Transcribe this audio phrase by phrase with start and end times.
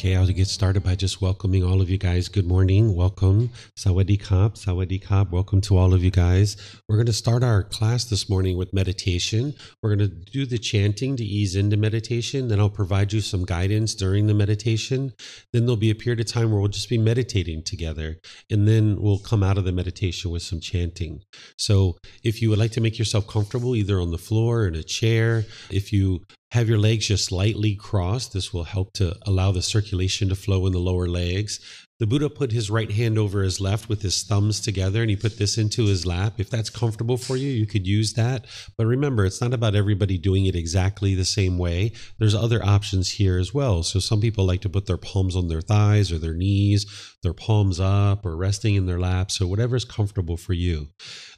[0.00, 2.28] Okay, I'll get started by just welcoming all of you guys.
[2.28, 2.94] Good morning.
[2.94, 3.50] Welcome.
[3.78, 4.54] Sawadee Kap.
[4.54, 5.30] Sawadee Kap.
[5.30, 6.56] Welcome to all of you guys.
[6.88, 9.52] We're going to start our class this morning with meditation.
[9.82, 12.48] We're going to do the chanting to ease into meditation.
[12.48, 15.12] Then I'll provide you some guidance during the meditation.
[15.52, 18.16] Then there'll be a period of time where we'll just be meditating together.
[18.50, 21.20] And then we'll come out of the meditation with some chanting.
[21.58, 24.76] So if you would like to make yourself comfortable, either on the floor or in
[24.76, 28.32] a chair, if you have your legs just lightly crossed.
[28.32, 31.60] This will help to allow the circulation to flow in the lower legs.
[32.00, 35.16] The Buddha put his right hand over his left with his thumbs together and he
[35.16, 36.34] put this into his lap.
[36.38, 38.46] If that's comfortable for you, you could use that.
[38.78, 41.92] But remember, it's not about everybody doing it exactly the same way.
[42.18, 43.82] There's other options here as well.
[43.82, 46.86] So some people like to put their palms on their thighs or their knees,
[47.22, 49.30] their palms up or resting in their lap.
[49.30, 50.88] So whatever's comfortable for you.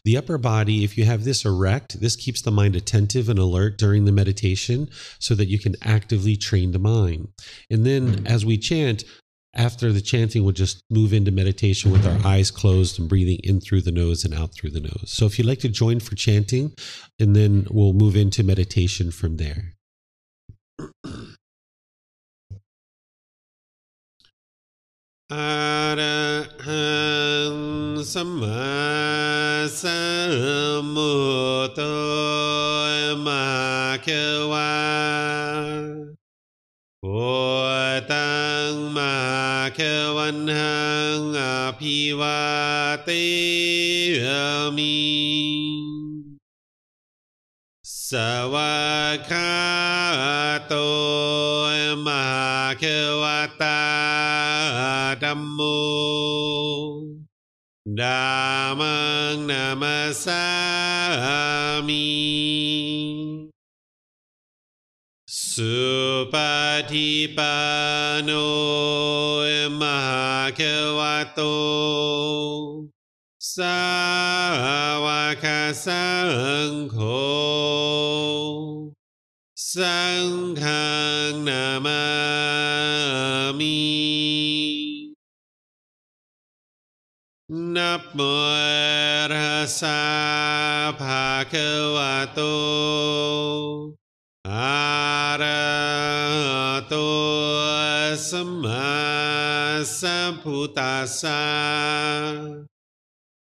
[0.05, 3.79] The upper body, if you have this erect, this keeps the mind attentive and alert
[3.79, 7.29] during the meditation so that you can actively train the mind.
[7.69, 9.03] And then as we chant,
[9.55, 13.61] after the chanting, we'll just move into meditation with our eyes closed and breathing in
[13.61, 15.05] through the nose and out through the nose.
[15.07, 16.73] So if you'd like to join for chanting,
[17.19, 19.75] and then we'll move into meditation from there.
[38.97, 39.15] มา
[39.75, 39.81] เค
[40.17, 40.81] วันหั
[41.19, 41.41] งอ
[41.81, 42.43] ภิวา
[43.05, 43.11] เต
[44.77, 44.99] มิ
[48.09, 48.11] ส
[48.53, 48.77] วา
[49.31, 49.55] กา
[50.67, 50.75] โต
[52.07, 52.25] มา
[52.79, 52.85] เค
[53.23, 53.25] ว
[53.63, 53.83] ตา
[55.23, 55.61] ดัมโม
[58.01, 58.25] ดา
[58.81, 58.97] มั
[59.33, 60.47] งนามาสา
[61.89, 63.22] มี
[65.55, 65.77] สุ
[66.33, 66.35] ป
[66.91, 67.57] ฏิปั
[68.15, 68.31] นโน
[69.81, 70.61] มหาเค
[70.99, 71.01] ว
[71.33, 71.41] โต
[73.55, 73.83] สา
[75.05, 75.07] ว
[75.45, 75.47] ก
[75.87, 76.09] สั
[76.69, 76.99] งโฆ
[79.75, 80.27] สัง
[80.61, 80.63] ฆ
[81.47, 82.05] นามา
[83.59, 83.81] มิ
[87.77, 88.21] นับม
[89.33, 89.35] ร
[89.81, 90.03] สา
[91.01, 91.55] ภาเค
[91.97, 91.99] ว
[92.33, 92.41] โต
[94.49, 95.32] อา
[98.23, 101.43] Samha Samputasa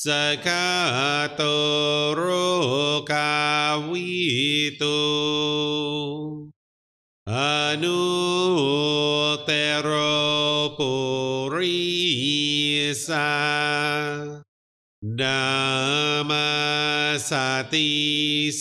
[0.00, 1.44] sekatoro
[3.04, 4.96] kawitu
[7.28, 8.00] anu
[9.44, 11.68] tero purisa.
[15.00, 16.48] Dhamma
[17.18, 18.52] sati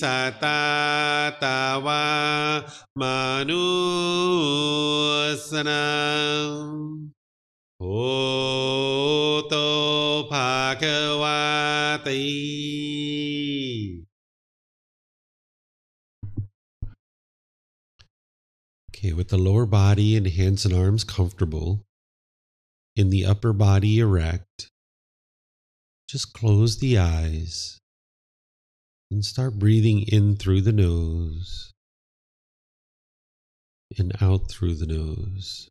[1.39, 2.63] tawa
[3.00, 3.80] manusnam
[7.81, 9.68] Oto
[10.30, 11.19] bhagavata
[12.09, 14.06] Bhagavati
[19.00, 21.85] Okay, with the lower body and hands and arms comfortable,
[22.97, 24.69] in the upper body erect,
[26.09, 27.79] just close the eyes
[29.09, 31.71] and start breathing in through the nose
[33.97, 35.69] and out through the nose.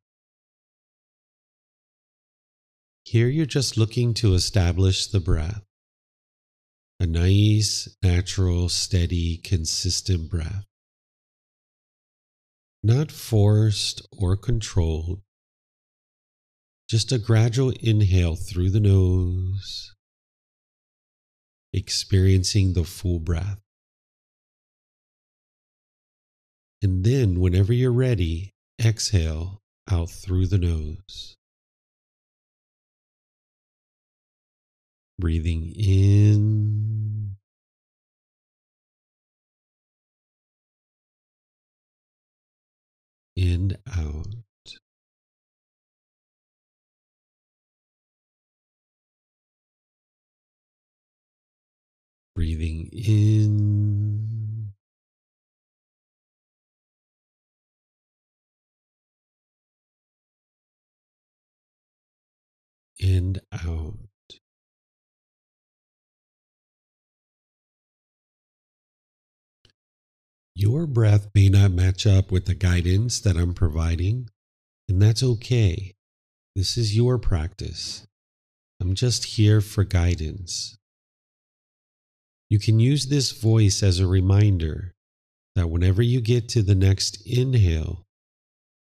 [3.05, 5.68] Here you're just looking to establish the breath.
[7.00, 10.65] A nice, natural, steady, consistent breath.
[12.83, 15.23] Not forced or controlled.
[16.91, 19.95] Just a gradual inhale through the nose,
[21.73, 23.61] experiencing the full breath.
[26.83, 28.53] And then, whenever you're ready,
[28.85, 29.61] exhale
[29.91, 31.38] out through the nose.
[35.20, 37.37] Breathing in
[43.37, 44.26] and out.
[52.35, 54.73] Breathing in
[63.00, 64.07] and out.
[70.60, 74.28] Your breath may not match up with the guidance that I'm providing,
[74.88, 75.94] and that's okay.
[76.56, 78.08] This is your practice.
[78.81, 80.76] I'm just here for guidance.
[82.50, 84.96] You can use this voice as a reminder
[85.55, 88.05] that whenever you get to the next inhale,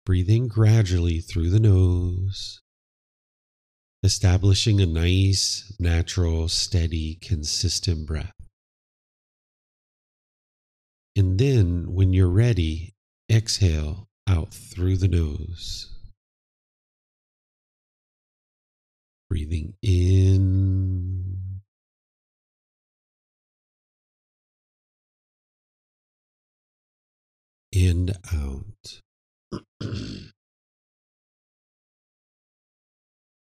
[0.07, 2.61] breathing gradually through the nose,
[4.01, 8.38] establishing a nice, natural, steady, consistent breath.
[11.19, 12.95] And then, when you're ready,
[13.29, 15.93] exhale out through the nose.
[19.29, 21.59] Breathing in
[27.75, 29.01] and out.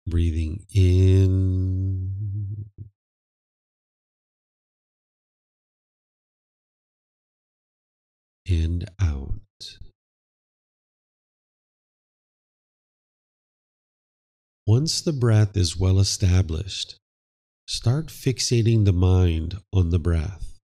[0.07, 2.06] Breathing in
[8.49, 9.77] and out.
[14.65, 16.97] Once the breath is well established,
[17.67, 20.59] start fixating the mind on the breath,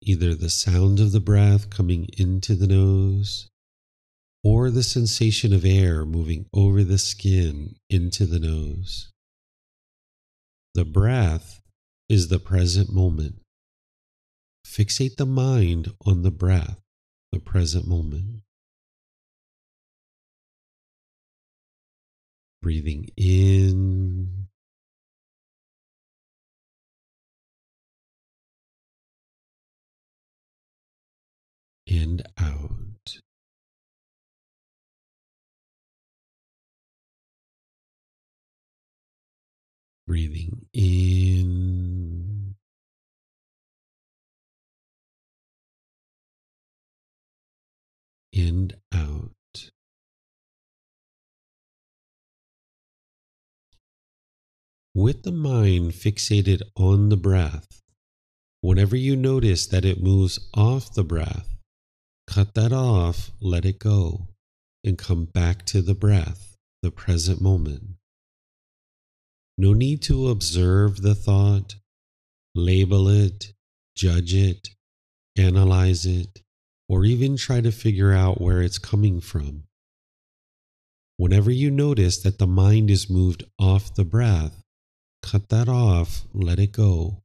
[0.00, 3.48] either the sound of the breath coming into the nose
[4.44, 9.10] or the sensation of air moving over the skin into the nose.
[10.74, 11.60] The breath
[12.08, 13.43] is the present moment.
[14.66, 16.80] Fixate the mind on the breath,
[17.30, 18.42] the present moment.
[22.60, 24.48] Breathing in
[31.86, 33.20] and out.
[40.06, 41.73] Breathing in
[48.34, 49.30] and out.
[54.94, 57.82] With the mind fixated on the breath,
[58.60, 61.48] whenever you notice that it moves off the breath,
[62.26, 64.28] cut that off, let it go,
[64.84, 67.82] and come back to the breath, the present moment.
[69.58, 71.76] No need to observe the thought,
[72.54, 73.52] label it,
[73.96, 74.68] judge it,
[75.36, 76.42] analyze it,
[76.88, 79.64] or even try to figure out where it's coming from.
[81.16, 84.62] Whenever you notice that the mind is moved off the breath,
[85.22, 87.22] cut that off, let it go,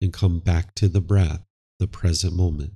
[0.00, 1.44] and come back to the breath,
[1.78, 2.72] the present moment.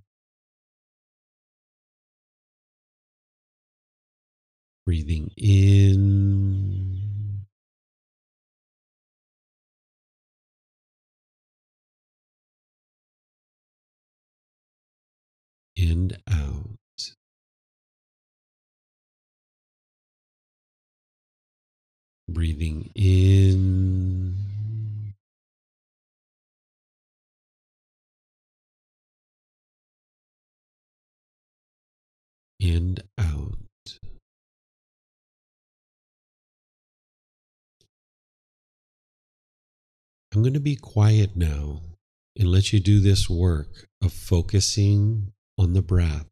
[4.86, 6.93] Breathing in
[15.76, 16.78] and out.
[22.28, 24.34] Breathing in
[32.60, 33.58] and out.
[40.32, 41.82] I'm going to be quiet now
[42.36, 46.26] and let you do this work of focusing on the breath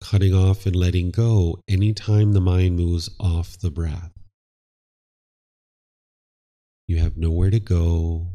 [0.00, 4.12] cutting off and letting go anytime the mind moves off the breath.
[6.86, 8.28] You have nowhere to go.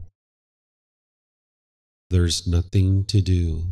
[2.10, 3.64] There's nothing to do.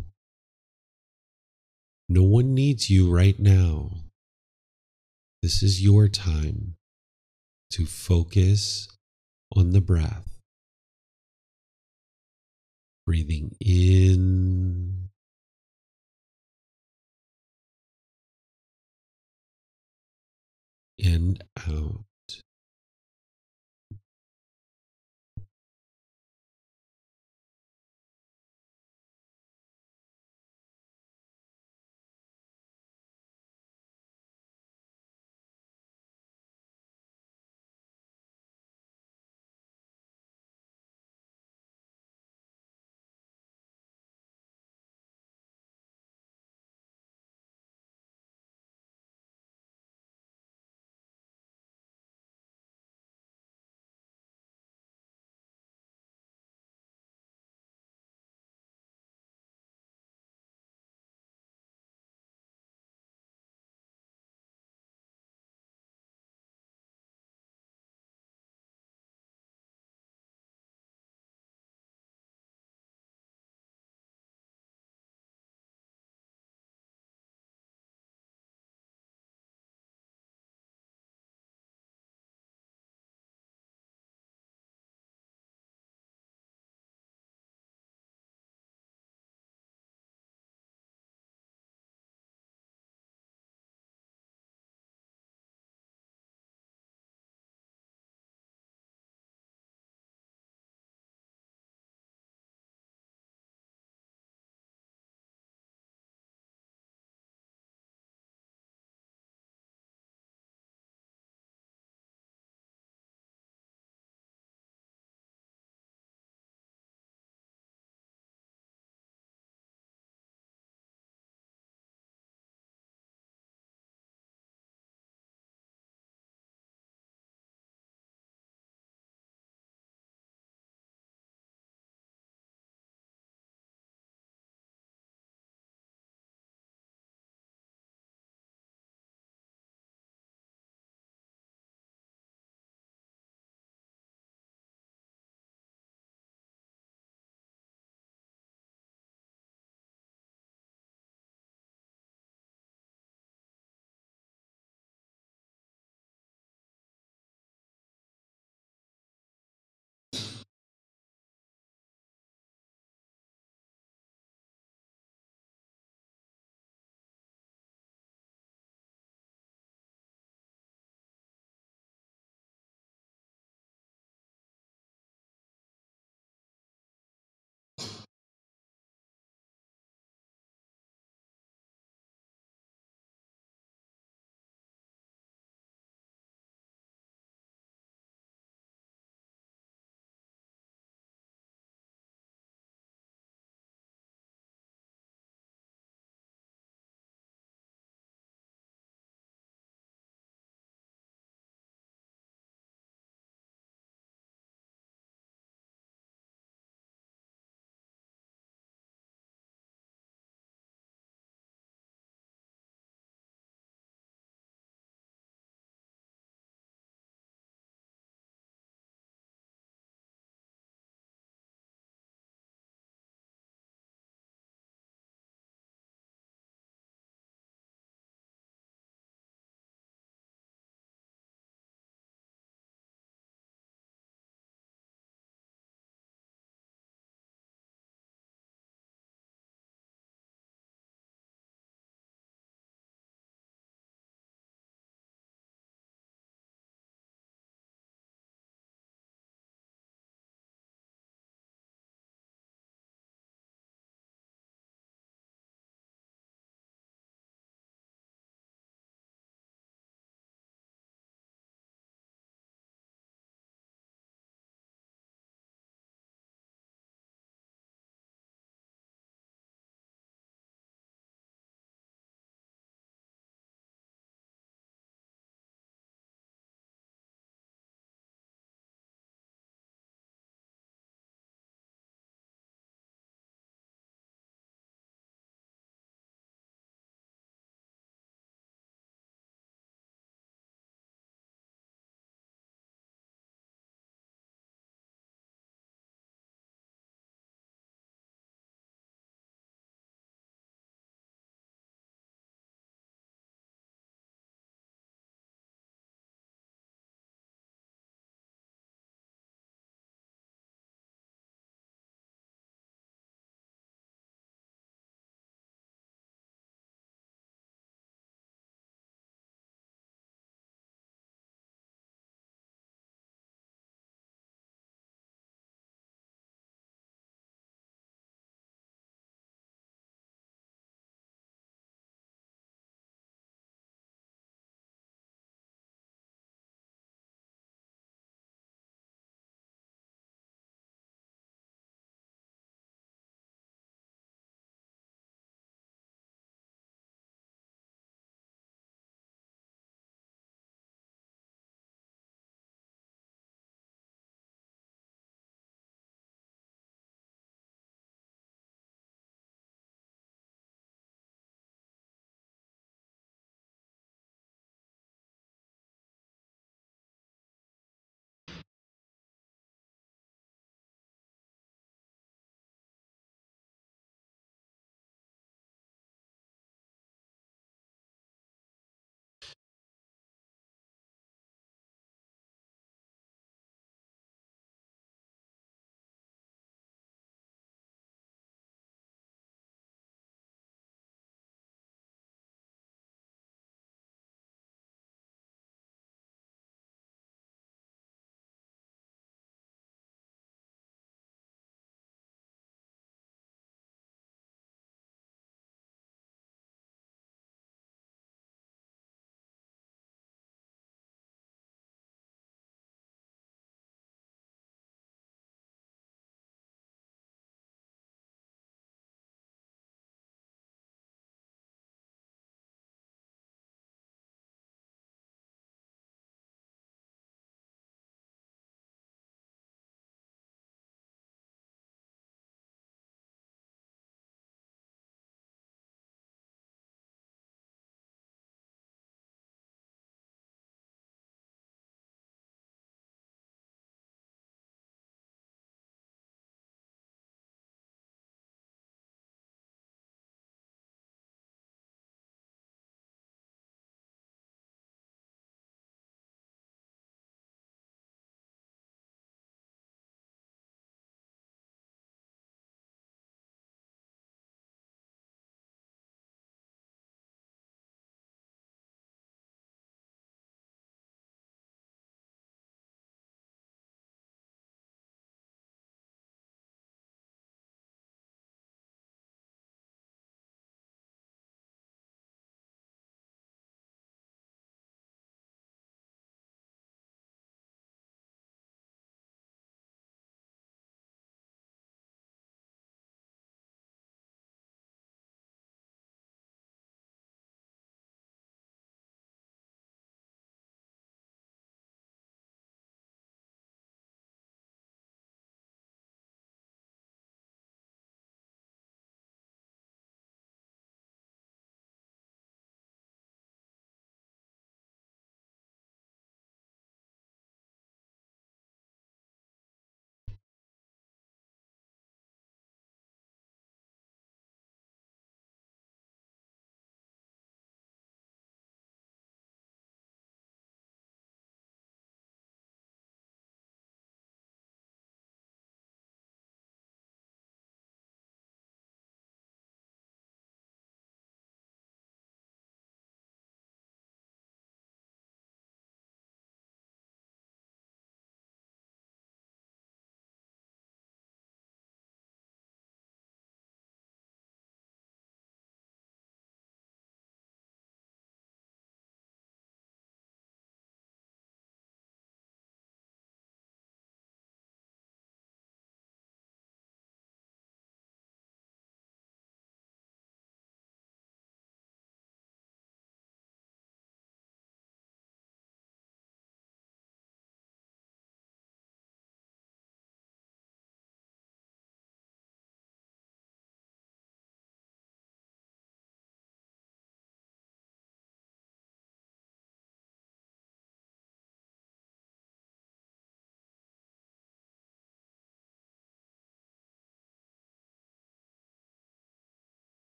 [2.08, 3.92] No one needs you right now.
[5.42, 6.76] This is your time
[7.72, 8.88] to focus
[9.56, 10.40] on the breath.
[13.06, 14.99] Breathing in
[21.04, 21.74] and out.
[21.74, 22.09] Uh,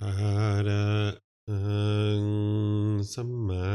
[0.00, 1.12] Hara
[1.44, 3.68] Ang Samma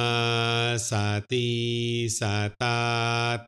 [0.80, 3.46] sati sata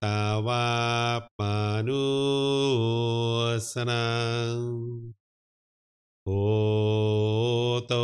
[6.25, 8.03] Oto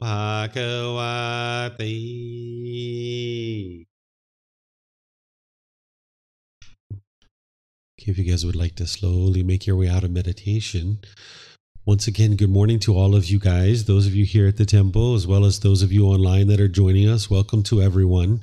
[0.00, 0.66] bhagavati
[8.00, 10.98] Okay, if you guys would like to slowly make your way out of meditation,
[11.88, 14.66] once again, good morning to all of you guys, those of you here at the
[14.66, 17.30] temple, as well as those of you online that are joining us.
[17.30, 18.42] Welcome to everyone.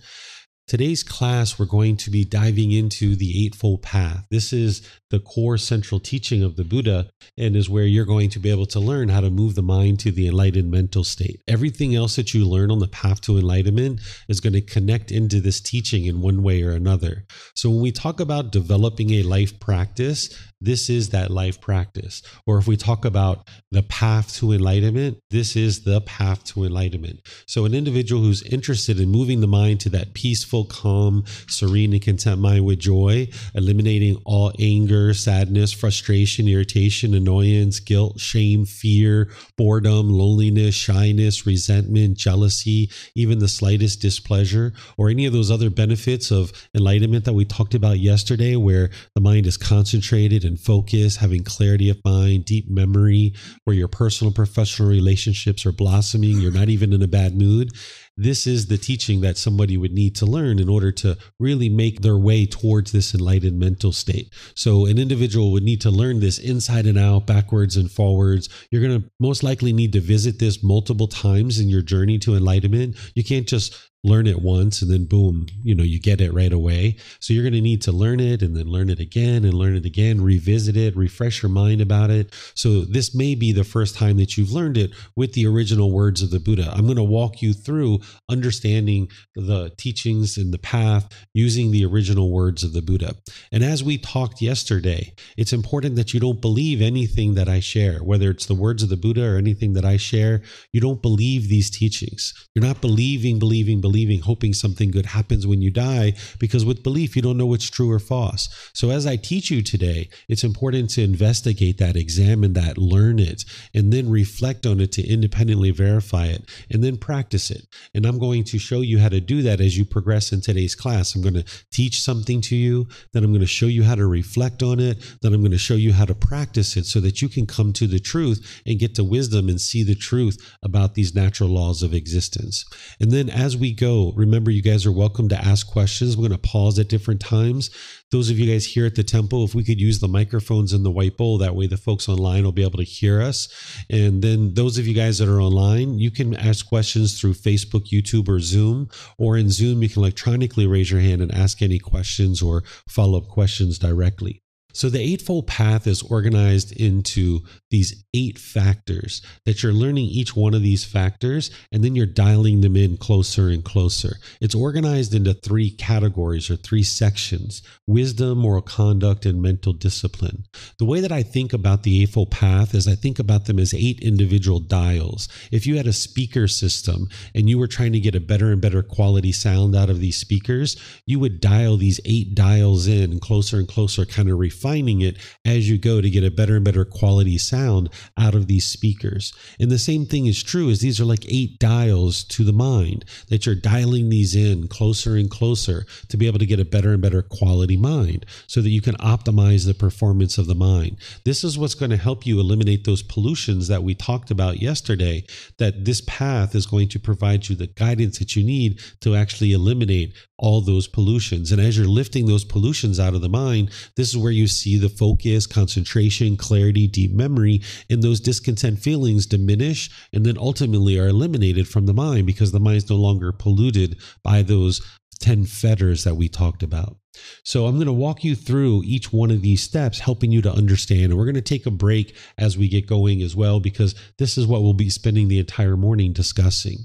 [0.68, 4.26] Today's class, we're going to be diving into the Eightfold Path.
[4.32, 4.82] This is
[5.12, 8.66] the core central teaching of the Buddha and is where you're going to be able
[8.66, 11.40] to learn how to move the mind to the enlightened mental state.
[11.48, 15.40] Everything else that you learn on the path to enlightenment is going to connect into
[15.40, 17.26] this teaching in one way or another.
[17.54, 22.22] So when we talk about developing a life practice, this is that life practice.
[22.46, 27.22] Or if we talk about the path to enlightenment, this is the path to enlightenment.
[27.46, 32.02] So an individual who's interested in moving the mind to that peaceful, calm, serene, and
[32.02, 40.10] content mind with joy, eliminating all anger, sadness, frustration, irritation, annoyance, guilt, shame, fear, boredom,
[40.10, 46.52] loneliness, shyness, resentment, jealousy, even the slightest displeasure, or any of those other benefits of
[46.74, 51.90] enlightenment that we talked about yesterday, where the mind is concentrated and focused, having clarity
[51.90, 57.02] of mind, deep memory, where your personal professional relationships are blossoming, you're not even in
[57.02, 57.72] a bad mood.
[58.18, 62.02] This is the teaching that somebody would need to learn in order to really make
[62.02, 64.34] their way towards this enlightened mental state.
[64.56, 68.48] So, an individual would need to learn this inside and out, backwards and forwards.
[68.72, 72.36] You're going to most likely need to visit this multiple times in your journey to
[72.36, 72.96] enlightenment.
[73.16, 76.54] You can't just learn it once and then boom, you know, you get it right
[76.54, 76.96] away.
[77.20, 79.76] So you're going to need to learn it and then learn it again and learn
[79.76, 82.32] it again, revisit it, refresh your mind about it.
[82.54, 86.22] So this may be the first time that you've learned it with the original words
[86.22, 86.72] of the Buddha.
[86.72, 92.32] I'm going to walk you through understanding the teachings and the path using the original
[92.32, 93.16] words of the Buddha.
[93.52, 98.04] And as we talked yesterday, it's important that you don't believe anything that I share,
[98.04, 100.44] whether it's the words of the Buddha or anything that I share.
[100.72, 102.34] You don't believe these teachings.
[102.54, 106.84] You're not believing, believing, believing believing, hoping something good happens when you die, because with
[106.84, 108.50] belief, you don't know what's true or false.
[108.74, 113.46] So, as I teach you today, it's important to investigate that, examine that, learn it,
[113.74, 117.68] and then reflect on it to independently verify it, and then practice it.
[117.94, 120.76] And I'm going to show you how to do that as you progress in today's
[120.76, 121.16] class.
[121.16, 124.06] I'm going to teach something to you, then I'm going to show you how to
[124.06, 127.22] reflect on it, then I'm going to show you how to practice it so that
[127.22, 130.96] you can come to the truth and get to wisdom and see the truth about
[130.96, 132.66] these natural laws of existence.
[133.00, 133.85] And then as we go,
[134.16, 136.16] remember you guys are welcome to ask questions.
[136.16, 137.70] We're going to pause at different times.
[138.12, 140.84] Those of you guys here at the temple, if we could use the microphones in
[140.84, 143.48] the white bowl, that way the folks online will be able to hear us.
[143.90, 147.90] And then those of you guys that are online, you can ask questions through Facebook,
[147.92, 148.90] YouTube, or Zoom.
[149.18, 153.18] Or in Zoom, you can electronically raise your hand and ask any questions or follow
[153.18, 154.45] up questions directly.
[154.76, 157.40] So the Eightfold Path is organized into
[157.72, 162.60] these eight factors that you're learning each one of these factors and then you're dialing
[162.60, 164.18] them in closer and closer.
[164.42, 170.44] It's organized into three categories or three sections wisdom, moral conduct, and mental discipline.
[170.78, 173.74] The way that I think about the Eightfold Path is I think about them as
[173.74, 175.30] eight individual dials.
[175.54, 178.62] If you had a speaker system and you were trying to get a better and
[178.62, 183.58] better quality sound out of these speakers, you would dial these eight dials in closer
[183.58, 186.86] and closer, kind of refining it as you go to get a better and better
[186.86, 189.34] quality sound out of these speakers.
[189.60, 193.06] And the same thing is true as these are like eight dials to the mind
[193.30, 196.94] that you're dialing these in closer and closer to be able to get a better
[196.94, 200.98] and better quality mind so that you can optimize the performance of the mind.
[201.26, 205.24] This is what's going to help you eliminate those pollutions that we talked about yesterday
[205.60, 209.54] that this path is going to provide you the guidance that you need to actually
[209.54, 211.52] eliminate all those pollutions.
[211.52, 214.78] And as you're lifting those pollutions out of the mind, this is where you see
[214.78, 221.08] the focus, concentration, clarity, deep memory, and those discontent feelings diminish and then ultimately are
[221.08, 224.82] eliminated from the mind because the mind is no longer polluted by those
[225.20, 226.98] 10 fetters that we talked about.
[227.44, 230.52] So I'm going to walk you through each one of these steps, helping you to
[230.52, 231.06] understand.
[231.06, 234.38] And we're going to take a break as we get going as well, because this
[234.38, 236.80] is what we'll be spending the entire morning discussing.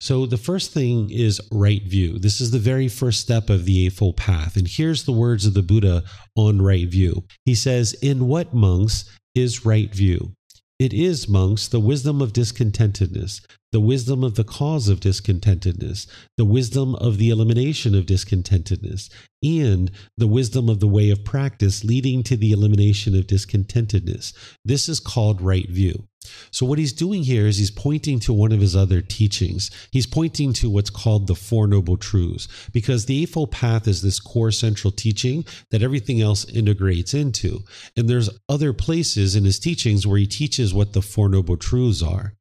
[0.00, 2.18] So the first thing is right view.
[2.18, 4.56] This is the very first step of the Eightfold Path.
[4.56, 6.04] And here's the words of the Buddha
[6.34, 7.24] on right view.
[7.44, 10.34] He says, In what monks is right view?
[10.78, 13.40] It is, monks, the wisdom of discontentedness,
[13.72, 16.06] the wisdom of the cause of discontentedness,
[16.36, 19.08] the wisdom of the elimination of discontentedness,
[19.42, 24.34] and the wisdom of the way of practice leading to the elimination of discontentedness.
[24.66, 26.04] This is called right view.
[26.50, 29.70] So, what he's doing here is he's pointing to one of his other teachings.
[29.90, 34.20] He's pointing to what's called the Four Noble Truths, because the Eightfold Path is this
[34.20, 37.60] core central teaching that everything else integrates into.
[37.96, 42.02] And there's other places in his teachings where he teaches what the Four Noble Truths
[42.02, 42.34] are.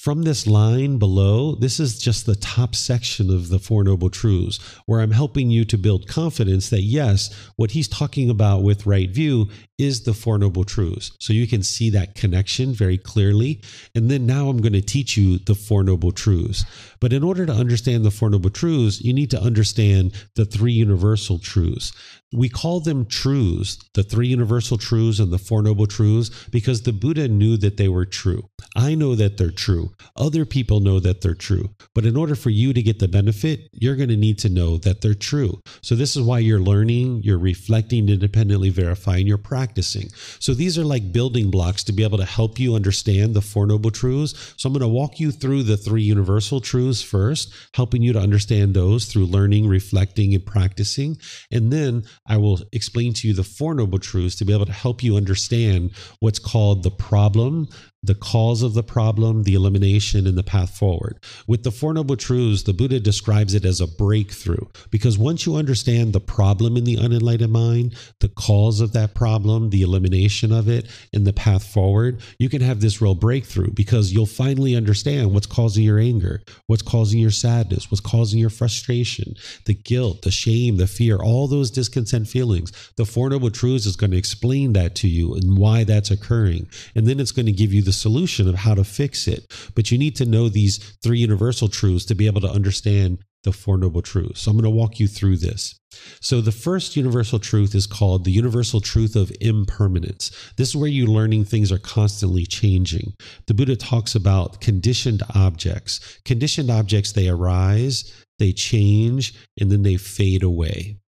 [0.00, 4.56] From this line below, this is just the top section of the Four Noble Truths,
[4.86, 9.10] where I'm helping you to build confidence that yes, what he's talking about with right
[9.10, 11.12] view is the Four Noble Truths.
[11.20, 13.60] So you can see that connection very clearly.
[13.94, 16.64] And then now I'm going to teach you the Four Noble Truths.
[16.98, 20.72] But in order to understand the Four Noble Truths, you need to understand the three
[20.72, 21.92] universal truths.
[22.32, 26.92] We call them truths, the three universal truths and the Four Noble Truths, because the
[26.92, 28.48] Buddha knew that they were true.
[28.76, 29.90] I know that they're true.
[30.16, 31.70] Other people know that they're true.
[31.92, 34.78] But in order for you to get the benefit, you're going to need to know
[34.78, 35.60] that they're true.
[35.82, 40.08] So this is why you're learning, you're reflecting, independently verifying, you're practicing.
[40.38, 43.66] So these are like building blocks to be able to help you understand the Four
[43.66, 44.54] Noble Truths.
[44.56, 48.20] So I'm going to walk you through the three universal truths first, helping you to
[48.20, 51.18] understand those through learning, reflecting, and practicing.
[51.50, 54.72] And then I will explain to you the Four Noble Truths to be able to
[54.72, 57.68] help you understand what's called the problem,
[58.02, 61.18] the cause of the problem, the elimination, and the path forward.
[61.46, 65.56] With the Four Noble Truths, the Buddha describes it as a breakthrough because once you
[65.56, 70.68] understand the problem in the unenlightened mind, the cause of that problem, the elimination of
[70.68, 75.34] it, and the path forward, you can have this real breakthrough because you'll finally understand
[75.34, 79.34] what's causing your anger, what's causing your sadness, what's causing your frustration,
[79.66, 82.72] the guilt, the shame, the fear, all those discontent feelings.
[82.96, 86.68] The Four Noble Truths is going to explain that to you and why that's occurring.
[86.94, 89.52] And then it's going to give you the the solution of how to fix it.
[89.74, 93.52] But you need to know these three universal truths to be able to understand the
[93.52, 94.42] Four Noble Truths.
[94.42, 95.74] So I'm going to walk you through this.
[96.20, 100.30] So the first universal truth is called the universal truth of impermanence.
[100.56, 103.14] This is where you're learning things are constantly changing.
[103.48, 106.20] The Buddha talks about conditioned objects.
[106.24, 110.99] Conditioned objects, they arise, they change, and then they fade away.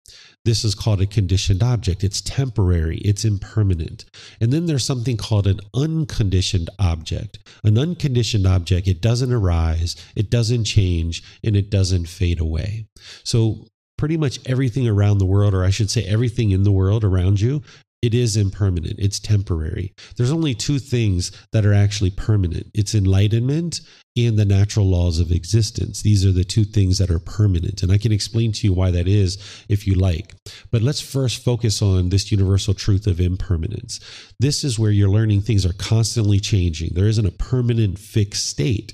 [0.45, 2.03] This is called a conditioned object.
[2.03, 4.05] It's temporary, it's impermanent.
[4.41, 7.39] And then there's something called an unconditioned object.
[7.63, 12.87] An unconditioned object, it doesn't arise, it doesn't change, and it doesn't fade away.
[13.23, 13.67] So,
[13.99, 17.41] pretty much everything around the world, or I should say, everything in the world around
[17.41, 17.63] you,
[18.03, 18.99] it is impermanent.
[18.99, 19.95] It's temporary.
[20.17, 23.81] There's only two things that are actually permanent it's enlightenment
[24.17, 26.03] and the natural laws of existence.
[26.03, 27.83] These are the two things that are permanent.
[27.83, 29.39] And I can explain to you why that is
[29.69, 30.35] if you like.
[30.71, 34.01] But let's first focus on this universal truth of impermanence.
[34.39, 38.93] This is where you're learning things are constantly changing, there isn't a permanent fixed state.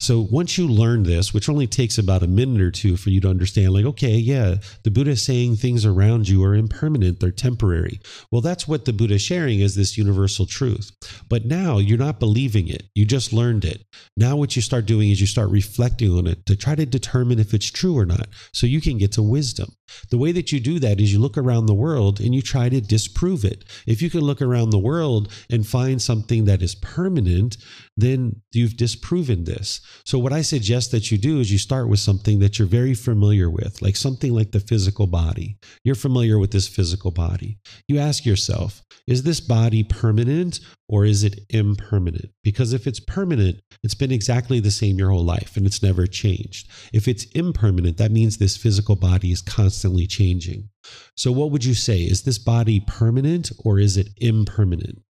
[0.00, 3.20] So once you learn this, which only takes about a minute or two for you
[3.20, 7.30] to understand, like, okay, yeah, the Buddha is saying things around you are impermanent, they're
[7.30, 8.00] temporary.
[8.30, 10.90] Well, that's what the Buddha is sharing is this universal truth.
[11.28, 13.84] But now you're not believing it, you just learned it.
[14.16, 17.38] Now, what you start doing is you start reflecting on it to try to determine
[17.38, 19.72] if it's true or not, so you can get to wisdom.
[20.10, 22.68] The way that you do that is you look around the world and you try
[22.68, 23.64] to disprove it.
[23.86, 27.56] If you can look around the world and find something that is permanent,
[27.96, 29.80] then you've disproven this.
[30.04, 32.94] So, what I suggest that you do is you start with something that you're very
[32.94, 35.58] familiar with, like something like the physical body.
[35.84, 37.58] You're familiar with this physical body.
[37.88, 42.30] You ask yourself, is this body permanent or is it impermanent?
[42.42, 46.06] Because if it's permanent, it's been exactly the same your whole life and it's never
[46.06, 46.68] changed.
[46.92, 50.68] If it's impermanent, that means this physical body is constantly changing.
[51.16, 52.00] So, what would you say?
[52.00, 55.03] Is this body permanent or is it impermanent?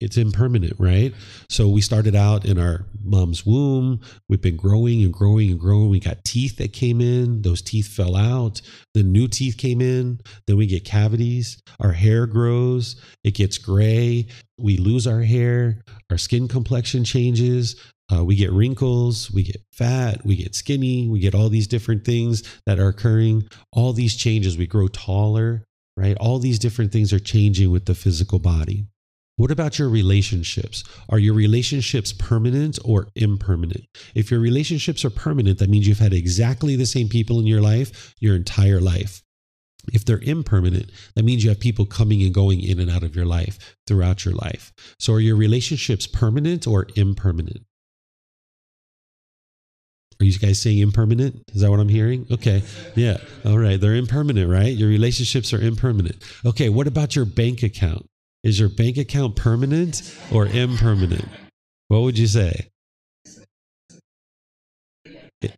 [0.00, 1.12] It's impermanent, right?
[1.48, 4.00] So we started out in our mom's womb.
[4.28, 5.90] We've been growing and growing and growing.
[5.90, 8.60] We got teeth that came in, those teeth fell out.
[8.94, 10.20] Then new teeth came in.
[10.46, 11.60] Then we get cavities.
[11.80, 14.28] Our hair grows, it gets gray.
[14.58, 15.82] We lose our hair.
[16.10, 17.76] Our skin complexion changes.
[18.10, 22.06] Uh, we get wrinkles, we get fat, we get skinny, we get all these different
[22.06, 23.46] things that are occurring.
[23.72, 26.16] All these changes, we grow taller, right?
[26.18, 28.86] All these different things are changing with the physical body.
[29.38, 30.82] What about your relationships?
[31.08, 33.84] Are your relationships permanent or impermanent?
[34.12, 37.60] If your relationships are permanent, that means you've had exactly the same people in your
[37.60, 39.22] life your entire life.
[39.92, 43.14] If they're impermanent, that means you have people coming and going in and out of
[43.14, 44.72] your life throughout your life.
[44.98, 47.62] So, are your relationships permanent or impermanent?
[50.20, 51.44] Are you guys saying impermanent?
[51.54, 52.26] Is that what I'm hearing?
[52.28, 52.64] Okay.
[52.96, 53.18] Yeah.
[53.46, 53.80] All right.
[53.80, 54.74] They're impermanent, right?
[54.74, 56.16] Your relationships are impermanent.
[56.44, 56.68] Okay.
[56.68, 58.07] What about your bank account?
[58.44, 61.28] Is your bank account permanent or impermanent?
[61.88, 62.68] What would you say?
[65.40, 65.56] It,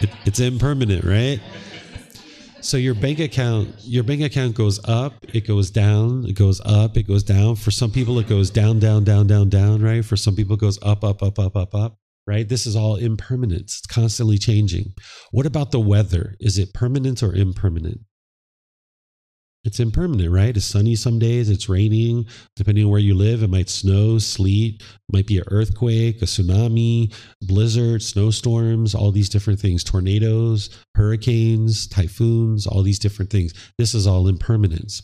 [0.00, 1.40] it, it's impermanent, right?
[2.60, 6.96] So your bank account, your bank account goes up, it goes down, it goes up,
[6.96, 7.56] it goes down.
[7.56, 10.04] For some people, it goes down, down, down, down, down, right?
[10.04, 12.48] For some people, it goes up, up, up, up, up, up, right?
[12.48, 13.78] This is all impermanence.
[13.78, 14.94] It's constantly changing.
[15.32, 16.36] What about the weather?
[16.38, 18.02] Is it permanent or impermanent?
[19.64, 20.56] It's impermanent, right?
[20.56, 22.26] It's sunny some days, it's raining.
[22.56, 24.82] Depending on where you live, it might snow, sleet,
[25.12, 32.66] might be an earthquake, a tsunami, blizzard, snowstorms, all these different things, tornadoes, hurricanes, typhoons,
[32.66, 33.54] all these different things.
[33.78, 35.02] This is all impermanence.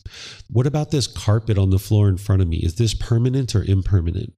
[0.50, 2.56] What about this carpet on the floor in front of me?
[2.58, 4.32] Is this permanent or impermanent?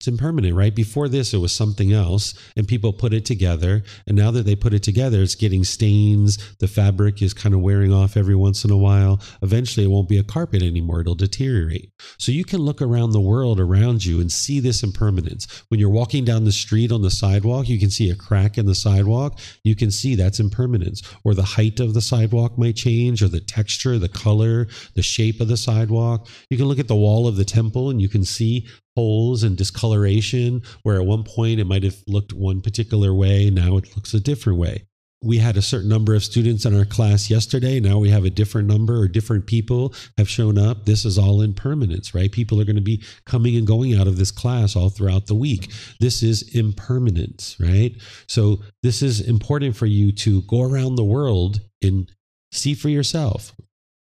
[0.00, 0.74] It's impermanent, right?
[0.74, 3.82] Before this, it was something else, and people put it together.
[4.06, 6.38] And now that they put it together, it's getting stains.
[6.56, 9.20] The fabric is kind of wearing off every once in a while.
[9.42, 11.92] Eventually, it won't be a carpet anymore, it'll deteriorate.
[12.16, 15.64] So you can look around the world around you and see this impermanence.
[15.68, 18.64] When you're walking down the street on the sidewalk, you can see a crack in
[18.64, 19.38] the sidewalk.
[19.64, 21.02] You can see that's impermanence.
[21.24, 25.42] Or the height of the sidewalk might change, or the texture, the color, the shape
[25.42, 26.26] of the sidewalk.
[26.48, 28.66] You can look at the wall of the temple and you can see
[28.96, 33.76] holes and discoloration where at one point it might have looked one particular way now
[33.76, 34.84] it looks a different way.
[35.22, 38.30] We had a certain number of students in our class yesterday now we have a
[38.30, 40.86] different number or different people have shown up.
[40.86, 42.32] This is all impermanence right?
[42.32, 45.34] People are going to be coming and going out of this class all throughout the
[45.34, 45.70] week.
[46.00, 47.94] This is impermanence right?
[48.28, 52.10] So this is important for you to go around the world and
[52.52, 53.54] see for yourself.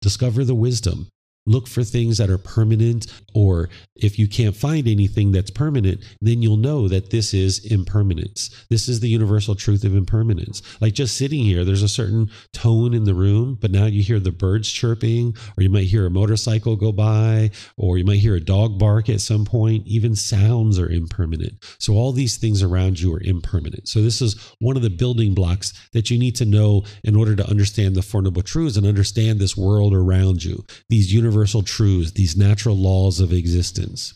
[0.01, 1.09] Discover the wisdom
[1.47, 6.41] Look for things that are permanent, or if you can't find anything that's permanent, then
[6.41, 8.65] you'll know that this is impermanence.
[8.69, 10.61] This is the universal truth of impermanence.
[10.81, 14.19] Like just sitting here, there's a certain tone in the room, but now you hear
[14.19, 18.35] the birds chirping, or you might hear a motorcycle go by, or you might hear
[18.35, 19.87] a dog bark at some point.
[19.87, 21.53] Even sounds are impermanent.
[21.79, 23.87] So all these things around you are impermanent.
[23.87, 27.35] So this is one of the building blocks that you need to know in order
[27.35, 30.63] to understand the Four Noble Truths and understand this world around you.
[30.89, 34.13] These universal universal truths, these natural laws of existence.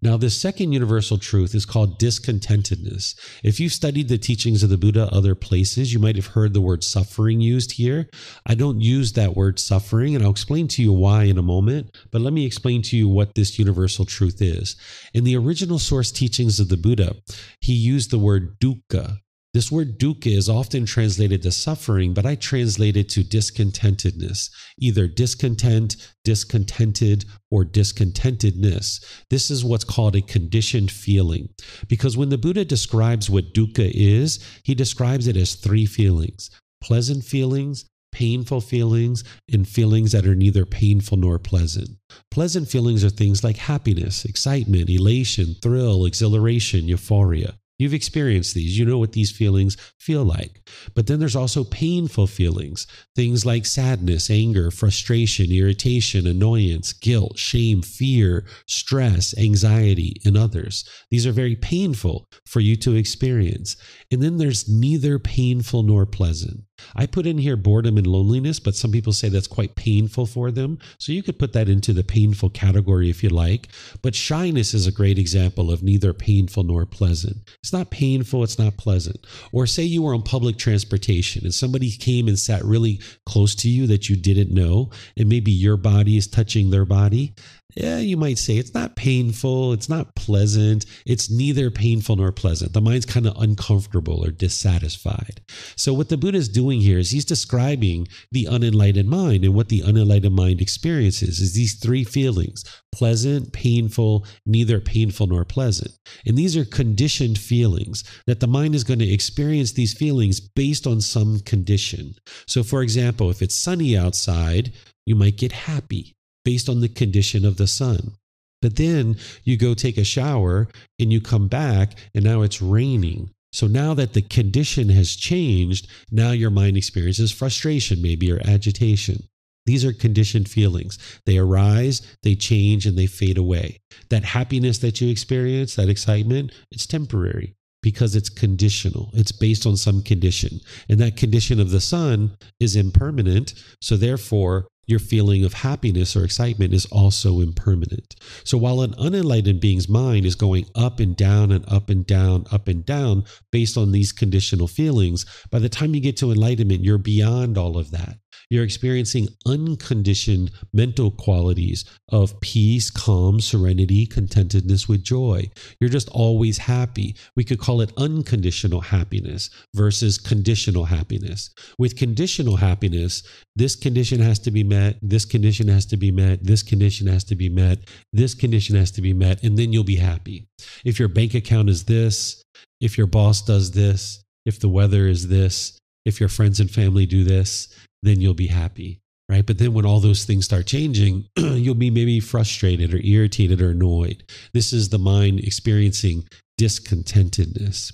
[0.00, 3.16] Now, this second universal truth is called discontentedness.
[3.42, 6.60] If you've studied the teachings of the Buddha other places, you might have heard the
[6.60, 8.08] word suffering used here.
[8.46, 11.96] I don't use that word suffering, and I'll explain to you why in a moment,
[12.12, 14.76] but let me explain to you what this universal truth is.
[15.14, 17.16] In the original source teachings of the Buddha,
[17.60, 19.18] he used the word dukkha,
[19.54, 25.06] this word dukkha is often translated to suffering, but I translate it to discontentedness, either
[25.06, 29.04] discontent, discontented, or discontentedness.
[29.28, 31.50] This is what's called a conditioned feeling.
[31.86, 36.50] Because when the Buddha describes what dukkha is, he describes it as three feelings
[36.80, 39.22] pleasant feelings, painful feelings,
[39.52, 41.90] and feelings that are neither painful nor pleasant.
[42.30, 47.54] Pleasant feelings are things like happiness, excitement, elation, thrill, exhilaration, euphoria.
[47.82, 48.78] You've experienced these.
[48.78, 50.70] You know what these feelings feel like.
[50.94, 57.82] But then there's also painful feelings, things like sadness, anger, frustration, irritation, annoyance, guilt, shame,
[57.82, 60.88] fear, stress, anxiety, and others.
[61.10, 63.76] These are very painful for you to experience.
[64.12, 66.60] And then there's neither painful nor pleasant.
[66.94, 70.50] I put in here boredom and loneliness, but some people say that's quite painful for
[70.50, 70.78] them.
[70.98, 73.68] So you could put that into the painful category if you like.
[74.02, 77.36] But shyness is a great example of neither painful nor pleasant.
[77.62, 79.26] It's not painful, it's not pleasant.
[79.52, 83.68] Or say you were on public transportation and somebody came and sat really close to
[83.68, 87.34] you that you didn't know, and maybe your body is touching their body
[87.74, 92.72] yeah, you might say it's not painful, it's not pleasant, it's neither painful nor pleasant.
[92.72, 95.40] The mind's kind of uncomfortable or dissatisfied.
[95.76, 99.68] So, what the Buddha is doing here is he's describing the unenlightened mind, and what
[99.68, 105.92] the unenlightened mind experiences is these three feelings pleasant, painful, neither painful nor pleasant.
[106.26, 110.86] And these are conditioned feelings that the mind is going to experience these feelings based
[110.86, 112.14] on some condition.
[112.46, 114.72] So, for example, if it's sunny outside,
[115.06, 118.12] you might get happy based on the condition of the sun.
[118.60, 120.68] But then you go take a shower
[120.98, 123.30] and you come back and now it's raining.
[123.52, 129.24] So now that the condition has changed, now your mind experiences frustration, maybe, or agitation.
[129.66, 130.98] These are conditioned feelings.
[131.26, 133.78] They arise, they change, and they fade away.
[134.08, 139.10] That happiness that you experience, that excitement, it's temporary because it's conditional.
[139.12, 140.60] It's based on some condition.
[140.88, 143.54] And that condition of the sun is impermanent.
[143.80, 148.14] So therefore, your feeling of happiness or excitement is also impermanent.
[148.44, 152.44] So while an unenlightened being's mind is going up and down and up and down,
[152.52, 156.84] up and down based on these conditional feelings, by the time you get to enlightenment,
[156.84, 158.18] you're beyond all of that.
[158.52, 165.50] You're experiencing unconditioned mental qualities of peace, calm, serenity, contentedness with joy.
[165.80, 167.16] You're just always happy.
[167.34, 171.48] We could call it unconditional happiness versus conditional happiness.
[171.78, 173.22] With conditional happiness,
[173.56, 177.24] this condition has to be met, this condition has to be met, this condition has
[177.24, 177.78] to be met,
[178.12, 180.46] this condition has to be met, and then you'll be happy.
[180.84, 182.42] If your bank account is this,
[182.82, 187.06] if your boss does this, if the weather is this, if your friends and family
[187.06, 187.71] do this,
[188.02, 189.46] then you'll be happy, right?
[189.46, 193.70] But then when all those things start changing, you'll be maybe frustrated or irritated or
[193.70, 194.24] annoyed.
[194.52, 196.24] This is the mind experiencing
[196.60, 197.92] discontentedness.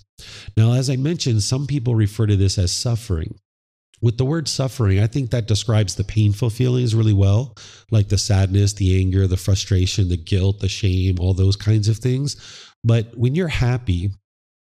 [0.57, 3.39] Now, as I mentioned, some people refer to this as suffering.
[4.01, 7.57] With the word suffering, I think that describes the painful feelings really well,
[7.91, 11.99] like the sadness, the anger, the frustration, the guilt, the shame, all those kinds of
[11.99, 12.37] things.
[12.85, 14.13] But when you're happy,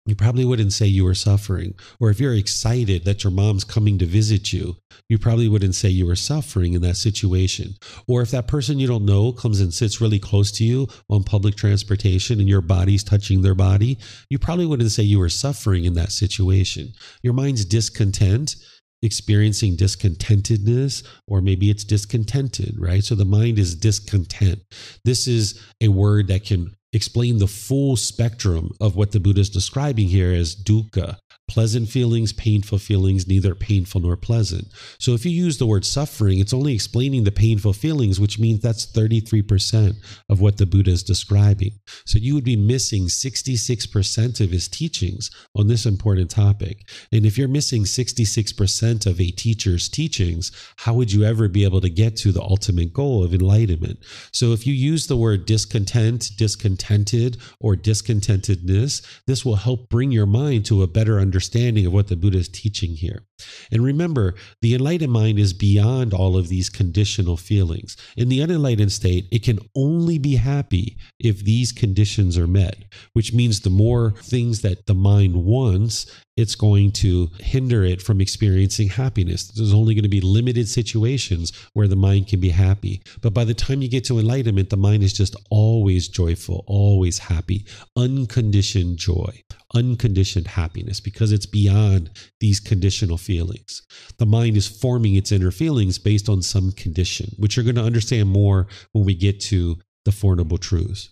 [0.05, 1.75] you probably wouldn't say you were suffering.
[2.01, 4.77] Or if you're excited that your mom's coming to visit you,
[5.09, 7.75] you probably wouldn't say you were suffering in that situation.
[8.09, 11.23] Or if that person you don't know comes and sits really close to you on
[11.23, 13.99] public transportation and your body's touching their body,
[14.29, 16.93] you probably wouldn't say you were suffering in that situation.
[17.23, 18.57] Your mind's discontent
[19.03, 23.03] experiencing discontentedness, or maybe it's discontented, right?
[23.03, 24.61] So the mind is discontent.
[25.05, 29.51] This is a word that can explain the full spectrum of what the Buddha is
[29.51, 31.17] describing here as dukkha,
[31.53, 34.67] pleasant feelings, painful feelings, neither painful nor pleasant.
[34.99, 38.61] So if you use the word suffering, it's only explaining the painful feelings, which means
[38.61, 39.97] that's 33%
[40.31, 41.73] of what the Buddha is describing.
[42.07, 46.89] So you would be missing 66% of his teachings on this important topic.
[47.13, 51.83] And if you're missing 66% of a teacher's teachings, how would you ever be able
[51.83, 53.99] to get to the ultimate goal of enlightenment?
[54.33, 60.25] So if you use the word discontent, discontented, or discontentedness, this will help bring your
[60.25, 63.25] mind to a better understanding understanding of what the Buddha is teaching here.
[63.71, 67.97] And remember, the enlightened mind is beyond all of these conditional feelings.
[68.17, 73.33] In the unenlightened state, it can only be happy if these conditions are met, which
[73.33, 78.89] means the more things that the mind wants it's going to hinder it from experiencing
[78.89, 79.49] happiness.
[79.49, 83.03] There's only going to be limited situations where the mind can be happy.
[83.21, 87.19] But by the time you get to enlightenment, the mind is just always joyful, always
[87.19, 87.67] happy,
[87.97, 89.43] unconditioned joy,
[89.75, 93.32] unconditioned happiness because it's beyond these conditional feelings.
[93.39, 97.83] The mind is forming its inner feelings based on some condition, which you're going to
[97.83, 101.11] understand more when we get to the Four Noble Truths.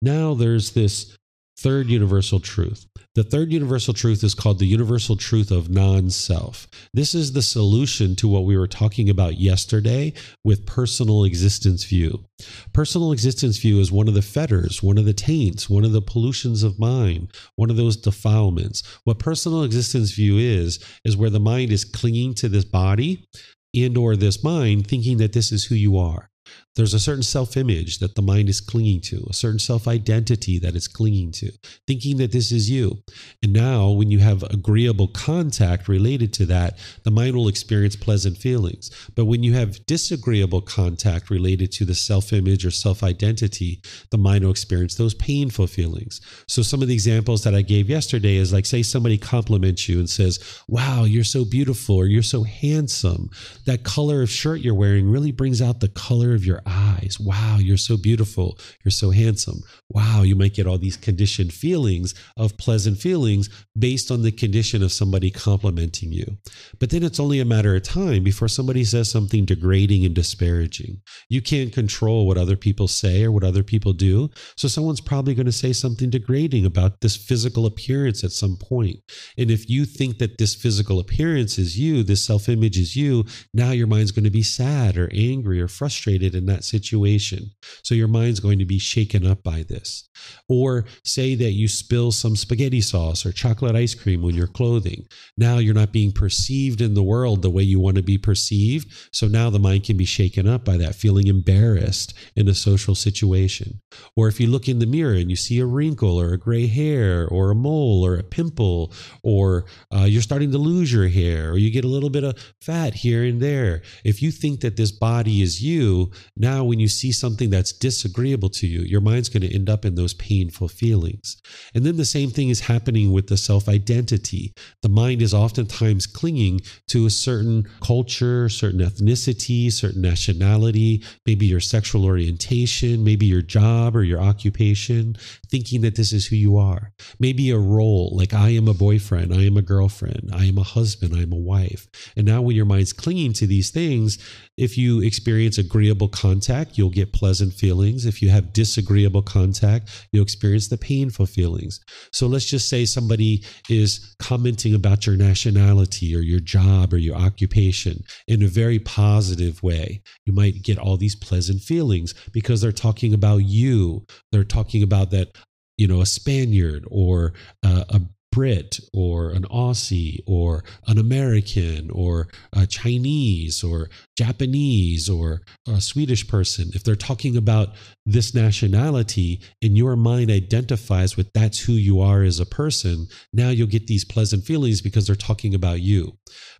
[0.00, 1.16] Now there's this
[1.60, 2.86] third universal truth.
[3.14, 6.68] The third universal truth is called the universal truth of non self.
[6.94, 10.12] This is the solution to what we were talking about yesterday
[10.44, 12.24] with personal existence view.
[12.72, 16.00] Personal existence view is one of the fetters, one of the taints, one of the
[16.00, 18.82] pollutions of mind, one of those defilements.
[19.04, 23.26] What personal existence view is, is where the mind is clinging to this body
[23.74, 26.30] and or this mind thinking that this is who you are
[26.76, 30.58] there's a certain self image that the mind is clinging to, a certain self identity
[30.60, 31.50] that it's clinging to,
[31.86, 33.02] thinking that this is you.
[33.42, 38.36] And now, when you have agreeable contact related to that, the mind will experience pleasant
[38.36, 38.90] feelings.
[39.16, 44.18] But when you have disagreeable contact related to the self image or self identity, the
[44.18, 46.20] mind will experience those painful feelings.
[46.46, 49.98] So, some of the examples that I gave yesterday is like, say, somebody compliments you
[49.98, 53.28] and says, Wow, you're so beautiful, or you're so handsome.
[53.66, 57.18] That color of shirt you're wearing really brings out the color of your eyes.
[57.20, 58.58] Wow, you're so beautiful.
[58.84, 59.62] You're so handsome.
[59.88, 63.48] Wow, you might get all these conditioned feelings of pleasant feelings
[63.78, 66.38] based on the condition of somebody complimenting you.
[66.78, 71.00] But then it's only a matter of time before somebody says something degrading and disparaging.
[71.28, 74.30] You can't control what other people say or what other people do.
[74.56, 78.98] So someone's probably going to say something degrading about this physical appearance at some point.
[79.38, 83.24] And if you think that this physical appearance is you, this self image is you,
[83.54, 87.50] now your mind's going to be sad or angry or frustrated and that situation.
[87.82, 90.08] So your mind's going to be shaken up by this.
[90.48, 95.06] Or say that you spill some spaghetti sauce or chocolate ice cream on your clothing.
[95.36, 98.92] Now you're not being perceived in the world the way you want to be perceived.
[99.12, 102.94] So now the mind can be shaken up by that, feeling embarrassed in a social
[102.94, 103.80] situation.
[104.16, 106.66] Or if you look in the mirror and you see a wrinkle or a gray
[106.66, 108.92] hair or a mole or a pimple,
[109.22, 112.36] or uh, you're starting to lose your hair or you get a little bit of
[112.60, 116.10] fat here and there, if you think that this body is you,
[116.40, 119.84] now, when you see something that's disagreeable to you, your mind's going to end up
[119.84, 121.36] in those painful feelings.
[121.74, 124.54] And then the same thing is happening with the self identity.
[124.80, 131.60] The mind is oftentimes clinging to a certain culture, certain ethnicity, certain nationality, maybe your
[131.60, 135.16] sexual orientation, maybe your job or your occupation,
[135.50, 136.90] thinking that this is who you are.
[137.18, 140.62] Maybe a role like I am a boyfriend, I am a girlfriend, I am a
[140.62, 141.86] husband, I am a wife.
[142.16, 144.16] And now, when your mind's clinging to these things,
[144.60, 148.04] if you experience agreeable contact, you'll get pleasant feelings.
[148.04, 151.80] If you have disagreeable contact, you'll experience the painful feelings.
[152.12, 157.16] So let's just say somebody is commenting about your nationality or your job or your
[157.16, 160.02] occupation in a very positive way.
[160.26, 164.04] You might get all these pleasant feelings because they're talking about you.
[164.30, 165.38] They're talking about that
[165.78, 167.32] you know, a Spaniard or
[167.64, 168.02] uh, a
[168.32, 176.26] Brit or an Aussie or an American or a Chinese or Japanese or a Swedish
[176.28, 177.70] person, if they're talking about
[178.06, 183.48] this nationality and your mind identifies with that's who you are as a person, now
[183.48, 186.16] you'll get these pleasant feelings because they're talking about you.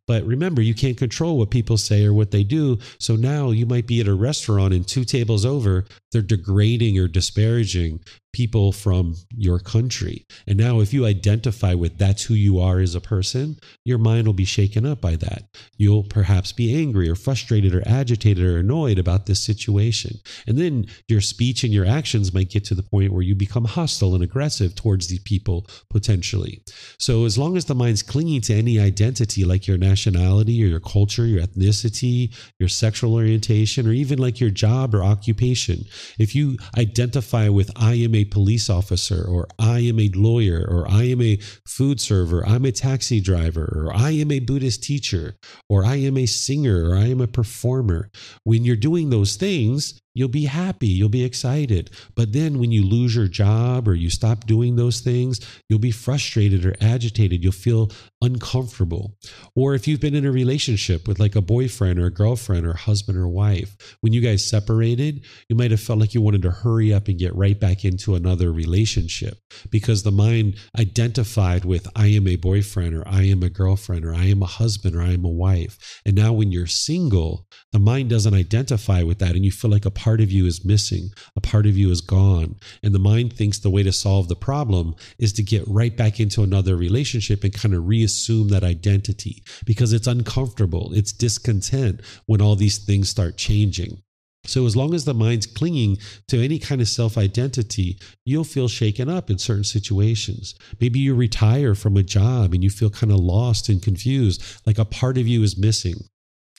[0.06, 2.78] But remember, you can't control what people say or what they do.
[2.98, 7.08] So now you might be at a restaurant and two tables over, they're degrading or
[7.08, 8.00] disparaging
[8.32, 10.26] people from your country.
[10.46, 14.26] And now, if you identify with that's who you are as a person, your mind
[14.26, 15.44] will be shaken up by that.
[15.76, 20.20] You'll perhaps be angry or frustrated or agitated or annoyed about this situation.
[20.46, 23.64] And then your speech and your actions might get to the point where you become
[23.64, 26.62] hostile and aggressive towards these people potentially.
[26.98, 30.80] So, as long as the mind's clinging to any identity like your nationality or your
[30.80, 35.84] culture, your ethnicity, your sexual orientation, or even like your job or occupation,
[36.18, 40.90] if you identify with I am a police officer, or I am a lawyer, or
[40.90, 45.36] I am a food server, I'm a taxi driver, or I am a Buddhist teacher,
[45.68, 48.10] or I am a singer, or I am a performer,
[48.44, 51.90] when you're doing those things, You'll be happy, you'll be excited.
[52.16, 55.92] But then when you lose your job or you stop doing those things, you'll be
[55.92, 57.44] frustrated or agitated.
[57.44, 57.90] You'll feel
[58.20, 59.16] uncomfortable.
[59.54, 62.74] Or if you've been in a relationship with like a boyfriend or a girlfriend or
[62.74, 66.50] husband or wife, when you guys separated, you might have felt like you wanted to
[66.50, 69.38] hurry up and get right back into another relationship
[69.70, 74.14] because the mind identified with I am a boyfriend or I am a girlfriend or
[74.14, 76.00] I am a husband or I am a wife.
[76.04, 79.86] And now when you're single, the mind doesn't identify with that and you feel like
[79.86, 82.56] a part of you is missing, a part of you is gone.
[82.82, 86.18] And the mind thinks the way to solve the problem is to get right back
[86.18, 92.40] into another relationship and kind of reassume that identity because it's uncomfortable, it's discontent when
[92.40, 94.02] all these things start changing.
[94.46, 95.98] So, as long as the mind's clinging
[96.28, 100.54] to any kind of self identity, you'll feel shaken up in certain situations.
[100.80, 104.78] Maybe you retire from a job and you feel kind of lost and confused, like
[104.78, 106.08] a part of you is missing.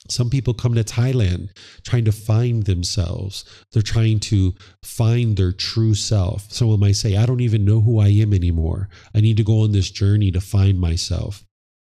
[0.10, 1.50] Some people come to Thailand
[1.84, 3.46] trying to find themselves.
[3.72, 6.52] They're trying to find their true self.
[6.52, 8.90] Someone might say, I don't even know who I am anymore.
[9.14, 11.46] I need to go on this journey to find myself.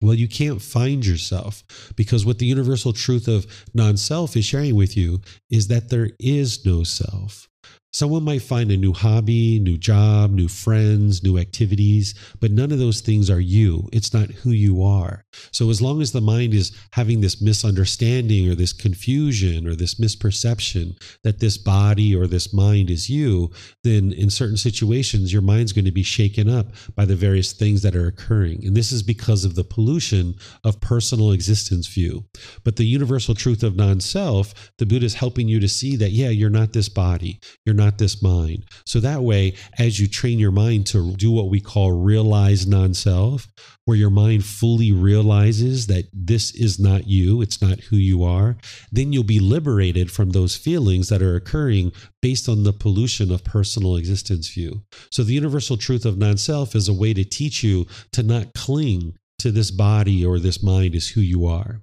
[0.02, 1.64] Well, you can't find yourself
[1.96, 6.12] because what the universal truth of non self is sharing with you is that there
[6.20, 7.50] is no self.
[7.98, 12.78] Someone might find a new hobby, new job, new friends, new activities, but none of
[12.78, 13.90] those things are you.
[13.92, 15.26] It's not who you are.
[15.52, 19.96] So, as long as the mind is having this misunderstanding or this confusion or this
[19.96, 23.50] misperception that this body or this mind is you,
[23.84, 27.82] then in certain situations, your mind's going to be shaken up by the various things
[27.82, 28.64] that are occurring.
[28.64, 32.26] And this is because of the pollution of personal existence view.
[32.64, 36.12] But the universal truth of non self, the Buddha is helping you to see that,
[36.12, 37.40] yeah, you're not this body.
[37.66, 38.66] You're not this mind.
[38.86, 42.94] So that way, as you train your mind to do what we call realize non
[42.94, 43.48] self,
[43.86, 48.58] where your mind fully realizes that this is not you, it's not who you are,
[48.92, 53.44] then you'll be liberated from those feelings that are occurring based on the pollution of
[53.44, 54.82] personal existence view.
[55.12, 58.54] So the universal truth of non self is a way to teach you to not
[58.54, 61.82] cling to this body or this mind as who you are.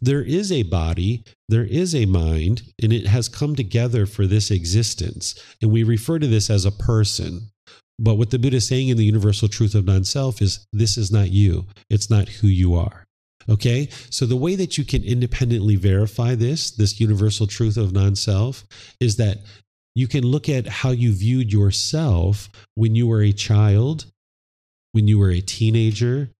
[0.00, 4.50] There is a body, there is a mind, and it has come together for this
[4.50, 5.34] existence.
[5.62, 7.48] And we refer to this as a person.
[7.98, 10.98] But what the Buddha is saying in the universal truth of non self is this
[10.98, 13.04] is not you, it's not who you are.
[13.48, 18.16] Okay, so the way that you can independently verify this, this universal truth of non
[18.16, 18.64] self,
[19.00, 19.38] is that
[19.94, 24.06] you can look at how you viewed yourself when you were a child,
[24.92, 26.30] when you were a teenager,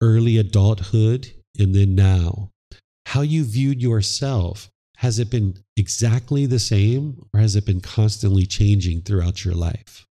[0.00, 2.50] early adulthood, and then now
[3.06, 8.46] how you viewed yourself has it been exactly the same or has it been constantly
[8.46, 10.06] changing throughout your life?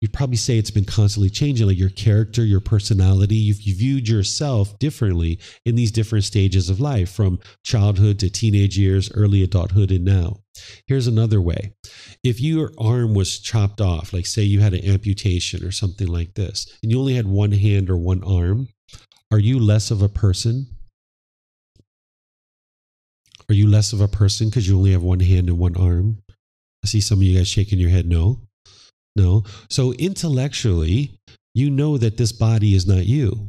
[0.00, 3.34] You'd probably say it's been constantly changing like your character your personality.
[3.34, 8.78] You've you viewed yourself differently in these different stages of life from childhood to teenage
[8.78, 10.38] years early adulthood and now.
[10.86, 11.72] Here's another way.
[12.22, 16.34] If your arm was chopped off like say you had an amputation or something like
[16.34, 18.68] this and you only had one hand or one arm
[19.32, 20.77] are you less of a person
[23.48, 26.18] are you less of a person because you only have one hand and one arm?
[26.84, 28.06] I see some of you guys shaking your head.
[28.06, 28.40] No,
[29.16, 29.44] no.
[29.68, 31.18] So intellectually,
[31.54, 33.48] you know that this body is not you,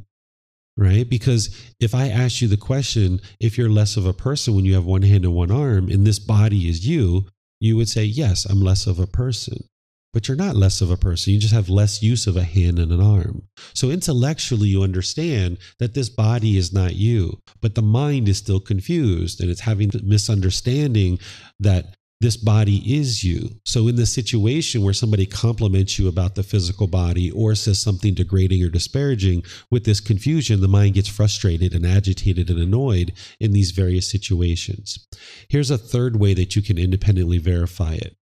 [0.78, 1.08] right?
[1.08, 4.74] Because if I ask you the question, if you're less of a person when you
[4.74, 7.28] have one hand and one arm, and this body is you,
[7.60, 9.69] you would say, yes, I'm less of a person
[10.14, 11.34] but you're not less of a person.
[11.34, 13.44] You just have less use of a hand and an arm.
[13.74, 18.60] So intellectually, you understand that this body is not you, but the mind is still
[18.60, 21.20] confused and it's having misunderstanding
[21.60, 23.50] that this body is you.
[23.66, 28.14] So, in the situation where somebody compliments you about the physical body or says something
[28.14, 33.54] degrading or disparaging, with this confusion, the mind gets frustrated and agitated and annoyed in
[33.54, 35.08] these various situations.
[35.48, 38.18] Here's a third way that you can independently verify it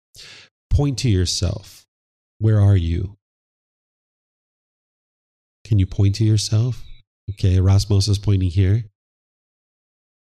[0.74, 1.86] point to yourself.
[2.38, 3.16] Where are you?
[5.64, 6.84] Can you point to yourself?
[7.30, 8.84] Okay, Rasmus is pointing here.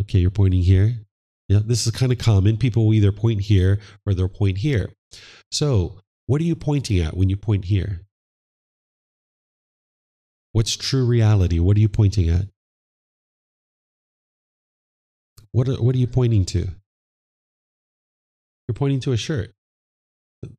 [0.02, 0.98] Okay, you're pointing here.
[1.48, 2.58] Yeah, this is kind of common.
[2.58, 4.92] People will either point here or they'll point here.
[5.52, 8.02] So, what are you pointing at when you point here?
[10.52, 11.60] What's true reality?
[11.60, 12.46] What are you pointing at?
[15.54, 16.68] What are, what are you pointing to?
[18.68, 19.54] You're pointing to a shirt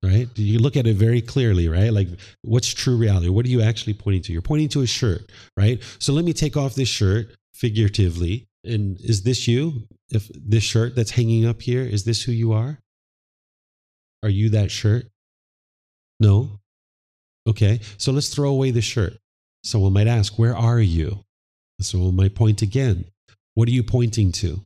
[0.03, 0.29] right?
[0.37, 1.93] You look at it very clearly, right?
[1.93, 2.09] Like,
[2.43, 3.29] what's true reality?
[3.29, 4.33] What are you actually pointing to?
[4.33, 5.83] You're pointing to a shirt, right?
[5.99, 8.47] So let me take off this shirt figuratively.
[8.65, 9.89] And is this you?
[10.11, 12.79] If this shirt that's hanging up here, is this who you are?
[14.23, 15.07] Are you that shirt?
[16.21, 16.61] No.
[17.49, 17.81] Okay.
[17.99, 19.15] So let's throw away the shirt.
[19.65, 21.25] Someone might ask, Where are you?
[21.81, 23.07] Someone might point again.
[23.55, 24.61] What are you pointing to?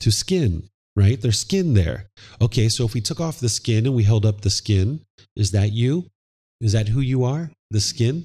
[0.00, 0.68] To skin,
[0.98, 1.20] right?
[1.20, 2.06] There's skin there.
[2.42, 5.00] Okay, so if we took off the skin and we held up the skin,
[5.36, 6.06] is that you?
[6.60, 7.52] Is that who you are?
[7.70, 8.24] The skin?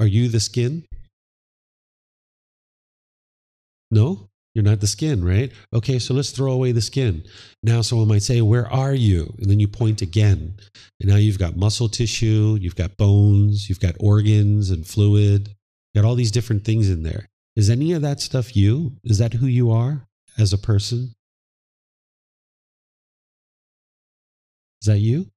[0.00, 0.84] Are you the skin?
[3.92, 5.52] No, you're not the skin, right?
[5.72, 7.22] Okay, so let's throw away the skin.
[7.62, 9.32] Now, someone might say, Where are you?
[9.38, 10.54] And then you point again.
[11.00, 15.54] And now you've got muscle tissue, you've got bones, you've got organs and fluid,
[15.94, 17.28] got all these different things in there.
[17.54, 18.96] Is any of that stuff you?
[19.04, 20.07] Is that who you are
[20.38, 21.14] as a person?
[24.80, 25.30] Is that you?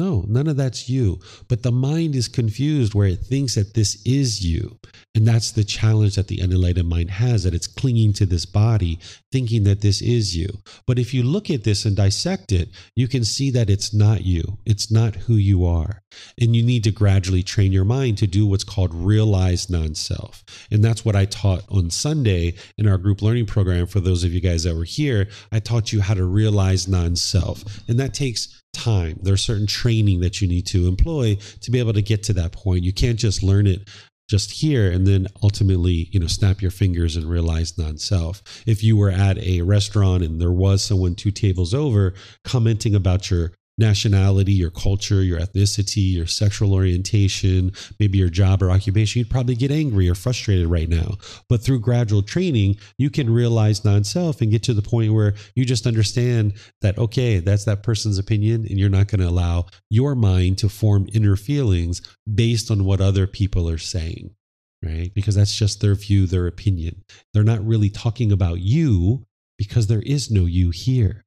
[0.00, 1.20] No, none of that's you.
[1.46, 4.78] But the mind is confused where it thinks that this is you.
[5.14, 8.98] And that's the challenge that the unenlightened mind has that it's clinging to this body,
[9.30, 10.48] thinking that this is you.
[10.86, 14.24] But if you look at this and dissect it, you can see that it's not
[14.24, 14.56] you.
[14.64, 16.00] It's not who you are.
[16.40, 20.44] And you need to gradually train your mind to do what's called realized non self.
[20.70, 23.86] And that's what I taught on Sunday in our group learning program.
[23.86, 27.16] For those of you guys that were here, I taught you how to realize non
[27.16, 27.64] self.
[27.88, 29.18] And that takes time.
[29.22, 32.52] There's certain training that you need to employ to be able to get to that
[32.52, 32.84] point.
[32.84, 33.88] You can't just learn it
[34.30, 38.96] just here and then ultimately you know snap your fingers and realize non-self if you
[38.96, 42.14] were at a restaurant and there was someone two tables over
[42.44, 48.70] commenting about your nationality, your culture, your ethnicity, your sexual orientation, maybe your job or
[48.70, 51.16] occupation, you'd probably get angry or frustrated right now.
[51.48, 55.34] But through gradual training, you can realize non self and get to the point where
[55.54, 59.66] you just understand that, okay, that's that person's opinion, and you're not going to allow
[59.88, 62.02] your mind to form inner feelings
[62.32, 64.34] based on what other people are saying.
[64.82, 65.12] Right?
[65.12, 67.04] Because that's just their view, their opinion.
[67.34, 69.26] They're not really talking about you
[69.58, 71.26] because there is no you here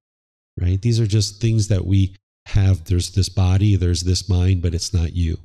[0.60, 0.82] right?
[0.82, 2.16] These are just things that we
[2.48, 5.38] have there's this body, there's this mind, but it's not you.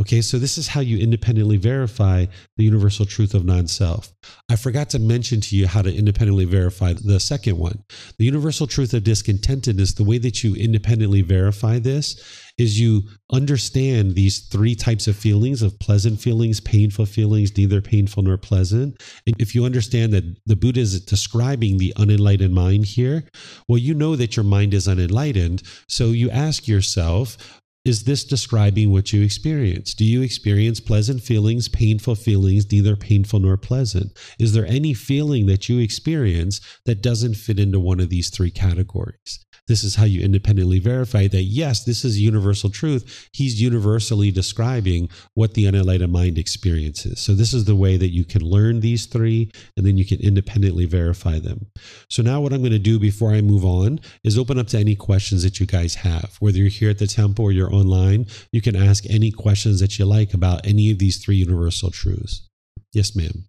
[0.00, 2.24] Okay, so this is how you independently verify
[2.56, 4.12] the universal truth of non self.
[4.48, 7.82] I forgot to mention to you how to independently verify the second one.
[8.18, 12.22] The universal truth of discontentedness, the way that you independently verify this
[12.60, 13.02] is you
[13.32, 19.02] understand these three types of feelings of pleasant feelings, painful feelings, neither painful nor pleasant.
[19.26, 23.24] And if you understand that the Buddha is describing the unenlightened mind here,
[23.66, 25.62] well, you know that your mind is unenlightened.
[25.88, 27.38] So you ask yourself,
[27.86, 29.94] is this describing what you experience?
[29.94, 34.18] Do you experience pleasant feelings, painful feelings, neither painful nor pleasant?
[34.38, 38.50] Is there any feeling that you experience that doesn't fit into one of these three
[38.50, 39.46] categories?
[39.70, 43.28] This is how you independently verify that, yes, this is universal truth.
[43.32, 47.20] He's universally describing what the unenlightened mind experiences.
[47.20, 50.18] So, this is the way that you can learn these three and then you can
[50.18, 51.66] independently verify them.
[52.08, 54.78] So, now what I'm going to do before I move on is open up to
[54.80, 56.34] any questions that you guys have.
[56.40, 60.00] Whether you're here at the temple or you're online, you can ask any questions that
[60.00, 62.48] you like about any of these three universal truths.
[62.92, 63.44] Yes, ma'am.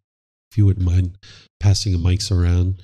[0.52, 1.18] If you wouldn't mind
[1.62, 2.82] passing the mics around.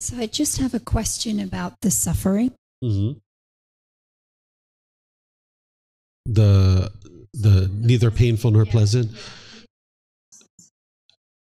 [0.00, 2.52] So I just have a question about the suffering.
[2.82, 3.18] Mm-hmm.
[6.26, 6.92] The
[7.32, 9.12] the neither painful nor pleasant.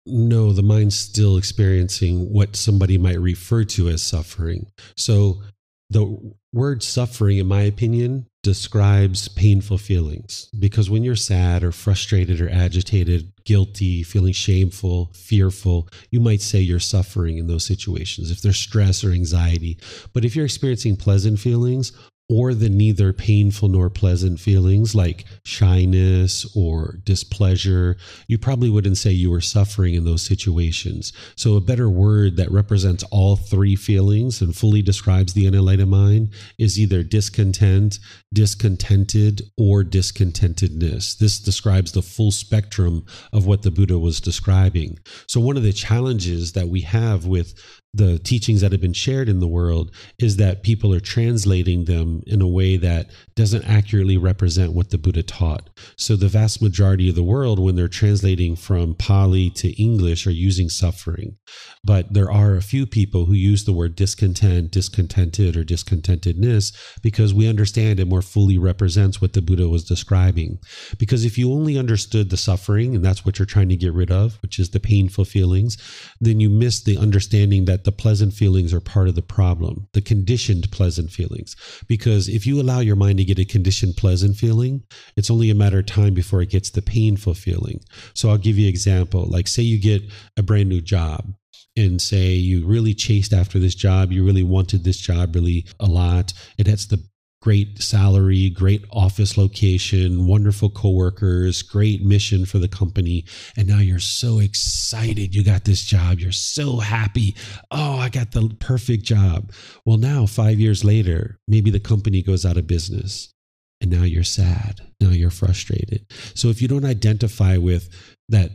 [0.07, 4.67] No, the mind's still experiencing what somebody might refer to as suffering.
[4.97, 5.43] So
[5.91, 12.41] the word suffering, in my opinion, describes painful feelings because when you're sad or frustrated
[12.41, 18.41] or agitated, guilty, feeling shameful, fearful, you might say you're suffering in those situations if
[18.41, 19.79] there's stress or anxiety.
[20.13, 21.93] But if you're experiencing pleasant feelings,
[22.31, 29.11] or the neither painful nor pleasant feelings like shyness or displeasure, you probably wouldn't say
[29.11, 31.13] you were suffering in those situations.
[31.37, 36.31] So, a better word that represents all three feelings and fully describes the unenlightened mind
[36.59, 37.99] is either discontent,
[38.35, 41.17] discontented, or discontentedness.
[41.17, 44.99] This describes the full spectrum of what the Buddha was describing.
[45.27, 47.55] So, one of the challenges that we have with
[47.95, 52.23] the teachings that have been shared in the world is that people are translating them
[52.27, 55.71] in a way that doesn't accurately represent what the Buddha taught.
[55.97, 60.33] So the vast majority of the world, when they're translating from Pali to English, are
[60.33, 61.37] using suffering.
[61.83, 67.33] But there are a few people who use the word discontent, discontented, or discontentedness because
[67.33, 70.59] we understand it more fully represents what the Buddha was describing.
[70.99, 74.11] Because if you only understood the suffering, and that's what you're trying to get rid
[74.11, 75.79] of, which is the painful feelings,
[76.21, 80.01] then you miss the understanding that the pleasant feelings are part of the problem, the
[80.01, 81.57] conditioned pleasant feelings.
[81.87, 84.83] Because if you allow your mind to get a conditioned pleasant feeling,
[85.17, 87.81] it's only a matter of time before it gets the painful feeling.
[88.15, 89.27] So I'll give you an example.
[89.27, 90.03] Like, say you get
[90.37, 91.35] a brand new job
[91.77, 95.87] and say you really chased after this job, you really wanted this job really a
[95.87, 96.33] lot.
[96.59, 97.03] It has the
[97.41, 103.25] great salary, great office location, wonderful coworkers, great mission for the company.
[103.57, 106.19] And now you're so excited you got this job.
[106.19, 107.37] You're so happy.
[107.71, 109.53] Oh, I got the perfect job.
[109.85, 113.33] Well, now, five years later, maybe the company goes out of business.
[113.81, 114.81] And now you're sad.
[115.01, 116.07] Now you're frustrated.
[116.35, 117.89] So if you don't identify with
[118.29, 118.51] that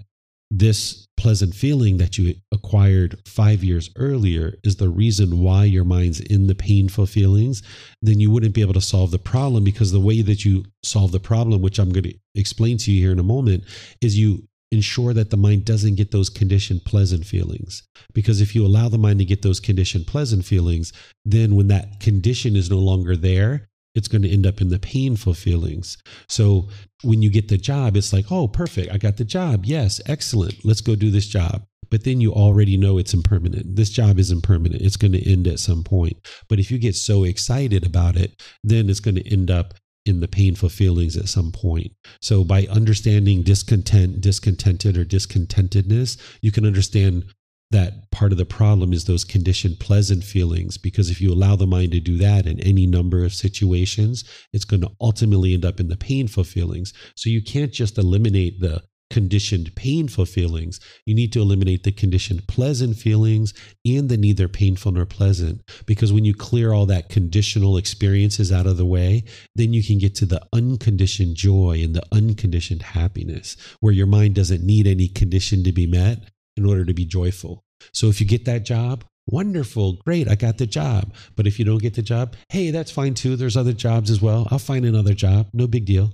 [0.52, 6.20] this pleasant feeling that you acquired five years earlier is the reason why your mind's
[6.20, 7.61] in the painful feelings,
[8.01, 11.11] then you wouldn't be able to solve the problem because the way that you solve
[11.11, 13.64] the problem, which I'm going to explain to you here in a moment,
[14.01, 17.84] is you ensure that the mind doesn't get those conditioned pleasant feelings.
[18.14, 20.91] Because if you allow the mind to get those conditioned pleasant feelings,
[21.24, 24.80] then when that condition is no longer there, it's going to end up in the
[24.80, 25.98] painful feelings.
[26.28, 26.70] So
[27.04, 28.91] when you get the job, it's like, oh, perfect.
[28.91, 29.66] I got the job.
[29.66, 30.66] Yes, excellent.
[30.66, 31.66] Let's go do this job.
[31.91, 33.76] But then you already know it's impermanent.
[33.76, 34.82] This job is impermanent.
[34.82, 36.18] It's going to end at some point.
[36.50, 39.76] But if you get so excited about it, then it's going to end up
[40.06, 41.91] in the painful feelings at some point.
[42.22, 47.26] So by understanding discontent, discontented, or discontentedness, you can understand
[47.74, 51.67] that part of the problem is those conditioned pleasant feelings because if you allow the
[51.67, 55.80] mind to do that in any number of situations it's going to ultimately end up
[55.80, 61.34] in the painful feelings so you can't just eliminate the conditioned painful feelings you need
[61.34, 63.53] to eliminate the conditioned pleasant feelings
[63.86, 68.65] and the neither painful nor pleasant because when you clear all that conditional experiences out
[68.65, 69.24] of the way
[69.55, 74.34] then you can get to the unconditioned joy and the unconditioned happiness where your mind
[74.34, 77.62] doesn't need any condition to be met in order to be joyful.
[77.94, 81.14] So if you get that job, wonderful, great, I got the job.
[81.36, 83.36] But if you don't get the job, hey, that's fine too.
[83.36, 84.48] There's other jobs as well.
[84.52, 85.48] I'll find another job.
[85.54, 86.14] No big deal.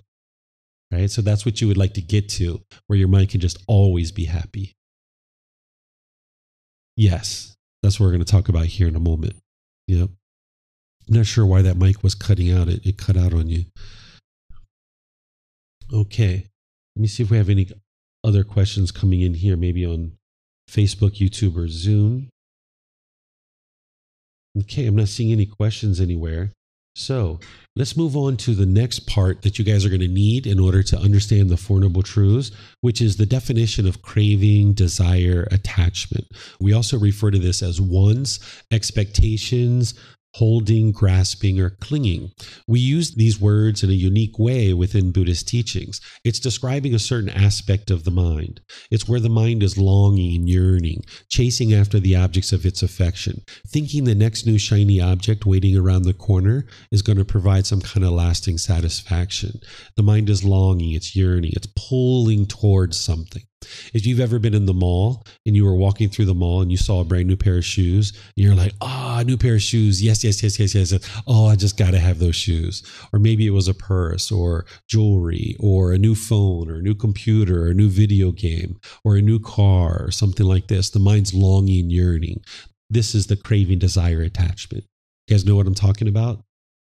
[0.91, 1.09] Right?
[1.11, 4.11] So that's what you would like to get to, where your mind can just always
[4.11, 4.73] be happy.
[6.97, 9.35] Yes, that's what we're going to talk about here in a moment.
[9.87, 10.09] Yep.
[11.07, 12.67] I'm not sure why that mic was cutting out.
[12.67, 13.65] It, it cut out on you.
[15.93, 16.47] Okay.
[16.95, 17.69] Let me see if we have any
[18.23, 20.11] other questions coming in here, maybe on
[20.69, 22.29] Facebook, YouTube, or Zoom.
[24.57, 26.51] Okay, I'm not seeing any questions anywhere.
[26.95, 27.39] So
[27.75, 30.59] let's move on to the next part that you guys are going to need in
[30.59, 32.51] order to understand the Four Noble Truths,
[32.81, 36.27] which is the definition of craving, desire, attachment.
[36.59, 38.39] We also refer to this as wants,
[38.71, 39.93] expectations,
[40.35, 42.31] holding, grasping, or clinging.
[42.67, 45.99] We use these words in a unique way within Buddhist teachings.
[46.23, 48.61] It's describing a certain aspect of the mind.
[48.91, 54.03] It's where the mind is longing, yearning, chasing after the objects of its affection, thinking
[54.03, 58.05] the next new shiny object waiting around the corner is going to provide some kind
[58.05, 59.59] of lasting satisfaction.
[59.95, 63.43] The mind is longing, it's yearning, it's pulling towards something.
[63.93, 66.71] If you've ever been in the mall and you were walking through the mall and
[66.71, 69.55] you saw a brand new pair of shoes, and you're like, ah, oh, new pair
[69.55, 70.01] of shoes.
[70.01, 71.21] Yes, yes, yes, yes, yes.
[71.27, 72.83] Oh, I just got to have those shoes.
[73.11, 76.95] Or maybe it was a purse or jewelry or a new phone or a new
[76.95, 80.89] computer or a new video game or a new car or something like this.
[80.89, 82.43] The mind's longing, yearning.
[82.89, 84.85] This is the craving, desire, attachment.
[85.27, 86.43] You guys know what I'm talking about?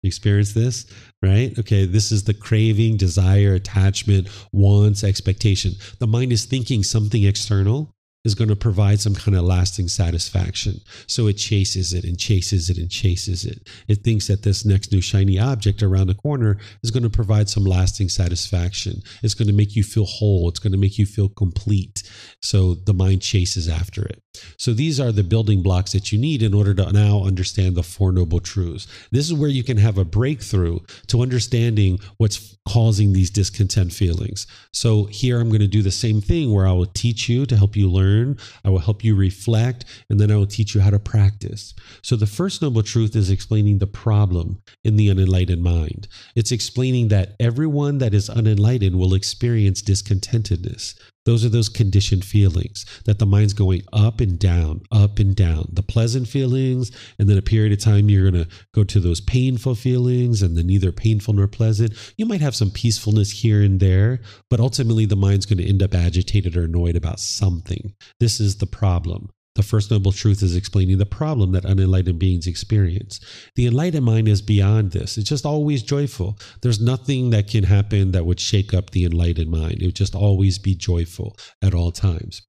[0.08, 0.86] experience this,
[1.26, 1.58] right?
[1.58, 5.74] Okay, this is the craving, desire, attachment, wants, expectation.
[6.00, 7.92] The mind is thinking something external
[8.26, 10.82] is going to provide some kind of lasting satisfaction.
[11.08, 13.70] So it chases it and chases it and chases it.
[13.88, 17.50] It thinks that this next new shiny object around the corner is going to provide
[17.50, 19.02] some lasting satisfaction.
[19.22, 20.50] It's going to make you feel whole.
[20.50, 22.02] It's going to make you feel complete.
[22.42, 24.22] So the mind chases after it.
[24.58, 27.84] So these are the building blocks that you need in order to now understand the
[27.84, 28.88] Four Noble Truths.
[29.12, 34.48] This is where you can have a breakthrough to understanding what's causing these discontent feelings.
[34.74, 37.56] So here I'm going to do the same thing where I will teach you to
[37.58, 40.90] help you learn, I will help you reflect, and then I will teach you how
[40.90, 41.74] to practice.
[42.02, 46.08] So the first noble truth is explaining the problem in the unenlightened mind.
[46.36, 50.96] It's explaining that everyone that is unenlightened will experience discontentedness.
[51.26, 55.70] Those are those conditioned feelings that the mind's going up and down, up and down.
[55.74, 59.22] The pleasant feelings, and then a period of time you're going to go to those
[59.22, 61.94] painful feelings, and then neither painful nor pleasant.
[62.18, 65.82] You might have some peacefulness here and there, but ultimately the mind's going to end
[65.82, 67.94] up agitated or annoyed about something.
[68.20, 69.30] This is the problem.
[69.56, 73.22] The first noble truth is explaining the problem that unenlightened beings experience.
[73.56, 75.18] The enlightened mind is beyond this.
[75.18, 76.38] It's just always joyful.
[76.62, 79.82] There's nothing that can happen that would shake up the enlightened mind.
[79.82, 82.42] It would just always be joyful at all times.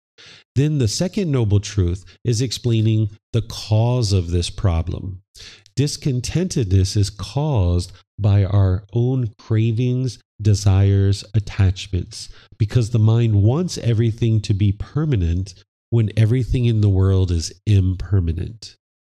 [0.56, 5.22] Then the second noble truth is explaining the cause of this problem.
[5.76, 14.54] Discontentedness is caused by our own cravings, desires, attachments, because the mind wants everything to
[14.54, 15.54] be permanent
[15.90, 18.76] when everything in the world is impermanent.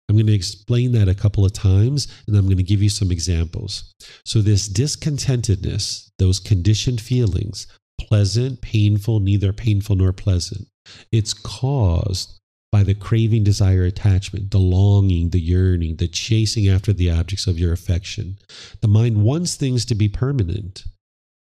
[0.09, 2.89] I'm going to explain that a couple of times and I'm going to give you
[2.89, 3.93] some examples.
[4.25, 7.67] So, this discontentedness, those conditioned feelings,
[8.01, 10.69] pleasant, painful, neither painful nor pleasant,
[11.11, 12.39] it's caused
[12.71, 17.59] by the craving, desire, attachment, the longing, the yearning, the chasing after the objects of
[17.59, 18.39] your affection.
[18.81, 20.85] The mind wants things to be permanent,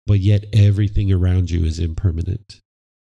[0.07, 2.61] but yet everything around you is impermanent.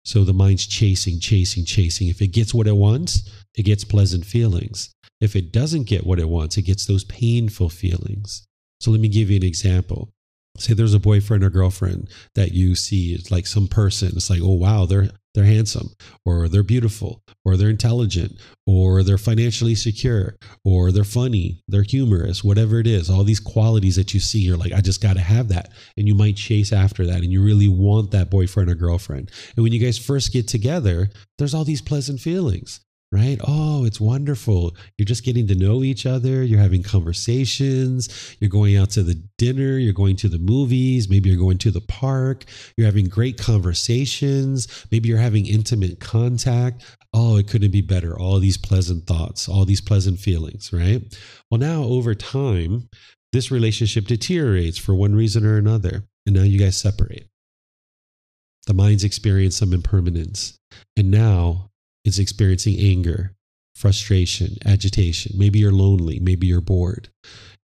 [0.04, 2.08] So the mind's chasing, chasing, chasing.
[2.08, 4.90] If it gets what it wants, it gets pleasant feelings.
[5.20, 8.46] If it doesn't get what it wants, it gets those painful feelings.
[8.80, 10.10] So let me give you an example.
[10.56, 14.12] Say there's a boyfriend or girlfriend that you see, it's like some person.
[14.16, 15.90] It's like, oh, wow, they're they're handsome
[16.24, 18.32] or they're beautiful or they're intelligent
[18.66, 23.96] or they're financially secure or they're funny, they're humorous, whatever it is, all these qualities
[23.96, 25.72] that you see, you're like, I just got to have that.
[25.96, 29.30] And you might chase after that and you really want that boyfriend or girlfriend.
[29.56, 32.80] And when you guys first get together, there's all these pleasant feelings
[33.12, 33.40] right?
[33.46, 34.76] Oh, it's wonderful.
[34.96, 36.44] You're just getting to know each other.
[36.44, 38.36] You're having conversations.
[38.38, 39.78] You're going out to the dinner.
[39.78, 41.08] You're going to the movies.
[41.08, 42.44] Maybe you're going to the park.
[42.76, 44.86] You're having great conversations.
[44.92, 46.84] Maybe you're having intimate contact.
[47.12, 48.16] Oh, it couldn't be better.
[48.18, 51.02] All these pleasant thoughts, all these pleasant feelings, right?
[51.50, 52.88] Well, now over time,
[53.32, 56.04] this relationship deteriorates for one reason or another.
[56.26, 57.26] And now you guys separate.
[58.66, 60.58] The mind's experienced some impermanence.
[60.96, 61.69] And now
[62.04, 63.34] is experiencing anger,
[63.74, 65.32] frustration, agitation.
[65.36, 66.18] Maybe you're lonely.
[66.20, 67.08] Maybe you're bored.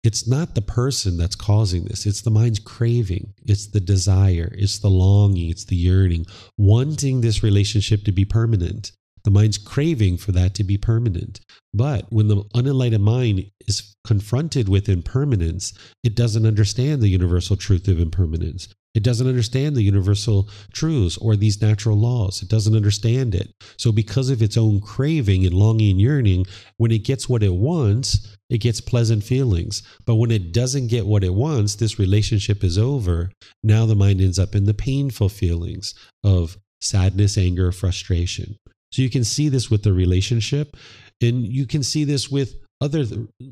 [0.03, 2.05] It's not the person that's causing this.
[2.05, 3.33] It's the mind's craving.
[3.47, 4.55] It's the desire.
[4.57, 5.51] It's the longing.
[5.51, 6.27] It's the yearning,
[6.59, 8.93] wanting this relationship to be permanent.
[9.25, 11.41] The mind's craving for that to be permanent.
[11.73, 15.73] But when the unenlightened mind is confronted with impermanence,
[16.03, 18.69] it doesn't understand the universal truth of impermanence.
[18.95, 22.43] It doesn't understand the universal truths or these natural laws.
[22.43, 23.53] It doesn't understand it.
[23.77, 27.55] So, because of its own craving and longing and yearning, when it gets what it
[27.55, 29.83] wants, it gets pleasant feelings.
[30.07, 33.33] But when it doesn't get what it wants, this relationship is over.
[33.65, 38.57] Now the mind ends up in the painful feelings of sadness, anger, frustration.
[38.93, 40.77] So, you can see this with the relationship,
[41.21, 43.05] and you can see this with other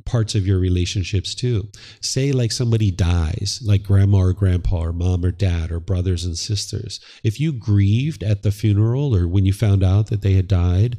[0.04, 1.68] parts of your relationships too.
[2.00, 6.36] Say, like somebody dies, like grandma or grandpa, or mom or dad, or brothers and
[6.36, 7.00] sisters.
[7.22, 10.98] If you grieved at the funeral or when you found out that they had died,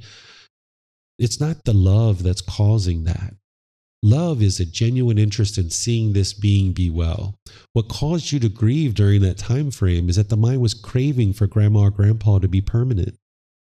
[1.20, 3.36] it's not the love that's causing that.
[4.02, 7.36] Love is a genuine interest in seeing this being be well.
[7.72, 11.34] What caused you to grieve during that time frame is that the mind was craving
[11.34, 13.16] for grandma or grandpa to be permanent,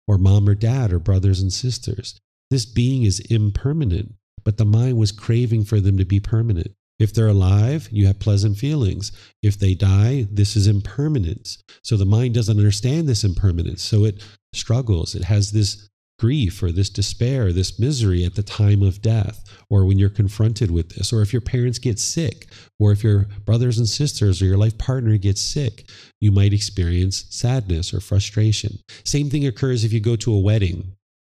[0.07, 2.19] or mom or dad, or brothers and sisters.
[2.49, 6.73] This being is impermanent but the mind was craving for them to be permanent.
[6.99, 9.11] If they're alive, you have pleasant feelings.
[9.41, 11.63] If they die, this is impermanence.
[11.83, 13.81] So the mind doesn't understand this impermanence.
[13.81, 14.23] So it
[14.53, 15.15] struggles.
[15.15, 15.89] It has this
[16.19, 20.69] grief or this despair, this misery at the time of death, or when you're confronted
[20.69, 22.45] with this, or if your parents get sick,
[22.79, 25.89] or if your brothers and sisters or your life partner gets sick,
[26.19, 28.77] you might experience sadness or frustration.
[29.03, 30.93] Same thing occurs if you go to a wedding.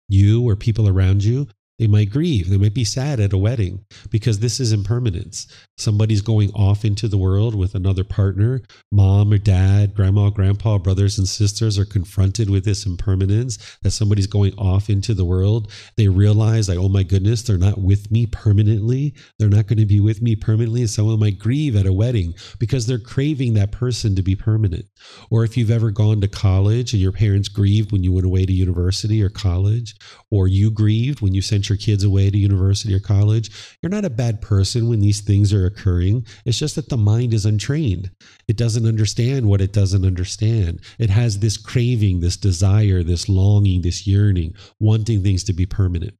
[0.08, 1.47] You or people around you
[1.78, 2.50] they might grieve.
[2.50, 5.48] They might be sad at a wedding because this is impermanence.
[5.78, 8.62] Somebody's going off into the world with another partner.
[8.94, 14.28] Mom or dad, grandma, grandpa, brothers and sisters are confronted with this impermanence that somebody's
[14.28, 15.70] going off into the world.
[15.98, 19.14] They realize, like, oh my goodness, they're not with me permanently.
[19.38, 20.82] They're not going to be with me permanently.
[20.82, 24.86] And someone might grieve at a wedding because they're craving that person to be permanent.
[25.30, 28.46] Or if you've ever gone to college and your parents grieved when you went away
[28.46, 29.96] to university or college,
[30.32, 33.51] or you grieved when you sent your kids away to university or college.
[33.82, 36.25] You're not a bad person when these things are occurring.
[36.46, 38.12] It's just that the mind is untrained.
[38.47, 40.82] It doesn't understand what it doesn't understand.
[41.00, 46.16] It has this craving, this desire, this longing, this yearning, wanting things to be permanent.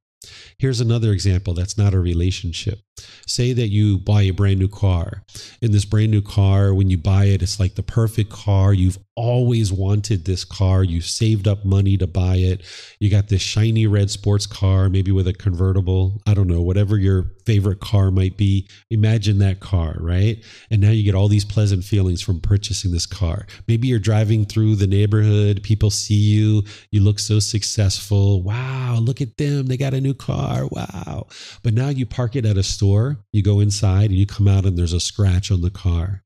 [0.58, 2.80] Here's another example that's not a relationship.
[3.26, 5.22] Say that you buy a brand new car.
[5.60, 8.72] In this brand new car, when you buy it, it's like the perfect car.
[8.72, 10.84] You've always wanted this car.
[10.84, 12.62] You saved up money to buy it.
[13.00, 16.20] You got this shiny red sports car, maybe with a convertible.
[16.26, 18.68] I don't know, whatever your favorite car might be.
[18.90, 20.44] Imagine that car, right?
[20.70, 23.46] And now you get all these pleasant feelings from purchasing this car.
[23.66, 28.42] Maybe you're driving through the neighborhood, people see you, you look so successful.
[28.42, 29.66] Wow, look at them.
[29.66, 30.66] They got a new car.
[30.70, 31.28] Wow.
[31.62, 34.66] But now you park it at a store, you go inside and you come out
[34.66, 36.22] and there's a scratch on the car.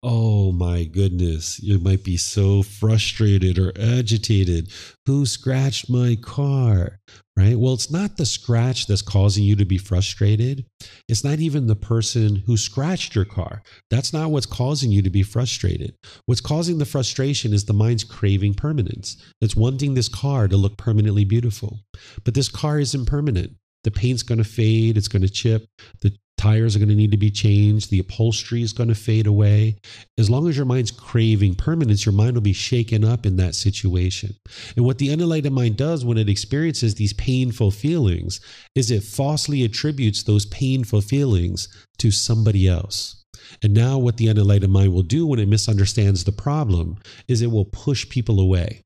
[0.00, 4.70] Oh my goodness, you might be so frustrated or agitated.
[5.06, 7.00] Who scratched my car?
[7.36, 7.58] Right?
[7.58, 10.64] Well, it's not the scratch that's causing you to be frustrated.
[11.08, 13.62] It's not even the person who scratched your car.
[13.90, 15.96] That's not what's causing you to be frustrated.
[16.26, 19.16] What's causing the frustration is the mind's craving permanence.
[19.40, 21.80] It's wanting this car to look permanently beautiful.
[22.24, 23.52] But this car isn't permanent.
[23.82, 25.66] The paint's going to fade, it's going to chip,
[26.02, 29.26] the tires are going to need to be changed, the upholstery is going to fade
[29.26, 29.76] away.
[30.16, 33.54] As long as your mind's craving permanence, your mind will be shaken up in that
[33.54, 34.34] situation.
[34.76, 38.40] And what the unenlightened mind does when it experiences these painful feelings
[38.74, 43.24] is it falsely attributes those painful feelings to somebody else.
[43.62, 46.98] And now, what the unenlightened mind will do when it misunderstands the problem
[47.28, 48.82] is it will push people away.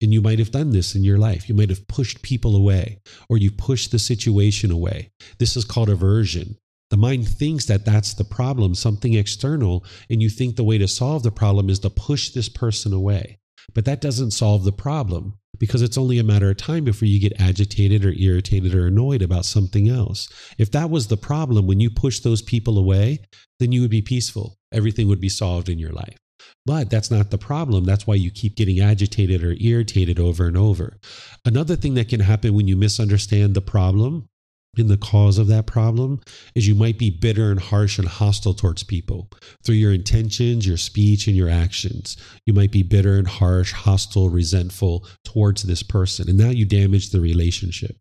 [0.00, 1.48] And you might have done this in your life.
[1.48, 5.10] You might have pushed people away or you pushed the situation away.
[5.38, 6.56] This is called aversion.
[6.90, 10.88] The mind thinks that that's the problem, something external, and you think the way to
[10.88, 13.38] solve the problem is to push this person away.
[13.74, 17.20] but that doesn't solve the problem because it's only a matter of time before you
[17.20, 20.28] get agitated or irritated or annoyed about something else.
[20.56, 23.18] If that was the problem, when you push those people away,
[23.58, 24.56] then you would be peaceful.
[24.72, 26.16] Everything would be solved in your life.
[26.64, 27.84] But that's not the problem.
[27.84, 30.98] That's why you keep getting agitated or irritated over and over.
[31.44, 34.28] Another thing that can happen when you misunderstand the problem
[34.76, 36.20] in the cause of that problem
[36.54, 39.30] is you might be bitter and harsh and hostile towards people
[39.64, 42.16] through your intentions, your speech, and your actions.
[42.46, 47.10] You might be bitter and harsh, hostile, resentful towards this person, and now you damage
[47.10, 47.96] the relationship.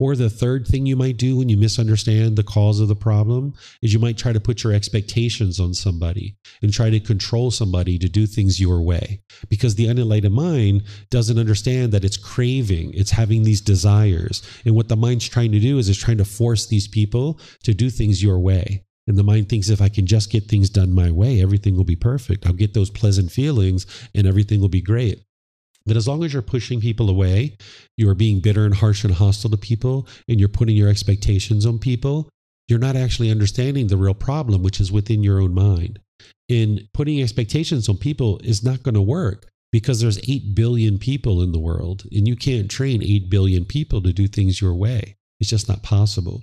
[0.00, 3.54] Or the third thing you might do when you misunderstand the cause of the problem
[3.82, 7.98] is you might try to put your expectations on somebody and try to control somebody
[7.98, 9.20] to do things your way.
[9.48, 14.42] Because the unenlightened mind doesn't understand that it's craving, it's having these desires.
[14.64, 17.74] And what the mind's trying to do is it's trying to force these people to
[17.74, 18.84] do things your way.
[19.08, 21.84] And the mind thinks if I can just get things done my way, everything will
[21.84, 22.46] be perfect.
[22.46, 25.24] I'll get those pleasant feelings and everything will be great.
[25.88, 27.56] But as long as you're pushing people away,
[27.96, 31.66] you are being bitter and harsh and hostile to people, and you're putting your expectations
[31.66, 32.28] on people,
[32.68, 35.98] you're not actually understanding the real problem, which is within your own mind.
[36.50, 41.42] And putting expectations on people is not going to work because there's 8 billion people
[41.42, 45.16] in the world, and you can't train 8 billion people to do things your way.
[45.40, 46.42] It's just not possible.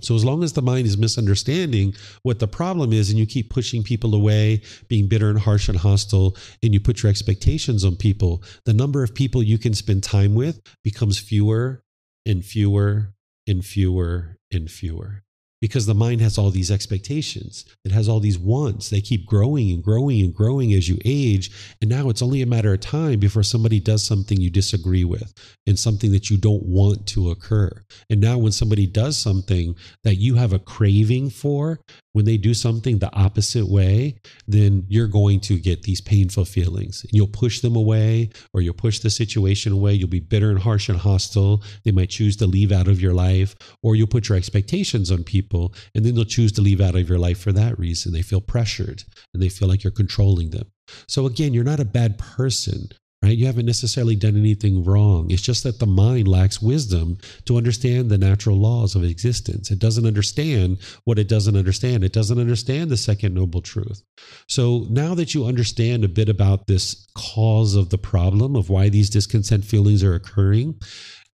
[0.00, 3.50] So, as long as the mind is misunderstanding what the problem is, and you keep
[3.50, 7.96] pushing people away, being bitter and harsh and hostile, and you put your expectations on
[7.96, 11.82] people, the number of people you can spend time with becomes fewer
[12.24, 13.14] and fewer
[13.46, 15.24] and fewer and fewer
[15.60, 17.64] because the mind has all these expectations.
[17.84, 18.90] It has all these wants.
[18.90, 21.50] They keep growing and growing and growing as you age.
[21.80, 25.32] And now it's only a matter of time before somebody does something you disagree with
[25.66, 27.70] and something that you don't want to occur.
[28.10, 29.74] And now, when somebody does something
[30.04, 31.80] that you have a craving for,
[32.12, 34.16] when they do something the opposite way,
[34.46, 37.04] then you're going to get these painful feelings.
[37.04, 39.94] And you'll push them away or you'll push the situation away.
[39.94, 41.62] You'll be bitter and harsh and hostile.
[41.84, 45.22] They might choose to leave out of your life, or you'll put your expectations on
[45.24, 45.47] people
[45.94, 48.12] and then they'll choose to leave out of your life for that reason.
[48.12, 50.66] They feel pressured and they feel like you're controlling them.
[51.06, 52.88] So, again, you're not a bad person
[53.22, 53.36] right?
[53.36, 55.30] You haven't necessarily done anything wrong.
[55.30, 59.70] It's just that the mind lacks wisdom to understand the natural laws of existence.
[59.70, 62.04] It doesn't understand what it doesn't understand.
[62.04, 64.02] It doesn't understand the second noble truth.
[64.48, 68.88] So now that you understand a bit about this cause of the problem of why
[68.88, 70.80] these discontent feelings are occurring,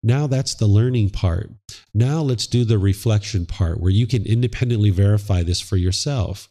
[0.05, 1.51] now that's the learning part.
[1.94, 6.48] Now let's do the reflection part where you can independently verify this for yourself.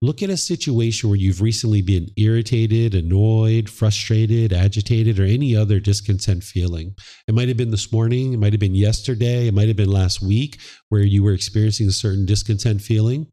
[0.00, 5.80] Look at a situation where you've recently been irritated, annoyed, frustrated, agitated, or any other
[5.80, 6.94] discontent feeling.
[7.26, 9.90] It might have been this morning, it might have been yesterday, it might have been
[9.90, 10.60] last week
[10.90, 13.28] where you were experiencing a certain discontent feeling.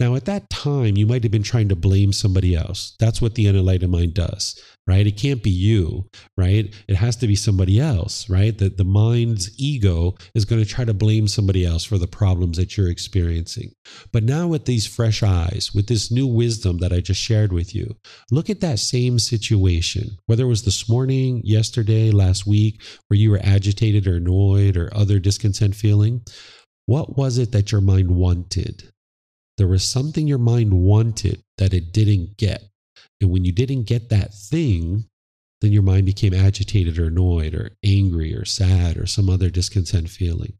[0.00, 2.96] Now, at that time, you might have been trying to blame somebody else.
[2.98, 5.06] That's what the unenlightened mind does, right?
[5.06, 6.08] It can't be you,
[6.38, 6.74] right?
[6.88, 8.56] It has to be somebody else, right?
[8.56, 12.56] That the mind's ego is going to try to blame somebody else for the problems
[12.56, 13.72] that you're experiencing.
[14.10, 17.74] But now, with these fresh eyes, with this new wisdom that I just shared with
[17.74, 17.94] you,
[18.30, 23.30] look at that same situation, whether it was this morning, yesterday, last week, where you
[23.30, 26.22] were agitated or annoyed or other discontent feeling.
[26.86, 28.90] What was it that your mind wanted?
[29.60, 32.64] There was something your mind wanted that it didn't get.
[33.20, 35.04] And when you didn't get that thing,
[35.60, 40.08] then your mind became agitated or annoyed or angry or sad or some other discontent
[40.08, 40.54] feeling.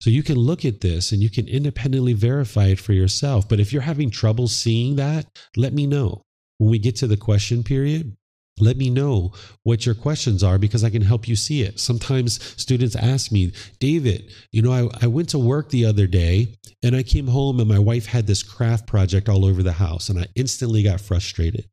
[0.00, 3.48] So you can look at this and you can independently verify it for yourself.
[3.48, 6.22] But if you're having trouble seeing that, let me know.
[6.58, 8.16] When we get to the question period,
[8.58, 11.80] let me know what your questions are because I can help you see it.
[11.80, 16.54] Sometimes students ask me, David, you know, I, I went to work the other day
[16.82, 20.08] and I came home and my wife had this craft project all over the house
[20.08, 21.66] and I instantly got frustrated.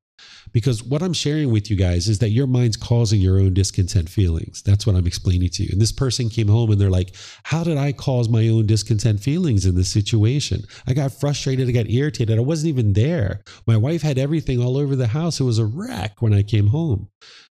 [0.52, 4.10] Because what I'm sharing with you guys is that your mind's causing your own discontent
[4.10, 4.62] feelings.
[4.64, 5.70] That's what I'm explaining to you.
[5.72, 9.20] And this person came home and they're like, How did I cause my own discontent
[9.20, 10.64] feelings in this situation?
[10.88, 11.68] I got frustrated.
[11.68, 12.38] I got irritated.
[12.38, 13.42] I wasn't even there.
[13.68, 15.40] My wife had everything all over the house.
[15.40, 17.10] It was a wreck when I came home.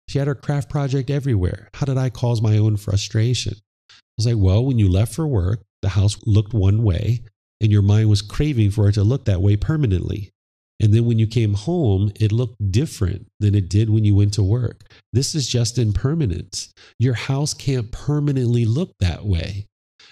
[0.08, 1.70] She had her craft project everywhere.
[1.74, 3.54] How did I cause my own frustration?
[3.90, 7.24] I was like, Well, when you left for work, the house looked one way
[7.60, 10.33] and your mind was craving for it to look that way permanently.
[10.80, 14.34] And then when you came home, it looked different than it did when you went
[14.34, 14.84] to work.
[15.12, 16.72] This is just impermanence.
[16.98, 19.66] Your house can't permanently look that way.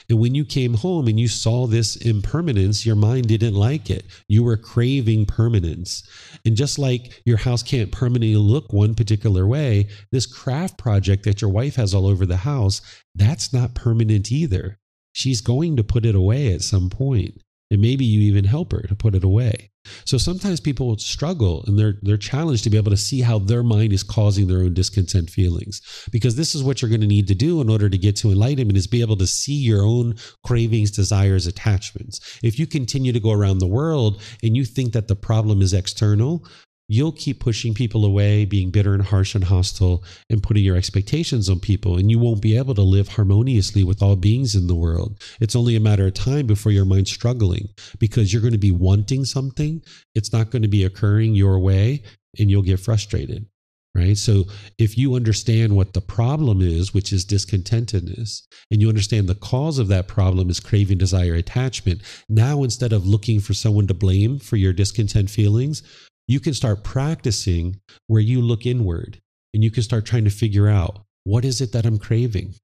[0.08, 4.04] And when you came home and you saw this impermanence, your mind didn't like it.
[4.28, 6.02] You were craving permanence.
[6.44, 11.40] And just like your house can't permanently look one particular way, this craft project that
[11.40, 12.82] your wife has all over the house,
[13.14, 14.78] that's not permanent either.
[15.12, 17.40] She's going to put it away at some point.
[17.72, 19.71] and maybe you even help her to put it away.
[20.04, 23.62] So sometimes people struggle and they're they're challenged to be able to see how their
[23.62, 25.80] mind is causing their own discontent feelings.
[26.12, 28.30] Because this is what you're going to need to do in order to get to
[28.30, 32.38] enlightenment is be able to see your own cravings, desires, attachments.
[32.42, 35.72] If you continue to go around the world and you think that the problem is
[35.72, 36.46] external,
[36.88, 41.48] you'll keep pushing people away, being bitter and harsh and hostile, and putting your expectations
[41.48, 41.96] on people.
[41.96, 45.22] And you won't be able to live harmoniously with all beings in the world.
[45.40, 47.68] It's only a matter of time before your mind's struggling
[47.98, 49.82] because you're going to be wanting something.
[50.14, 52.02] It's not going to be occurring your way,
[52.38, 53.46] and you'll get frustrated.
[53.94, 54.16] Right.
[54.16, 54.44] So
[54.78, 58.40] if you understand what the problem is, which is discontentedness,
[58.70, 63.06] and you understand the cause of that problem is craving, desire, attachment, now instead of
[63.06, 65.82] looking for someone to blame for your discontent feelings,
[66.28, 69.20] you can start practicing where you look inward
[69.54, 72.54] and you can start trying to figure out what is it that I'm craving?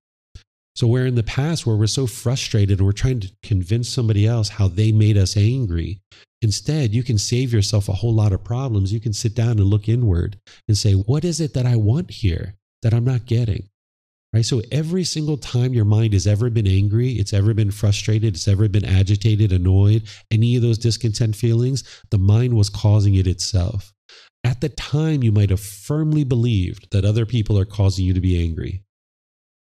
[0.74, 4.26] So, where in the past, where we're so frustrated and we're trying to convince somebody
[4.26, 6.00] else how they made us angry,
[6.40, 8.92] instead, you can save yourself a whole lot of problems.
[8.92, 12.10] You can sit down and look inward and say, What is it that I want
[12.10, 13.68] here that I'm not getting?
[14.32, 14.44] Right?
[14.44, 18.48] So every single time your mind has ever been angry, it's ever been frustrated, it's
[18.48, 23.92] ever been agitated, annoyed, any of those discontent feelings, the mind was causing it itself.
[24.44, 28.20] At the time, you might have firmly believed that other people are causing you to
[28.20, 28.82] be angry,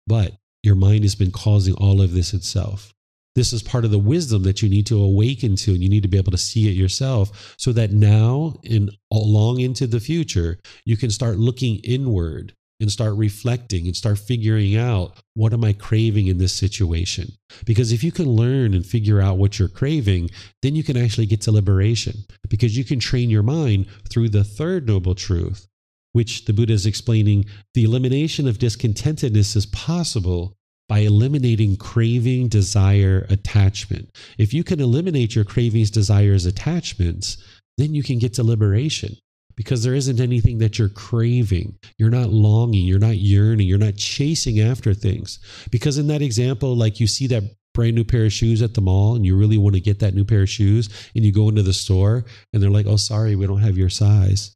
[0.06, 2.92] but your mind has been causing all of this itself.
[3.34, 6.02] This is part of the wisdom that you need to awaken to, and you need
[6.02, 10.58] to be able to see it yourself so that now, in long into the future,
[10.84, 15.72] you can start looking inward and start reflecting and start figuring out what am I
[15.72, 17.32] craving in this situation?
[17.64, 20.30] Because if you can learn and figure out what you're craving,
[20.62, 24.44] then you can actually get to liberation because you can train your mind through the
[24.44, 25.68] third noble truth,
[26.12, 27.44] which the Buddha is explaining
[27.74, 30.56] the elimination of discontentedness is possible
[30.88, 34.10] by eliminating craving, desire, attachment.
[34.38, 37.38] If you can eliminate your cravings, desires, attachments,
[37.78, 39.16] then you can get to liberation
[39.56, 41.78] because there isn't anything that you're craving.
[41.98, 45.38] You're not longing, you're not yearning, you're not chasing after things.
[45.70, 48.80] Because in that example, like you see that brand new pair of shoes at the
[48.80, 51.48] mall and you really want to get that new pair of shoes and you go
[51.48, 54.54] into the store and they're like, oh, sorry, we don't have your size.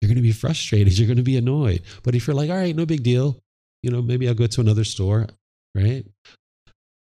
[0.00, 0.98] You're going to be frustrated.
[0.98, 1.82] You're going to be annoyed.
[2.02, 3.38] But if you're like, all right, no big deal,
[3.82, 5.26] you know, maybe I'll go to another store,
[5.74, 6.04] right?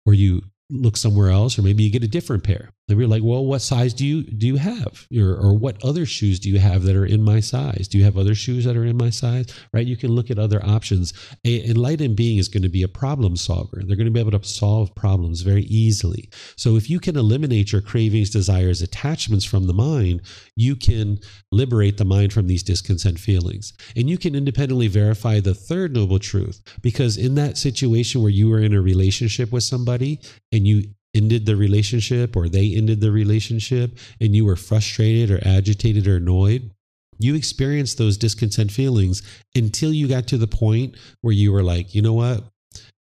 [0.05, 2.69] Or you look somewhere else, or maybe you get a different pair.
[2.91, 6.05] They were like, well, what size do you do you have, or, or what other
[6.05, 7.87] shoes do you have that are in my size?
[7.87, 9.45] Do you have other shoes that are in my size?
[9.71, 9.87] Right?
[9.87, 11.13] You can look at other options.
[11.45, 13.81] A enlightened being is going to be a problem solver.
[13.85, 16.29] They're going to be able to solve problems very easily.
[16.57, 20.23] So if you can eliminate your cravings, desires, attachments from the mind,
[20.57, 21.19] you can
[21.53, 26.19] liberate the mind from these discontent feelings, and you can independently verify the third noble
[26.19, 26.61] truth.
[26.81, 30.19] Because in that situation where you are in a relationship with somebody
[30.51, 30.83] and you
[31.13, 36.17] ended the relationship or they ended the relationship and you were frustrated or agitated or
[36.17, 36.71] annoyed,
[37.19, 39.21] you experienced those discontent feelings
[39.55, 42.43] until you got to the point where you were like, you know what?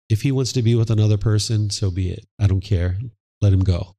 [0.08, 2.24] If he wants to be with another person, so be it.
[2.40, 2.96] I don't care.
[3.40, 3.94] Let him go.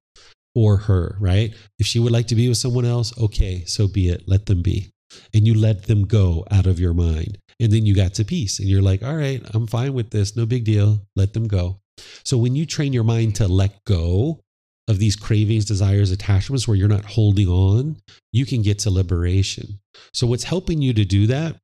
[0.55, 1.53] Or her, right?
[1.77, 4.23] If she would like to be with someone else, okay, so be it.
[4.25, 4.91] Let them be.
[5.33, 7.37] And you let them go out of your mind.
[7.59, 10.35] And then you got to peace and you're like, all right, I'm fine with this.
[10.35, 11.01] No big deal.
[11.15, 11.79] Let them go.
[12.23, 14.41] So when you train your mind to let go
[14.87, 17.97] of these cravings, desires, attachments where you're not holding on,
[18.31, 19.79] you can get to liberation.
[20.13, 21.57] So what's helping you to do that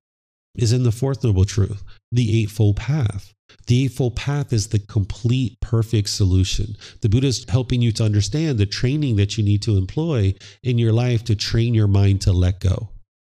[0.55, 3.34] is in the fourth noble truth, the eightfold path.
[3.68, 6.76] The eightfold path is the complete, perfect solution.
[7.01, 10.34] The Buddha is helping you to understand the training that you need to employ
[10.64, 12.89] in your life to train your mind to let go.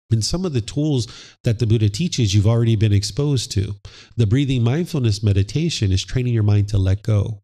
[0.10, 1.08] And some of the tools
[1.44, 3.76] that the Buddha teaches, you've already been exposed to.
[4.16, 7.42] The breathing mindfulness meditation is training your mind to let go.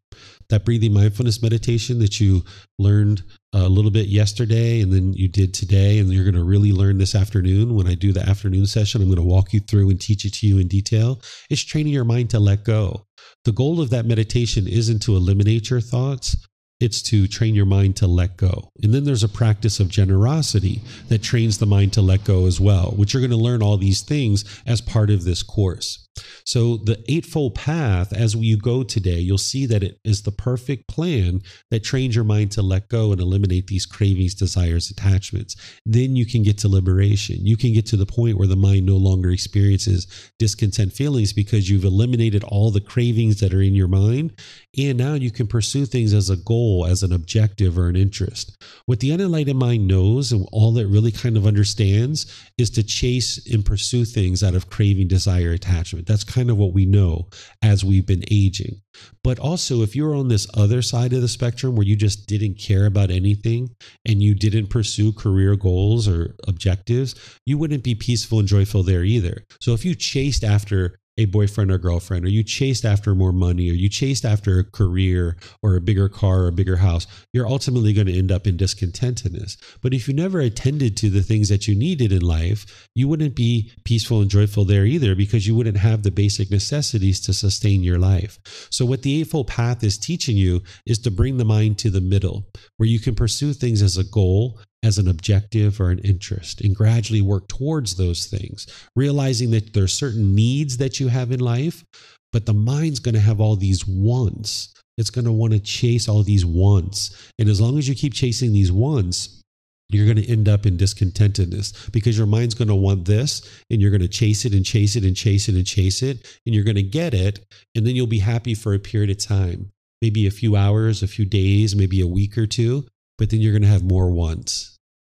[0.48, 2.42] That breathing mindfulness meditation that you
[2.78, 3.22] learned
[3.52, 6.98] a little bit yesterday and then you did today, and you're going to really learn
[6.98, 7.74] this afternoon.
[7.74, 10.34] When I do the afternoon session, I'm going to walk you through and teach it
[10.34, 11.20] to you in detail.
[11.50, 13.06] It's training your mind to let go.
[13.44, 16.36] The goal of that meditation isn't to eliminate your thoughts,
[16.84, 18.70] it's to train your mind to let go.
[18.82, 22.60] And then there's a practice of generosity that trains the mind to let go as
[22.60, 26.03] well, which you're going to learn all these things as part of this course.
[26.44, 30.88] So, the Eightfold Path, as you go today, you'll see that it is the perfect
[30.88, 35.56] plan that trains your mind to let go and eliminate these cravings, desires, attachments.
[35.86, 37.44] Then you can get to liberation.
[37.46, 40.06] You can get to the point where the mind no longer experiences
[40.38, 44.32] discontent feelings because you've eliminated all the cravings that are in your mind
[44.76, 48.62] And now you can pursue things as a goal, as an objective or an interest.
[48.86, 52.26] What the unenlightened mind knows and all it really kind of understands
[52.58, 56.03] is to chase and pursue things out of craving, desire, attachment.
[56.06, 57.28] That's kind of what we know
[57.62, 58.80] as we've been aging.
[59.22, 62.58] But also, if you're on this other side of the spectrum where you just didn't
[62.58, 63.70] care about anything
[64.06, 67.14] and you didn't pursue career goals or objectives,
[67.44, 69.44] you wouldn't be peaceful and joyful there either.
[69.60, 73.70] So if you chased after a boyfriend or girlfriend, or you chased after more money,
[73.70, 77.46] or you chased after a career or a bigger car or a bigger house, you're
[77.46, 79.56] ultimately going to end up in discontentedness.
[79.80, 83.36] But if you never attended to the things that you needed in life, you wouldn't
[83.36, 87.82] be peaceful and joyful there either because you wouldn't have the basic necessities to sustain
[87.82, 88.38] your life.
[88.70, 92.00] So, what the Eightfold Path is teaching you is to bring the mind to the
[92.00, 92.46] middle,
[92.76, 96.76] where you can pursue things as a goal as an objective or an interest and
[96.76, 101.40] gradually work towards those things, realizing that there are certain needs that you have in
[101.40, 101.84] life,
[102.32, 104.74] but the mind's going to have all these wants.
[104.98, 107.30] It's going to want to chase all these wants.
[107.38, 109.42] And as long as you keep chasing these wants,
[109.88, 113.80] you're going to end up in discontentedness because your mind's going to want this and
[113.80, 116.54] you're going to chase it and chase it and chase it and chase it and
[116.54, 117.40] you're going to get it
[117.74, 119.70] and then you'll be happy for a period of time
[120.00, 122.86] maybe a few hours a few days maybe a week or two
[123.18, 124.73] but then you're going to have more wants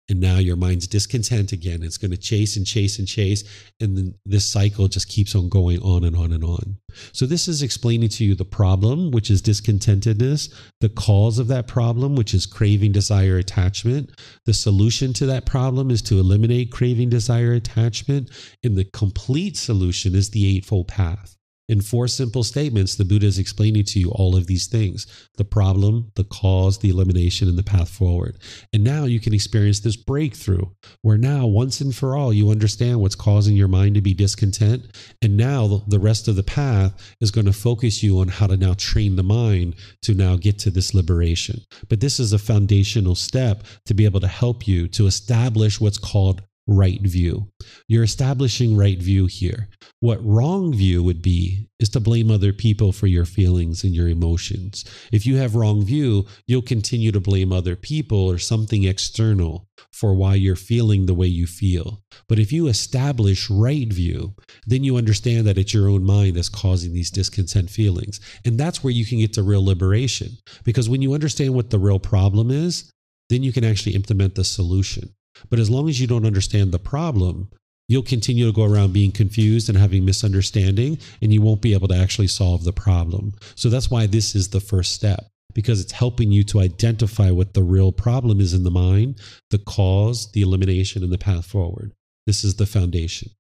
[0.09, 1.83] and now your mind's discontent again.
[1.83, 3.45] It's going to chase and chase and chase
[3.81, 6.79] and then this cycle just keeps on going on and on and on.
[7.13, 11.67] So this is explaining to you the problem which is discontentedness the cause of that
[11.67, 14.11] problem which is craving desire attachment.
[14.47, 18.31] The solution to that problem is to eliminate craving desire attachment
[18.65, 21.38] and the complete solution is the eightfold path
[21.69, 25.45] in four simple statements, the Buddha is explaining to you all of these things the
[25.45, 28.39] problem, the cause, the elimination, and the path forward.
[28.73, 30.65] And now you can experience this breakthrough
[31.03, 34.97] where now, once and for all, you understand what's causing your mind to be discontent.
[35.23, 38.57] And now the rest of the path is going to focus you on how to
[38.57, 41.61] now train the mind to now get to this liberation.
[41.89, 45.99] But this is a foundational step to be able to help you to establish what's
[45.99, 47.49] called right view.
[47.89, 49.69] You're establishing right view here.
[50.01, 54.09] What wrong view would be is to blame other people for your feelings and your
[54.09, 54.85] emotions.
[55.11, 60.15] If you have wrong view, you'll continue to blame other people or something external for
[60.15, 62.03] why you're feeling the way you feel.
[62.29, 64.35] But if you establish right view,
[64.67, 68.21] then you understand that it's your own mind that's causing these discontent feelings.
[68.45, 70.37] And that's where you can get to real liberation.
[70.65, 72.91] Because when you understand what the real problem is,
[73.31, 75.15] then you can actually implement the solution.
[75.51, 77.49] But as long as you don't understand the problem,
[77.89, 81.89] you'll continue to go around being confused and having misunderstanding, and you won't be able
[81.89, 83.33] to actually solve the problem.
[83.55, 87.55] So that's why this is the first step, because it's helping you to identify what
[87.55, 89.21] the real problem is in the mind,
[89.51, 91.93] the cause, the elimination, and the path forward.
[92.27, 93.31] This is the foundation.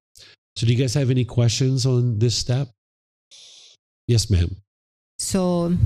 [0.56, 2.68] So, do you guys have any questions on this step?
[4.08, 4.56] Yes, ma'am.
[5.18, 5.76] So,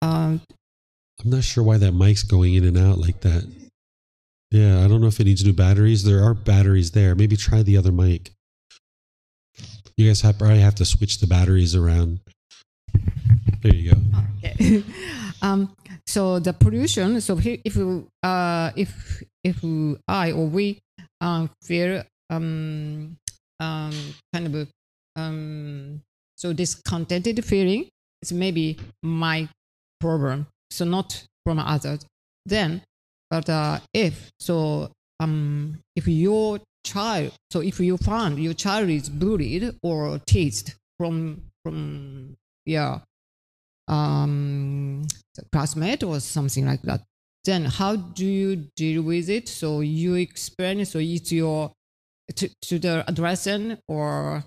[0.00, 0.40] um,
[1.20, 3.44] I'm not sure why that mic's going in and out like that.
[4.50, 6.04] Yeah, I don't know if it needs new batteries.
[6.04, 7.14] There are batteries there.
[7.14, 8.32] Maybe try the other mic.
[9.96, 12.20] You guys have, probably have to switch the batteries around.
[13.62, 14.00] There you go.
[14.44, 14.84] Okay.
[15.42, 15.74] um,
[16.06, 17.20] so the pollution.
[17.20, 17.76] So if
[18.22, 19.64] uh, if if
[20.06, 20.78] I or we
[21.20, 23.16] um, feel um,
[23.58, 24.68] um, kind of
[25.16, 26.02] um,
[26.36, 27.88] so discontented feeling,
[28.22, 29.48] it's maybe my
[30.00, 30.46] problem.
[30.70, 32.04] So not from others.
[32.44, 32.82] Then
[33.30, 34.90] but uh, if so,
[35.20, 41.42] um, if your child, so if you find your child is bullied or teased from
[41.64, 43.00] from yeah,
[43.88, 45.06] um,
[45.52, 47.02] classmate or something like that,
[47.44, 49.48] then how do you deal with it?
[49.48, 50.84] So you explain.
[50.84, 51.72] So it's your
[52.34, 54.44] to, to the addressing or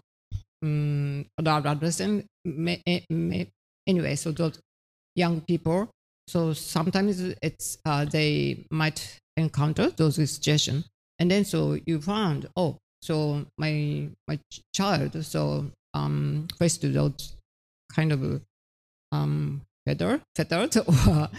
[0.64, 2.26] um, addressing.
[3.88, 4.60] Anyway, so those
[5.16, 5.90] young people
[6.30, 10.86] so sometimes it's uh, they might encounter those situations,
[11.18, 14.38] and then so you found oh, so my my
[14.72, 17.34] child so um faced those
[17.92, 18.42] kind of
[19.12, 20.22] um fettered
[20.88, 21.30] or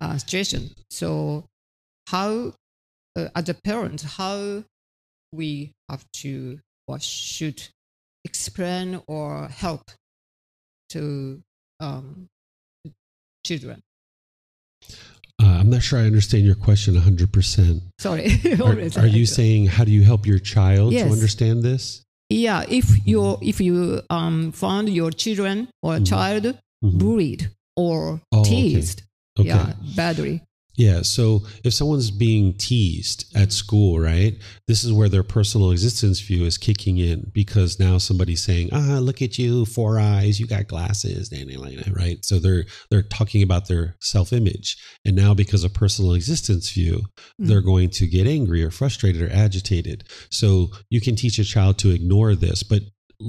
[0.00, 0.70] uh, situation.
[0.90, 1.44] So
[2.08, 2.52] how
[3.14, 4.64] uh, as a parent how
[5.30, 6.58] we have to
[6.88, 7.62] or should
[8.24, 9.92] explain or help
[10.90, 11.40] to
[11.78, 12.26] um,
[13.46, 13.80] children
[15.72, 17.82] not sure I understand your question 100%.
[17.98, 18.26] Sorry.
[18.62, 21.06] are, are you saying how do you help your child yes.
[21.06, 22.04] to understand this?
[22.30, 26.04] Yeah, if you if you um found your children or mm-hmm.
[26.04, 26.98] child mm-hmm.
[26.98, 29.02] bullied or oh, teased,
[29.38, 29.52] okay.
[29.52, 29.58] Okay.
[29.58, 30.42] yeah, badly.
[30.76, 31.02] Yeah.
[31.02, 36.46] So if someone's being teased at school, right, this is where their personal existence view
[36.46, 40.68] is kicking in because now somebody's saying, "Ah, look at you, four eyes, you got
[40.68, 42.24] glasses," Danny Lena, right?
[42.24, 47.02] So they're they're talking about their self image, and now because of personal existence view,
[47.38, 50.04] they're going to get angry or frustrated or agitated.
[50.30, 52.82] So you can teach a child to ignore this, but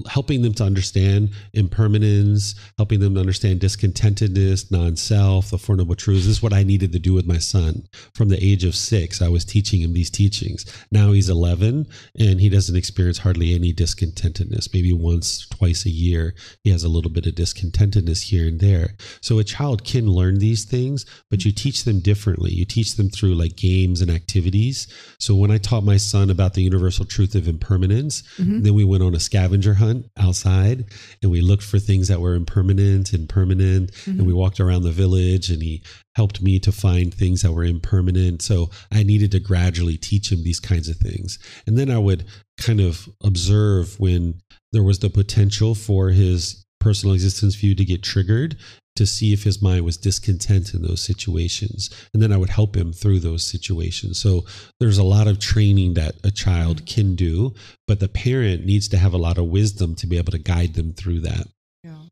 [0.08, 6.26] helping them to understand impermanence, helping them to understand discontentedness, non-self, the Four Noble Truths.
[6.26, 7.88] This is what I needed to do with my son.
[8.14, 10.66] From the age of six, I was teaching him these teachings.
[10.92, 11.88] Now he's 11
[12.20, 14.74] and he doesn't experience hardly any discontentedness.
[14.74, 16.34] Maybe once, twice a year,
[16.64, 18.96] he has a little bit of discontentedness here and there.
[19.22, 22.52] So a child can learn these things, but you teach them differently.
[22.52, 24.88] You teach them through like games and activities.
[25.20, 28.62] So when I taught my son about the universal truth of impermanence, mm-hmm.
[28.62, 29.83] then we went on a scavenger hunt
[30.18, 30.86] outside
[31.22, 34.26] and we looked for things that were impermanent and permanent and mm-hmm.
[34.26, 35.84] we walked around the village and he
[36.16, 38.42] helped me to find things that were impermanent.
[38.42, 41.40] So i needed to gradually teach him these kinds of things.
[41.68, 42.26] And then i would
[42.60, 44.42] kind of observe when
[44.72, 48.58] there was the potential for his personal existence view to get triggered
[48.96, 51.90] to see if his mind was discontent in those situations.
[52.14, 54.20] And then I would help him through those situations.
[54.20, 54.46] So
[54.80, 57.54] there's a lot of training that a child can do,
[57.88, 60.76] but the parent needs to have a lot of wisdom to be able to guide
[60.76, 61.48] them through that.
[61.84, 62.04] Yeah.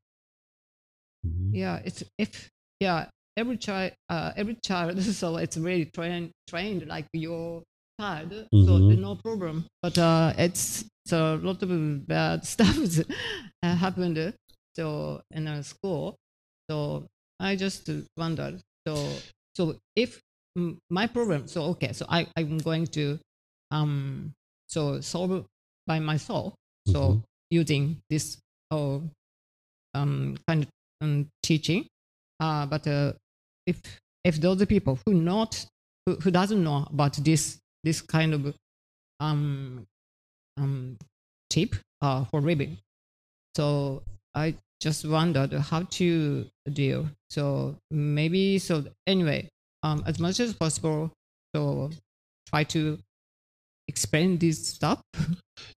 [1.26, 1.52] Mhm.
[1.53, 1.82] Yeah.
[1.86, 2.49] It's if
[2.80, 7.62] yeah every child uh, every child so it's really trained trained like your
[7.99, 8.88] child so Mhm.
[8.90, 9.66] there's no problem.
[9.84, 12.76] But uh, it's so a lot of bad stuff
[13.62, 14.34] happened.
[14.76, 16.16] So in a school.
[16.72, 17.03] So
[17.38, 18.57] I just wonder.
[18.88, 18.95] So
[19.56, 20.22] so if
[20.89, 21.48] my problem.
[21.48, 21.91] So okay.
[21.91, 23.19] So I I'm going to
[23.72, 24.31] um
[24.68, 25.45] so solve
[25.85, 26.56] by myself.
[26.88, 27.23] So Mhm.
[27.52, 28.39] using this
[28.72, 29.03] oh
[29.93, 30.69] um kind of
[31.02, 31.88] um, teaching.
[32.39, 33.11] Uh, but uh,
[33.68, 33.81] if
[34.23, 35.65] if those people who not
[36.06, 38.56] who, who doesn't know about this this kind of
[39.19, 39.85] um
[40.57, 40.98] um
[41.49, 42.77] tip uh, for living,
[43.57, 44.03] so
[44.34, 47.08] I just wondered how to deal.
[47.30, 49.48] So maybe so anyway,
[49.84, 51.12] um, as much as possible,
[51.56, 51.91] so
[52.49, 52.98] try to
[53.92, 55.02] explain this stuff.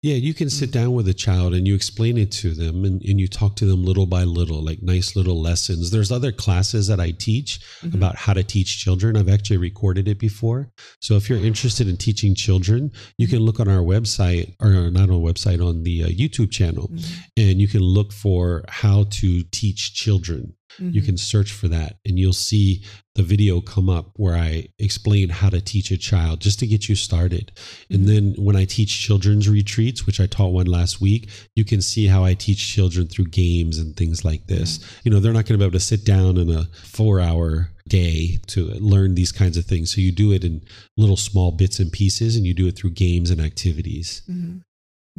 [0.02, 3.02] Yeah, you can sit down with a child and you explain it to them and,
[3.10, 5.92] and you talk to them little by little, like nice little lessons.
[5.92, 7.96] There's other classes that I teach Mhm.
[7.96, 9.18] about how to teach children.
[9.18, 10.72] I've actually recorded it before.
[11.02, 15.10] So if you're interested in teaching children, you can look on our website, or not
[15.10, 16.88] on our website, on the uh, YouTube channel,
[17.36, 20.54] and you can look for how to teach children.
[20.80, 21.06] You Mhm.
[21.06, 22.82] can search for that and you'll see
[23.16, 26.90] the video come up where I explain how to teach a child just to get
[26.90, 27.52] you started.
[27.92, 31.82] And then when I teach children's retreats, which I taught one last week, you can
[31.82, 34.80] see how I teach children through games and things like this.
[35.04, 37.70] You know, they're not going to be able to sit down in a four hour
[37.88, 39.94] day to learn these kinds of things.
[39.94, 40.62] So you do it in
[40.98, 44.22] little small bits and pieces and you do it through games and activities.
[44.28, 44.62] Mhm.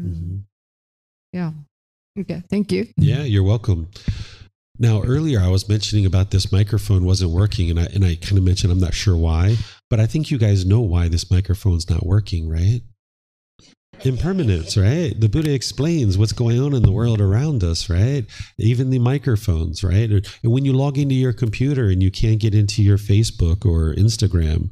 [0.00, 0.14] Mhm.
[0.14, 0.42] Mhm.
[1.32, 1.52] Yeah.
[2.18, 2.42] Okay.
[2.50, 2.88] Thank you.
[2.96, 3.88] Yeah, you're welcome.
[4.78, 8.38] Now, earlier I was mentioning about this microphone wasn't working, and I and I kind
[8.38, 9.56] of mentioned I'm not sure why,
[9.88, 12.80] but I think you guys know why this microphone's not working, right?
[14.04, 15.18] Impermanence, right?
[15.18, 18.26] The Buddha explains what's going on in the world around us, right?
[18.58, 20.10] Even the microphones, right?
[20.10, 23.94] And when you log into your computer and you can't get into your Facebook or
[23.94, 24.70] Instagram,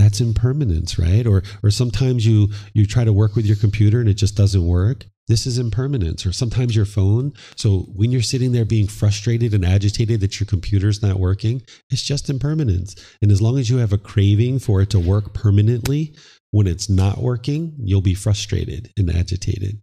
[0.00, 1.26] that's impermanence, right?
[1.26, 4.66] Or or sometimes you you try to work with your computer and it just doesn't
[4.66, 5.04] work.
[5.28, 6.26] This is impermanence.
[6.26, 7.32] Or sometimes your phone.
[7.56, 12.02] So when you're sitting there being frustrated and agitated that your computer's not working, it's
[12.02, 12.96] just impermanence.
[13.22, 16.16] And as long as you have a craving for it to work permanently,
[16.50, 19.80] when it's not working, you'll be frustrated and agitated.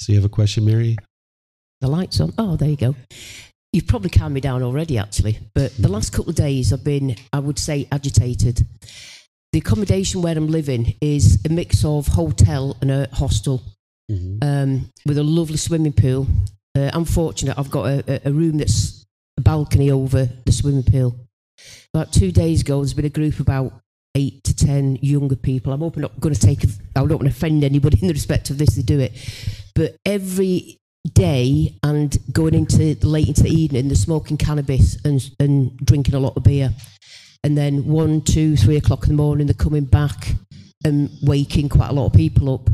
[0.00, 0.96] So you have a question, Mary?
[1.80, 2.32] The lights on.
[2.36, 2.96] Oh, there you go.
[3.72, 5.38] You've probably calmed me down already, actually.
[5.54, 8.66] But the last couple of days, I've been, I would say, agitated.
[9.52, 13.62] The accommodation where I'm living is a mix of hotel and a hostel
[14.10, 14.38] Mhm.
[14.42, 16.26] um, with a lovely swimming pool.
[16.76, 19.04] Uh, I'm fortunate, I've got a, a- room that's
[19.38, 21.16] a balcony over the swimming pool.
[21.92, 23.72] About two days ago, there's been a group of about
[24.16, 25.72] eight to ten younger people.
[25.72, 28.50] I'm hoping not going to take, I don't want to offend anybody in the respect
[28.50, 29.12] of this, they do it.
[29.74, 30.78] But every
[31.12, 36.20] day and going into late into the evening, they're smoking cannabis and, and drinking a
[36.20, 36.72] lot of beer.
[37.42, 40.34] And then one, two, three o'clock in the morning, they're coming back
[40.84, 42.70] and waking quite a lot of people up.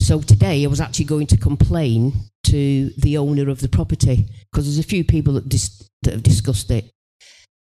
[0.00, 2.12] So today I was actually going to complain
[2.44, 6.22] to the owner of the property because there's a few people that, dis- that have
[6.22, 6.90] discussed it.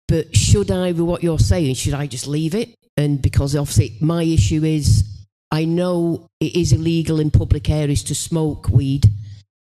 [0.08, 2.76] But should I, with what you're saying, should I just leave it?
[2.96, 5.04] And because obviously my issue is
[5.52, 9.10] I know it is illegal in public areas to smoke weed,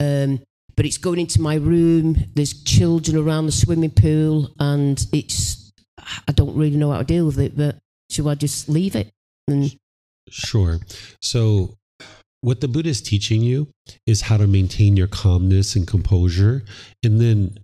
[0.00, 0.40] um,
[0.76, 2.16] but it's going into my room.
[2.34, 5.65] There's children around the swimming pool, and it's
[5.98, 7.76] I don't really know how to deal with it, but
[8.10, 9.10] should I just leave it?
[9.48, 9.76] And
[10.28, 10.80] Sure.
[11.20, 11.76] So,
[12.40, 13.68] what the Buddha is teaching you
[14.06, 16.64] is how to maintain your calmness and composure.
[17.02, 17.58] And then,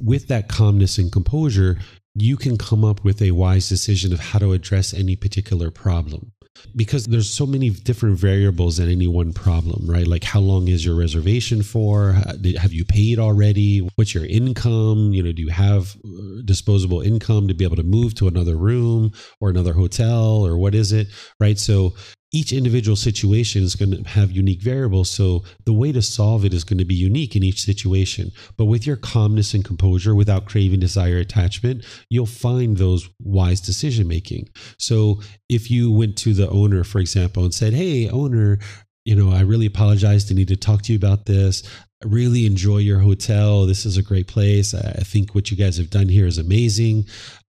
[0.00, 1.78] with that calmness and composure,
[2.14, 6.32] you can come up with a wise decision of how to address any particular problem.
[6.74, 10.06] Because there's so many different variables in any one problem, right?
[10.06, 12.12] Like how long is your reservation for?
[12.12, 13.78] Have you paid already?
[13.96, 15.12] What's your income?
[15.12, 18.56] You know, do you have uh, disposable income to be able to move to another
[18.56, 21.08] room or another hotel or what is it,
[21.40, 21.58] right?
[21.58, 21.94] So
[22.36, 25.10] each individual situation is going to have unique variables.
[25.10, 28.30] So the way to solve it is going to be unique in each situation.
[28.58, 34.06] But with your calmness and composure, without craving, desire, attachment, you'll find those wise decision
[34.06, 34.50] making.
[34.76, 38.58] So if you went to the owner, for example, and said, Hey, owner,
[39.06, 40.30] you know, I really apologize.
[40.30, 41.62] I need to talk to you about this.
[42.04, 43.64] I really enjoy your hotel.
[43.64, 44.74] This is a great place.
[44.74, 47.06] I think what you guys have done here is amazing.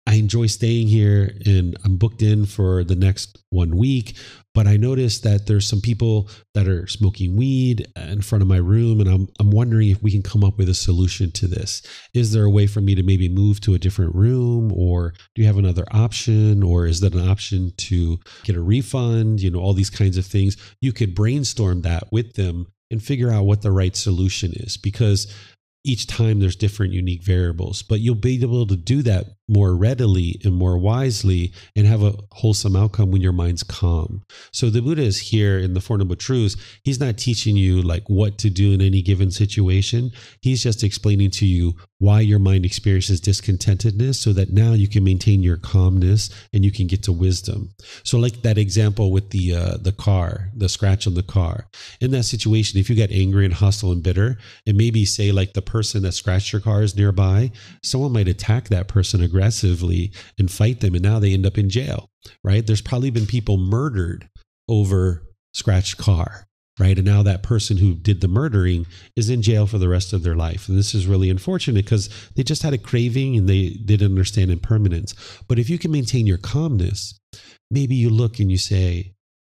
[0.06, 4.16] I enjoy staying here and I'm booked in for the next one week.
[4.60, 8.58] But I noticed that there's some people that are smoking weed in front of my
[8.58, 11.80] room, and I'm, I'm wondering if we can come up with a solution to this.
[12.12, 15.40] Is there a way for me to maybe move to a different room, or do
[15.40, 19.40] you have another option, or is that an option to get a refund?
[19.40, 20.58] You know, all these kinds of things.
[20.82, 25.34] You could brainstorm that with them and figure out what the right solution is because
[25.84, 30.40] each time there's different unique variables, but you'll be able to do that more readily
[30.44, 34.22] and more wisely and have a wholesome outcome when your mind's calm.
[34.52, 36.56] So the Buddha is here in the Four Noble Truths.
[36.84, 40.12] He's not teaching you like what to do in any given situation.
[40.40, 45.02] He's just explaining to you why your mind experiences discontentedness so that now you can
[45.02, 47.70] maintain your calmness and you can get to wisdom.
[48.04, 51.66] So like that example with the uh, the car, the scratch on the car.
[52.00, 55.54] In that situation, if you get angry and hostile and bitter, and maybe say like
[55.54, 57.50] the person that scratched your car is nearby,
[57.82, 61.70] someone might attack that person aggressively and fight them and now they end up in
[61.70, 62.08] jail,
[62.44, 62.66] right?
[62.66, 64.28] There's probably been people murdered
[64.68, 65.22] over
[65.52, 66.46] scratched car
[66.80, 66.96] right?
[66.96, 70.22] And now that person who did the murdering is in jail for the rest of
[70.22, 70.66] their life.
[70.68, 74.50] And this is really unfortunate because they just had a craving and they didn't understand
[74.50, 75.14] impermanence.
[75.46, 77.20] But if you can maintain your calmness,
[77.70, 79.12] maybe you look and you say,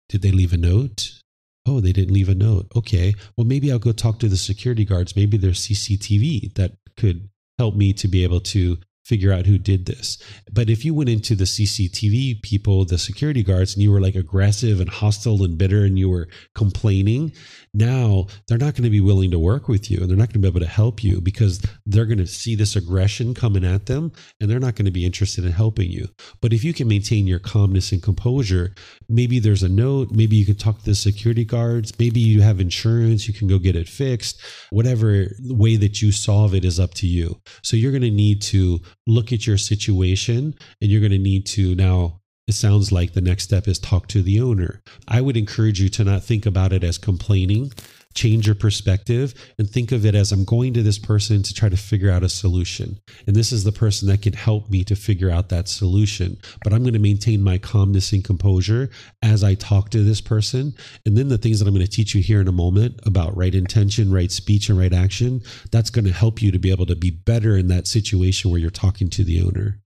[0.08, 1.20] Did they leave a note?
[1.66, 2.68] Oh, they didn't leave a note.
[2.76, 3.16] Okay.
[3.36, 5.16] Well, maybe I'll go talk to the security guards.
[5.16, 9.86] Maybe there's CCTV that could help me to be able to figure out who did
[9.86, 10.18] this.
[10.52, 14.16] But if you went into the CCTV people, the security guards, and you were like
[14.16, 17.32] aggressive and hostile and bitter and you were complaining,
[17.76, 20.34] now they're not going to be willing to work with you and they're not going
[20.34, 23.86] to be able to help you because they're going to see this aggression coming at
[23.86, 26.08] them and they're not going to be interested in helping you.
[26.42, 28.74] But if you can maintain your calmness and composure,
[29.10, 32.60] maybe there's a note, maybe you can talk to the security guards, maybe you have
[32.60, 34.42] insurance, you can go get it fixed.
[34.70, 37.40] Whatever way that you solve it is up to you.
[37.62, 41.46] So you're going to need to look at your situation and you're going to need
[41.48, 44.82] to now it sounds like the next step is talk to the owner.
[45.08, 47.72] I would encourage you to not think about it as complaining.
[48.14, 51.70] Change your perspective and think of it as I'm going to this person to try
[51.70, 53.00] to figure out a solution.
[53.28, 56.38] And this is the person that can help me to figure out that solution.
[56.64, 58.90] But I'm going to maintain my calmness and composure
[59.22, 60.76] as I talk to this person.
[61.06, 63.36] And then the things that I'm going to teach you here in a moment about
[63.36, 65.42] right intention, right speech, and right action,
[65.72, 68.60] that's going to help you to be able to be better in that situation where
[68.60, 69.82] you're talking to the owner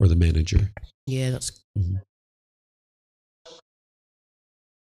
[0.00, 0.70] or the manager.
[1.06, 2.02] yeah, that's Mhm.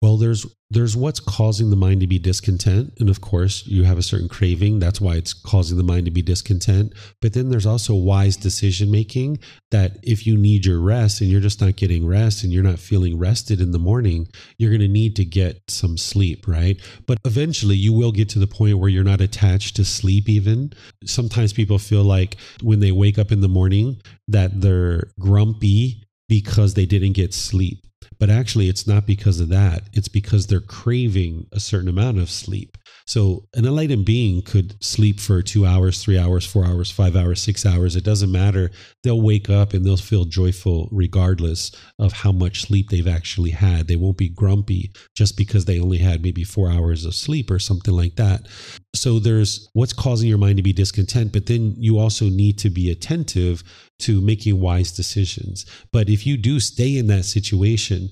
[0.01, 3.99] Well, there's there's what's causing the mind to be discontent, and of course, you have
[3.99, 4.79] a certain craving.
[4.79, 6.93] That's why it's causing the mind to be discontent.
[7.21, 9.41] But then there's also wise decision making.
[9.73, 12.79] That if you need your rest and you're just not getting rest, and you're not
[12.79, 16.81] feeling rested in the morning, you're going to need to get some sleep, right?
[17.07, 20.29] But eventually, you will get to the point where you're not attached to sleep.
[20.29, 20.73] Even
[21.07, 26.75] sometimes people feel like when they wake up in the morning that they're grumpy because
[26.75, 27.87] they didn't get sleep.
[28.19, 29.89] But actually, it's not because of that.
[29.93, 32.77] It's because they're craving a certain amount of sleep.
[33.07, 37.41] So, an enlightened being could sleep for two hours, three hours, four hours, five hours,
[37.41, 37.97] six hours.
[37.97, 38.71] It doesn't matter.
[39.03, 43.89] They'll wake up and they'll feel joyful regardless of how much sleep they've actually had.
[43.89, 47.59] They won't be grumpy just because they only had maybe four hours of sleep or
[47.59, 48.47] something like that.
[48.95, 52.71] So, there's what's causing your mind to be discontent, but then you also need to
[52.71, 53.63] be attentive
[54.01, 55.67] to making wise decisions.
[55.93, 58.11] But if you do stay in that situation,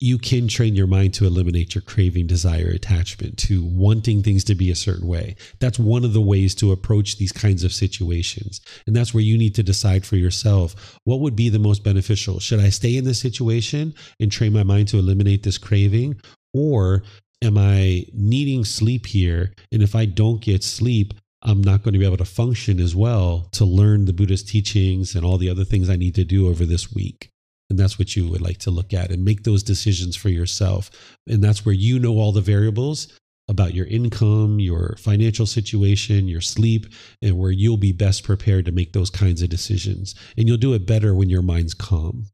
[0.00, 4.54] you can train your mind to eliminate your craving, desire, attachment, to wanting things to
[4.54, 5.36] be a certain way.
[5.60, 8.60] That's one of the ways to approach these kinds of situations.
[8.86, 12.40] And that's where you need to decide for yourself what would be the most beneficial.
[12.40, 16.20] Should I stay in this situation and train my mind to eliminate this craving?
[16.54, 17.02] Or
[17.42, 19.52] am I needing sleep here?
[19.72, 22.94] And if I don't get sleep, I'm not going to be able to function as
[22.94, 26.48] well to learn the Buddhist teachings and all the other things I need to do
[26.48, 27.30] over this week.
[27.68, 30.90] And that's what you would like to look at and make those decisions for yourself.
[31.28, 33.08] And that's where you know all the variables
[33.48, 36.86] about your income, your financial situation, your sleep,
[37.22, 40.14] and where you'll be best prepared to make those kinds of decisions.
[40.36, 42.26] And you'll do it better when your mind's calm.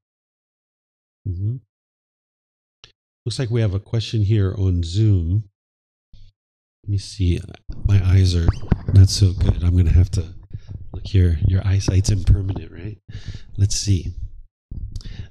[1.29, 1.57] Mm-hmm.
[3.25, 5.45] Looks like we have a question here on Zoom.
[6.85, 7.41] Let me see.
[7.87, 8.49] My eyes are
[8.93, 9.63] not so good.
[9.63, 10.35] I'm going to have to
[10.93, 11.39] look here.
[11.47, 12.99] Your eyesight's impermanent, right?
[13.57, 14.13] Let's see.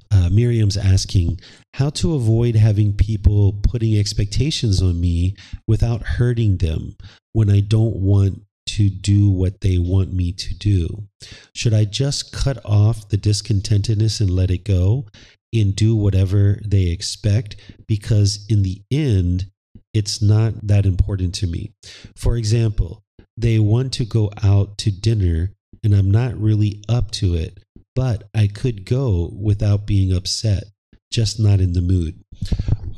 [0.10, 1.40] Uh, Miriam's asking
[1.74, 5.36] how to avoid having people putting expectations on me
[5.68, 6.96] without hurting them
[7.34, 11.08] when I don't want to do what they want me to do.
[11.54, 15.08] Should I just cut off the discontentedness and let it go
[15.54, 17.56] and do whatever they expect?
[17.88, 19.48] Because in the end,
[19.94, 21.74] it's not that important to me.
[22.16, 23.04] For example,
[23.38, 25.52] they want to go out to dinner
[25.84, 27.58] and I'm not really up to it
[27.96, 30.64] but I could go without being upset,
[31.12, 32.24] just not in the mood.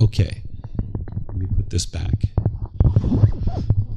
[0.01, 0.43] Okay,
[1.27, 2.25] let me put this back.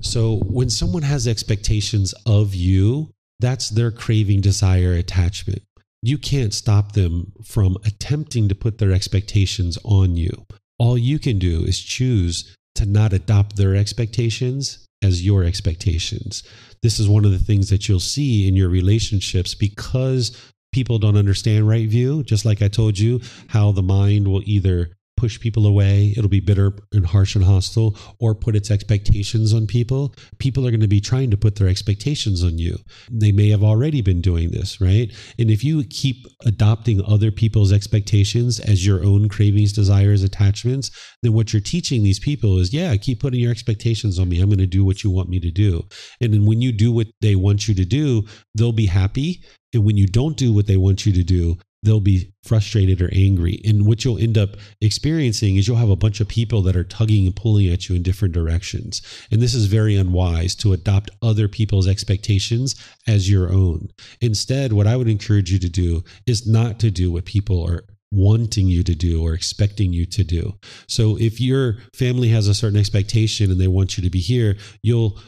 [0.00, 3.10] So, when someone has expectations of you,
[3.40, 5.62] that's their craving, desire, attachment.
[6.06, 10.46] You can't stop them from attempting to put their expectations on you.
[10.78, 16.44] All you can do is choose to not adopt their expectations as your expectations.
[16.80, 20.30] This is one of the things that you'll see in your relationships because
[20.70, 24.90] people don't understand right view, just like I told you, how the mind will either
[25.16, 29.66] push people away, it'll be bitter and harsh and hostile, or put its expectations on
[29.66, 30.14] people.
[30.38, 32.76] People are going to be trying to put their expectations on you.
[33.10, 35.12] They may have already been doing this, right?
[35.38, 40.90] And if you keep adopting other people's expectations as your own cravings, desires, attachments,
[41.22, 44.40] then what you're teaching these people is, yeah, keep putting your expectations on me.
[44.40, 45.84] I'm going to do what you want me to do.
[46.20, 48.24] And then when you do what they want you to do,
[48.54, 49.42] they'll be happy.
[49.72, 53.10] And when you don't do what they want you to do, they'll be frustrated or
[53.12, 53.60] angry.
[53.64, 54.50] And what you'll end up
[54.80, 57.94] experiencing is you'll have a bunch of people that are tugging and pulling at you
[57.94, 59.02] in different directions.
[59.30, 62.74] And this is very unwise to adopt other people's expectations
[63.06, 63.88] as your own.
[64.20, 67.84] Instead, what I would encourage you to do is not to do what people are
[68.12, 70.54] wanting you to do or expecting you to do.
[70.88, 74.56] So if your family has a certain expectation and they want you to be here,
[74.82, 75.20] you'll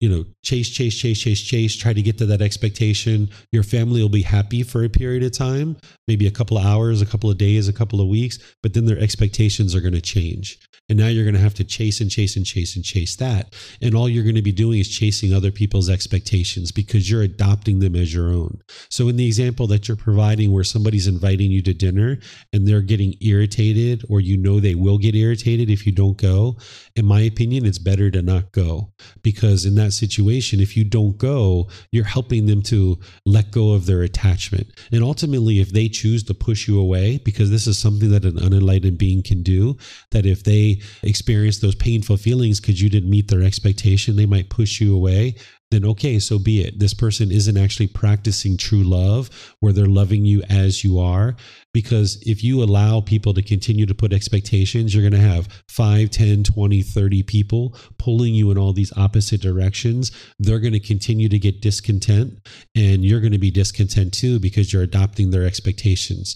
[0.00, 3.30] you know, chase, chase, chase, chase, chase, try to get to that expectation.
[3.50, 7.00] Your family will be happy for a period of time, maybe a couple of hours,
[7.00, 10.00] a couple of days, a couple of weeks, but then their expectations are going to
[10.00, 10.58] change.
[10.88, 13.54] And now you're going to have to chase and chase and chase and chase that.
[13.82, 17.80] And all you're going to be doing is chasing other people's expectations because you're adopting
[17.80, 18.60] them as your own.
[18.88, 22.18] So, in the example that you're providing, where somebody's inviting you to dinner
[22.52, 26.56] and they're getting irritated, or you know they will get irritated if you don't go,
[26.94, 28.92] in my opinion, it's better to not go
[29.22, 33.86] because in that situation, if you don't go, you're helping them to let go of
[33.86, 34.68] their attachment.
[34.92, 38.38] And ultimately, if they choose to push you away, because this is something that an
[38.38, 39.76] unenlightened being can do,
[40.10, 44.50] that if they experience those painful feelings because you didn't meet their expectation, they might
[44.50, 45.36] push you away
[45.70, 46.78] then okay, so be it.
[46.78, 51.34] This person isn't actually practicing true love where they're loving you as you are.
[51.76, 56.08] Because if you allow people to continue to put expectations, you're going to have 5,
[56.08, 60.10] 10, 20, 30 people pulling you in all these opposite directions.
[60.38, 64.72] They're going to continue to get discontent, and you're going to be discontent too because
[64.72, 66.34] you're adopting their expectations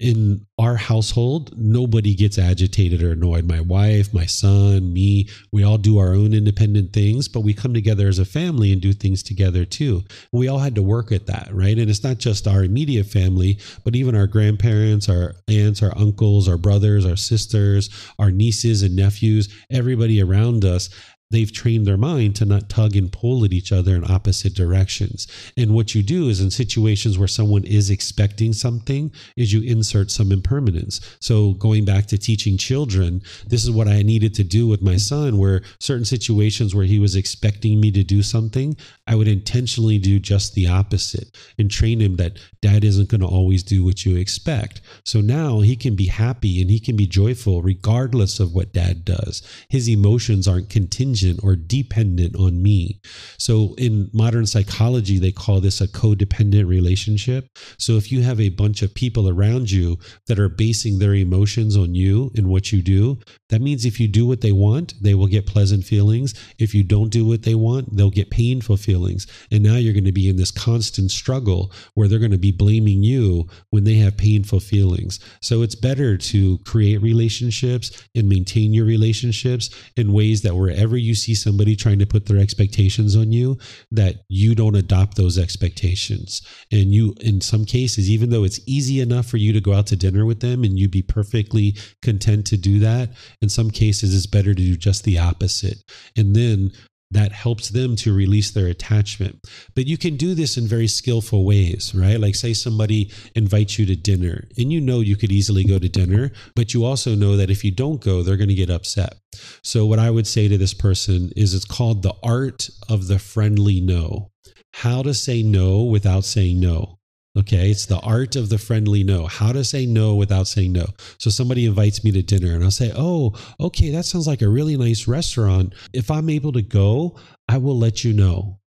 [0.00, 3.46] in our household, nobody gets agitated or annoyed.
[3.46, 7.74] My wife, my son, me, we all do our own independent things, but we come
[7.74, 10.02] together as a family and do things together too.
[10.32, 11.78] We all had to work at that, right?
[11.78, 16.48] And it's not just our immediate family, but even our grandparents, our aunts, our uncles,
[16.48, 20.88] our brothers, our sisters, our nieces and nephews, everybody around us
[21.30, 25.26] they've trained their mind to not tug and pull at each other in opposite directions.
[25.56, 30.10] And what you do is in situations where someone is expecting something is you insert
[30.10, 31.00] some impermanence.
[31.20, 34.96] So going back to teaching children, this is what I needed to do with my
[34.96, 38.76] son where certain situations where he was expecting me to do something,
[39.06, 43.26] I would intentionally do just the opposite and train him that dad isn't going to
[43.26, 44.80] always do what you expect.
[45.04, 49.04] So now he can be happy and he can be joyful regardless of what dad
[49.04, 49.42] does.
[49.70, 53.00] His emotions aren't contingent or dependent on me.
[53.38, 57.48] So in modern psychology, they call this a codependent relationship.
[57.78, 61.76] So if you have a bunch of people around you that are basing their emotions
[61.76, 63.18] on you and what you do,
[63.48, 66.34] that means if you do what they want, they will get pleasant feelings.
[66.58, 69.26] If you don't do what they want, they'll get painful feelings.
[69.50, 72.49] And now you're going to be in this constant struggle where they're going to be
[72.50, 75.20] blaming you when they have painful feelings.
[75.40, 81.14] So it's better to create relationships and maintain your relationships in ways that wherever you
[81.14, 83.58] see somebody trying to put their expectations on you,
[83.90, 86.42] that you don't adopt those expectations.
[86.72, 89.86] And you, in some cases, even though it's easy enough for you to go out
[89.88, 93.10] to dinner with them and you'd be perfectly content to do that,
[93.40, 95.78] in some cases, it's better to do just the opposite.
[96.16, 96.72] And then
[97.10, 99.44] that helps them to release their attachment.
[99.74, 102.20] But you can do this in very skillful ways, right?
[102.20, 105.88] Like, say somebody invites you to dinner, and you know you could easily go to
[105.88, 109.16] dinner, but you also know that if you don't go, they're going to get upset.
[109.62, 113.18] So, what I would say to this person is it's called the art of the
[113.18, 114.30] friendly no.
[114.72, 116.99] How to say no without saying no.
[117.38, 119.26] Okay, it's the art of the friendly no.
[119.26, 120.86] How to say no without saying no.
[121.18, 124.48] So somebody invites me to dinner and I'll say, "Oh, okay, that sounds like a
[124.48, 125.74] really nice restaurant.
[125.92, 127.16] If I'm able to go,
[127.48, 128.58] I will let you know."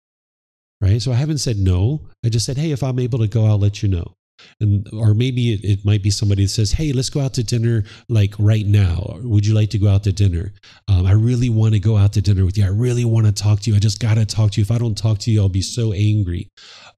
[0.80, 1.02] Right?
[1.02, 2.08] So I haven't said no.
[2.24, 4.14] I just said, "Hey, if I'm able to go, I'll let you know."
[4.60, 7.42] and or maybe it, it, might be somebody that says hey let's go out to
[7.42, 10.52] dinner like right now would you like to go out to dinner
[10.88, 13.32] um, i really want to go out to dinner with you i really want to
[13.32, 15.40] talk to you i just gotta talk to you if i don't talk to you
[15.40, 16.48] i'll be so angry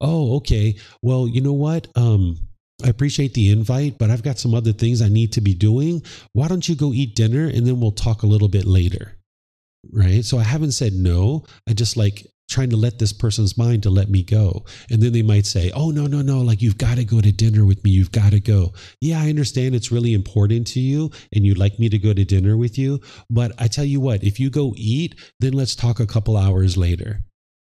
[0.01, 2.37] oh okay well you know what um,
[2.83, 6.03] I appreciate the invite, but I've got some other things I need to be doing.
[6.33, 9.17] Why don't you go eat dinner and then we'll talk a little bit later?
[9.93, 10.25] Right.
[10.25, 11.45] So I haven't said no.
[11.69, 14.65] I just like trying to let this person's mind to let me go.
[14.91, 17.33] And then they might say, Oh, no, no, no, like you've got to go to
[17.33, 17.91] dinner with me.
[17.91, 18.73] You've got to go.
[19.01, 22.25] Yeah, I understand it's really important to you and you'd like me to go to
[22.25, 23.01] dinner with you.
[23.31, 26.77] But I tell you what, if you go eat, then let's talk a couple hours
[26.77, 27.21] later.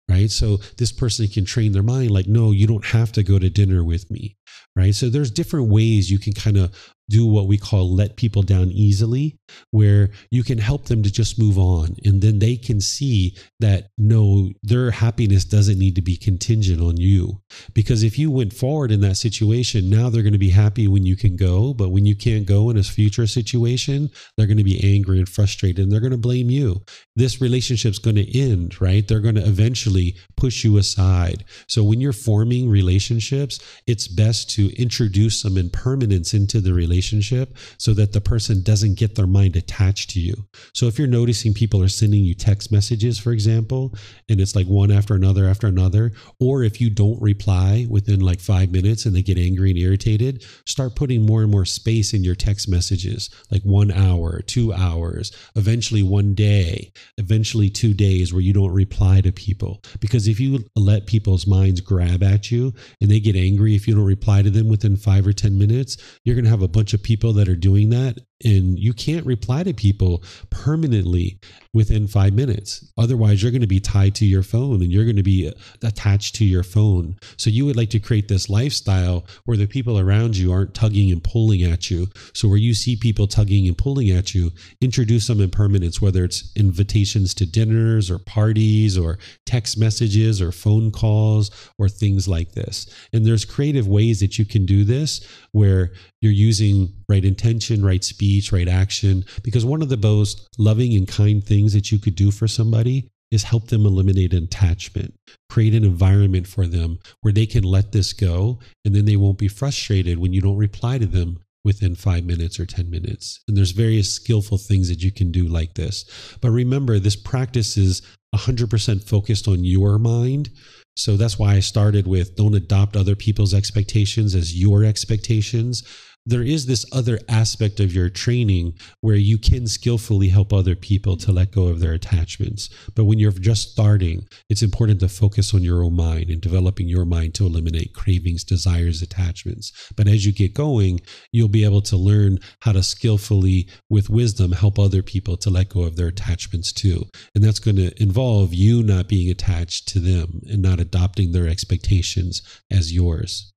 [0.10, 0.31] Right.
[0.31, 3.49] So this person can train their mind like, no, you don't have to go to
[3.49, 4.38] dinner with me.
[4.76, 4.95] Right.
[4.95, 6.76] So there's different ways you can kind of
[7.10, 9.38] do what we call let people down easily,
[9.72, 11.95] where you can help them to just move on.
[12.06, 16.98] And then they can see that no, their happiness doesn't need to be contingent on
[16.98, 17.41] you.
[17.73, 21.06] Because if you went forward in that situation, now they're going to be happy when
[21.06, 21.73] you can go.
[21.73, 25.27] But when you can't go in a future situation, they're going to be angry and
[25.27, 26.84] frustrated and they're going to blame you.
[27.15, 29.07] This relationship's going to end, right?
[29.07, 31.44] They're going to eventually push you aside.
[31.68, 37.55] So when you're forming relationships, it's best to introduce some impermanence into the relationship relationship
[37.77, 40.34] so that the person doesn't get their mind attached to you.
[40.73, 43.95] So if you're noticing people are sending you text messages, for example,
[44.27, 46.11] and it's like one after another after another,
[46.41, 50.43] or if you don't reply within like five minutes and they get angry and irritated,
[50.65, 55.31] start putting more and more space in your text messages, like one hour, two hours,
[55.55, 59.81] eventually one day, eventually two days where you don't reply to people.
[60.01, 63.95] Because if you let people's minds grab at you and they get angry if you
[63.95, 65.95] don't reply to them within five or 10 minutes,
[66.26, 69.26] you're going to have a bunch of people that are doing that and you can't
[69.26, 71.40] reply to people permanently
[71.74, 72.90] within five minutes.
[72.98, 75.52] Otherwise, you're going to be tied to your phone and you're going to be uh,
[75.84, 77.18] attached to your phone.
[77.38, 81.11] So, you would like to create this lifestyle where the people around you aren't tugging
[81.11, 82.07] and pulling at you.
[82.34, 84.52] So, where you see people tugging and pulling at you,
[84.82, 90.91] introduce some impermanence, whether it's invitations to dinners or parties or text messages or phone
[90.91, 92.90] calls or things like this.
[93.14, 95.91] And there's creative ways that you can do this where
[96.22, 99.26] you're using right intention, right speech, right action.
[99.44, 103.10] Because one of the most loving and kind things that you could do for somebody
[103.31, 105.14] is help them eliminate attachment,
[105.49, 109.38] create an environment for them where they can let this go and then they won't
[109.38, 113.41] be frustrated when you don't reply to them within five minutes or 10 minutes.
[113.48, 116.06] And there's various skillful things that you can do like this.
[116.41, 118.02] But remember, this practice is
[118.34, 120.49] 100% focused on your mind.
[120.95, 125.84] So that's why I started with don't adopt other people's expectations as your expectations
[126.26, 131.18] there is this other aspect of your training where you can skillfully help other people
[131.18, 132.70] to let go of their attachments.
[132.94, 136.88] But when you're just starting, it's important to focus on your own mind and developing
[136.88, 139.91] your mind to eliminate cravings, desires, attachments.
[139.96, 141.02] But as you get going,
[141.32, 145.70] you'll be able to learn how to skillfully, with wisdom, help other people to let
[145.70, 147.08] go of their attachments too.
[147.34, 151.48] And that's going to involve you not being attached to them and not adopting their
[151.48, 153.48] expectations as yours.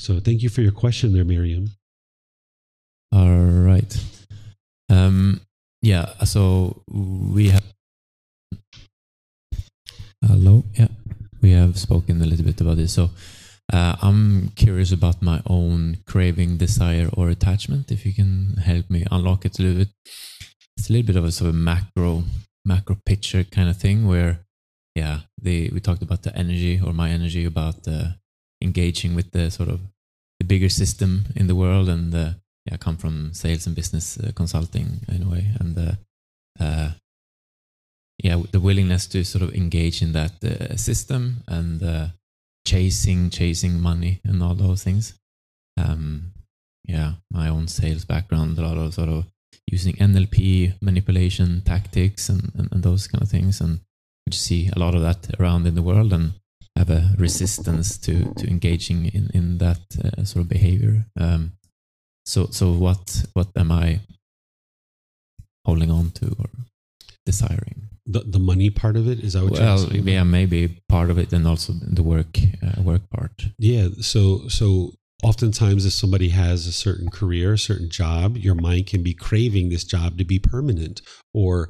[0.00, 1.72] So thank you for your question there, Miriam.
[3.12, 3.92] All right.
[4.88, 5.42] Um,
[5.82, 7.64] yeah, so we have.
[10.26, 10.64] Hello.
[10.72, 10.88] Yeah,
[11.42, 12.94] we have spoken a little bit about this.
[12.94, 13.10] So
[13.70, 17.92] uh, I'm curious about my own craving, desire, or attachment.
[17.92, 19.88] If you can help me unlock it a little bit.
[20.78, 22.24] It's a little bit of a sort of macro,
[22.64, 24.46] macro picture kind of thing where,
[24.94, 28.16] yeah, the we talked about the energy or my energy about the
[28.62, 29.80] engaging with the sort of
[30.38, 32.30] the bigger system in the world and uh,
[32.66, 35.46] yeah, come from sales and business uh, consulting in a way.
[35.58, 35.92] And uh,
[36.62, 36.90] uh
[38.22, 42.08] yeah the willingness to sort of engage in that uh, system and uh,
[42.66, 45.14] chasing chasing money and all those things.
[45.78, 46.32] Um,
[46.84, 49.24] yeah my own sales background a lot of sort of
[49.70, 53.60] using NLP manipulation tactics and, and, and those kind of things.
[53.60, 53.80] And
[54.26, 56.12] you see a lot of that around in the world.
[56.12, 56.32] And
[56.76, 61.06] have a resistance to, to engaging in, in that uh, sort of behavior.
[61.18, 61.52] Um,
[62.24, 64.00] so, so what, what am I
[65.64, 66.50] holding on to or
[67.26, 67.88] desiring?
[68.06, 71.18] The, the money part of it is that what you're Well, yeah, maybe part of
[71.18, 73.44] it, and also the work uh, work part.
[73.58, 73.88] Yeah.
[74.00, 79.02] So so oftentimes if somebody has a certain career, a certain job, your mind can
[79.02, 81.02] be craving this job to be permanent
[81.34, 81.68] or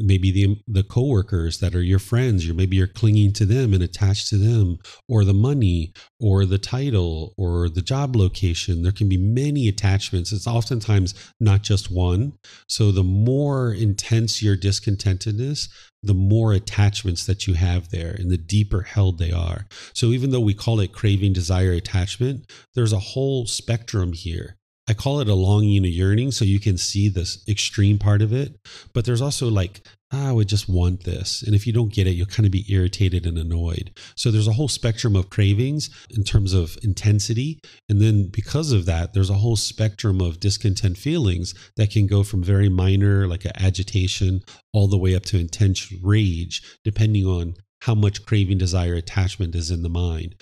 [0.00, 3.82] maybe the the coworkers that are your friends you're maybe you're clinging to them and
[3.82, 4.78] attached to them
[5.08, 8.82] or the money or the title or the job location.
[8.82, 10.32] There can be many attachments.
[10.32, 12.34] It's oftentimes not just one.
[12.68, 15.68] So the more intense your discontentedness
[16.02, 19.66] the more attachments that you have there and the deeper held they are.
[19.92, 24.56] So even though we call it craving desire attachment there's a whole spectrum here
[24.90, 28.22] I call it a longing, and a yearning, so you can see this extreme part
[28.22, 28.56] of it.
[28.92, 31.44] But there's also like, ah, I would just want this.
[31.44, 33.92] And if you don't get it, you'll kind of be irritated and annoyed.
[34.16, 37.60] So there's a whole spectrum of cravings in terms of intensity.
[37.88, 42.24] And then because of that, there's a whole spectrum of discontent feelings that can go
[42.24, 44.40] from very minor, like an agitation,
[44.72, 49.70] all the way up to intense rage, depending on how much craving, desire, attachment is
[49.70, 50.34] in the mind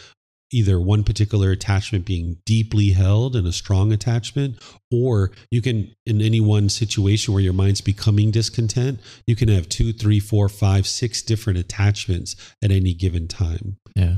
[0.53, 4.57] either one particular attachment being deeply held and a strong attachment,
[4.91, 9.69] or you can, in any one situation where your mind's becoming discontent, you can have
[9.69, 13.77] two, three, four, five, six different attachments at any given time.
[13.95, 14.17] Yeah,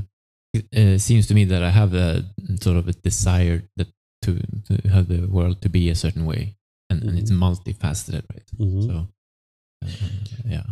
[0.53, 2.25] it uh, seems to me that I have a
[2.61, 3.87] sort of a desire that
[4.23, 6.55] to, to have the world to be a certain way,
[6.89, 8.45] and, and it's multifaceted, right?
[8.59, 8.85] Mhm.
[8.85, 9.07] So,
[10.45, 10.63] yeah.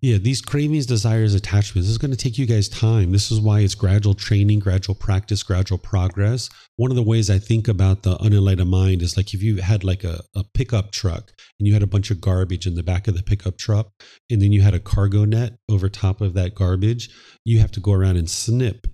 [0.00, 3.12] Yeah, these cravings, desires, attachments, this is going to take you guys time.
[3.12, 6.50] This is why it's gradual training, gradual practice, gradual progress.
[6.76, 9.82] One of the ways I think about the unenlightened mind is like if you had
[9.82, 13.08] like a, a pickup truck and you had a bunch of garbage in the back
[13.08, 13.92] of the pickup truck,
[14.30, 17.08] and then you had a cargo net over top of that garbage,
[17.44, 18.86] you have to go around and snip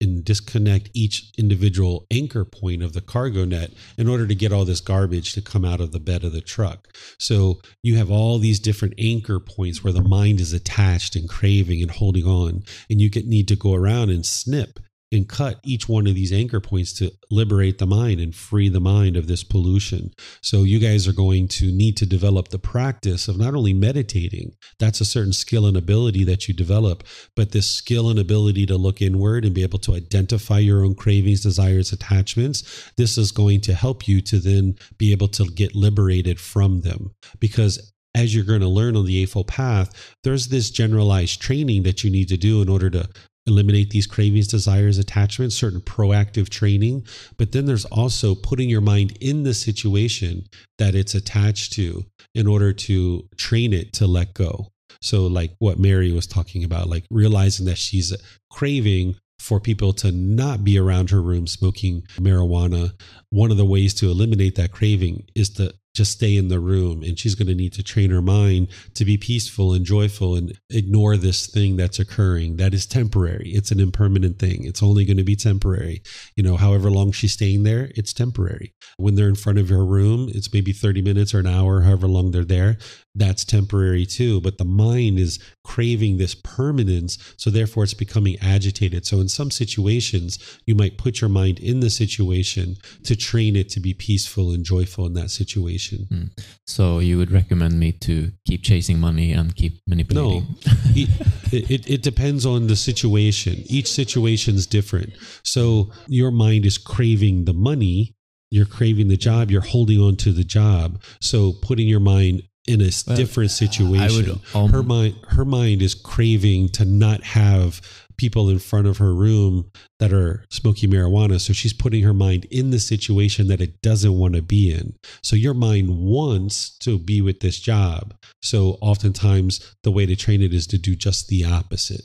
[0.00, 4.64] and disconnect each individual anchor point of the cargo net in order to get all
[4.64, 6.88] this garbage to come out of the bed of the truck.
[7.18, 11.82] So you have all these different anchor points where the mind is attached and craving
[11.82, 14.80] and holding on, and you get, need to go around and snip
[15.14, 18.80] and cut each one of these anchor points to liberate the mind and free the
[18.80, 20.12] mind of this pollution.
[20.42, 24.54] So you guys are going to need to develop the practice of not only meditating,
[24.78, 27.04] that's a certain skill and ability that you develop,
[27.34, 30.94] but this skill and ability to look inward and be able to identify your own
[30.94, 32.90] cravings, desires, attachments.
[32.96, 37.12] This is going to help you to then be able to get liberated from them
[37.38, 42.04] because as you're going to learn on the Eightfold Path, there's this generalized training that
[42.04, 43.08] you need to do in order to
[43.46, 47.06] eliminate these cravings, desires, attachments, certain proactive training.
[47.36, 50.46] But then there's also putting your mind in the situation
[50.78, 52.04] that it's attached to
[52.34, 54.68] in order to train it to let go.
[55.00, 58.14] So, like what Mary was talking about, like realizing that she's
[58.50, 62.92] craving for people to not be around her room smoking marijuana.
[63.30, 67.02] One of the ways to eliminate that craving is to just stay in the room
[67.02, 70.58] and she's going to need to train her mind to be peaceful and joyful and
[70.70, 72.56] ignore this thing that's occurring.
[72.56, 73.50] That is temporary.
[73.50, 74.64] It's an impermanent thing.
[74.64, 76.02] It's only going to be temporary.
[76.34, 78.74] You know however long she's staying there it's temporary.
[78.96, 82.08] When they're in front of her room it's maybe 30 minutes or an hour however
[82.08, 82.76] long they're there
[83.14, 89.06] that's temporary too but the mind is craving this permanence so therefore it's becoming agitated
[89.06, 93.68] so in some situations you might put your mind in the situation to train it
[93.68, 96.30] to be peaceful and joyful in that situation Mm.
[96.66, 100.46] So you would recommend me to keep chasing money and keep No, manipulating?
[100.94, 103.62] it, it, it depends on the situation.
[103.66, 105.12] Each situation is different.
[105.42, 108.14] So your mind is craving the money,
[108.50, 111.02] you're craving the job, you're holding on to the job.
[111.20, 114.26] So putting your mind in a Well, different situation.
[114.26, 117.80] would, um, her mind, her mind is craving to not have
[118.16, 121.40] people in front of her room that are smoking marijuana.
[121.40, 124.94] So she's putting her mind in the situation that it doesn't want to be in.
[125.22, 128.14] So your mind wants to be with this job.
[128.42, 132.02] So oftentimes the way to train it is to do just the opposite.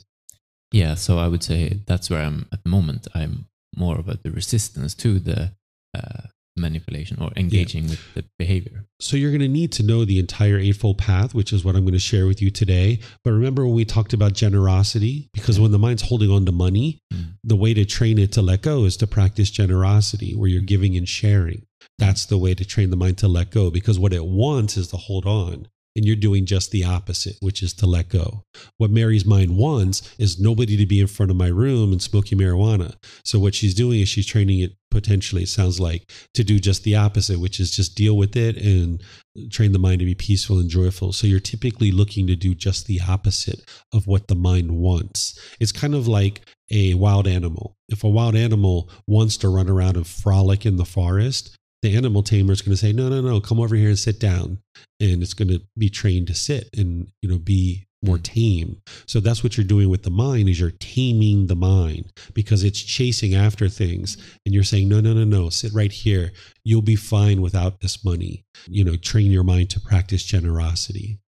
[0.72, 3.06] Yeah, so I would say that's where I'm at the moment.
[3.14, 3.46] I'm
[3.76, 5.52] more about the resistance to the
[5.96, 6.26] uh,
[6.60, 8.84] manipulation or engaging with the behavior.
[9.00, 11.82] So you're going to need to know the entire Eightfold Path, which is what I'm
[11.82, 13.00] going to share with you today.
[13.24, 15.30] But remember when we talked about generosity?
[15.32, 17.34] Because when the mind's holding on to money, Mm.
[17.42, 20.96] the way to train it to let go is to practice generosity, where you're giving
[20.96, 21.66] and sharing.
[21.98, 24.88] That's the way to train the mind to let go because what it wants is
[24.88, 25.66] to hold on.
[26.00, 28.42] And you're doing just the opposite, which is to let go.
[28.78, 32.38] What Mary's mind wants is nobody to be in front of my room and smoking
[32.38, 32.94] marijuana.
[33.22, 36.84] So what she's doing is she's training it potentially, it sounds like, to do just
[36.84, 39.02] the opposite, which is just deal with it and
[39.50, 41.12] train the mind to be peaceful and joyful.
[41.12, 43.60] So you're typically looking to do just the opposite
[43.92, 45.38] of what the mind wants.
[45.60, 46.40] It's kind of like
[46.70, 47.76] a wild animal.
[47.90, 52.22] If a wild animal wants to run around and frolic in the forest, the animal
[52.22, 54.58] tamer is going to say, no, no, no, come over here and sit down.
[55.00, 58.22] And it's going to be trained to sit and, you know, be more mm.
[58.22, 58.82] tame.
[59.06, 62.80] So that's what you're doing with the mind is you're taming the mind because it's
[62.80, 64.36] chasing after things mm.
[64.46, 66.32] and you're saying no no no no sit right here
[66.64, 68.44] you'll be fine without this money.
[68.66, 71.18] You know, train your mind to practice generosity.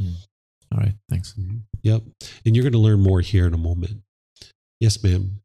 [0.00, 0.14] Mm.
[0.72, 1.34] All right, thanks.
[1.38, 1.58] Mm-hmm.
[1.82, 2.02] Yep.
[2.46, 4.02] And you're going to learn more here in a moment.
[4.80, 5.40] Yes, ma'am.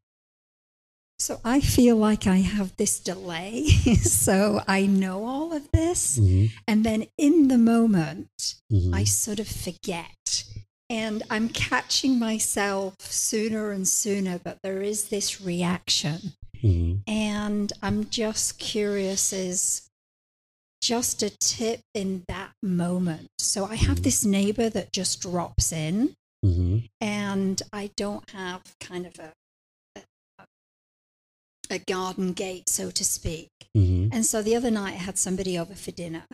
[1.20, 3.66] So I feel like I have this delay.
[4.02, 6.18] so I know all of this.
[6.18, 6.52] Mhm.
[6.66, 8.94] And then in the moment, Mhm.
[8.94, 10.44] I sort of forget.
[10.90, 16.32] And I'm catching myself sooner and sooner, but there is this reaction.
[16.62, 17.02] Mhm.
[17.06, 19.82] And I'm just curious is
[20.80, 23.26] just a tip in that moment.
[23.38, 24.02] So I have Mhm.
[24.04, 26.14] this neighbor that just drops in,
[26.44, 26.88] Mhm.
[27.00, 29.32] and I don't have kind of a,
[31.70, 33.48] a garden gate, so to speak.
[33.76, 34.10] Mhm.
[34.12, 36.24] And so the other night I had somebody over for dinner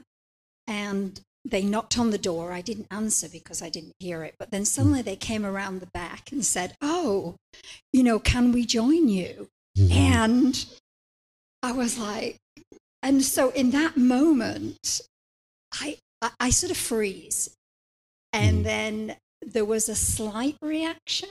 [0.67, 2.53] and they knocked on the door.
[2.53, 4.35] I didn't answer because I didn't hear it.
[4.39, 7.37] But then suddenly they came around the back and said, Oh,
[7.93, 9.49] you know, can we join you?
[9.77, 9.91] Mhm.
[9.91, 10.67] And
[11.63, 12.39] I was like,
[13.03, 15.03] and so in that moment,
[15.73, 17.51] I, I, I sort of freeze.
[18.33, 18.65] And Mhm.
[18.65, 21.29] then there was a slight reaction.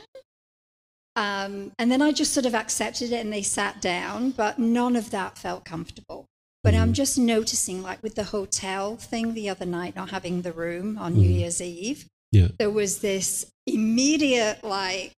[1.16, 4.96] Um, and then I just sort of accepted it and they sat down, but none
[4.96, 6.26] of that felt comfortable.
[6.64, 6.96] But I'm Mhm.
[6.96, 11.14] just noticing, like with the hotel thing the other night, not having the room on
[11.16, 11.40] New Mhm.
[11.40, 12.48] Year's Eve, Yeah.
[12.58, 15.14] there was this immediate, like,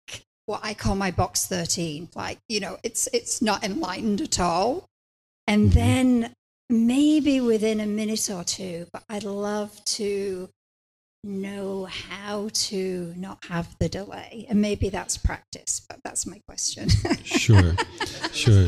[0.47, 2.09] what I call my box 13.
[2.15, 4.87] Like, you know, it's it's not enlightened at all.
[5.47, 5.75] And Mhm.
[5.75, 6.35] then
[6.71, 10.49] maybe within a minute or two, but I'd love to
[11.25, 14.47] know how to not have the delay.
[14.49, 16.89] And maybe that's practice, but that's my question.
[17.25, 17.75] Sure.
[18.33, 18.67] Sure.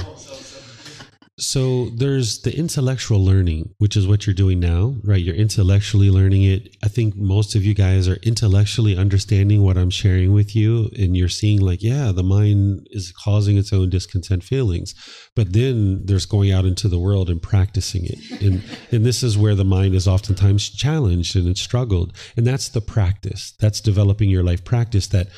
[1.39, 5.23] So there's the intellectual learning, which is what you're doing now, right?
[5.23, 6.75] You're intellectually learning it.
[6.83, 11.15] I think most of you guys are intellectually understanding what I'm sharing with you, and
[11.15, 14.95] you're seeing, like, yeah, the mind is causing its own discontent feelings.
[15.35, 18.41] But then there's going out into the world and practicing it.
[18.41, 22.15] And, and this is where the mind is oftentimes challenged and it's struggled.
[22.39, 23.53] And that's the practice.
[23.61, 25.29] That's developing your life practice that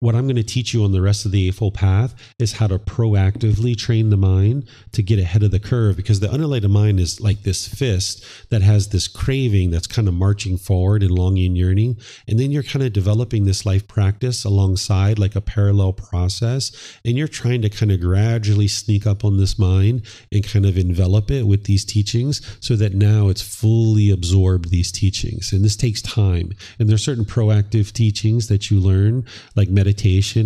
[0.00, 2.66] what I'm going to teach you on the rest of the Eightfold Path is how
[2.68, 6.98] to proactively train the mind to get ahead of the curve because the unenlightened mind
[6.98, 11.48] is like this fist that has this craving that's kind of marching forward and longing
[11.48, 11.98] and yearning.
[12.26, 16.72] And then you're kind of developing this life practice alongside like a parallel process.
[17.04, 20.78] And you're trying to kind of gradually sneak up on this mind and kind of
[20.78, 25.52] envelop it with these teachings so that now it's fully absorbed these teachings.
[25.52, 26.54] And this takes time.
[26.78, 29.89] And there's certain proactive teachings that you learn, like meditation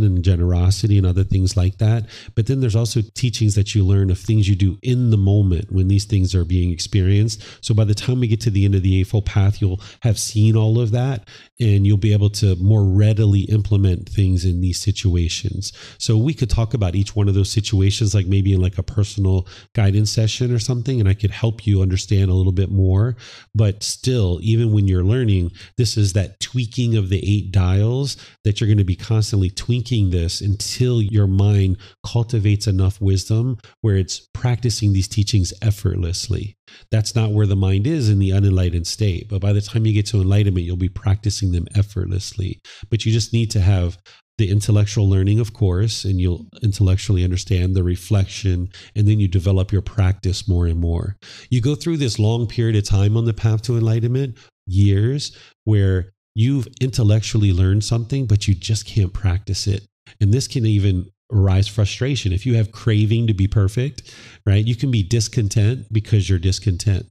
[0.05, 2.07] and generosity and other things like that.
[2.35, 5.73] But then there's also teachings that you learn of things you do in the moment
[5.73, 7.43] when these things are being experienced.
[7.61, 10.19] So by the time we get to the end of the Eightfold Path, you'll have
[10.19, 11.29] seen all of that
[11.61, 15.73] and you'll be able to more readily implement things in these situations.
[15.99, 18.83] So we could talk about each one of those situations, like maybe in like a
[18.83, 23.17] personal guidance session or something, and I could help you understand a little bit more.
[23.55, 28.61] But still, even when you're learning, this is that tweaking of the eight dials that
[28.61, 34.19] you're going to be constantly tweaking this until your mind cultivates enough wisdom where it's
[34.33, 36.57] practicing these teachings effortlessly.
[36.91, 39.29] That's not where the mind is in the unenlightened state.
[39.29, 42.61] But by the time you get to enlightenment, you'll be practicing them effortlessly.
[42.91, 43.99] But you just need to have
[44.37, 49.71] the intellectual learning, of course, and you'll intellectually understand the reflection, and then you develop
[49.71, 51.17] your practice more and more.
[51.51, 56.13] You go through this long period of time on the path to enlightenment, years, where
[56.35, 59.87] you've intellectually learned something, but you just can't practice it.
[60.21, 62.33] And this can even arise frustration.
[62.33, 64.15] If you have craving to be perfect,
[64.47, 67.07] right, you can be discontent because you're discontent.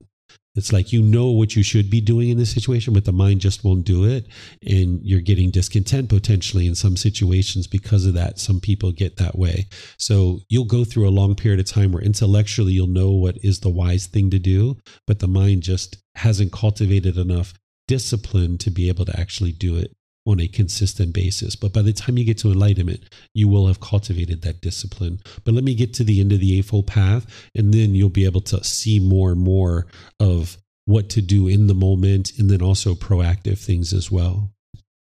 [0.56, 3.42] It's like you know what you should be doing in this situation, but the mind
[3.42, 4.28] just won't do it.
[4.62, 8.38] And you're getting discontent potentially in some situations because of that.
[8.38, 9.68] Some people get that way.
[9.98, 13.62] So you'll go through a long period of time where intellectually you'll know what is
[13.62, 14.78] the wise thing to do,
[15.08, 17.56] but the mind just hasn't cultivated enough
[17.88, 21.56] discipline to be able to actually do it on a consistent basis.
[21.56, 23.02] But by the time you get to enlightenment,
[23.34, 25.20] you will have cultivated that discipline.
[25.44, 27.26] But let me get to the end of the Eightfold Path,
[27.56, 29.88] and then you'll be able to see more and more
[30.20, 34.50] of what to do in the moment, and then also proactive things as well.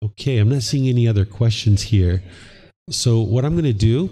[0.03, 2.23] Okay, I'm not seeing any other questions here.
[2.89, 4.09] So, what I'm going to do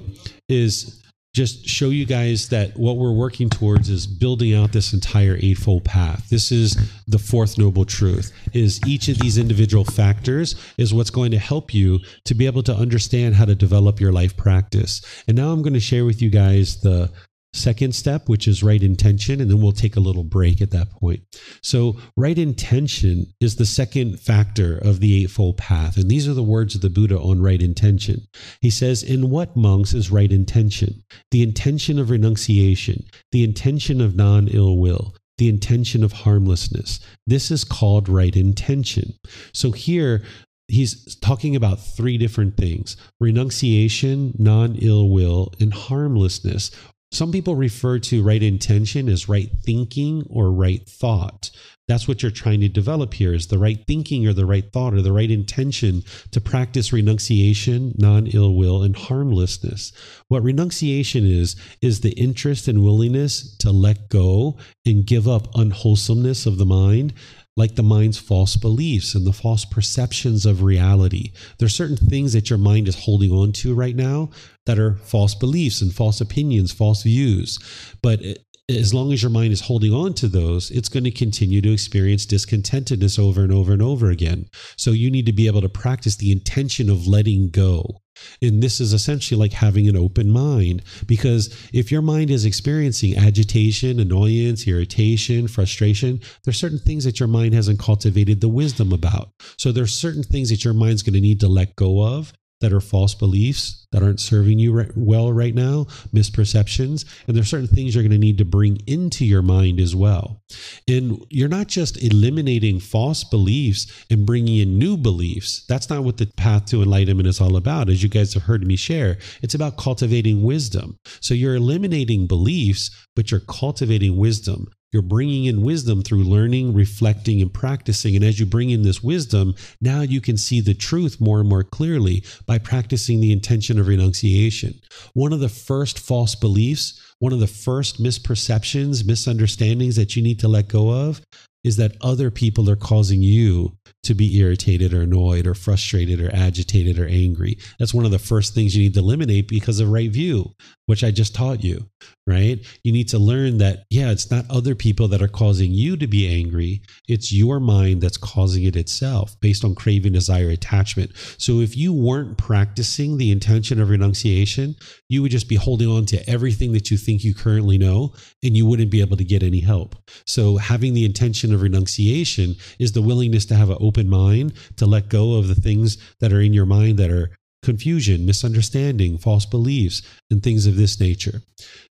[0.47, 0.98] is
[1.40, 5.86] just show you guys that what we're working towards is building out this entire eightfold
[5.86, 6.30] path.
[6.30, 6.76] This is
[7.07, 11.74] the fourth noble truth is each of these individual factors is what's going to help
[11.74, 15.02] you to be able to understand how to develop your life practice.
[15.30, 17.10] And now i'm going to share with you guys the
[17.53, 20.91] second step, which is right intention, and then we'll take a little break at that
[20.91, 21.21] point.
[21.61, 25.97] So, right intention is the second factor of the Eightfold Path.
[25.97, 28.27] And these are the words of the Buddha on right intention.
[28.61, 31.03] He says, In what monks is right intention?
[31.31, 36.99] The intention of renunciation, the intention of non ill will, the intention of harmlessness.
[37.26, 39.13] This is called right intention.
[39.53, 40.23] So, here,
[40.67, 46.71] he's talking about three different things renunciation, non ill will, and harmlessness,
[47.11, 51.49] some people refer to right intention as right thinking or right thought.
[51.88, 54.94] That's what you're trying to develop here is the right thinking or the right thought
[54.94, 59.91] or the right intention to practice renunciation, non ill will, and harmlessness.
[60.27, 66.45] What renunciation is, is the interest and willingness to let go and give up unwholesomeness
[66.45, 67.14] of the mind
[67.60, 71.31] like the mind's false beliefs and the false perceptions of reality.
[71.57, 74.30] There are certain things that your mind is holding on to right now
[74.65, 77.60] that are false beliefs and false opinions, false views.
[78.02, 78.22] But
[78.69, 81.73] as long as your mind is holding on to those, it's going to continue to
[81.73, 84.47] experience discontentedness over and over and over again.
[84.77, 88.01] So you need to be able to practice the intention of letting go.
[88.41, 93.17] And this is essentially like having an open mind because if your mind is experiencing
[93.17, 99.29] agitation, annoyance, irritation, frustration, there's certain things that your mind hasn't cultivated the wisdom about.
[99.57, 102.73] So there's certain things that your mind's going to need to let go of that
[102.73, 107.68] are false beliefs that aren't serving you right, well right now, misperceptions, and there's certain
[107.68, 110.41] things you're going to need to bring into your mind as well.
[110.88, 115.65] And you're not just eliminating false beliefs and bringing in new beliefs.
[115.68, 117.90] That's not what the path to enlightenment is all about.
[117.90, 120.98] As you guys have heard me share, it's about cultivating wisdom.
[121.22, 124.68] So you're eliminating beliefs, but you're cultivating wisdom.
[124.91, 128.16] You're bringing in wisdom through learning, reflecting, and practicing.
[128.16, 131.48] And as you bring in this wisdom, now you can see the truth more and
[131.48, 134.80] more clearly by practicing the intention of renunciation.
[135.14, 140.40] One of the first false beliefs, one of the first misperceptions, misunderstandings that you need
[140.40, 141.22] to let go of
[141.64, 146.34] is that other people are causing you to be irritated or annoyed or frustrated or
[146.34, 147.57] agitated or angry.
[147.77, 150.53] That's one of the first things you need to eliminate because of right view,
[150.85, 151.89] which I just taught you,
[152.26, 152.59] right?
[152.84, 156.07] You need to learn that, yeah, it's not other people that are causing you to
[156.07, 156.81] be angry.
[157.07, 161.11] It's your mind that's causing it itself based on craving, desire, attachment.
[161.38, 164.76] So if you weren't practicing the intention of renunciation,
[165.09, 168.13] you would just be holding on to everything that you think you currently know
[168.43, 169.95] and you wouldn't be able to get any help.
[170.26, 174.85] So having the intention of renunciation is the willingness to have an open mind, to
[174.85, 177.31] let go of the things that are in your mind that are
[177.63, 180.01] confusion, misunderstanding, false beliefs,
[180.31, 181.41] and things of this nature.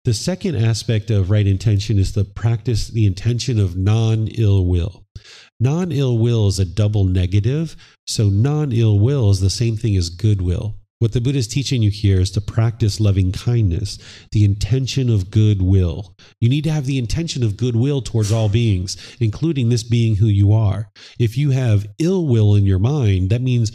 [0.04, 5.04] The second aspect of right intention is the practice, the intention of non ill will.
[5.58, 7.76] Non ill will is a double negative.
[8.06, 10.74] So non ill will is the same thing as goodwill.
[11.00, 13.98] What the Buddha is teaching you here is to practice loving kindness,
[14.30, 16.14] the intention of goodwill.
[16.40, 20.26] You need to have the intention of goodwill towards all beings, including this being who
[20.26, 20.90] you are.
[21.18, 23.72] If you have ill will in your mind, that means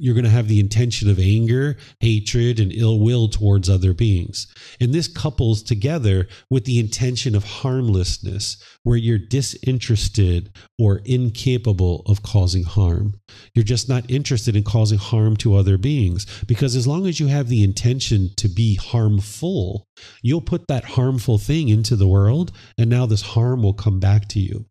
[0.00, 4.46] you're going to have the intention of anger, hatred, and ill will towards other beings.
[4.80, 12.22] And this couples together with the intention of harmlessness, where you're disinterested or incapable of
[12.22, 13.20] causing harm.
[13.54, 16.26] You're just not interested in causing harm to other beings.
[16.46, 19.86] Because as long as you have the intention to be harmful,
[20.22, 24.28] you'll put that harmful thing into the world, and now this harm will come back
[24.28, 24.66] to you.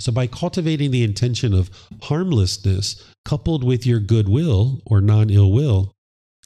[0.00, 1.70] So, by cultivating the intention of
[2.02, 5.92] harmlessness coupled with your goodwill or non ill will,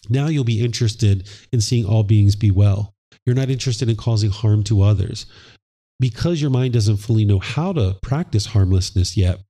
[0.09, 2.95] now you'll be interested in seeing all beings be well.
[3.25, 5.27] You're not interested in causing harm to others.
[6.01, 9.41] Because your mind doesn't fully know how to practice harmlessness yet,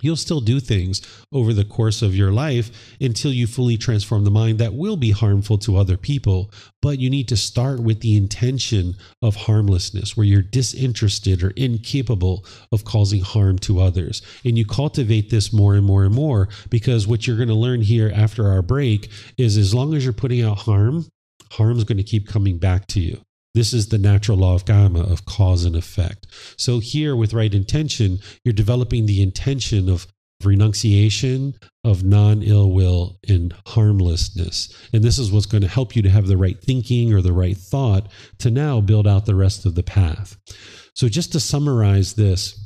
[0.00, 1.00] You'll still do things
[1.32, 5.10] over the course of your life until you fully transform the mind that will be
[5.10, 6.50] harmful to other people.
[6.82, 12.44] But you need to start with the intention of harmlessness, where you're disinterested or incapable
[12.72, 14.22] of causing harm to others.
[14.44, 17.80] And you cultivate this more and more and more because what you're going to learn
[17.80, 21.06] here after our break is as long as you're putting out harm,
[21.52, 23.23] harm's going to keep coming back to you.
[23.54, 26.26] This is the natural law of karma of cause and effect.
[26.56, 30.06] So here with right intention, you're developing the intention of
[30.42, 31.54] renunciation,
[31.84, 34.74] of non ill will, and harmlessness.
[34.92, 37.32] And this is what's going to help you to have the right thinking or the
[37.32, 40.36] right thought to now build out the rest of the path.
[40.94, 42.64] So just to summarize this,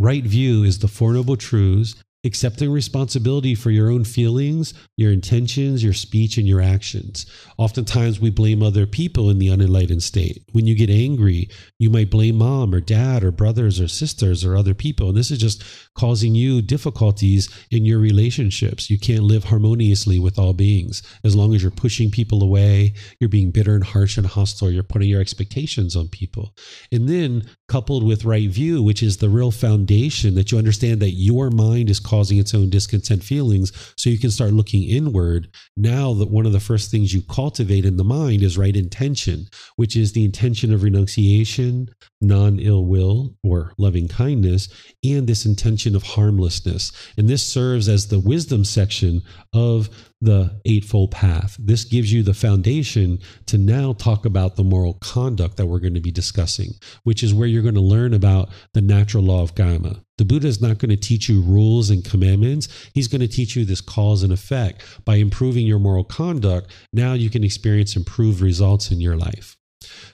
[0.00, 1.94] Right view is the Four Noble Truths,
[2.24, 7.26] accepting responsibility for your own feelings, your intentions, your speech, and your actions.
[7.58, 10.42] Oftentimes, we blame other people in the unenlightened state.
[10.52, 14.56] When you get angry, you might blame mom or dad or brothers or sisters or
[14.56, 15.08] other people.
[15.08, 18.90] And this is just causing you difficulties in your relationships.
[18.90, 23.28] You can't live harmoniously with all beings as long as you're pushing people away, you're
[23.28, 26.54] being bitter and harsh and hostile, you're putting your expectations on people.
[26.90, 31.12] And then, coupled with right view, which is the real foundation that you understand that
[31.12, 36.12] your mind is causing its own discontent feelings so you can start looking inward now
[36.14, 39.46] that one of the first things you cultivate in the mind is right intention
[39.76, 41.88] which is the intention of renunciation
[42.22, 44.68] non ill will or loving kindness
[45.04, 49.22] and this intention of harmlessness and this serves as the wisdom section
[49.52, 49.88] of
[50.20, 51.56] the Eightfold Path.
[51.58, 55.94] This gives you the foundation to now talk about the moral conduct that we're going
[55.94, 56.70] to be discussing,
[57.02, 60.02] which is where you're going to learn about the natural law of karma.
[60.18, 62.68] The Buddha is not going to teach you rules and commandments.
[62.94, 64.82] He's going to teach you this cause and effect.
[65.04, 69.56] By improving your moral conduct, now you can experience improved results in your life.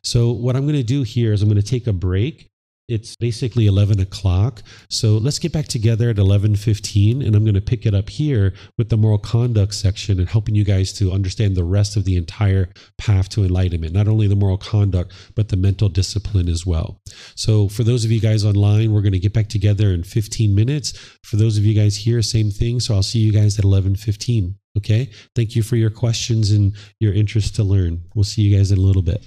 [0.03, 2.51] So, what I'm going to do here is I'm going to take a break.
[2.89, 4.63] It's basically 11 o'clock.
[4.89, 8.55] So let's get back together at 11.15 and i'm going to pick it up here
[8.79, 12.17] with the moral conduct section and helping you guys to understand the rest of the
[12.17, 16.99] entire path to enlightenment not only the moral conduct but the mental discipline as well.
[17.35, 20.55] So for those of you guys online we're going to get back together in 15
[20.55, 20.93] minutes.
[21.25, 22.81] For those of you guys here same thing.
[22.81, 25.11] So i'll see you guys at 11.15 okay?
[25.35, 28.05] Thank you for your questions and your interest to learn.
[28.15, 29.23] We'll see you guys in a little bit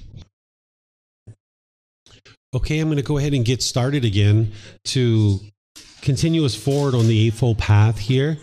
[2.54, 4.52] Okay, I'm going to go ahead and get started again
[4.86, 5.40] to
[6.02, 8.40] continue us forward on the Eightfold Path here.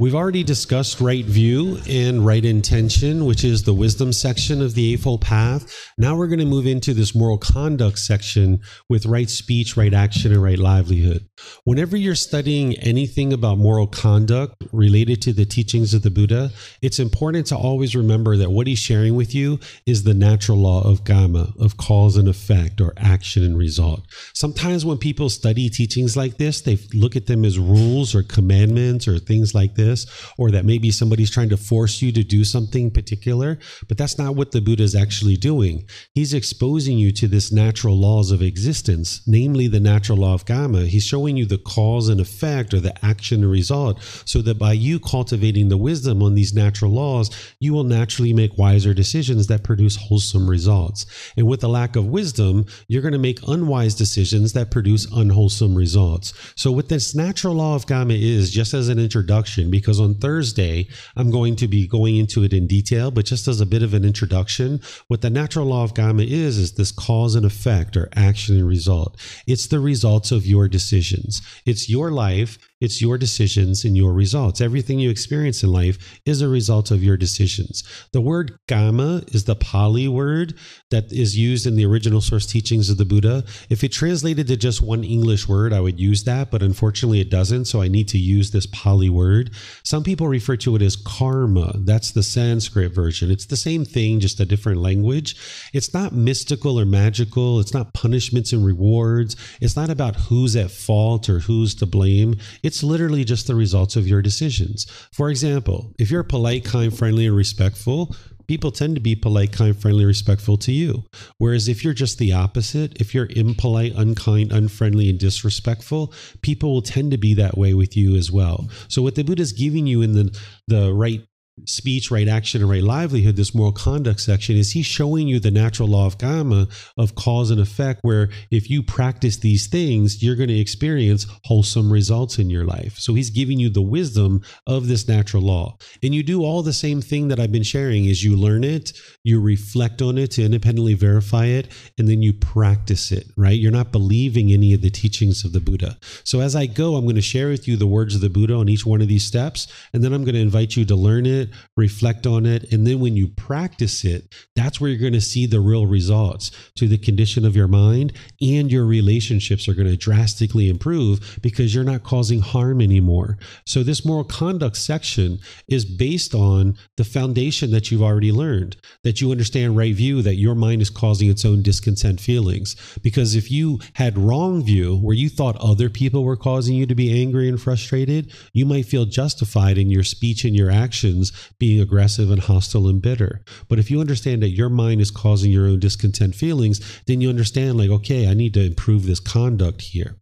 [0.00, 4.94] We've already discussed right view and right intention, which is the wisdom section of the
[4.94, 5.92] Eightfold Path.
[5.98, 10.32] Now we're going to move into this moral conduct section with right speech, right action,
[10.32, 11.28] and right livelihood.
[11.64, 16.50] Whenever you're studying anything about moral conduct related to the teachings of the Buddha,
[16.80, 20.80] it's important to always remember that what he's sharing with you is the natural law
[20.82, 24.00] of karma, of cause and effect, or action and result.
[24.32, 29.06] Sometimes when people study teachings like this, they look at them as rules or commandments
[29.06, 30.06] or things like this this,
[30.38, 33.58] or that maybe somebody's trying to force you to do something particular.
[33.88, 35.86] But that's not what the Buddha is actually doing.
[36.14, 40.82] He's exposing you to this natural laws of existence, namely the natural law of karma.
[40.82, 44.72] He's showing you the cause and effect or the action and result, so that by
[44.72, 49.64] you cultivating the wisdom on these natural laws, you will naturally make wiser decisions that
[49.64, 51.06] produce wholesome results.
[51.36, 55.74] And with a lack of wisdom, you're going to make unwise decisions that produce unwholesome
[55.74, 56.32] results.
[56.56, 60.88] So, what this natural law of karma is, just as an introduction, because on Thursday,
[61.16, 63.94] I'm going to be going into it in detail, but just as a bit of
[63.94, 68.08] an introduction, what the natural law of karma is, is this cause and effect or
[68.14, 69.18] action and result.
[69.46, 71.42] It's the results of your decisions.
[71.66, 74.60] It's your life it's your decisions and your results.
[74.60, 77.82] Everything you experience in life is a result of your decisions.
[78.12, 80.54] The word kamma is the Pali word
[80.90, 83.44] that is used in the original source teachings of the Buddha.
[83.68, 87.30] If it translated to just one English word, I would use that, but unfortunately it
[87.30, 87.66] doesn't.
[87.66, 89.50] So I need to use this Pali word.
[89.84, 91.72] Some people refer to it as karma.
[91.78, 93.30] That's the Sanskrit version.
[93.30, 95.36] It's the same thing, just a different language.
[95.72, 97.60] It's not mystical or magical.
[97.60, 99.36] It's not punishments and rewards.
[99.60, 102.36] It's not about who's at fault or who's to blame.
[102.82, 104.86] Literally just the results of your decisions.
[105.12, 108.14] For example, if you're polite, kind, friendly, and respectful,
[108.50, 111.04] people tend to be polite, kind, friendly, respectful to you.
[111.38, 116.82] Whereas if you're just the opposite, if you're impolite, unkind, unfriendly, and disrespectful, people will
[116.82, 118.68] tend to be that way with you as well.
[118.88, 120.36] So what the Buddha is giving you in the
[120.66, 121.22] the right
[121.66, 125.50] speech, right action, and right livelihood, this moral conduct section, is he showing you the
[125.50, 130.36] natural law of karma of cause and effect, where if you practice these things, you're
[130.36, 132.98] going to experience wholesome results in your life.
[132.98, 135.76] So he's giving you the wisdom of this natural law.
[136.02, 138.92] And you do all the same thing that I've been sharing is you learn it,
[139.24, 141.68] you reflect on it to independently verify it,
[141.98, 143.58] and then you practice it, right?
[143.58, 145.98] You're not believing any of the teachings of the Buddha.
[146.24, 148.54] So as I go, I'm going to share with you the words of the Buddha
[148.54, 151.26] on each one of these steps, and then I'm going to invite you to learn
[151.26, 152.72] it reflect on it.
[152.72, 156.50] And then when you practice it, that's where you're going to see the real results
[156.76, 161.74] to the condition of your mind and your relationships are going to drastically improve because
[161.74, 163.38] you're not causing harm anymore.
[163.66, 169.20] So this moral conduct section is based on the foundation that you've already learned, that
[169.20, 172.76] you understand right view, that your mind is causing its own discontent feelings.
[173.02, 176.94] Because if you had wrong view where you thought other people were causing you to
[176.94, 181.80] be angry and frustrated, you might feel justified in your speech and your actions being
[181.80, 183.42] aggressive and hostile and bitter.
[183.68, 187.28] But if you understand that your mind is causing your own discontent feelings, then you
[187.28, 190.16] understand, like, okay, I need to improve this conduct here,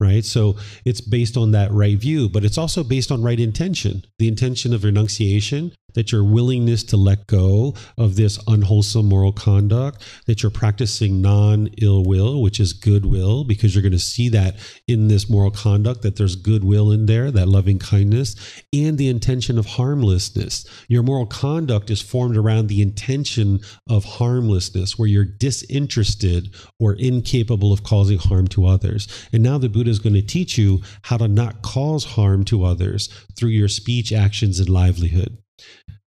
[0.00, 0.24] right?
[0.24, 4.04] So it's based on that right view, but it's also based on right intention.
[4.18, 10.02] The intention of renunciation that your willingness to let go of this unwholesome moral conduct,
[10.26, 14.56] that you're practicing non ill will, which is goodwill, because you're going to see that
[14.86, 18.34] in this moral conduct, that there's goodwill in there, that loving kindness,
[18.72, 20.66] and the intention of harmlessness.
[20.88, 27.72] Your moral conduct is formed around the intention of harmlessness, where you're disinterested or incapable
[27.72, 29.08] of causing harm to others.
[29.32, 32.64] And now the Buddha is going to teach you how to not cause harm to
[32.64, 35.38] others through your speech, actions, and livelihood.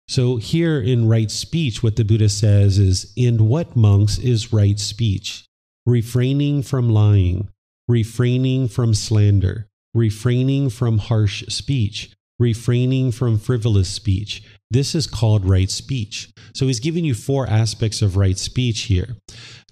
[0.07, 4.79] So, here in right speech, what the Buddha says is In what monks is right
[4.79, 5.45] speech?
[5.87, 7.49] Refraining from lying,
[7.87, 14.43] refraining from slander, refraining from harsh speech, refraining from frivolous speech.
[14.69, 16.29] This is called right speech.
[16.53, 19.15] So, he's giving you four aspects of right speech here.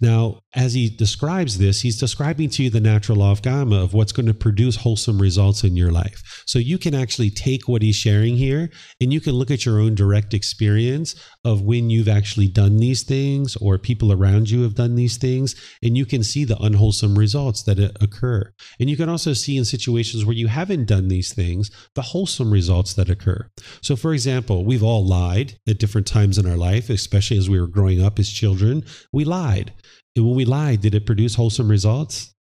[0.02, 3.94] Now, as he describes this, he's describing to you the natural law of Karma of
[3.94, 6.44] what's going to produce wholesome results in your life.
[6.46, 9.80] So you can actually take what he's sharing here and you can look at your
[9.80, 11.16] own direct experience
[11.46, 15.56] of when you've actually done these things or people around you have done these things,
[15.82, 18.52] and you can see the unwholesome results that occur.
[18.80, 22.52] And you can also see in situations where you haven't done these things, the wholesome
[22.52, 23.50] results that occur.
[23.82, 27.60] So, for example, we've all lied at different times in our life, especially as we
[27.60, 28.84] were growing up as children.
[29.12, 29.74] We lied.
[30.16, 32.34] And when we lied, did it produce wholesome results?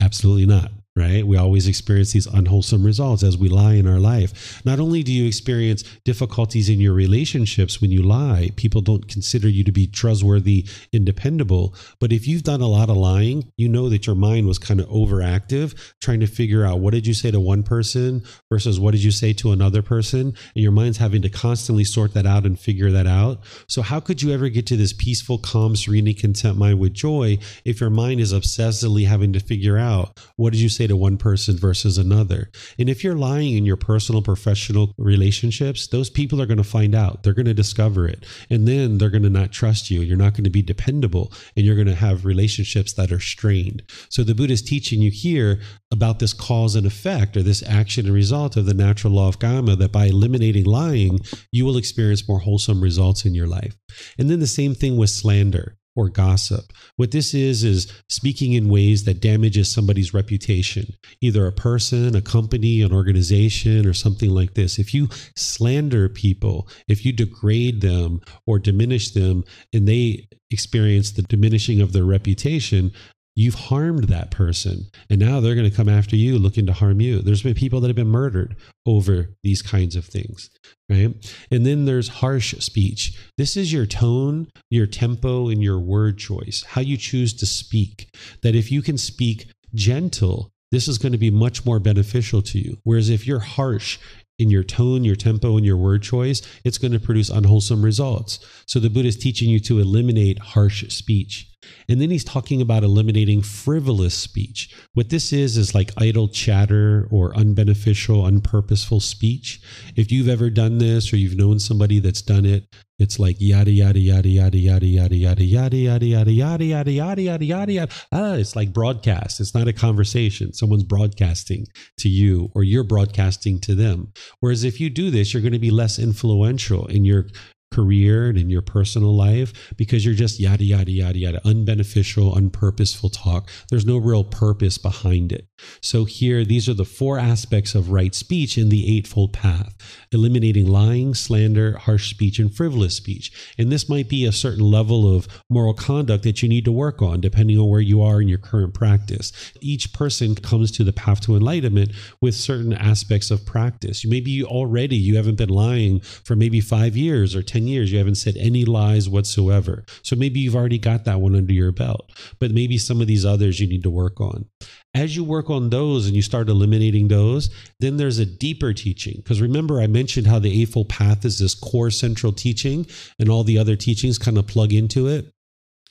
[0.00, 1.26] Absolutely not right?
[1.26, 4.64] We always experience these unwholesome results as we lie in our life.
[4.64, 9.48] Not only do you experience difficulties in your relationships when you lie, people don't consider
[9.48, 11.74] you to be trustworthy and dependable.
[11.98, 14.78] But if you've done a lot of lying, you know that your mind was kind
[14.78, 18.92] of overactive, trying to figure out what did you say to one person versus what
[18.92, 20.20] did you say to another person.
[20.20, 23.40] And your mind's having to constantly sort that out and figure that out.
[23.66, 27.38] So, how could you ever get to this peaceful, calm, serene, content mind with joy
[27.64, 30.83] if your mind is obsessively having to figure out what did you say?
[30.84, 32.50] Say to one person versus another.
[32.78, 36.94] And if you're lying in your personal, professional relationships, those people are going to find
[36.94, 37.22] out.
[37.22, 38.26] They're going to discover it.
[38.50, 40.02] And then they're going to not trust you.
[40.02, 43.82] You're not going to be dependable and you're going to have relationships that are strained.
[44.10, 48.06] So the Buddha is teaching you here about this cause and effect or this action
[48.06, 51.20] and result of the natural law of karma that by eliminating lying,
[51.50, 53.76] you will experience more wholesome results in your life.
[54.18, 56.72] And then the same thing with slander or gossip.
[56.96, 62.22] What this is is speaking in ways that damages somebody's reputation, either a person, a
[62.22, 64.78] company, an organization, or something like this.
[64.78, 71.22] If you slander people, if you degrade them or diminish them, and they experience the
[71.22, 72.92] diminishing of their reputation,
[73.36, 77.00] you've harmed that person and now they're going to come after you looking to harm
[77.00, 77.20] you.
[77.20, 78.56] There's been people that have been murdered
[78.86, 80.50] over these kinds of things
[80.90, 81.14] right?
[81.50, 83.18] And then there's harsh speech.
[83.38, 88.08] This is your tone your tempo and your word choice how you choose to speak.
[88.42, 92.58] That if you can speak gentle this is going to be much more beneficial to
[92.58, 92.78] you.
[92.82, 93.96] Whereas if you're harsh
[94.40, 98.44] in your tone, your tempo, and your word choice, it's going to produce unwholesome results.
[98.66, 101.48] So the Buddha is teaching you to eliminate harsh speech.
[101.88, 104.74] And then he's talking about eliminating frivolous speech.
[104.94, 109.60] What this is, is like idle chatter or unbeneficial, unpurposeful speech.
[109.96, 112.64] If you've ever done this or you've known somebody that's done it,
[112.98, 117.22] it's like yada yada yada yada yada yada yada yada yada yada yada yada yada
[117.22, 117.92] yada yada yada.
[118.12, 119.40] Ah, it's like broadcast.
[119.40, 120.52] It's not a conversation.
[120.52, 121.66] Someone's broadcasting
[121.98, 124.12] to you or you're broadcasting to them.
[124.38, 127.26] Whereas if you do this, you're going to be less influential in your
[127.74, 133.10] career and in your personal life because you're just yada, yada, yada, yada, unbeneficial, unpurposeful
[133.12, 133.50] talk.
[133.70, 135.46] There's no real purpose behind it.
[135.80, 139.74] So, here, these are the four aspects of right speech in the Eightfold Path
[140.14, 143.32] eliminating lying, slander, harsh speech, and frivolous speech.
[143.58, 147.02] And this might be a certain level of moral conduct that you need to work
[147.02, 149.32] on depending on where you are in your current practice.
[149.60, 154.04] Each person comes to the path to enlightenment with certain aspects of practice.
[154.04, 157.92] Maybe you already you haven't been lying for maybe five years or 10 years.
[157.92, 159.84] You haven't said any lies whatsoever.
[160.02, 162.10] So maybe you've already got that one under your belt.
[162.38, 164.46] But maybe some of these others you need to work on
[164.94, 167.50] as you work on those and you start eliminating those,
[167.80, 169.14] then there's a deeper teaching.
[169.16, 172.86] Because remember, I mentioned how the Eightfold Path is this core central teaching,
[173.18, 175.32] and all the other teachings kind of plug into it.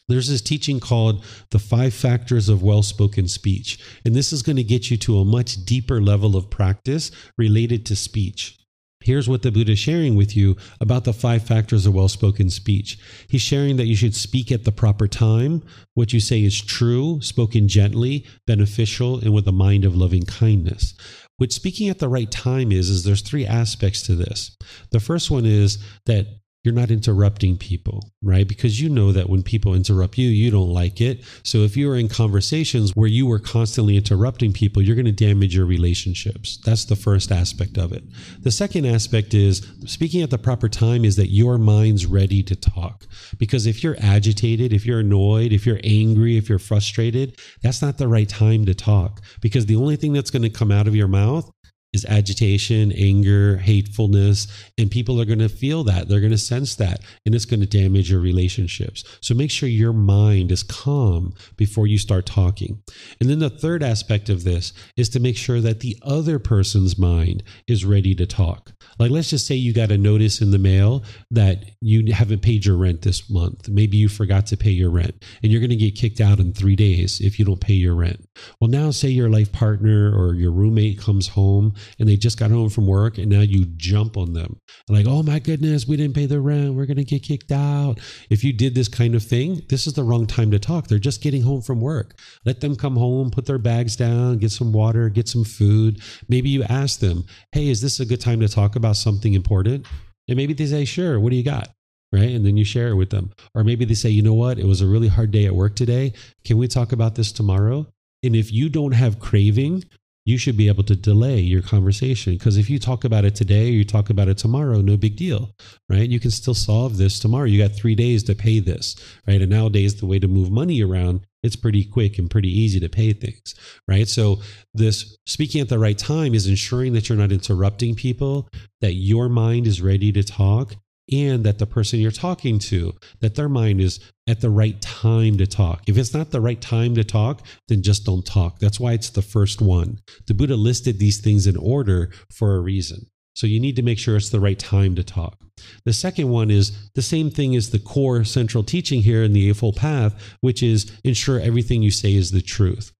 [0.08, 3.80] There's this teaching called the five factors of well spoken speech.
[4.06, 7.86] And this is going to get you to a much deeper level of practice related
[7.88, 8.58] to speech.
[9.04, 12.50] Here's what the Buddha is sharing with you about the five factors of well spoken
[12.50, 12.98] speech.
[13.28, 15.62] He's sharing that you should speak at the proper time.
[15.94, 20.94] What you say is true, spoken gently, beneficial, and with a mind of loving kindness.
[21.38, 24.56] What speaking at the right time is, is there's three aspects to this.
[24.92, 26.28] The first one is that
[26.64, 28.48] you're not interrupting people, right?
[28.48, 31.22] Because you know that when people interrupt you, you don't like it.
[31.44, 35.12] So if you are in conversations where you are constantly interrupting people, you're going to
[35.12, 36.58] damage your relationships.
[36.66, 38.04] That's the first aspect of it.
[38.42, 42.56] The second aspect is speaking at the proper time is that your mind's ready to
[42.56, 43.08] talk.
[43.38, 47.98] Because if you're agitated, if you're annoyed, if you're angry, if you're frustrated, that's not
[47.98, 49.22] the right time to talk.
[49.42, 51.52] Because the only thing that's going to come out of your mouth
[51.94, 54.48] is agitation, anger, hatefulness,
[54.78, 56.08] and people are going to feel that.
[56.08, 59.04] They're going to sense that, and it's going to damage your relationships.
[59.22, 62.82] So make sure your mind is calm before you start talking.
[63.20, 66.98] And then the third aspect of this is to make sure that the other person's
[66.98, 68.72] mind is ready to talk.
[69.00, 72.66] Like, let's just say you got a notice in the mail that you haven't paid
[72.66, 73.70] your rent this month.
[73.70, 76.54] Maybe you forgot to pay your rent, and you're going to get kicked out in
[76.54, 78.28] three days if you don't pay your rent.
[78.60, 82.52] Well, now say your life partner or your roommate comes home and they just got
[82.52, 86.16] home from work and now you jump on them like oh my goodness we didn't
[86.16, 87.96] pay the rent we're going to get kicked out
[88.30, 91.00] if you did this kind of thing this is the wrong time to talk they're
[91.00, 94.74] just getting home from work let them come home put their bags down get some
[94.74, 98.48] water get some food maybe you ask them hey is this a good time to
[98.48, 99.86] talk about something important
[100.28, 101.70] and maybe they say sure what do you got
[102.12, 102.30] right?
[102.30, 103.32] And then you share it with them.
[103.56, 104.60] Or maybe they say, you know what?
[104.60, 106.14] It was a really hard day at work today.
[106.46, 107.88] Can we talk about this tomorrow?
[108.24, 109.84] And if you don't have craving
[110.26, 112.34] you should be able to delay your conversation.
[112.34, 115.16] Because if you talk about it today or you talk about it tomorrow no big
[115.16, 115.52] deal
[115.90, 116.10] right?
[116.10, 117.46] You can still solve this tomorrow.
[117.46, 118.96] You got three days to pay this
[119.28, 119.42] right?
[119.42, 122.90] And nowadays the way to move money around it's pretty quick and pretty easy to
[122.90, 123.56] pay things
[123.88, 124.08] right?
[124.08, 124.40] So
[124.74, 128.48] this speaking at the right time is ensuring that you're not interrupting people
[128.82, 130.76] that your mind is ready to talk
[131.12, 135.38] and that the person you're talking to that their mind is at the right time
[135.38, 135.84] to talk.
[135.88, 138.60] If it's not the right time to talk then just don't talk.
[138.60, 140.00] That's why it's the first one.
[140.28, 143.08] The buddha listed these things in order for a reason.
[143.36, 145.40] So you need to make sure it's the right time to talk.
[145.86, 149.50] The second one is the same thing as the core central teaching here in the
[149.50, 152.92] eightfold path which is ensure everything you say is the truth.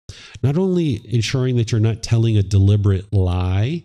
[0.42, 3.84] Not only ensuring that you're not telling a deliberate lie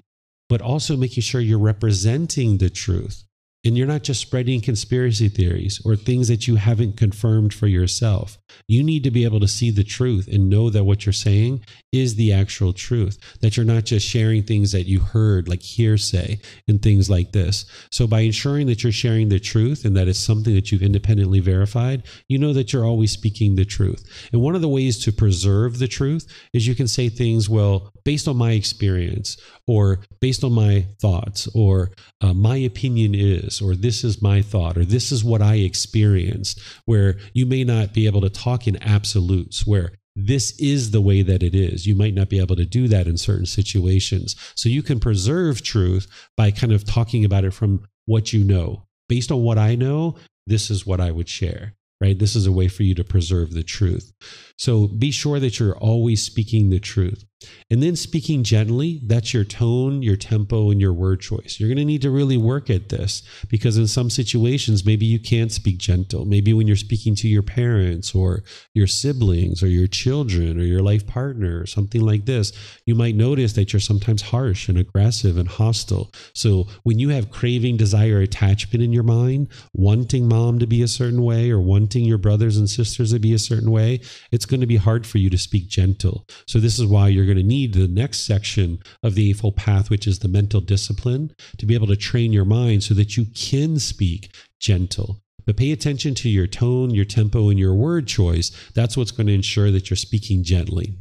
[0.49, 3.25] but also making sure you're representing the truth
[3.65, 8.39] and you're not just spreading conspiracy theories or things that you haven't confirmed for yourself.
[8.69, 11.65] You need to be able to see the truth and know that what you're saying
[11.93, 16.39] is the actual truth, that you're not just sharing things that you heard, like hearsay
[16.69, 17.65] and things like this.
[17.91, 21.41] So, by ensuring that you're sharing the truth and that it's something that you've independently
[21.41, 24.05] verified, you know that you're always speaking the truth.
[24.33, 27.91] And one of the ways to preserve the truth is you can say things, well,
[28.05, 29.37] based on my experience,
[29.67, 31.91] or based on my thoughts, or
[32.21, 36.61] uh, my opinion is, or this is my thought, or this is what I experienced,
[36.85, 41.23] where you may not be able to talk in absolutes, where this is the way
[41.23, 41.87] that it is.
[41.87, 44.35] You might not be able to do that in certain situations.
[44.55, 46.07] So you can preserve truth
[46.37, 48.85] by kind of talking about it from what you know.
[49.09, 50.17] Based on what I know,
[50.47, 52.19] this is what I would share right?
[52.19, 54.13] This is a way for you to preserve the truth.
[54.59, 57.25] So be sure that you're always speaking the truth.
[57.71, 61.59] And then speaking gently, that's your tone, your tempo, and your word choice.
[61.59, 65.21] You're going to need to really work at this because in some situations, maybe you
[65.21, 66.25] can't speak gentle.
[66.25, 68.43] Maybe when you're speaking to your parents or
[68.75, 72.53] your siblings or your children or your life partner or something like this,
[72.87, 76.11] you might notice that you're sometimes harsh and aggressive and hostile.
[76.33, 80.89] So when you have craving, desire, attachment in your mind, wanting mom to be a
[80.89, 84.01] certain way or wanting your brothers and sisters to be a certain way,
[84.33, 86.27] it's going to be hard for you to speak gentle.
[86.49, 89.91] So this is why you're going to need the next section of the Eightfold Path,
[89.91, 93.27] which is the mental discipline, to be able to train your mind so that you
[93.27, 95.21] can speak gentle.
[95.47, 98.51] But pay attention to your tone, your tempo, and your word choice.
[98.75, 100.95] That's what's going to ensure that you're speaking gently.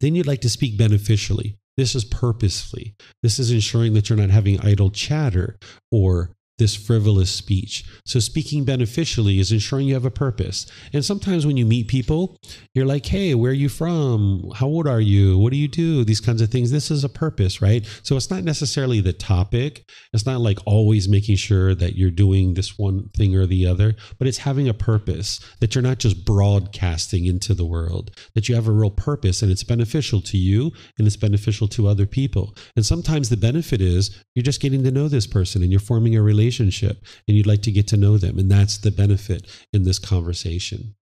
[0.00, 1.56] Then you'd like to speak beneficially.
[1.76, 2.94] This is purposefully.
[3.22, 5.58] This is ensuring that you're not having idle chatter
[5.90, 6.30] or
[6.60, 7.84] this frivolous speech.
[8.04, 10.66] So, speaking beneficially is ensuring you have a purpose.
[10.92, 12.36] And sometimes when you meet people,
[12.74, 14.52] you're like, hey, where are you from?
[14.54, 15.38] How old are you?
[15.38, 16.04] What do you do?
[16.04, 16.70] These kinds of things.
[16.70, 17.84] This is a purpose, right?
[18.04, 19.90] So, it's not necessarily the topic.
[20.12, 23.96] It's not like always making sure that you're doing this one thing or the other,
[24.18, 28.54] but it's having a purpose that you're not just broadcasting into the world, that you
[28.54, 32.54] have a real purpose and it's beneficial to you and it's beneficial to other people.
[32.76, 36.16] And sometimes the benefit is you're just getting to know this person and you're forming
[36.16, 38.38] a relationship relationship and you'd like to get to know them.
[38.38, 40.94] And that's the benefit in this conversation.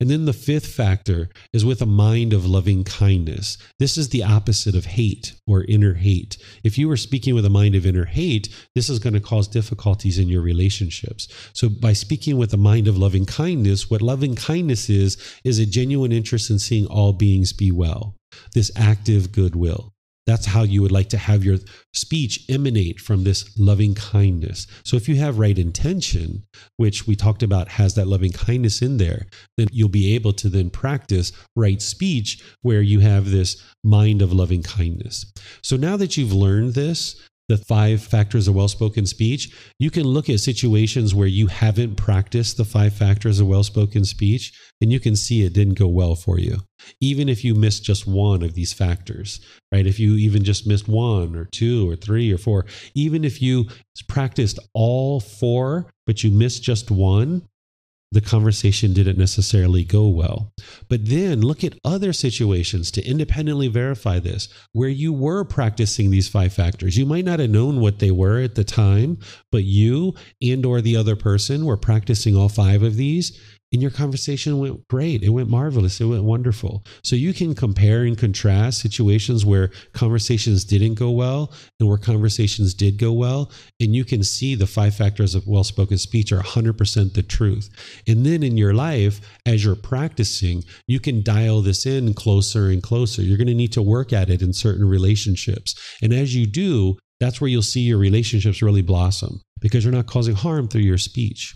[0.00, 3.56] And then the fifth factor is with a mind of loving kindness.
[3.78, 6.36] This is the opposite of hate or inner hate.
[6.64, 9.48] If you were speaking with a mind of inner hate, this is going to cause
[9.48, 11.28] difficulties in your relationships.
[11.52, 15.66] So by speaking with a mind of loving kindness, what loving kindness is, is a
[15.66, 18.16] genuine interest in seeing all beings be well,
[18.54, 19.92] this active goodwill.
[20.26, 21.58] That's how you would like to have your
[21.94, 24.66] speech emanate from this loving kindness.
[24.84, 26.44] So if you have right intention,
[26.76, 29.26] which we talked about has that loving kindness in there,
[29.56, 34.32] then you'll be able to then practice right speech where you have this mind of
[34.32, 35.32] loving kindness.
[35.62, 37.16] So now that you've learned this,
[37.48, 41.96] the five factors of well spoken speech, you can look at situations where you haven't
[41.96, 45.86] practiced the five factors of well spoken speech and you can see it didn't go
[45.86, 46.58] well for you.
[47.00, 49.40] Even if you missed just one of these factors,
[49.72, 49.86] right?
[49.86, 53.66] If you even just missed one or two or three or four, even if you
[54.08, 57.46] practiced all four, but you missed just one,
[58.16, 60.50] the conversation didn't necessarily go well.
[60.88, 66.26] But then look at other situations to independently verify this where you were practicing these
[66.26, 66.96] five factors.
[66.96, 69.18] You might not have known what they were at the time,
[69.52, 73.38] but you and or the other person were practicing all five of these
[73.72, 75.22] and your conversation went great.
[75.22, 76.00] It went marvelous.
[76.00, 76.84] It went wonderful.
[77.02, 82.74] So you can compare and contrast situations where conversations didn't go well and where conversations
[82.74, 83.50] did go well.
[83.80, 87.68] And you can see the five factors of well spoken speech are 100% the truth.
[88.06, 92.82] And then in your life, as you're practicing, you can dial this in closer and
[92.82, 93.22] closer.
[93.22, 95.74] You're going to need to work at it in certain relationships.
[96.00, 100.06] And as you do, that's where you'll see your relationships really blossom because you're not
[100.06, 101.54] causing harm through your speech.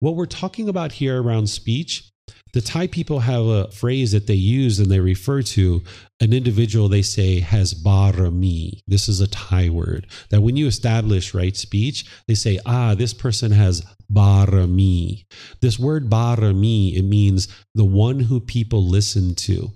[0.00, 2.10] What we're talking about here around speech,
[2.54, 5.82] the Thai people have a phrase that they use and they refer to
[6.20, 8.80] an individual they say has barami.
[8.86, 13.12] This is a Thai word that when you establish right speech, they say, ah, this
[13.12, 15.26] person has barami.
[15.60, 19.70] This word barami, it means the one who people listen to.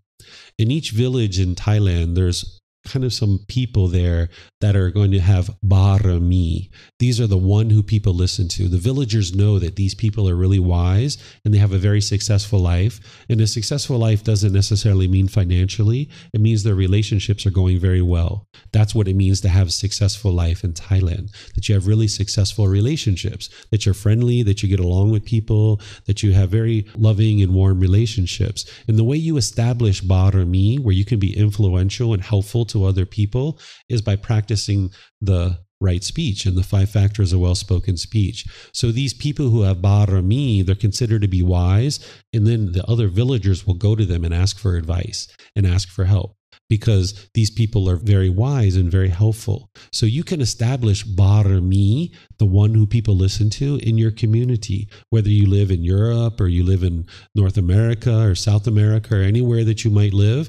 [0.58, 4.28] In each village in Thailand, there's kind of some people there
[4.60, 6.70] that are going to have barami.
[6.98, 8.68] These are the one who people listen to.
[8.68, 12.58] The villagers know that these people are really wise and they have a very successful
[12.58, 13.00] life.
[13.28, 16.10] And a successful life doesn't necessarily mean financially.
[16.32, 18.46] It means their relationships are going very well.
[18.72, 21.30] That's what it means to have a successful life in Thailand.
[21.54, 25.80] That you have really successful relationships, that you're friendly, that you get along with people,
[26.06, 28.70] that you have very loving and warm relationships.
[28.88, 33.06] And the way you establish barami, where you can be influential and helpful to other
[33.06, 34.90] people is by practicing
[35.20, 38.46] the right speech and the five factors of well spoken speech.
[38.72, 42.00] So these people who have barami, they're considered to be wise.
[42.32, 45.88] And then the other villagers will go to them and ask for advice and ask
[45.88, 46.36] for help
[46.70, 49.70] because these people are very wise and very helpful.
[49.92, 55.28] So you can establish barami, the one who people listen to in your community, whether
[55.28, 59.64] you live in Europe or you live in North America or South America or anywhere
[59.64, 60.48] that you might live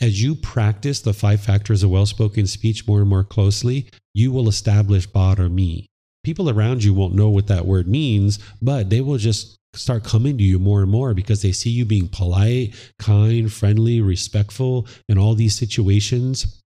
[0.00, 4.32] as you practice the five factors of well spoken speech more and more closely, you
[4.32, 5.86] will establish barami.
[6.24, 10.38] People around you won't know what that word means, but they will just start coming
[10.38, 15.18] to you more and more because they see you being polite, kind, friendly, respectful in
[15.18, 16.62] all these situations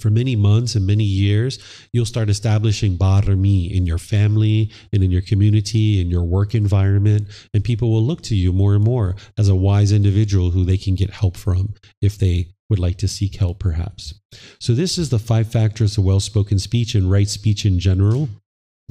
[0.00, 1.58] for many months and many years,
[1.92, 7.28] you'll start establishing barami in your family and in your community, in your work environment,
[7.54, 10.78] and people will look to you more and more as a wise individual who they
[10.78, 14.14] can get help from if they would like to seek help, perhaps.
[14.58, 18.28] So, this is the five factors of well spoken speech and right speech in general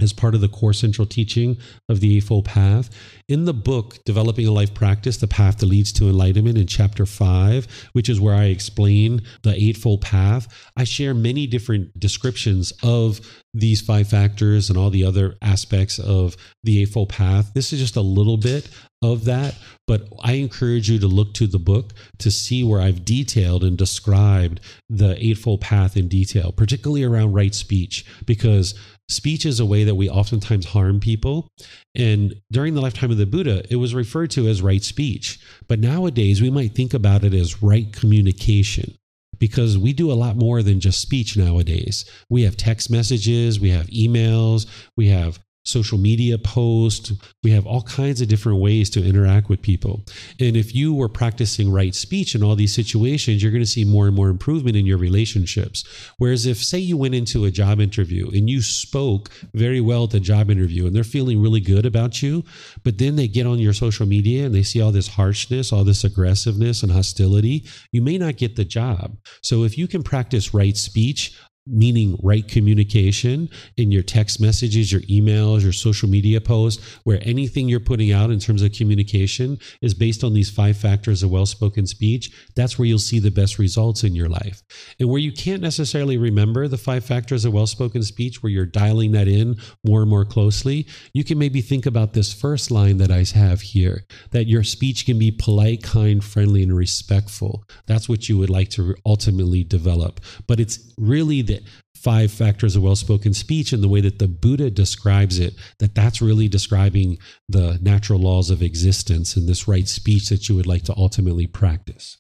[0.02, 2.90] as part of the core central teaching of the Eightfold Path.
[3.28, 7.06] In the book, Developing a Life Practice, The Path That Leads to Enlightenment, in chapter
[7.06, 13.22] five, which is where I explain the Eightfold Path, I share many different descriptions of
[13.54, 17.52] these five factors and all the other aspects of the Eightfold Path.
[17.54, 18.70] This is just a little bit
[19.02, 19.56] of that,
[19.90, 23.76] but I encourage you to look to the book to see where I've detailed and
[23.76, 28.76] described the Eightfold Path in detail, particularly around right speech, because
[29.08, 31.48] speech is a way that we oftentimes harm people.
[31.96, 35.40] And during the lifetime of the Buddha, it was referred to as right speech.
[35.68, 38.96] But nowadays, we might think about it as right communication
[39.40, 42.06] because we do a lot more than just speech nowadays.
[42.30, 47.12] We have text messages, we have emails, we have social media posts.
[47.44, 50.04] We have all kinds of different ways to interact with people.
[50.40, 53.86] And if you were practicing right speech in all these situations, you're going to see
[53.86, 55.84] more and more improvement in your relationships.
[56.18, 60.12] Whereas if, say, you went into a job interview and you spoke very well at
[60.12, 62.44] the job interview and they're feeling really good about you,
[62.84, 65.84] but then they get on your social media and they see all this harshness, all
[65.84, 69.18] this aggressiveness and hostility, you may not get the job.
[69.42, 71.38] So if you can practice right speech,
[71.70, 77.70] meaning right communication in your text messages, your emails, your social media posts, where anything
[77.70, 81.46] you're putting out in terms of communication is based on these five factors of well
[81.46, 84.62] spoken speech, that's where you'll see the best results in your life.
[85.00, 88.66] And where you can't necessarily remember the five factors of well spoken speech, where you're
[88.66, 92.98] dialing that in more and more closely, you can maybe think about this first line
[92.98, 97.64] that I have here that your speech can be polite, kind, friendly, and respectful.
[97.86, 100.20] That's what you would like to ultimately develop.
[100.48, 101.59] But it's really the
[101.96, 106.22] five factors of well-spoken speech and the way that the buddha describes it that that's
[106.22, 107.18] really describing
[107.50, 111.46] the natural laws of existence and this right speech that you would like to ultimately
[111.46, 112.18] practice.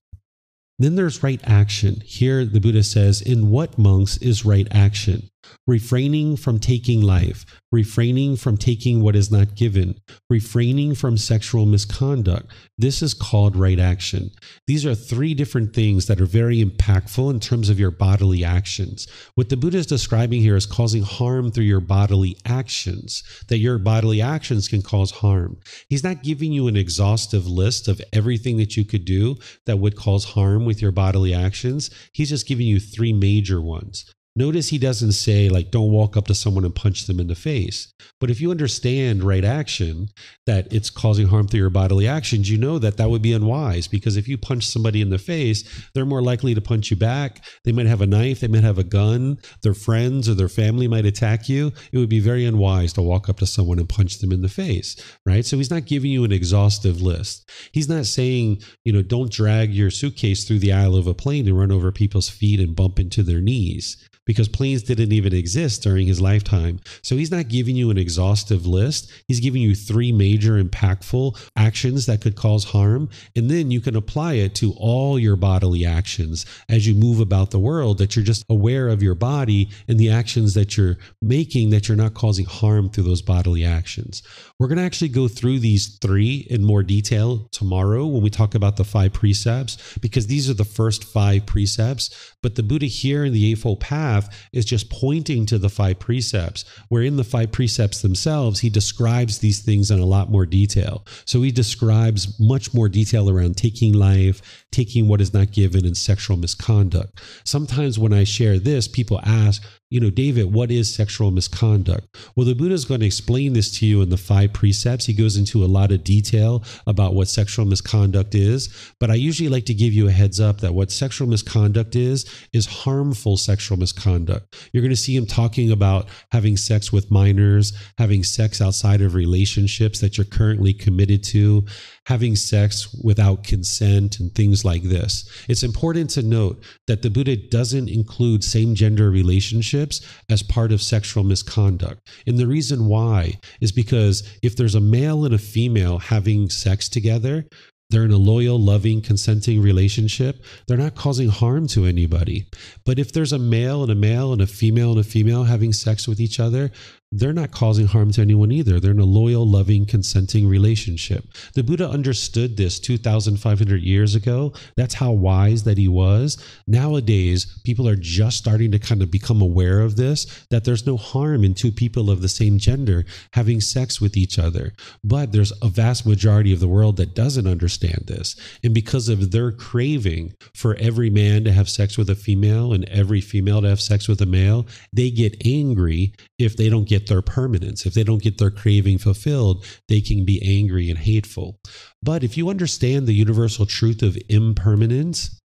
[0.80, 2.01] Then there's right action.
[2.06, 5.28] Here the buddha says in what monks is right action
[5.69, 9.93] refraining from taking life, refraining from taking what is not given,
[10.27, 12.51] refraining from sexual misconduct.
[12.80, 14.31] This is called right action.
[14.65, 19.07] These are three different things that are very impactful in terms of your bodily actions.
[19.35, 23.77] What the Buddha is describing here is causing harm through your bodily actions, that your
[23.77, 25.59] bodily actions can cause harm.
[25.88, 29.35] He's not giving you an exhaustive list of everything that you could do
[29.67, 31.91] that would cause harm with your bodily actions.
[32.11, 34.11] He's just giving you three major ones.
[34.35, 37.35] Notice he doesn't say, like, don't walk up to someone and punch them in the
[37.35, 37.91] face.
[38.19, 40.08] But if you understand right action,
[40.45, 43.88] that it's causing harm through your bodily actions, you know that that would be unwise
[43.88, 47.43] because if you punch somebody in the face, they're more likely to punch you back.
[47.64, 50.88] They might have a knife, they might have a gun, their friends or their family
[50.88, 51.74] might attack you.
[51.91, 54.48] It would be very unwise to walk up to someone and punch them in the
[54.48, 55.45] face, right?
[55.45, 57.49] So he's not giving you an exhaustive list.
[57.74, 61.48] He's not saying, you know, don't drag your suitcase through the aisle of a plane
[61.48, 63.98] and run over people's feet and bump into their knees
[64.30, 66.80] because planes didn't even exist during his lifetime.
[67.01, 69.11] So he's not giving you an exhaustive list.
[69.27, 73.09] He's giving you three major impactful actions that could cause harm.
[73.35, 77.49] And then you can apply it to all your bodily actions as you move about
[77.49, 81.72] the world, that you're just aware of your body and the actions that you're making,
[81.72, 84.22] that you're not causing harm through those bodily actions.
[84.59, 88.53] We're going to actually go through these three in more detail tomorrow when we talk
[88.53, 92.35] about the five precepts, because these are the first five precepts.
[92.43, 94.18] But the Buddha here in the Eightfold Path
[94.51, 99.39] is just pointing to the five precepts, where in the five precepts themselves, he describes
[99.39, 101.06] these things in a lot more detail.
[101.25, 105.98] So he describes much more detail around taking life, taking what is not given, and
[105.98, 107.22] sexual misconduct.
[107.43, 112.16] Sometimes when I share this, people ask, you know, David, what is sexual misconduct?
[112.35, 115.06] Well, the Buddha is going to explain this to you in the five precepts.
[115.06, 118.69] He goes into a lot of detail about what sexual misconduct is,
[119.00, 122.30] but I usually like to give you a heads up that what sexual misconduct is,
[122.53, 124.69] is harmful sexual misconduct.
[124.74, 129.16] You're going to see him talking about having sex with minors, having sex outside of
[129.16, 131.66] relationships that you're currently committed to,
[132.10, 135.30] having sex without consent, and things like this.
[135.48, 140.82] It's important to note that the Buddha doesn't include same gender relationships as part of
[140.82, 142.10] sexual misconduct.
[142.26, 146.90] And the reason why is because if there's a male and a female having sex
[146.90, 147.46] together,
[147.92, 150.44] they're in a loyal, loving, consenting relationship.
[150.68, 152.48] They're not causing harm to anybody.
[152.86, 155.74] But if there's a male and a male and a female and a female having
[155.74, 156.72] sex with each other,
[157.12, 158.80] they're not causing harm to anyone either.
[158.80, 161.26] They're in a loyal, loving, consenting relationship.
[161.56, 164.54] The Buddha understood this 2,500 years ago.
[164.76, 166.38] That's how wise that he was.
[166.68, 170.98] Nowadays, people are just starting to kind of become aware of this that there's no
[170.98, 174.74] harm in two people of the same gender having sex with each other.
[175.04, 178.36] But there's a vast majority of the world that doesn't understand this.
[178.64, 182.88] And because of their craving for every man to have sex with a female and
[182.90, 186.99] every female to have sex with a male, they get angry if they don't get
[187.00, 187.86] get their permanence.
[187.86, 191.60] If they don't get their craving fulfilled, they can be angry and hateful.
[192.03, 195.40] But if you understand the universal truth of impermanence,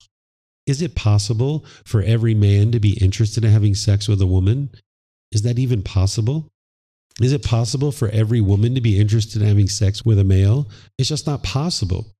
[0.67, 4.71] is it possible for every man to be interested in having sex with a woman?
[5.33, 6.49] Is that even possible?
[7.21, 10.69] Is it possible for every woman to be interested in having sex with a male?
[10.99, 12.13] It's just not possible.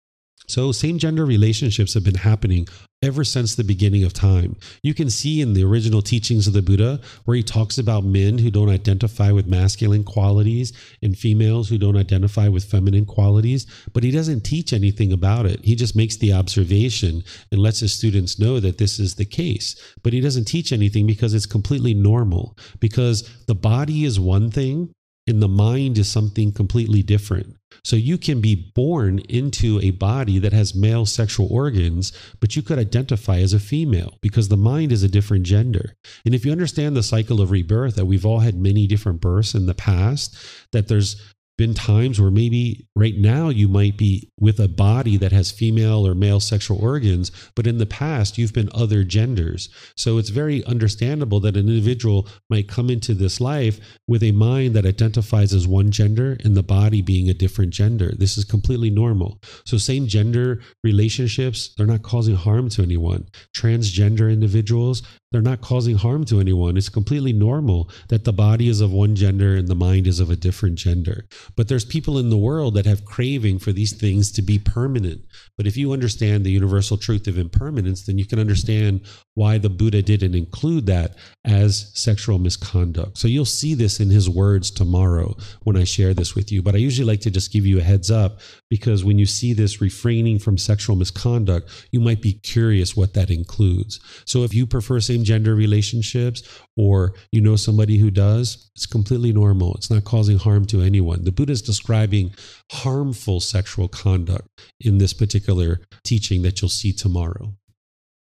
[0.47, 2.69] So, same gender relationships have been happening
[3.03, 4.57] ever since the beginning of time.
[4.83, 8.39] You can see in the original teachings of the Buddha where he talks about men
[8.39, 14.05] who don't identify with masculine qualities and females who don't identify with feminine qualities, but
[14.05, 15.65] he doesn't teach anything about it.
[15.65, 19.77] He just makes the observation and lets his students know that this is the case.
[20.03, 24.93] But he doesn't teach anything because it's completely normal, because the body is one thing
[25.27, 27.57] and the mind is something completely different.
[27.83, 32.63] So you can be born into a body that has male sexual organs, but you
[32.63, 35.97] could identify as a female because the mind is a different gender.
[36.25, 39.55] And if you understand the cycle of rebirth, that we've all had many different births
[39.55, 40.37] in the past,
[40.73, 41.17] that there's
[41.57, 46.07] been times where maybe right now you might be with a body that has female
[46.07, 49.69] or male sexual organs, but in the past you've been other genders.
[49.97, 54.75] So it's very understandable that an individual might come into this life with a mind
[54.75, 58.13] that identifies as one gender and the body being a different gender.
[58.17, 59.41] This is completely normal.
[59.65, 63.29] So same gender relationships, they're not causing harm to anyone.
[63.57, 65.03] Transgender individuals,
[65.35, 66.77] they're not causing harm to anyone.
[66.77, 70.31] It's completely normal that the body is of one gender and the mind is of
[70.31, 71.27] a different gender.
[71.57, 75.23] But there's people in the world that have craving for these things to be permanent.
[75.57, 79.01] But if you understand the universal truth of impermanence, then you can understand
[79.35, 83.19] why the Buddha didn't include that as sexual misconduct.
[83.19, 86.63] So you'll see this in his words tomorrow when I share this with you.
[86.63, 88.41] But I usually like to just give you a heads up
[88.71, 93.31] because when you see this refraining from sexual misconduct, you might be curious what that
[93.31, 93.99] includes.
[94.25, 96.43] So if you prefer same gender relationships
[96.77, 99.75] or you know somebody who does, it's completely normal.
[99.75, 101.25] It's not causing harm to anyone.
[101.25, 102.35] The Buddha is describing
[102.71, 104.49] harmful sexual conduct
[104.81, 107.55] in this particular teaching that you'll see tomorrow.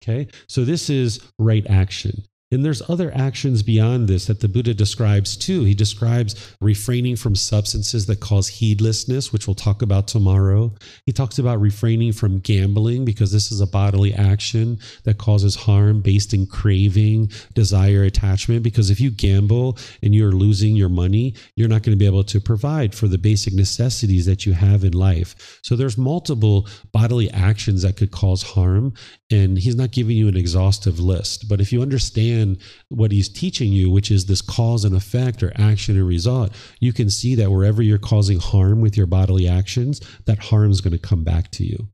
[0.02, 2.24] Okay, so this is right action.
[2.52, 5.64] And there's other actions beyond this that the Buddha describes too.
[5.64, 10.74] He describes refraining from substances that cause heedlessness, which we'll talk about tomorrow.
[11.06, 16.02] He talks about refraining from gambling because this is a bodily action that causes harm
[16.02, 18.62] based in craving, desire, attachment.
[18.62, 22.24] Because if you gamble and you're losing your money, you're not going to be able
[22.24, 25.58] to provide for the basic necessities that you have in life.
[25.62, 28.92] So there's multiple bodily actions that could cause harm.
[29.30, 31.48] And he's not giving you an exhaustive list.
[31.48, 32.41] But if you understand
[32.88, 36.92] what he's teaching you, which is this cause and effect or action and result, you
[36.92, 40.92] can see that wherever you're causing harm with your bodily actions, that harm is going
[40.92, 41.88] to come back to you.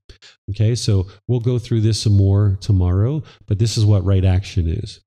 [0.51, 4.69] Okay, so we'll go through this some more tomorrow, but this is what right action
[4.69, 5.01] is.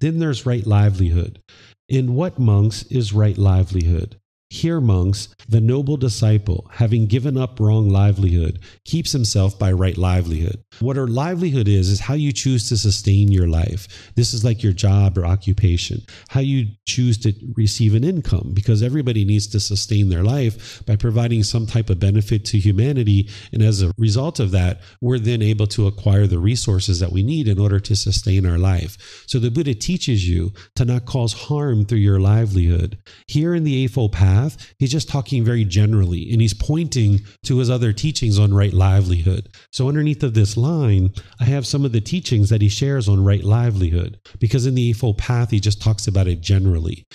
[0.00, 1.40] Then there's right livelihood.
[1.88, 4.18] In what monks is right livelihood?
[4.48, 10.62] Here, monks, the noble disciple, having given up wrong livelihood, keeps himself by right livelihood.
[10.78, 14.12] What a livelihood is, is how you choose to sustain your life.
[14.14, 18.84] This is like your job or occupation, how you choose to receive an income, because
[18.84, 23.28] everybody needs to sustain their life by providing some type of benefit to humanity.
[23.52, 27.24] And as a result of that, we're then able to acquire the resources that we
[27.24, 29.24] need in order to sustain our life.
[29.26, 32.98] So the Buddha teaches you to not cause harm through your livelihood.
[33.26, 34.74] Here in the Eightfold Path, path.
[34.78, 39.48] He's just talking very generally and he's pointing to his other teachings on right livelihood.
[39.72, 43.24] So, underneath of this line, I have some of the teachings that he shares on
[43.24, 47.06] right livelihood because in the Eightfold Path, he just talks about it generally.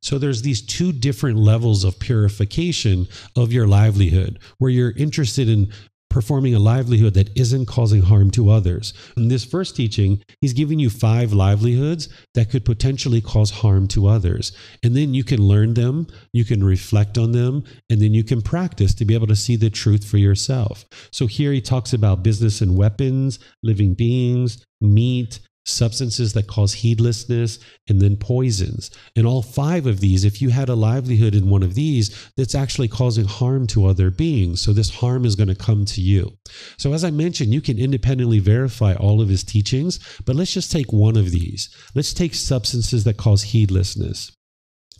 [0.00, 5.72] So, there's these two different levels of purification of your livelihood where you're interested in
[6.10, 8.94] performing a livelihood that isn't causing harm to others.
[9.16, 14.06] In this first teaching, he's giving you five livelihoods that could potentially cause harm to
[14.06, 14.52] others.
[14.82, 18.42] And then you can learn them, you can reflect on them, and then you can
[18.42, 20.84] practice to be able to see the truth for yourself.
[21.12, 27.58] So here he talks about business and weapons, living beings, meat, substances that cause heedlessness,
[27.88, 28.90] and then poisons.
[29.14, 32.54] And all five of these, if you had a livelihood in one of these, that's
[32.54, 34.60] actually causing harm to other beings.
[34.60, 36.36] So this harm is going to come to you.
[36.78, 40.72] So, as I mentioned, you can independently verify all of his teachings, but let's just
[40.72, 41.68] take one of these.
[41.94, 44.32] Let's take substances that cause heedlessness.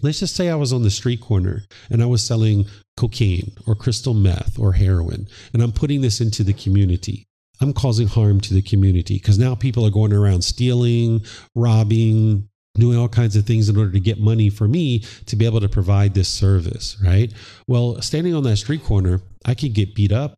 [0.00, 2.66] Let's just say I was on the street corner and I was selling
[2.96, 7.27] cocaine or crystal meth or heroin, and I'm putting this into the community.
[7.60, 12.96] I'm causing harm to the community because now people are going around stealing, robbing, doing
[12.96, 15.68] all kinds of things in order to get money for me to be able to
[15.68, 17.32] provide this service, right?
[17.66, 20.34] Well, standing on that street corner, I could get beat up,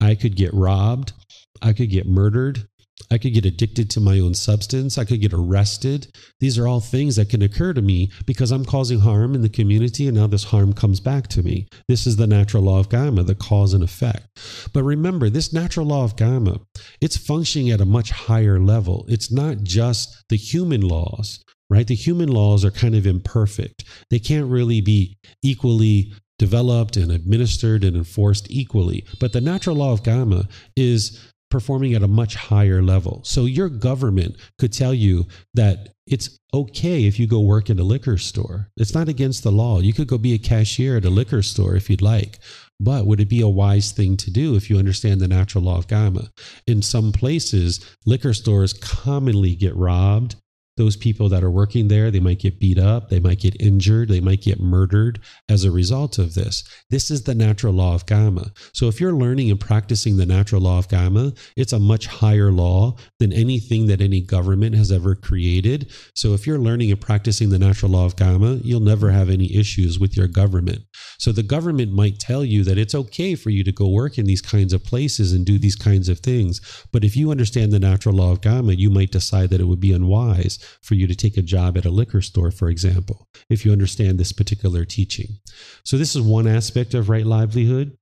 [0.00, 1.12] I could get robbed,
[1.60, 2.68] I could get murdered,
[3.10, 4.98] I could get addicted to my own substance.
[4.98, 6.08] I could get arrested.
[6.40, 9.48] These are all things that can occur to me because I'm causing harm in the
[9.48, 11.66] community and now this harm comes back to me.
[11.88, 14.26] This is the natural law of karma, the cause and effect.
[14.72, 16.60] But remember, this natural law of karma,
[17.00, 19.04] it's functioning at a much higher level.
[19.08, 21.86] It's not just the human laws, right?
[21.86, 23.84] The human laws are kind of imperfect.
[24.10, 29.04] They can't really be equally developed and administered and enforced equally.
[29.20, 31.20] But the natural law of karma is
[31.54, 33.20] performing at a much higher level.
[33.22, 37.84] So your government could tell you that it's okay if you go work in a
[37.84, 38.72] liquor store.
[38.76, 39.78] It's not against the law.
[39.78, 42.40] You could go be a cashier at a liquor store if you'd like.
[42.80, 45.78] But would it be a wise thing to do if you understand the natural law
[45.78, 46.32] of karma?
[46.66, 50.34] In some places, liquor stores commonly get robbed
[50.76, 54.08] those people that are working there, they might get beat up, they might get injured,
[54.08, 56.64] they might get murdered as a result of this.
[56.90, 58.52] This is the natural law of karma.
[58.72, 62.50] So if you're learning and practicing the natural law of karma, it's a much higher
[62.50, 65.92] law than anything that any government has ever created.
[66.14, 69.54] So if you're learning and practicing the natural law of karma, you'll never have any
[69.54, 70.80] issues with your government.
[71.18, 74.26] So the government might tell you that it's okay for you to go work in
[74.26, 76.60] these kinds of places and do these kinds of things.
[76.92, 79.80] But if you understand the natural law of karma, you might decide that it would
[79.80, 83.64] be unwise for you to take a job at a liquor store, for example, if
[83.64, 85.38] you understand this particular teaching.
[85.84, 87.96] So this is one aspect of right livelihood.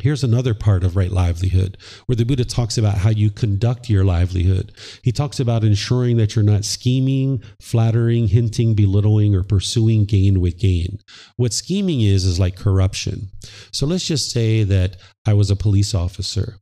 [0.00, 4.04] Here's another part of right livelihood where the Buddha talks about how you conduct your
[4.04, 4.70] livelihood.
[5.02, 10.58] He talks about ensuring that you're not scheming, flattering, hinting, belittling, or pursuing gain with
[10.58, 11.00] gain.
[11.36, 13.30] What scheming is, is like corruption.
[13.72, 16.58] So let's just say that I was a police officer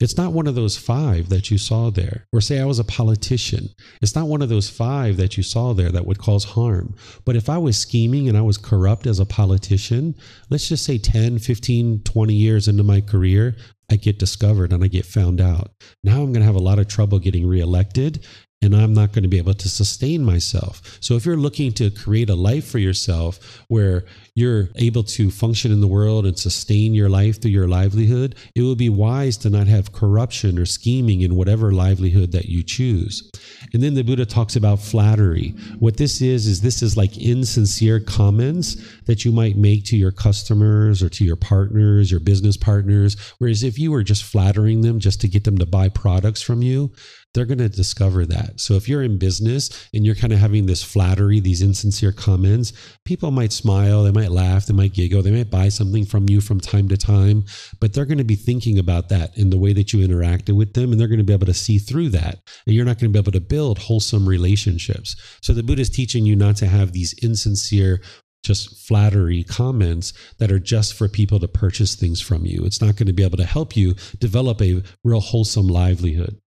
[0.00, 2.26] it's not one of those five that you saw there.
[2.32, 3.68] Or say I was a politician.
[4.00, 6.94] It's not one of those five that you saw there that would cause harm.
[7.24, 10.14] But if I was scheming and I was corrupt as a politician,
[10.48, 13.56] let's just say 10, 15, 20 years into my career,
[13.90, 15.72] I get discovered and I get found out.
[16.02, 18.24] Now I'm going to have a lot of trouble getting reelected
[18.62, 20.98] and I'm not going to be able to sustain myself.
[21.00, 25.72] So if you're looking to create a life for yourself where you're able to function
[25.72, 29.50] in the world and sustain your life through your livelihood, it would be wise to
[29.50, 33.30] not have corruption or scheming in whatever livelihood that you choose.
[33.72, 35.54] And then the Buddha talks about flattery.
[35.78, 40.12] What this is, is this is like insincere comments that you might make to your
[40.12, 43.16] customers or to your partners, your business partners.
[43.38, 46.60] Whereas if you were just flattering them just to get them to buy products from
[46.60, 46.92] you,
[47.32, 48.60] they're going to discover that.
[48.60, 52.72] So if you're in business and you're kind of having this flattery, these insincere comments,
[53.04, 56.40] people might smile, they might laugh, they might giggle, they might buy something from you
[56.40, 57.44] from time to time,
[57.80, 60.74] but they're going to be thinking about that in the way that you interacted with
[60.74, 62.40] them, and they're going to be able to see through that.
[62.66, 65.14] And you're not going to be able to build wholesome relationships.
[65.40, 68.00] So the Buddha is teaching you not to have these insincere
[68.42, 72.64] just flattery comments that are just for people to purchase things from you.
[72.64, 76.40] It's not going to be able to help you develop a real wholesome livelihood.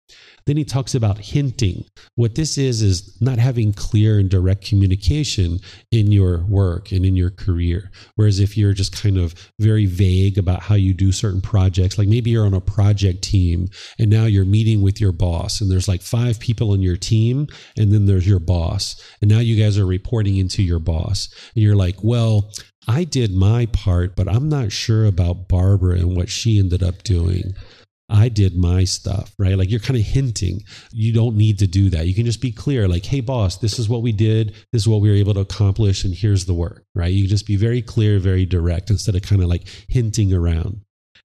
[0.46, 1.84] Then he talks about hinting.
[2.16, 5.58] What this is, is not having clear and direct communication
[5.90, 7.90] in your work and in your career.
[8.16, 12.08] Whereas if you're just kind of very vague about how you do certain projects, like
[12.08, 15.88] maybe you're on a project team and now you're meeting with your boss, and there's
[15.88, 17.46] like five people on your team,
[17.76, 19.00] and then there's your boss.
[19.20, 21.28] And now you guys are reporting into your boss.
[21.54, 22.50] And you're like, well,
[22.88, 27.02] I did my part, but I'm not sure about Barbara and what she ended up
[27.02, 27.54] doing.
[28.10, 29.56] I did my stuff, right?
[29.56, 30.64] Like you're kind of hinting.
[30.92, 32.06] You don't need to do that.
[32.06, 34.54] You can just be clear, like, hey, boss, this is what we did.
[34.72, 36.04] This is what we were able to accomplish.
[36.04, 37.12] And here's the work, right?
[37.12, 40.80] You just be very clear, very direct instead of kind of like hinting around.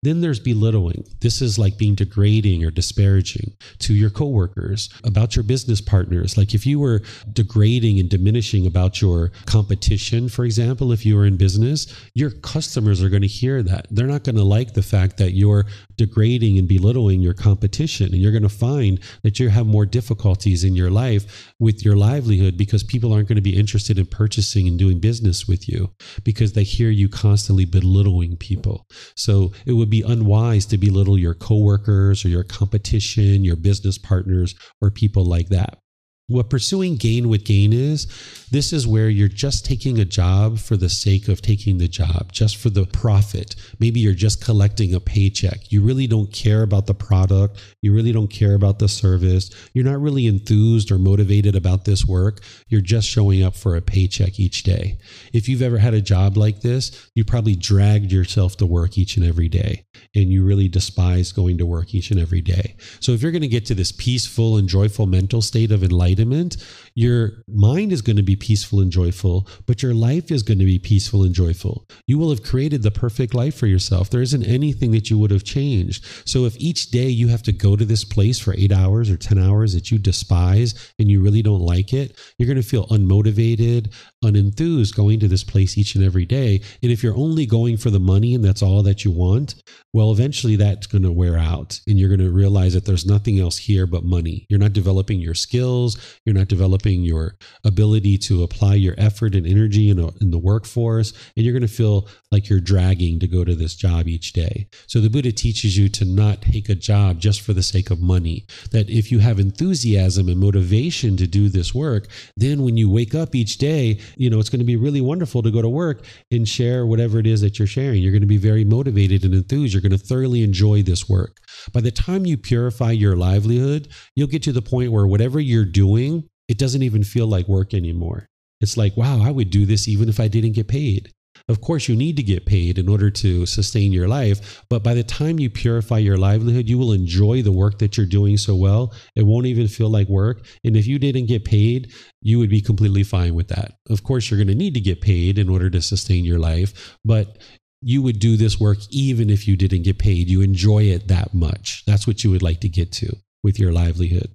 [0.02, 1.05] Then there's belittling.
[1.20, 6.39] This is like being degrading or disparaging to your coworkers, about your business partners.
[6.39, 11.26] Like if you were degrading and diminishing about your competition, for example, if you were
[11.26, 13.89] in business, your customers are going to hear that.
[13.91, 15.67] They're not going to like the fact that you're
[16.01, 18.07] degrading and belittling your competition.
[18.07, 21.95] And you're going to find that you have more difficulties in your life with your
[21.95, 25.93] livelihood because people aren't going to be interested in purchasing and doing business with you
[26.25, 28.87] because they hear you constantly belittling people.
[29.15, 34.55] So it would be unwise to belittle your coworkers or your competition, your business partners,
[34.81, 35.81] or people like that.
[36.29, 38.07] What pursuing gain with gain is,
[38.51, 42.33] this is where you're just taking a job for the sake of taking the job,
[42.33, 43.55] just for the profit.
[43.79, 45.70] Maybe you're just collecting a paycheck.
[45.70, 47.61] You really don't care about the product.
[47.81, 49.51] You really don't care about the service.
[49.73, 52.41] You're not really enthused or motivated about this work.
[52.69, 54.99] You're just showing up for a paycheck each day.
[55.33, 59.17] If you've ever had a job like this, you probably dragged yourself to work each
[59.17, 62.77] and every day and you really despise going to work each and every day.
[63.01, 66.57] So if you're going to get to this peaceful and joyful mental state of enlightenment,
[66.94, 70.65] your mind is going to be peaceful and joyful, but your life is going to
[70.65, 71.86] be peaceful and joyful.
[72.07, 74.10] You will have created the perfect life for yourself.
[74.10, 76.05] There isn't anything that you would have changed.
[76.25, 79.17] So if each day you have to go to this place for eight hours or
[79.17, 82.86] 10 hours that you despise and you really don't like it, you're going to feel
[82.89, 83.94] unmotivated,
[84.25, 86.61] unenthused going to this place each and every day.
[86.83, 89.55] And if you're only going for the money and that's all that you want,
[89.93, 93.41] well, eventually that's going to wear out and you're going to realize that there's nothing
[93.41, 94.47] else here but money.
[94.49, 99.47] You're not developing your skills, you're not developing your ability to apply your effort and
[99.47, 103.27] energy in, a, in the workforce, and you're going to feel like you're dragging to
[103.27, 104.69] go to this job each day.
[104.87, 108.01] So the Buddha teaches you to not take a job just for the sake of
[108.01, 108.47] money.
[108.71, 113.15] That if you have enthusiasm and motivation to do this work, then when you wake
[113.15, 116.05] up each day, you know, it's going to be really wonderful to go to work
[116.31, 118.03] and share whatever it is that you're sharing.
[118.03, 119.75] You're going to be very motivated and enthused.
[119.75, 121.37] You're going to thoroughly enjoy this work.
[121.73, 125.65] By the time you purify your livelihood, you'll get to the point where whatever you're
[125.65, 128.27] doing it doesn't even feel like work anymore.
[128.61, 131.13] It's like, wow, I would do this even if I didn't get paid.
[131.51, 134.62] Of course, you need to get paid in order to sustain your life.
[134.70, 138.07] But by the time you purify your livelihood, you will enjoy the work that you're
[138.07, 138.95] doing so well.
[139.17, 140.47] It won't even feel like work.
[140.62, 143.73] And if you didn't get paid, you would be completely fine with that.
[143.89, 146.97] Of course, you're going to need to get paid in order to sustain your life.
[147.05, 147.39] But
[147.83, 150.31] you would do this work even if you didn't get paid.
[150.31, 151.83] You enjoy it that much.
[151.85, 154.33] That's what you would like to get to with your livelihood.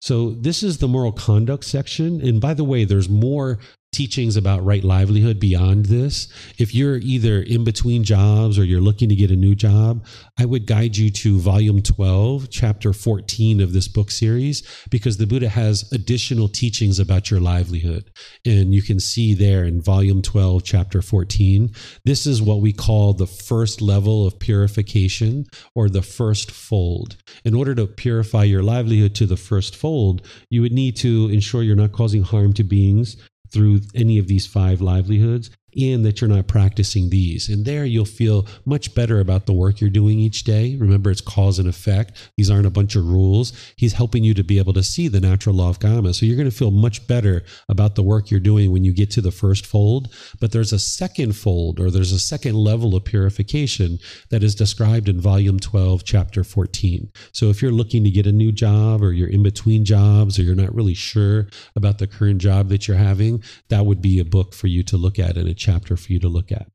[0.00, 2.20] So, this is the moral conduct section.
[2.20, 3.58] And by the way, there's more
[3.98, 6.28] teachings about right livelihood beyond this.
[6.56, 10.06] If you're either in between jobs or you're looking to get a new job,
[10.38, 15.26] I would guide you to volume 12, chapter 14 of this book series, because the
[15.26, 18.08] Buddha has additional teachings about your livelihood.
[18.46, 23.14] And you can see there in volume 12, chapter 14, this is what we call
[23.14, 25.44] the first level of purification
[25.74, 27.16] or the first fold.
[27.44, 31.64] In order to purify your livelihood to the first fold, you would need to ensure
[31.64, 33.16] you're not causing harm to beings
[33.50, 37.48] through any of these five livelihoods and that you're not practicing these.
[37.48, 40.76] And there you'll feel much better about the work you're doing each day.
[40.76, 42.30] Remember, it's cause and effect.
[42.36, 43.52] These aren't a bunch of rules.
[43.76, 46.14] He's helping you to be able to see the natural law of karma.
[46.14, 49.10] So you're going to feel much better about the work you're doing when you get
[49.12, 50.12] to the first fold.
[50.40, 53.98] But there's a second fold or there's a second level of purification
[54.30, 57.10] that is described in volume 12, chapter 14.
[57.32, 60.42] So if you're looking to get a new job or you're in between jobs or
[60.42, 64.24] you're not really sure about the current job that you're having, that would be a
[64.24, 66.68] book for you to look at and a chapter for you to look at.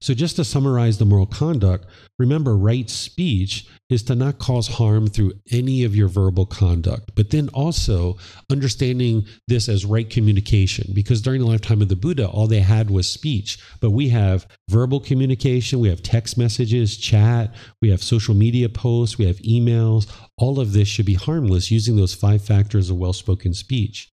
[0.00, 1.86] So, just to summarize the moral conduct,
[2.18, 7.30] remember right speech is to not cause harm through any of your verbal conduct, but
[7.30, 8.16] then also
[8.50, 12.90] understanding this as right communication, because during the lifetime of the Buddha, all they had
[12.90, 13.58] was speech.
[13.80, 19.18] But we have verbal communication, we have text messages, chat, we have social media posts,
[19.18, 20.10] we have emails.
[20.38, 24.10] All of this should be harmless using those five factors of well spoken speech.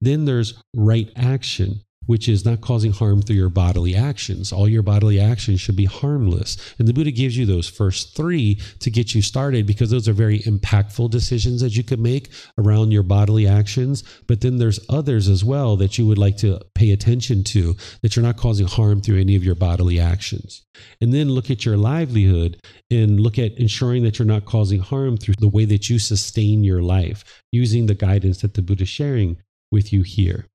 [0.00, 4.52] Then there's right action which is not causing harm through your bodily actions.
[4.52, 6.56] All your bodily actions should be harmless.
[6.78, 10.12] And the Buddha gives you those first three to get you started because those are
[10.12, 14.04] very impactful decisions that you could make around your bodily actions.
[14.26, 18.16] But then there's others as well that you would like to pay attention to that
[18.16, 20.62] you're not causing harm through any of your bodily actions.
[21.00, 22.58] And then look at your livelihood
[22.90, 26.64] and look at ensuring that you're not causing harm through the way that you sustain
[26.64, 29.36] your life using the guidance that the Buddha is sharing
[29.70, 30.46] with you here.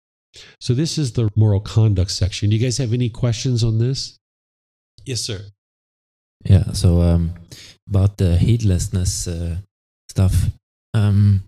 [0.59, 2.49] So this is the moral conduct section.
[2.49, 4.19] Do you guys have any questions on this?
[5.05, 5.41] Yes, sir.
[6.43, 6.71] Yeah.
[6.73, 7.33] So um,
[7.89, 9.57] about the heedlessness uh,
[10.09, 10.33] stuff.
[10.93, 11.43] Um,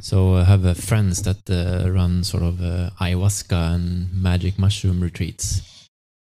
[0.00, 5.00] so I have uh, friends that uh, run sort of uh, ayahuasca and magic mushroom
[5.00, 5.88] retreats.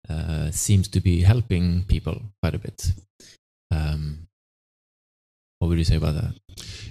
[0.10, 2.94] Uh, seems to be helping people quite a bit.
[3.72, 4.29] Um,
[5.60, 6.34] what would you say about that?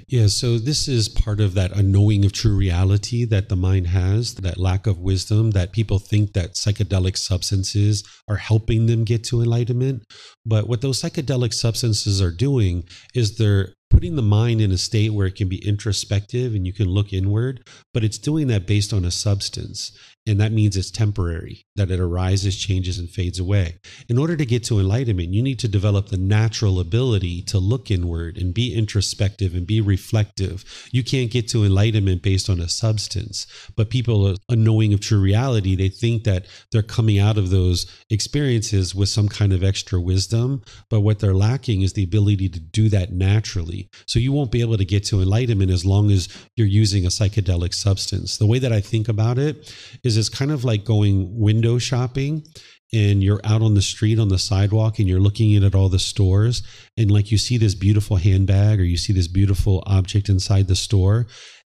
[0.09, 4.35] Yeah, so this is part of that unknowing of true reality that the mind has,
[4.37, 9.43] that lack of wisdom, that people think that psychedelic substances are helping them get to
[9.43, 10.05] enlightenment.
[10.47, 15.13] But what those psychedelic substances are doing is they're putting the mind in a state
[15.13, 18.93] where it can be introspective and you can look inward, but it's doing that based
[18.93, 19.93] on a substance.
[20.29, 23.77] And that means it's temporary, that it arises, changes, and fades away.
[24.11, 27.91] In order to get to enlightenment, you need to develop the natural ability to look
[27.91, 30.65] inward and be introspective and be reflective.
[30.93, 35.21] You can't get to enlightenment based on a substance, but people are unknowing of true
[35.21, 35.75] reality.
[35.75, 40.63] They think that they're coming out of those experiences with some kind of extra wisdom,
[40.91, 43.89] but what they're lacking is the ability to do that naturally.
[44.05, 47.09] So you won't be able to get to enlightenment as long as you're using a
[47.09, 48.37] psychedelic substance.
[48.37, 49.75] The way that I think about it
[50.05, 52.45] is it's kind of like going window shopping
[52.93, 55.89] and you're out on the street on the sidewalk and you're looking in at all
[55.89, 56.63] the stores
[56.97, 60.77] and like you see this beautiful handbag or you see this beautiful object inside the
[60.77, 61.27] store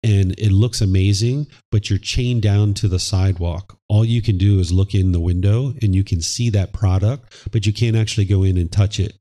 [0.03, 3.77] and it looks amazing but you're chained down to the sidewalk.
[3.88, 7.49] All you can do is look in the window and you can see that product
[7.51, 9.17] but you can't actually go in and touch it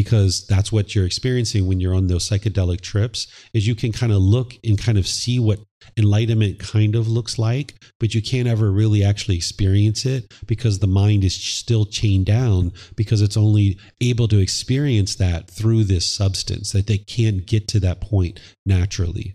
[0.00, 3.20] because that's what you're experiencing when you're on those psychedelic trips
[3.56, 5.58] is you can kind of look and kind of see what
[5.96, 7.68] enlightenment kind of looks like
[8.00, 12.60] but you can't ever really actually experience it because the mind is still chained down
[13.00, 13.66] because it's only
[14.10, 18.34] able to experience that through this substance that they can't get to that point
[18.76, 19.28] naturally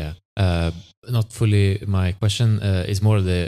[0.00, 0.12] Yeah.
[0.46, 0.70] Uh,
[1.16, 1.66] not fully
[1.98, 3.40] my question uh, is more the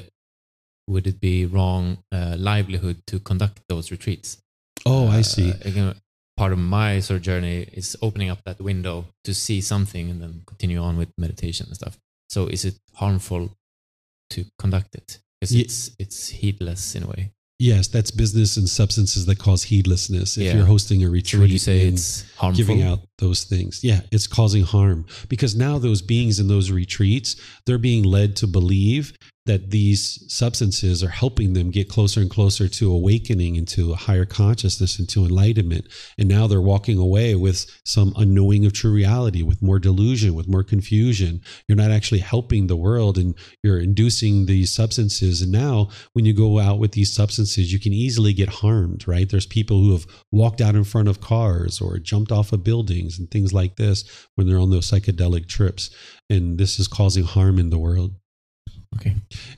[0.92, 1.84] would it be wrong
[2.16, 4.28] uh, livelihood to conduct those retreats?
[4.92, 5.94] oh i Uh, see again,
[6.36, 10.20] part of my sort of journey is opening up that window to see something and
[10.23, 11.99] then continue on with meditation and stuff.
[12.31, 13.57] So is it harmful
[14.31, 15.19] to conduct it?
[15.41, 17.31] Because Ye- it's it's heedless in a way.
[17.59, 20.36] Yes, that's business and substances that cause heedlessness.
[20.36, 20.57] If Yeah.
[20.57, 22.57] you're hosting a retreat, would you say it's harmful?
[22.57, 27.36] giving out those things, yeah, it's causing harm because now those beings in those retreats,
[27.67, 29.12] they're being led to believe
[29.45, 34.25] that these substances are helping them get closer and closer to awakening into a higher
[34.25, 35.89] consciousness, into enlightenment.
[36.17, 40.47] And now they're walking away with some unknowing of true reality, with more delusion, with
[40.47, 41.41] more confusion.
[41.67, 45.43] You're not actually helping the world and you're inducing these substances.
[45.43, 49.29] And now, when you go out with these substances, you can easily get harmed, right?
[49.29, 53.19] There's people who have walked out in front of cars or jumped off of buildings
[53.19, 54.05] and things like this
[54.37, 55.91] when they're on those psychedelic trips.
[56.31, 58.15] And this is causing harm in the world.
[58.97, 59.17] Okay.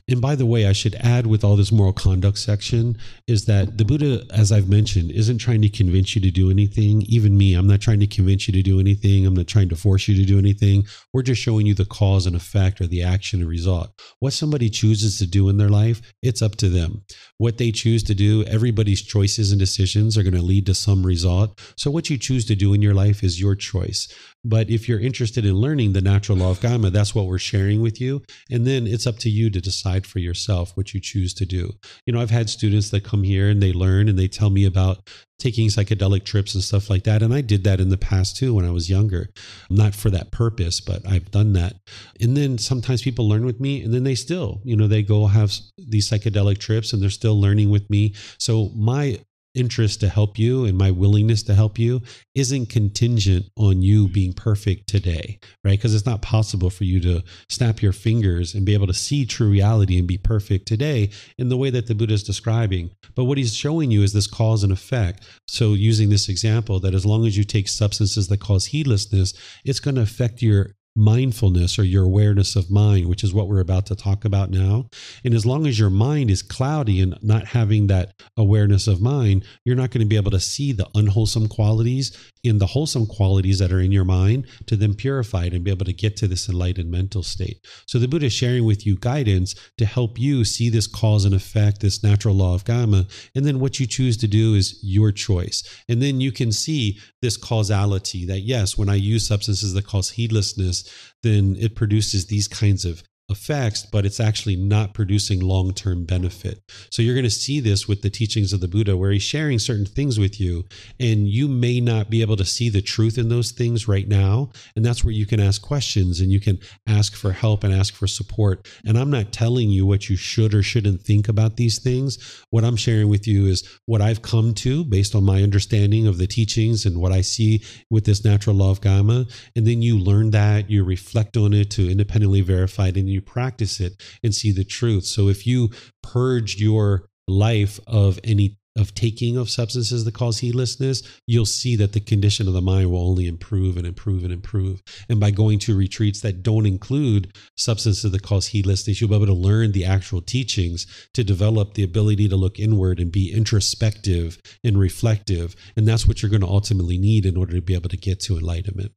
[0.09, 2.97] And by the way, I should add with all this moral conduct section
[3.27, 7.03] is that the Buddha, as I've mentioned, isn't trying to convince you to do anything.
[7.03, 9.27] Even me, I'm not trying to convince you to do anything.
[9.27, 10.85] I'm not trying to force you to do anything.
[11.13, 13.91] We're just showing you the cause and effect or the action and result.
[14.21, 17.03] What somebody chooses to do in their life, it's up to them.
[17.39, 21.05] What they choose to do, everybody's choices and decisions are going to lead to some
[21.05, 21.61] result.
[21.77, 24.07] So what you choose to do in your life is your choice.
[24.45, 27.81] But if you're interested in learning the natural law of kamma, that's what we're sharing
[27.81, 28.23] with you.
[28.51, 31.73] And then it's up to you to decide for yourself what you choose to do.
[32.07, 34.65] You know, I've had students that come here and they learn and they tell me
[34.67, 35.09] about
[35.39, 37.23] taking psychedelic trips and stuff like that.
[37.23, 39.29] And I did that in the past too when I was younger.
[39.71, 41.77] Not for that purpose, but I've done that.
[42.21, 45.27] And then sometimes people learn with me and then they still, you know, they go
[45.27, 48.15] have these psychedelic trips and they're still learning with me.
[48.39, 49.19] So my
[49.55, 52.03] interest to help you and my willingness to help you
[52.35, 55.79] isn't contingent on you being perfect today, right?
[55.79, 59.25] Because it's not possible for you to snap your fingers and be able to see
[59.25, 62.91] true reality and be perfect today in the way that the Buddha is describing.
[63.15, 65.25] But what he's showing you is this cause and effect.
[65.47, 69.35] So, using this example, that as long as you take substances that cause heedlessness,
[69.65, 73.61] it's going to affect your mindfulness or your awareness of mind, which is what we're
[73.61, 74.89] about to talk about now.
[75.25, 79.45] And as long as your mind is cloudy and not having that awareness of mind,
[79.65, 83.59] you're not going to be able to see the unwholesome qualities in the wholesome qualities
[83.59, 86.29] that are in your mind to then purify it and be able to get to
[86.29, 87.67] this enlightened mental state.
[87.87, 91.35] So the Buddha is sharing with you guidance to help you see this cause and
[91.35, 93.11] effect, this natural law of kamma.
[93.35, 95.63] And then what you choose to do is your choice.
[95.89, 100.11] And then you can see this causality that, yes, when I use substances that cause
[100.11, 100.85] heedlessness,
[101.23, 106.61] then it produces these kinds of effects, but it's actually not producing long term benefit.
[106.91, 109.59] So you're going to see this with the teachings of the Buddha, where he's sharing
[109.59, 110.65] certain things with you,
[111.01, 114.51] and you may not be able to see the truth in those things right now.
[114.77, 117.95] And that's where you can ask questions and you can ask for help and ask
[117.95, 118.69] for support.
[118.85, 122.45] And I'm not telling you what you should or shouldn't think about these things.
[122.51, 126.19] What I'm sharing with you is what I've come to based on my understanding of
[126.19, 129.31] the teachings and what I see with this natural law of kamma.
[129.57, 133.23] And then you learn that, you reflect on it to independently verify it, and you
[133.23, 135.05] practice it and see the truth.
[135.05, 135.71] So if you
[136.03, 141.93] purged your life of any of taking of substances that cause heedlessness, you'll see that
[141.93, 144.83] the condition of the mind will only improve and improve and improve.
[145.09, 149.27] And by going to retreats that don't include substances that cause heedlessness, you'll be able
[149.27, 154.41] to learn the actual teachings to develop the ability to look inward and be introspective
[154.65, 155.55] and reflective.
[155.77, 158.19] And that's what you're going to ultimately need in order to be able to get
[158.21, 158.93] to enlightenment.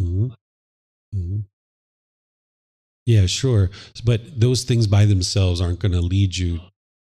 [0.00, 0.34] Mhm.
[1.14, 1.44] Mhm.
[3.06, 3.70] Yeah, sure.
[4.04, 6.60] But those things by themselves aren't going to lead you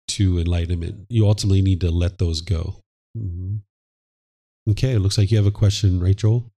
[0.08, 1.06] to enlightenment.
[1.08, 2.76] You ultimately need to let those go.
[3.16, 3.60] Mhm.
[4.70, 6.50] Okay, it looks like you have a question, right, Joel?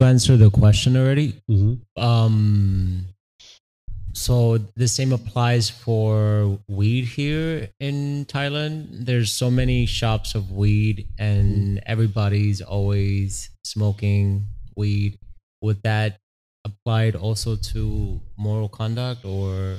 [0.00, 1.34] To answer the question already.
[1.48, 3.06] hmm Um,
[4.14, 9.06] so the same applies for weed here in Thailand.
[9.06, 15.18] There's so many shops of weed, and everybody's always smoking weed.
[15.62, 16.18] Would that
[16.64, 19.76] applied also to moral conduct, or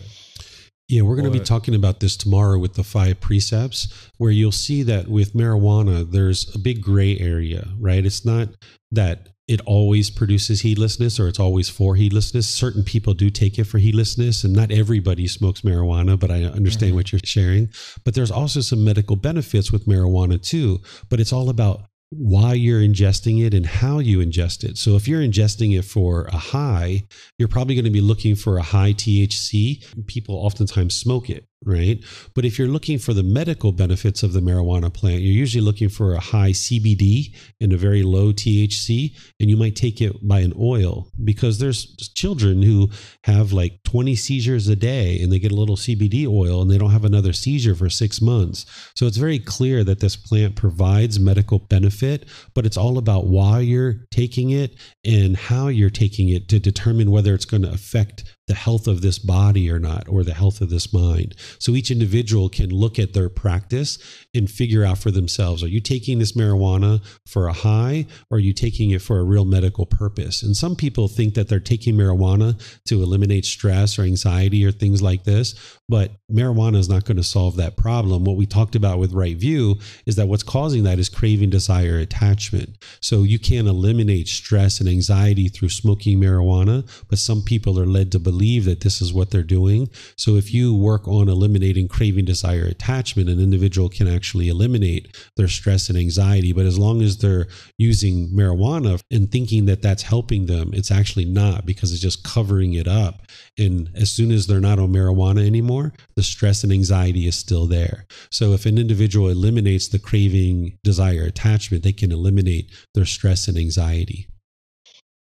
[0.89, 3.87] Yeah, we're going to be talking about this tomorrow with the five precepts,
[4.17, 8.05] where you'll see that with marijuana, there's a big gray area, right?
[8.05, 8.49] It's not
[8.91, 12.47] that it always produces heedlessness or it's always for heedlessness.
[12.47, 16.91] Certain people do take it for heedlessness, and not everybody smokes marijuana, but I understand
[16.91, 16.95] Mhm.
[16.95, 17.69] what you're sharing.
[18.05, 21.85] But there's also some medical benefits with marijuana too, but it's all about
[22.17, 24.77] why you're ingesting it and how you ingest it.
[24.77, 27.03] So if you're ingesting it for a high,
[27.37, 29.83] you're probably going to be looking for a high THC.
[30.07, 32.03] People oftentimes smoke it, right?
[32.35, 35.89] But if you're looking for the medical benefits of the marijuana plant, you're usually looking
[35.89, 40.39] for a high CBD and a very low THC, and you might take it by
[40.39, 42.89] an oil because there's children who
[43.23, 46.77] have like 20 seizures a day and they get a little CBD oil and they
[46.77, 48.65] don't have another seizure for six months.
[48.95, 53.59] So it's very clear that this plant provides medical benefit, but it's all about why
[53.59, 54.75] you're taking it
[55.05, 59.01] and how you're taking it to determine whether it's going to affect the health of
[59.01, 61.35] this body or not, or the health of this mind.
[61.59, 63.97] So each individual can look at their practice
[64.35, 68.41] and figure out for themselves are you taking this marijuana for a high or are
[68.41, 70.43] you taking it for a real medical purpose?
[70.43, 75.01] And some people think that they're taking marijuana to eliminate stress or anxiety or things
[75.01, 75.55] like this,
[75.89, 78.23] but marijuana is not going to solve that problem.
[78.23, 81.97] What we talked about with right view is that what's causing that is craving, desire,
[81.97, 82.77] attachment.
[83.01, 88.11] So you can't eliminate stress and anxiety through smoking marijuana, but some people are led
[88.13, 89.89] to believe that this is what they're doing.
[90.17, 95.47] So if you work on eliminating craving, desire, attachment, an individual can actually eliminate their
[95.47, 96.53] stress and anxiety.
[96.53, 97.47] But as long as they're
[97.77, 102.73] using marijuana and thinking that that's helping them, it's actually not because it's just covering
[102.73, 103.27] it up.
[103.57, 107.67] And as soon as they're not on marijuana anymore, the stress and anxiety is still
[107.67, 108.05] there.
[108.31, 113.57] So if an individual eliminates the craving, desire, attachment, they can eliminate their stress and
[113.57, 114.27] anxiety.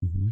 [0.04, 0.28] Mm-hmm.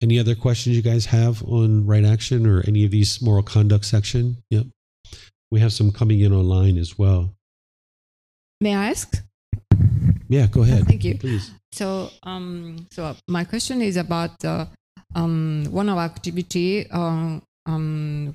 [0.00, 3.84] Any other questions you guys have on right action or any of these moral conduct
[3.84, 4.36] section?
[4.50, 4.66] Yep.
[5.50, 7.34] We have some coming in online as well.
[8.60, 9.22] May I ask?
[10.28, 10.86] Yeah, go ahead.
[10.86, 11.18] Thank you.
[11.18, 11.50] Please.
[11.72, 14.66] So, um, so my question is about uh,
[15.14, 18.34] um, one of activity um, um,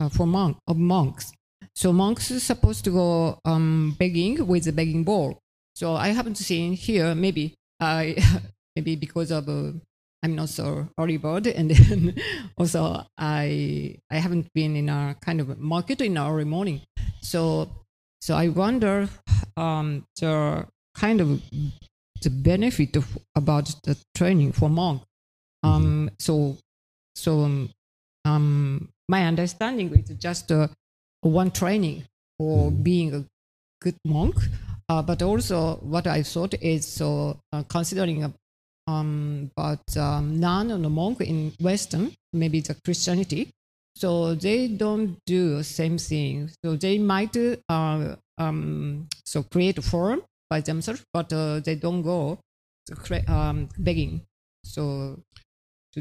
[0.00, 1.32] uh, for monk of monks.
[1.74, 5.38] So monks are supposed to go um, begging with a begging bowl.
[5.74, 7.14] So I haven't seen here.
[7.14, 8.16] Maybe I
[8.76, 9.72] maybe because of uh,
[10.22, 12.14] I'm not so early bird, and then
[12.56, 16.80] also I I haven't been in a kind of market in early morning.
[17.22, 17.68] So
[18.20, 19.08] so I wonder
[19.56, 21.42] um, the kind of
[22.22, 25.02] the benefit of about the training for monk.
[25.64, 26.56] Um, So
[27.16, 27.70] so um,
[28.24, 30.68] um, my understanding is just uh,
[31.22, 32.04] one training
[32.38, 33.24] for being a
[33.80, 34.36] good monk.
[34.88, 38.34] Uh, but also, what I thought is so uh, considering
[38.86, 43.50] um, about um, nun and monk in Western, maybe the Christianity.
[43.96, 46.50] So they don't do the same thing.
[46.64, 47.36] So they might
[47.68, 52.38] uh, um, so create a form by themselves, but uh, they don't go
[52.86, 54.20] to cre- um, begging.
[54.64, 55.20] So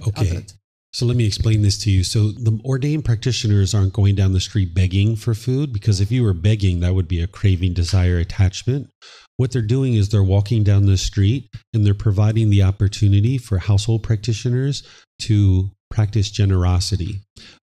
[0.01, 0.29] Okay.
[0.29, 0.57] others.
[0.93, 2.03] So let me explain this to you.
[2.03, 6.23] So the ordained practitioners aren't going down the street begging for food because if you
[6.23, 8.91] were begging, that would be a craving, desire, attachment.
[9.37, 13.57] What they're doing is they're walking down the street and they're providing the opportunity for
[13.57, 14.83] household practitioners
[15.23, 17.21] to practice generosity.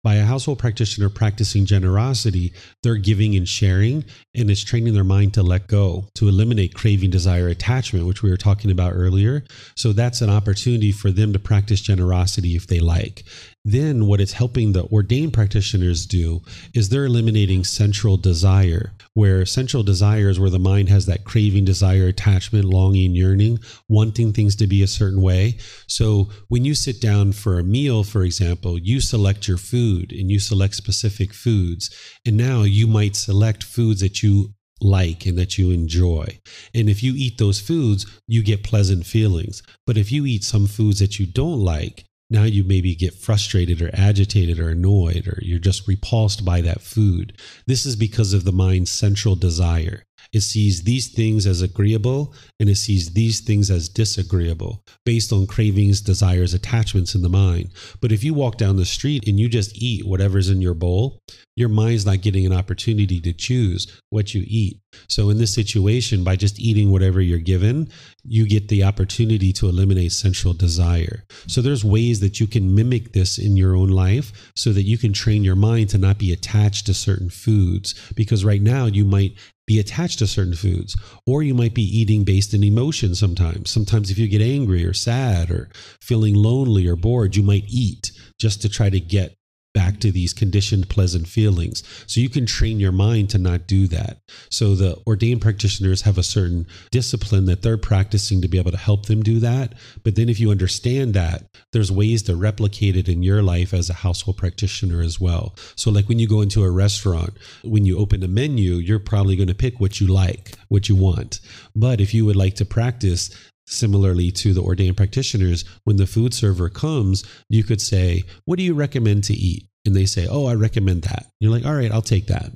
[0.08, 5.34] By a household practitioner practicing generosity, they're giving and sharing, and it's training their mind
[5.34, 9.44] to let go, to eliminate craving, desire, attachment, which we were talking about earlier.
[9.76, 13.26] So that's an opportunity for them to practice generosity if they like.
[13.70, 16.42] Then, what it's helping the ordained practitioners do
[16.74, 21.66] is they're eliminating sensual desire, where sensual desire is where the mind has that craving,
[21.66, 25.58] desire, attachment, longing, yearning, wanting things to be a certain way.
[25.86, 30.32] So, when you sit down for a meal, for example, you select your food and
[30.32, 31.94] you select specific foods.
[32.26, 36.40] And now you might select foods that you like and that you enjoy.
[36.74, 39.62] And if you eat those foods, you get pleasant feelings.
[39.86, 43.82] But if you eat some foods that you don't like, now you maybe get frustrated
[43.82, 47.38] or agitated or annoyed or you're just repulsed by that food.
[47.66, 50.04] This is because of the mind's sensual desire.
[50.38, 55.48] It sees these things as agreeable and it sees these things as disagreeable based on
[55.48, 57.72] cravings, desires, attachments in the mind.
[58.02, 61.24] But if you walk down the street and you just eat whatever's in your bowl,
[61.56, 64.80] your mind's not getting an opportunity to choose what you eat.
[65.10, 67.90] So, in this situation, by just eating whatever you're given,
[68.24, 71.24] you get the opportunity to eliminate sensual desire.
[71.48, 75.00] So, there's ways that you can mimic this in your own life so that you
[75.00, 77.96] can train your mind to not be attached to certain foods.
[78.16, 79.36] Because right now, you might
[79.68, 80.98] be attached to certain foods,
[81.28, 83.70] or you might be eating based in emotion sometimes.
[83.70, 85.70] Sometimes, if you get angry or sad or
[86.02, 89.38] feeling lonely or bored, you might eat just to try to get
[89.74, 91.84] back to these conditioned pleasant feelings.
[92.08, 94.18] So you can train your mind to not do that.
[94.50, 98.78] So the ordained practitioners have a certain discipline that they're practicing to be able to
[98.78, 99.74] help them do that.
[100.04, 103.90] But then if you understand that, there's ways to replicate it in your life as
[103.90, 105.56] a household practitioner as well.
[105.76, 109.36] So like when you go into a restaurant, when you open a menu, you're probably
[109.36, 111.40] going to pick what you like, what you want.
[111.76, 113.30] But if you would like to practice
[113.68, 118.64] Similarly to the ordained practitioners, when the food server comes, you could say, What do
[118.64, 119.68] you recommend to eat?
[119.86, 121.28] And they say, Oh, I recommend that.
[121.40, 122.52] You're like, All right, I'll take that.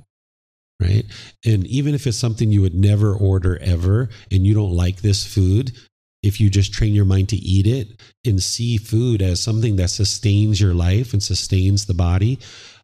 [0.82, 1.06] Right.
[1.46, 5.24] And even if it's something you would never order ever and you don't like this
[5.32, 5.74] food,
[6.24, 9.90] if you just train your mind to eat it and see food as something that
[9.90, 12.40] sustains your life and sustains the body,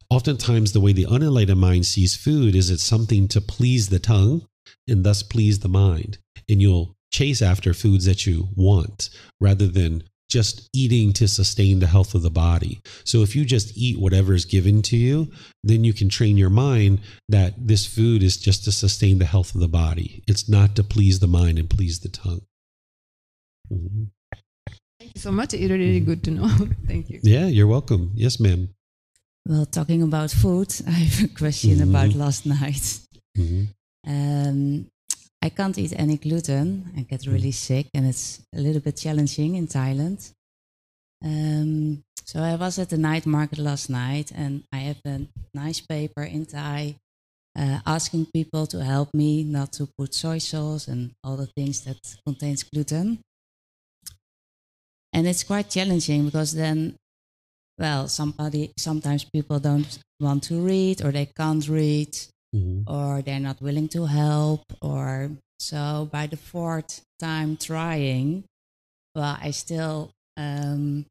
[0.09, 4.45] oftentimes the way the unenlightened mind sees food is it's something to please the tongue
[4.87, 6.17] and thus please the mind.
[6.49, 11.87] And you'll chase after foods that you want rather than just eating to sustain the
[11.87, 12.81] health of the body.
[13.05, 15.31] So if you just eat whatever is given to you,
[15.63, 19.55] then you can train your mind that this food is just to sustain the health
[19.55, 20.23] of the body.
[20.27, 22.41] It's not to please the mind and please the tongue.
[23.71, 24.07] Mhm.
[24.99, 25.53] Thank you so much.
[25.53, 26.47] It's really good to know.
[26.87, 27.19] Thank you.
[27.23, 28.11] Yeah, you're welcome.
[28.15, 28.69] Yes, ma'am.
[29.47, 31.89] Well, talking about food, I have a question Mhm.
[31.89, 32.99] about last night.
[33.37, 33.69] Mhm.
[34.05, 34.87] Um,
[35.41, 36.91] I can't eat any gluten.
[36.97, 40.33] I get really sick, and it's a little bit challenging in Thailand.
[41.23, 45.79] Um, so I was at the night market last night, and I have a nice
[45.79, 46.95] paper in Thai
[47.57, 51.81] uh, asking people to help me not to put soy sauce and all the things
[51.81, 53.19] that contains gluten.
[55.13, 56.95] And it's quite challenging because then,
[57.79, 62.15] well, somebody sometimes people don't want to read or they can't read
[62.55, 62.83] Mhm.
[62.87, 68.43] or they're not willing to help or so by the fourth time trying
[69.15, 71.05] well i still um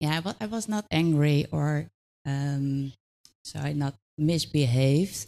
[0.00, 1.86] yeah i, I was not angry or
[2.26, 2.92] um
[3.44, 5.26] so i not misbehaved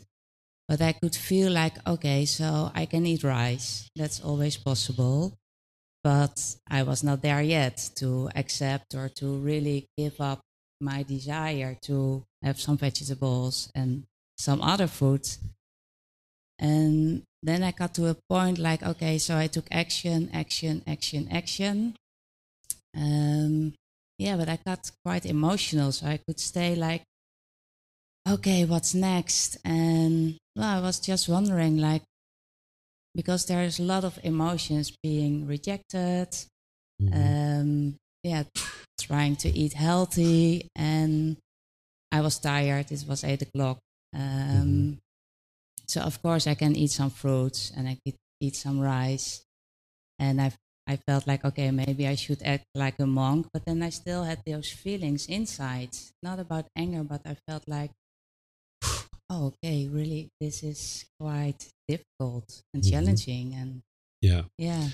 [0.68, 5.34] but i could feel like okay so i can eat rice that's always possible
[6.02, 10.40] but i was not there yet to accept or to really give up
[10.80, 14.04] my desire to have some vegetables and
[14.40, 15.38] some other foods.
[16.58, 21.28] And then I got to a point like, okay, so I took action, action, action,
[21.30, 21.94] action.
[22.96, 23.74] Um,
[24.18, 27.02] yeah, but I got quite emotional, so I could stay like,
[28.28, 29.58] okay, what's next?
[29.64, 32.02] And well, I was just wondering, like,
[33.14, 36.28] because there's a lot of emotions being rejected,
[37.00, 37.12] Mhm.
[37.12, 38.44] um, yeah,
[39.00, 41.36] trying to eat healthy, and
[42.12, 42.92] I was tired.
[42.92, 43.78] It was eight o'clock.
[44.14, 44.98] Um,
[45.88, 49.42] So of course I can eat some fruits and I could eat some rice,
[50.18, 50.52] and I
[50.86, 54.24] I felt like okay maybe I should act like a monk, but then I still
[54.24, 57.92] had those feelings inside, not about anger, but I felt like.
[59.30, 59.88] Oh, okay.
[59.88, 62.90] Really, this is quite difficult and Mhm.
[62.90, 63.82] challenging, and
[64.22, 64.44] Yeah.
[64.58, 64.90] yeah,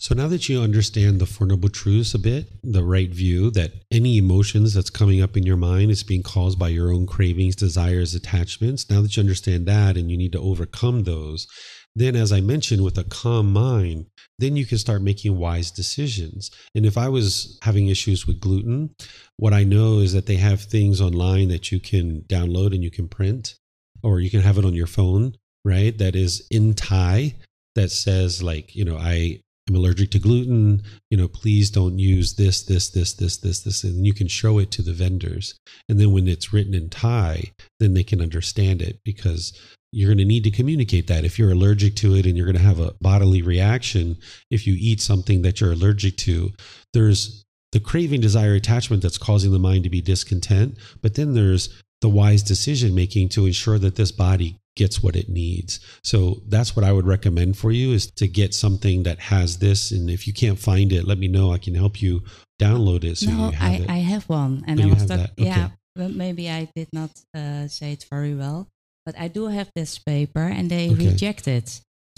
[0.00, 3.72] So now that you understand the Four Noble Truths a bit, the right view that
[3.90, 7.54] any emotions that's coming up in your mind is being caused by your own cravings,
[7.54, 8.88] desires, attachments.
[8.88, 11.46] Now that you understand that and you need to overcome those,
[11.94, 14.06] then as I mentioned, with a calm mind,
[14.38, 16.50] then you can start making wise decisions.
[16.74, 18.94] And if I was having issues with gluten,
[19.36, 22.90] what I know is that they have things online that you can download and you
[22.90, 23.56] can print,
[24.02, 25.96] or you can have it on your phone, right?
[25.98, 27.34] That is in Thai
[27.74, 30.82] that says like, you know, I I'm allergic to gluten.
[31.10, 33.84] You know, please don't use this, this, this, this, this, this.
[33.84, 35.54] And you can show it to the vendors.
[35.88, 39.52] And then when it's written in Thai, then they can understand it because
[39.92, 41.24] you're going to need to communicate that.
[41.24, 44.16] If you're allergic to it and you're going to have a bodily reaction,
[44.50, 46.52] if you eat something that you're allergic to,
[46.92, 50.76] there's the craving, desire, attachment that's causing the mind to be discontent.
[51.02, 55.28] But then there's the wise decision making to ensure that this body gets what it
[55.28, 55.80] needs.
[56.02, 59.90] So that's what I would recommend for you is to get something that has this.
[59.90, 61.52] And if you can't find it, let me know.
[61.52, 62.22] I can help you
[62.60, 63.90] download it so no, you have I, it.
[63.90, 65.30] I have one, and Oh, I was have talk- that?
[65.32, 65.44] Okay.
[65.44, 68.68] yeah, but maybe I did not uh, say it very well.
[69.06, 71.08] But I do have this paper, and they Okay.
[71.08, 71.68] reject it.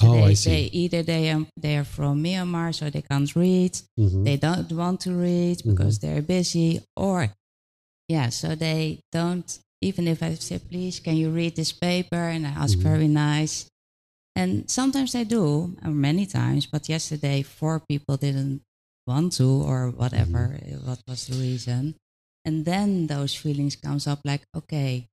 [0.01, 0.51] So Oh, they, I see.
[0.51, 3.73] They, either they are they are from Myanmar, so they can't read.
[3.99, 4.25] Mhm.
[4.25, 7.33] They don't want to read because they're busy, or
[8.09, 9.59] yeah, so they don't.
[9.83, 12.17] Even if I say, please, can you read this paper?
[12.17, 12.83] And I ask Mhm.
[12.83, 13.67] very nice.
[14.35, 16.67] And sometimes they do, or many times.
[16.67, 18.63] But yesterday, four people didn't
[19.07, 20.57] want to, or whatever.
[20.57, 20.87] Mm-hmm.
[20.89, 21.97] What was the reason?
[22.45, 25.09] And then those feelings comes up like, okay,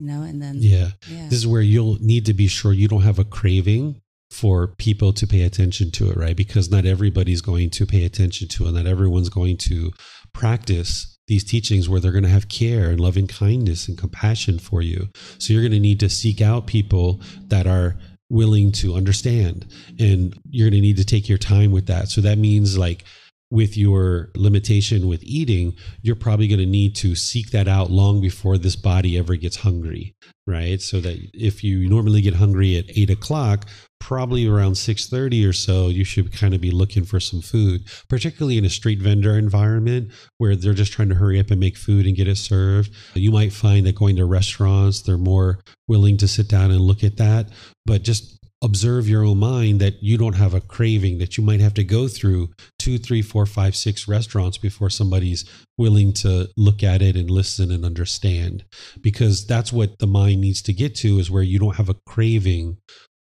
[0.00, 0.90] you know, and then yeah.
[1.08, 1.28] yeah.
[1.28, 5.12] This is where you'll need to be sure you don't have a craving for people
[5.14, 6.36] to pay attention to it, right?
[6.36, 8.72] Because not everybody's going to pay attention to it.
[8.72, 9.92] Not everyone's going to
[10.34, 14.82] practice these teachings where they're going to have care and loving kindness and compassion for
[14.82, 15.08] you.
[15.38, 17.96] So you're going to need to seek out people that are
[18.30, 19.66] willing to understand
[19.98, 22.08] and you're going to need to take your time with that.
[22.08, 23.04] So that means like
[23.50, 28.20] with your limitation with eating, you're probably going to need to seek that out long
[28.20, 30.14] before this body ever gets hungry,
[30.46, 30.80] right?
[30.82, 33.66] So that if you normally get hungry at eight o'clock,
[34.00, 37.82] probably around six thirty or so, you should kind of be looking for some food,
[38.08, 41.76] particularly in a street vendor environment where they're just trying to hurry up and make
[41.76, 42.92] food and get it served.
[43.14, 47.04] You might find that going to restaurants, they're more willing to sit down and look
[47.04, 47.50] at that,
[47.86, 51.60] but just observe your own mind that you don't have a craving that you might
[51.60, 55.44] have to go through two three four five six restaurants before somebody's
[55.76, 58.64] willing to look at it and listen and understand
[59.00, 61.96] because that's what the mind needs to get to is where you don't have a
[62.06, 62.76] craving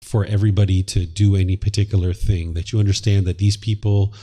[0.05, 4.15] for everybody to do any particular thing that you understand that these people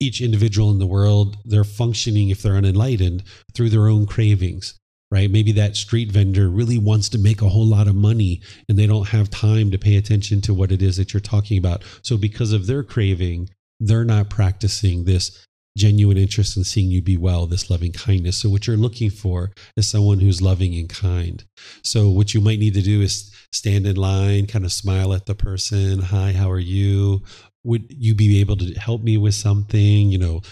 [0.00, 3.22] each individual in the world, they're functioning, if they're unenlightened,
[3.54, 4.78] through their own cravings,
[5.10, 5.30] right?
[5.30, 8.86] Maybe that street vendor really wants to make a whole lot of money and they
[8.86, 11.82] don't have time to pay attention to what it is that you're talking about.
[12.02, 17.16] So, because of their craving, they're not practicing this genuine interest in seeing you be
[17.16, 18.38] well, this loving kindness.
[18.38, 21.44] So, what you're looking for is someone who's loving and kind.
[21.82, 25.26] So, what you might need to do is stand in line, kind of smile at
[25.26, 26.00] the person.
[26.00, 27.22] Hi, how are you?
[27.64, 30.10] Would you be able to help me with something?
[30.10, 30.42] You know,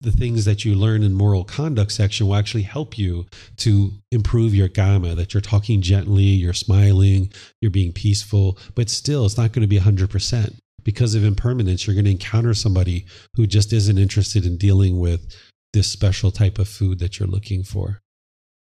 [0.00, 4.54] the things that you learn in moral conduct section will actually help you to improve
[4.54, 9.52] your kamma that you're talking gently you're smiling you're being peaceful but still it's not
[9.52, 13.98] going to be 100% because of impermanence you're going to encounter somebody who just isn't
[13.98, 15.34] interested in dealing with
[15.72, 18.00] this special type of food that you're looking for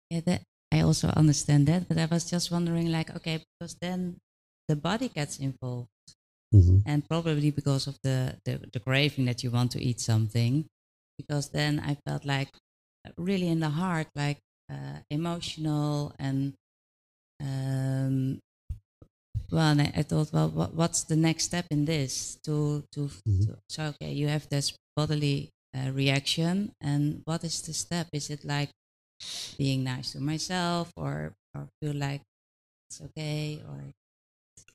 [0.09, 0.43] Yeah, that
[0.73, 4.17] I also understand that, but I was just wondering, like, okay, because then
[4.67, 5.89] the body gets involved,
[6.53, 6.81] Mhm.
[6.85, 10.53] and probably because of the, the the craving that you want to eat something,
[11.19, 12.51] because then I felt like
[13.05, 14.39] uh, really in the heart, like
[14.73, 16.53] uh, emotional and
[17.41, 18.39] um,
[19.51, 22.37] well, and I, I thought, well, what, what's the next step in this?
[22.45, 23.45] To to, Mhm.
[23.45, 28.07] to so okay, you have this bodily uh, reaction, and what is the step?
[28.13, 28.69] Is it like
[29.57, 32.21] being nice to myself, or or feel like
[32.89, 33.83] it's okay, or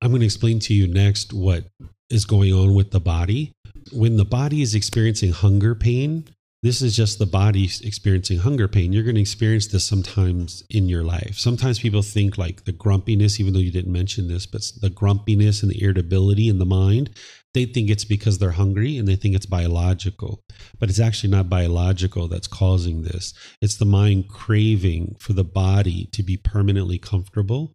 [0.00, 1.64] I'm going to explain to you next what
[2.10, 3.52] is going on with the body.
[3.92, 6.24] When the body is experiencing hunger pain,
[6.62, 8.92] this is just the body experiencing hunger pain.
[8.92, 11.38] You're going to experience this sometimes in your life.
[11.38, 15.62] Sometimes people think like the grumpiness, even though you didn't mention this, but the grumpiness
[15.62, 17.10] and the irritability in the mind,
[17.54, 20.40] they think it's because they're hungry and they think it's biological.
[20.78, 23.34] But it's actually not biological that's causing this.
[23.60, 27.72] It's the mind craving for the body to be permanently comfortable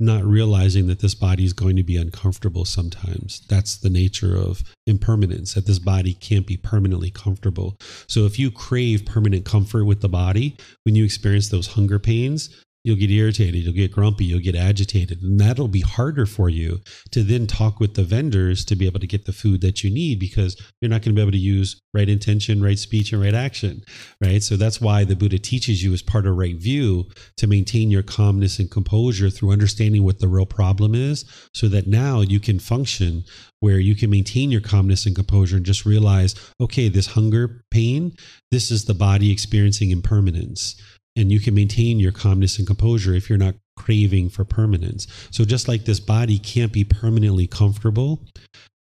[0.00, 3.44] not realizing that this body is going to be uncomfortable sometimes.
[3.48, 7.76] That's the nature of impermanence, that this body can't be permanently comfortable.
[8.06, 12.64] So if you crave permanent comfort with the body, when you experience those hunger pains,
[12.84, 15.20] you'll get irritated, you'll get grumpy, you'll get agitated.
[15.22, 19.00] And that'll be harder for you to then talk with the vendors to be able
[19.00, 21.38] to get the food that you need because you're not going to be able to
[21.38, 23.82] use right intention, right speech, and right action.
[24.22, 24.42] Right.
[24.42, 28.02] So that's why the Buddha teaches you as part of right view to maintain your
[28.02, 32.58] calmness and composure through understanding what the real problem is so that now you can
[32.58, 33.24] function
[33.60, 38.16] where you can maintain your calmness and composure and just realize, okay, this hunger pain,
[38.50, 40.80] this is the body experiencing impermanence
[41.18, 45.08] and you can maintain your calmness and composure if you're not craving for permanence.
[45.32, 48.24] So just like this body can't be permanently comfortable,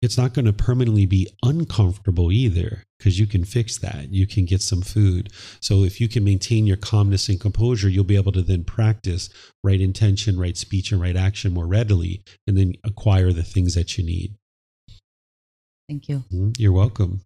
[0.00, 4.12] it's not going to permanently be uncomfortable either because you can fix that.
[4.12, 5.32] You can get some food.
[5.60, 9.28] So if you can maintain your calmness and composure, you'll be able to then practice
[9.64, 13.98] right intention, right speech, and right action more readily and then acquire the things that
[13.98, 14.34] you need.
[15.88, 16.22] thank you.
[16.32, 16.56] Mhm.
[16.56, 17.20] You're welcome.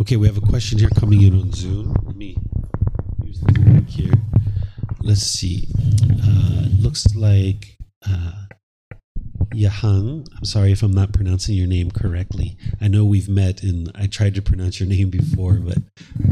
[0.00, 1.92] Okay, we have a question here coming in on Zoom.
[2.04, 2.36] Let me
[3.30, 4.12] use the link here.
[5.00, 5.68] Let's see.
[6.22, 7.76] Uh, looks like
[8.06, 8.46] uh,
[9.54, 10.26] Yahang.
[10.36, 12.56] I'm sorry if I'm not pronouncing your name correctly.
[12.80, 15.78] I know we've met and I tried to pronounce your name before, but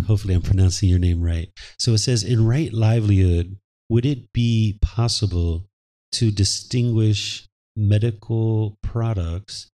[0.06, 1.48] hopefully I'm pronouncing your name right.
[1.78, 3.56] So it says, in right livelihood,
[3.88, 5.66] would it be possible
[6.12, 7.46] to distinguish
[7.76, 9.70] medical products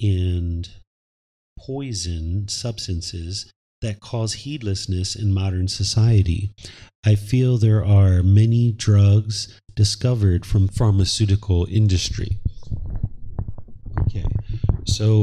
[0.00, 0.68] and
[1.58, 3.52] poison substances
[3.84, 6.50] that cause heedlessness in modern society.
[7.04, 12.38] I feel there are many drugs discovered from pharmaceutical industry.
[14.00, 14.24] Okay.
[14.86, 15.22] So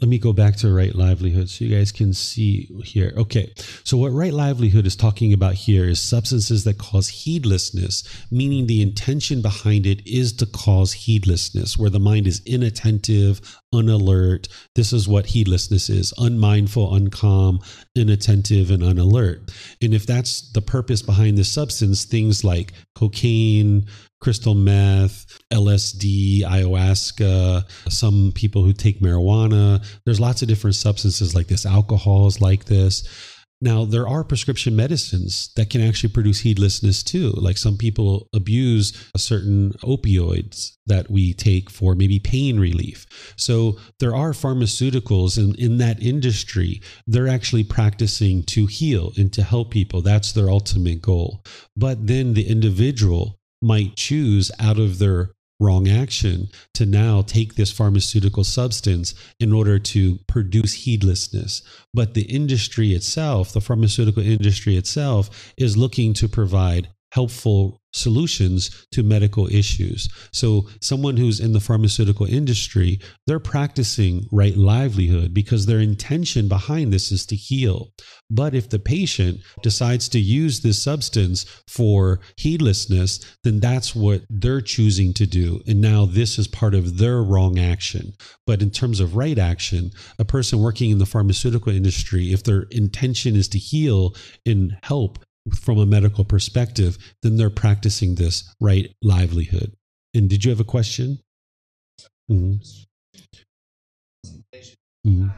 [0.00, 3.12] let me go back to right livelihood so you guys can see here.
[3.16, 3.52] Okay.
[3.84, 8.82] So what right livelihood is talking about here is substances that cause heedlessness, meaning the
[8.82, 13.40] intention behind it is to cause heedlessness, where the mind is inattentive,
[13.72, 14.48] unalert.
[14.74, 17.60] This is what heedlessness is unmindful, uncalm,
[17.94, 19.52] inattentive, and unalert.
[19.80, 23.86] And if that's the purpose behind this substance, things like cocaine,
[24.24, 31.46] crystal meth, LSD, ayahuasca, some people who take marijuana, there's lots of different substances like
[31.46, 33.06] this, alcohols like this.
[33.60, 37.32] Now, there are prescription medicines that can actually produce heedlessness too.
[37.36, 43.06] Like some people abuse certain opioids that we take for maybe pain relief.
[43.36, 46.80] So there are pharmaceuticals in, in that industry.
[47.06, 50.00] They're actually practicing to heal and to help people.
[50.00, 51.44] That's their ultimate goal.
[51.76, 57.70] But then the individual might choose out of their wrong action to now take this
[57.70, 61.62] pharmaceutical substance in order to produce heedlessness.
[61.92, 69.02] But the industry itself, the pharmaceutical industry itself, is looking to provide helpful solutions to
[69.02, 70.08] medical issues.
[70.32, 76.92] So, someone who's in the pharmaceutical industry, they're practicing right livelihood because their intention behind
[76.92, 77.92] this is to heal.
[78.30, 84.60] But if the patient decides to use this substance for heedlessness, then that's what they're
[84.60, 85.60] choosing to do.
[85.66, 88.14] And now this is part of their wrong action.
[88.46, 92.62] But in terms of right action, a person working in the pharmaceutical industry, if their
[92.70, 94.14] intention is to heal
[94.44, 99.74] and help, from a medical perspective, then they're practicing this right livelihood.
[100.14, 101.18] And did you have a question?
[102.30, 102.60] Mhm.
[105.06, 105.34] Mhm.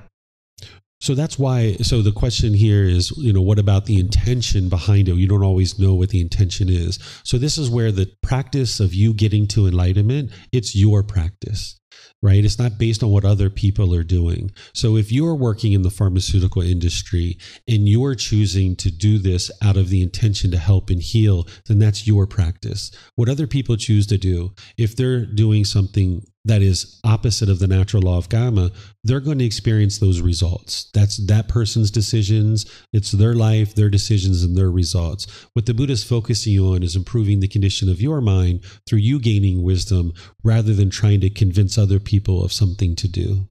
[1.01, 1.77] So that's why.
[1.83, 5.17] So the question here is, you know, what about the intention behind it?
[5.17, 6.99] You don't always know what the intention is.
[7.23, 11.79] So this is where the practice of you getting to enlightenment, it's your practice
[12.23, 12.45] right?
[12.45, 14.51] It's not based on what other people are doing.
[14.73, 17.39] So if you're working in the pharmaceutical industry
[17.69, 21.79] and you're choosing to do this out of the intention to help and heal, then
[21.79, 22.91] that's your practice.
[23.15, 27.67] What other people choose to do, if they're doing something that is opposite of the
[27.67, 28.71] natural law of karma,
[29.03, 30.89] they're going to experience those results.
[30.95, 32.67] That's that person's decisions.
[32.93, 35.27] It's their life, their decisions, and their results.
[35.55, 39.19] What the Buddha is focusing on is improving the condition of your mind through you
[39.19, 43.49] gaining wisdom rather than trying to convince other people of something to do.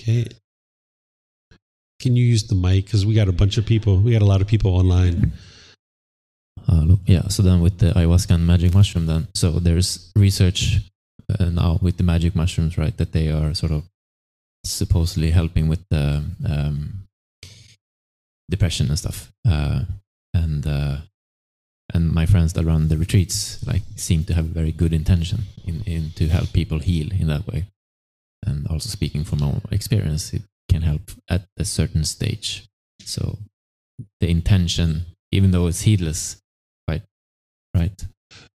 [0.00, 0.28] Okay.
[1.98, 2.84] Can you use the mic?
[2.84, 5.32] Because we got a bunch of people, we got a lot of people online.
[6.68, 7.26] Uh, yeah.
[7.28, 10.80] So then with the ayahuasca and magic mushroom, then so there's research
[11.38, 12.96] uh, now with the magic mushrooms, right?
[12.96, 13.84] That they are sort of
[14.64, 17.08] supposedly helping with the um,
[18.50, 19.32] depression and stuff.
[19.48, 19.84] Uh,
[20.34, 20.96] and uh,
[21.94, 25.82] and my friends that run the retreats like seem to have very good intention in,
[25.86, 27.66] in to help people heal in that way.
[28.44, 32.66] And also speaking from my own experience, it can help at a certain stage.
[33.00, 33.38] So
[34.20, 36.36] the intention, even though it's heedless,
[36.88, 37.02] right,
[37.74, 38.04] right,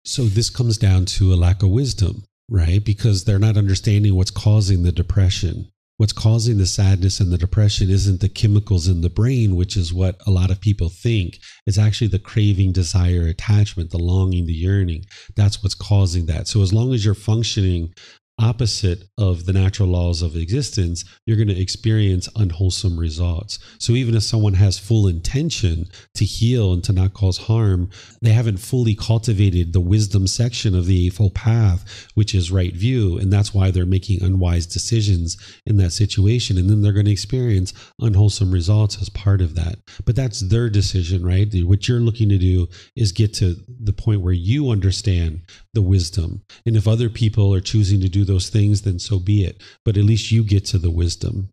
[0.03, 2.83] So this comes down to a lack of wisdom, right?
[2.83, 5.71] Because they're not understanding what's causing the depression.
[5.95, 9.93] What's causing the sadness and the depression isn't the chemicals in the brain, which is
[9.93, 11.39] what a lot of people think.
[11.65, 15.05] It's actually the craving, desire, attachment, the longing, the yearning.
[15.35, 16.47] That's what's causing that.
[16.47, 17.93] So as long as you're functioning
[18.41, 23.59] opposite of the natural laws of existence, you're going to experience unwholesome results.
[23.79, 27.89] So even if someone has full intention to heal and to not cause harm,
[28.21, 33.17] they haven't fully cultivated the wisdom section of the Eightfold Path, which is right view.
[33.17, 36.57] And that's why they're making unwise decisions in that situation.
[36.57, 39.75] And then they're going to experience unwholesome results as part of that.
[40.05, 41.47] But that's their decision, right?
[41.63, 45.41] What you're looking to do is get to the point where you understand
[45.73, 46.43] the wisdom.
[46.65, 49.61] And if other people are choosing to do those things, then so be it.
[49.85, 51.49] But at least you get to the wisdom.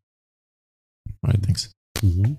[1.24, 1.42] All right.
[1.42, 1.72] Thanks.
[1.96, 2.38] Mhm.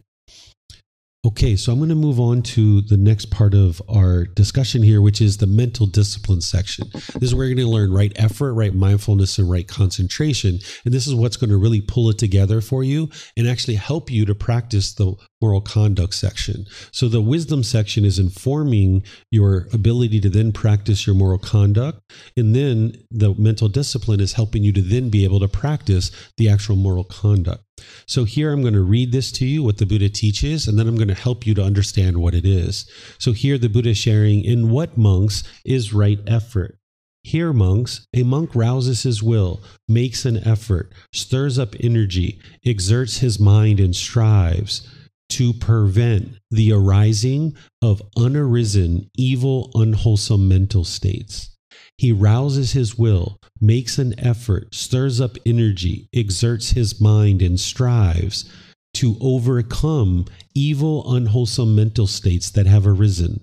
[1.26, 5.02] Okay, so I'm going to move on to the next part of our discussion here,
[5.02, 6.88] which is the mental discipline section.
[6.94, 10.60] This is where you're going to learn right effort, right mindfulness, and right concentration.
[10.86, 14.10] And this is what's going to really pull it together for you and actually help
[14.10, 16.66] you to practice the moral conduct section.
[16.94, 22.00] So the wisdom section is informing your ability to then practice your moral conduct.
[22.38, 26.48] And then the mental discipline is helping you to then be able to practice the
[26.48, 27.66] actual moral conduct.
[28.06, 30.88] So here I'm going to read this to you, what the Buddha teaches, and then
[30.88, 32.90] I'm going to help you to understand what it is.
[33.17, 36.77] So here the Buddha is sharing in what monks is right effort.
[37.24, 43.40] Here, monks, a monk rouses his will, makes an effort, stirs up energy, exerts his
[43.40, 44.88] mind, and strives
[45.32, 51.56] to prevent the arising of unarisen, evil, unwholesome mental states.
[51.98, 58.50] He rouses his will, makes an effort, stirs up energy, exerts his mind, and strives
[58.96, 63.42] to overcome evil, unwholesome mental states that have arisen.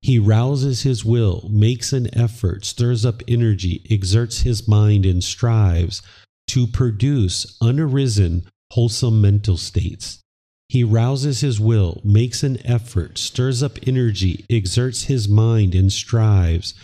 [0.00, 6.02] He rouses his will, makes an effort, stirs up energy, exerts his mind, and strives
[6.48, 10.20] to produce unarisen, wholesome mental states.
[10.68, 16.74] He rouses his will, makes an effort, stirs up energy, exerts his mind, and strives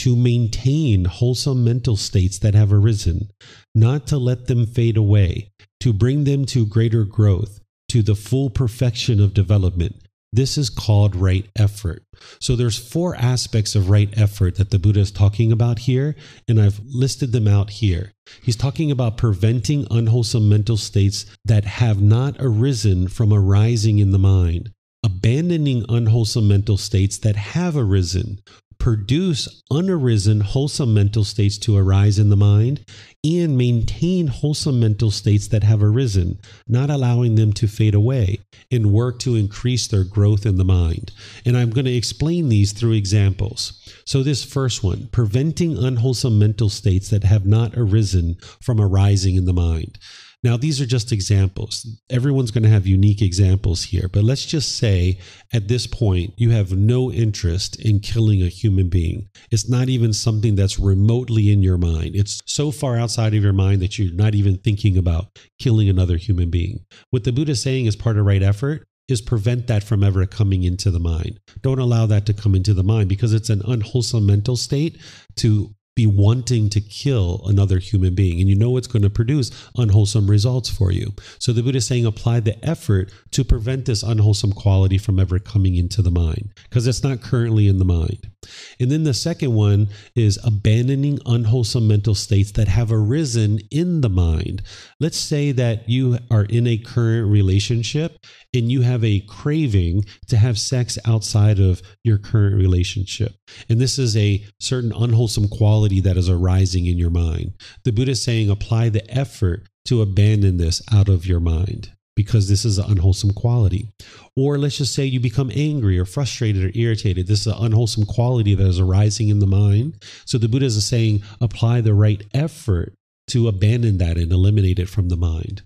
[0.00, 3.30] to maintain wholesome mental states that have arisen,
[3.74, 8.48] not to let them fade away, to bring them to greater growth, to the full
[8.48, 9.94] perfection of development.
[10.32, 12.02] This is called right effort.
[12.40, 16.16] So there's four aspects of right effort that the Buddha is talking about here,
[16.48, 18.12] and I've listed them out here.
[18.42, 24.18] He's talking about preventing unwholesome mental states that have not arisen from arising in the
[24.18, 24.72] mind,
[25.04, 28.38] abandoning unwholesome mental states that have arisen,
[28.80, 32.84] produce unarisen wholesome mental states to arise in the mind,
[33.22, 38.40] and maintain wholesome mental states that have arisen, not allowing them to fade away,
[38.72, 41.12] and work to increase their growth in the mind.
[41.44, 43.74] And I'm going to explain these through examples.
[44.06, 49.44] So, this first one preventing unwholesome mental states that have not arisen from arising in
[49.44, 49.98] the mind.
[50.42, 51.86] Now, these are just examples.
[52.08, 55.18] Everyone's going to have unique examples here, but let's just say
[55.52, 59.28] at this point, you have no interest in killing a human being.
[59.50, 62.16] It's not even something that's remotely in your mind.
[62.16, 66.16] It's so far outside of your mind that you're not even thinking about killing another
[66.16, 66.86] human being.
[67.10, 70.24] What the Buddha is saying is part of right effort is prevent that from ever
[70.24, 71.38] coming into the mind.
[71.62, 74.98] Don't allow that to come into the mind because it's an unwholesome mental state
[75.36, 78.40] to be wanting to kill another human being.
[78.40, 81.12] And you know it's going to produce unwholesome results for you.
[81.38, 85.38] So the Buddha is saying apply the effort to prevent this unwholesome quality from ever
[85.38, 88.30] coming into the mind because it's not currently in the mind.
[88.78, 94.08] And then the second one is abandoning unwholesome mental states that have arisen in the
[94.08, 94.62] mind.
[95.00, 100.36] Let's say that you are in a current relationship and you have a craving to
[100.36, 103.34] have sex outside of your current relationship.
[103.68, 107.54] And this is a certain unwholesome quality that is arising in your mind.
[107.84, 112.48] The Buddha is saying apply the effort to abandon this out of your mind because
[112.48, 113.88] this is an unwholesome quality.
[114.36, 117.26] Or let's just say you become angry or frustrated or irritated.
[117.26, 120.02] This is an unwholesome quality that is arising in the mind.
[120.26, 122.94] So the Buddha is saying apply the right effort
[123.28, 125.62] to abandon that and eliminate it from the mind.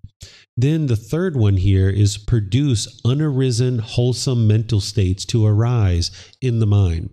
[0.57, 6.11] Then the third one here is produce unarisen, wholesome mental states to arise
[6.41, 7.11] in the mind.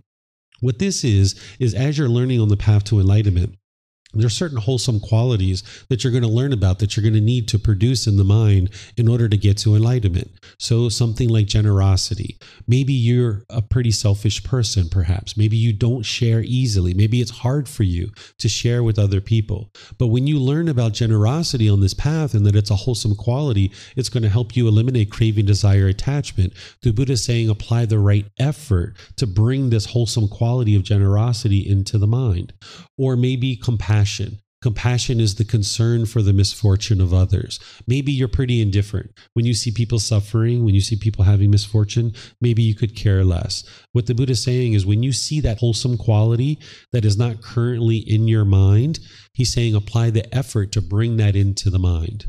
[0.62, 3.56] What this is, is as you're learning on the path to enlightenment,
[4.14, 7.20] there are certain wholesome qualities that you're going to learn about that you're going to
[7.20, 10.30] need to produce in the mind in order to get to enlightenment.
[10.58, 12.38] So, something like generosity.
[12.66, 15.36] Maybe you're a pretty selfish person, perhaps.
[15.36, 16.94] Maybe you don't share easily.
[16.94, 19.70] Maybe it's hard for you to share with other people.
[19.98, 23.72] But when you learn about generosity on this path and that it's a wholesome quality,
[23.96, 26.52] it's going to help you eliminate craving, desire, attachment.
[26.82, 31.66] The Buddha is saying apply the right effort to bring this wholesome quality of generosity
[31.68, 32.52] into the mind.
[32.98, 34.38] Or maybe compassion compassion.
[34.62, 37.58] Compassion is the concern for the misfortune of others.
[37.88, 39.10] Maybe you're pretty indifferent.
[39.34, 43.24] When you see people suffering, when you see people having misfortune, maybe you could care
[43.24, 43.64] less.
[43.92, 46.60] What the Buddha is saying is when you see that wholesome quality
[46.92, 49.00] that is not currently in your mind,
[49.32, 52.26] he's saying apply the effort to bring that into the mind.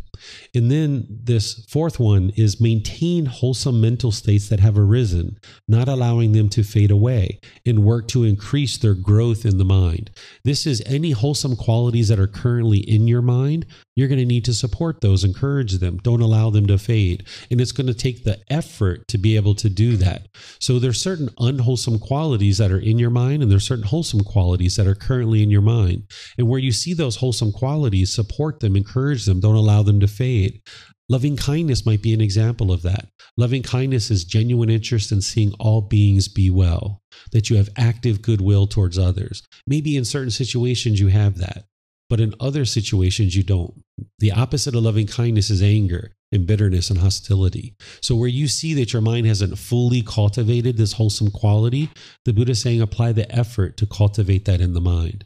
[0.56, 6.32] And then this fourth one is maintain wholesome mental states that have arisen, not allowing
[6.32, 10.12] them to fade away, and work to increase their growth in the mind.
[10.44, 13.66] This is any wholesome qualities that are currently in your mind.
[13.96, 17.28] You're going to need to support those, encourage them, don't allow them to fade.
[17.52, 20.28] And it's going to take the effort to be able to do that.
[20.60, 24.76] So there's certain unwholesome qualities that are in your mind, and there's certain wholesome qualities
[24.78, 26.04] that are currently in your mind.
[26.38, 30.08] And where you see those wholesome qualities, support them, encourage them, don't allow them to
[30.08, 30.62] fade.
[31.10, 33.08] Loving kindness might be an example of that.
[33.38, 38.22] Loving kindness is genuine interest in seeing all beings be well, that you have active
[38.22, 39.44] goodwill towards others.
[39.68, 41.66] Maybe in certain situations you have that,
[42.10, 43.74] but in other situations you don't.
[44.20, 47.76] The opposite of loving kindness is anger and bitterness and hostility.
[48.02, 51.90] So, where you see that your mind hasn't fully cultivated this wholesome quality,
[52.26, 55.26] the Buddha is saying apply the effort to cultivate that in the mind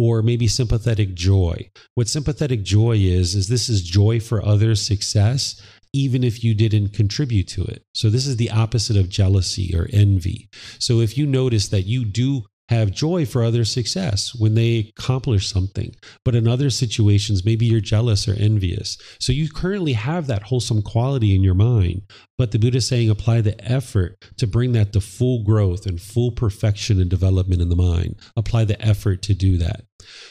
[0.00, 1.68] or maybe sympathetic joy.
[1.94, 5.60] What sympathetic joy is, is this is joy for others' success,
[5.92, 7.82] even if you didn't contribute to it.
[7.94, 10.48] So, this is the opposite of jealousy or envy.
[10.78, 15.48] So, if you notice that you do have joy for others' success when they accomplish
[15.48, 15.92] something.
[16.24, 18.96] But in other situations, maybe you're jealous or envious.
[19.18, 22.02] So you currently have that wholesome quality in your mind.
[22.38, 26.00] But the Buddha is saying apply the effort to bring that to full growth and
[26.00, 28.14] full perfection and development in the mind.
[28.36, 29.82] Apply the effort to do that.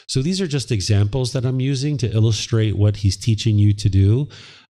[0.06, 3.88] So these are just examples that I'm using to illustrate what he's teaching you to
[3.88, 4.28] do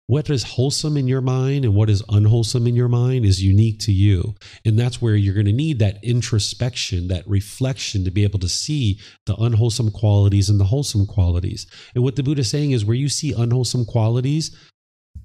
[0.08, 3.78] what is wholesome in your mind and what is unwholesome in your mind is unique
[3.78, 4.34] to you.
[4.64, 8.48] And that's where you're going to need that introspection, that reflection to be able to
[8.48, 11.66] see the unwholesome qualities and the wholesome qualities.
[11.94, 14.56] And what the Buddha is saying is where you see unwholesome qualities,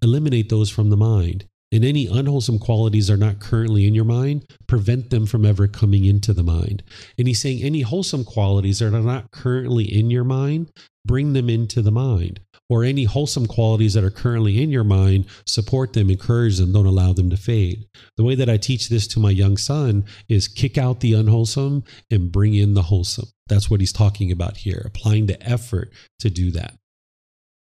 [0.01, 1.47] eliminate those from the mind.
[1.73, 6.05] And any unwholesome qualities are not currently in your mind, prevent them from ever coming
[6.05, 6.83] into the mind.
[7.17, 10.71] And he's saying any wholesome qualities that are not currently in your mind,
[11.05, 15.25] bring them into the mind or any wholesome qualities that are currently in your mind,
[15.45, 17.85] support them, encourage them, don't allow them to fade.
[18.17, 21.83] The way that I teach this to my young son is kick out the unwholesome
[22.09, 23.29] and bring in the wholesome.
[23.47, 26.75] That's what he's talking about here, applying the effort to do that.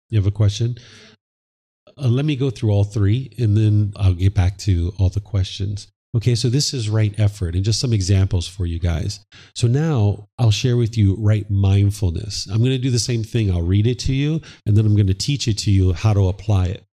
[0.10, 0.78] You have a question?
[2.02, 5.20] Uh, let me go through all three and then I'll get back to all the
[5.22, 5.88] questions.
[6.16, 9.20] Okay, so this is right effort and just some examples for you guys.
[9.54, 12.48] So now I'll share with you right mindfulness.
[12.48, 13.52] I'm going to do the same thing.
[13.52, 16.14] I'll read it to you and then I'm going to teach it to you how
[16.14, 16.86] to apply it.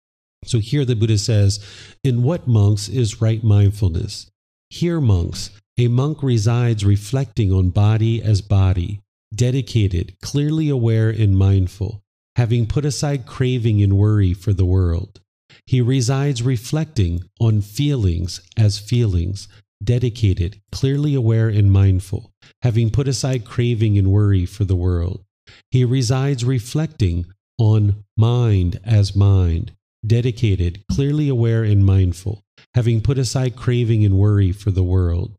[0.44, 1.62] So here the Buddha says,
[2.02, 4.30] In what monks is right mindfulness?
[4.70, 9.00] Here, monks, a monk resides reflecting on body as body,
[9.34, 12.02] dedicated, clearly aware, and mindful,
[12.40, 15.20] having put aside craving and worry for the world.
[15.66, 19.46] He resides reflecting on feelings as feelings,
[19.84, 25.22] dedicated, clearly aware, and mindful, having put aside craving and worry for the world.
[25.70, 27.26] He resides reflecting
[27.58, 29.72] on mind as mind,
[30.06, 32.42] dedicated, clearly aware, and mindful,
[32.74, 35.36] having put aside craving and worry for the world.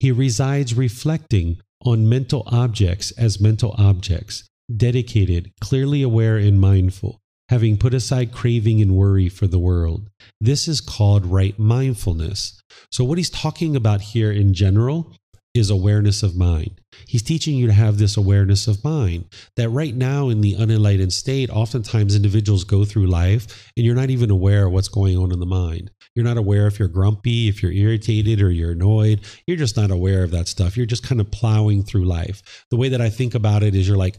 [0.00, 7.76] He resides reflecting on mental objects as mental objects, dedicated, clearly aware, and mindful, having
[7.76, 10.08] put aside craving and worry for the world.
[10.40, 12.60] This is called right mindfulness.
[12.90, 15.14] So, what he's talking about here in general
[15.54, 16.80] is awareness of mind.
[17.06, 19.26] He's teaching you to have this awareness of mind
[19.56, 24.10] that right now in the unenlightened state, oftentimes individuals go through life and you're not
[24.10, 25.90] even aware of what's going on in the mind.
[26.14, 29.20] You're not aware if you're grumpy, if you're irritated, or you're annoyed.
[29.46, 30.76] You're just not aware of that stuff.
[30.76, 32.64] You're just kind of plowing through life.
[32.70, 34.18] The way that I think about it is you're like,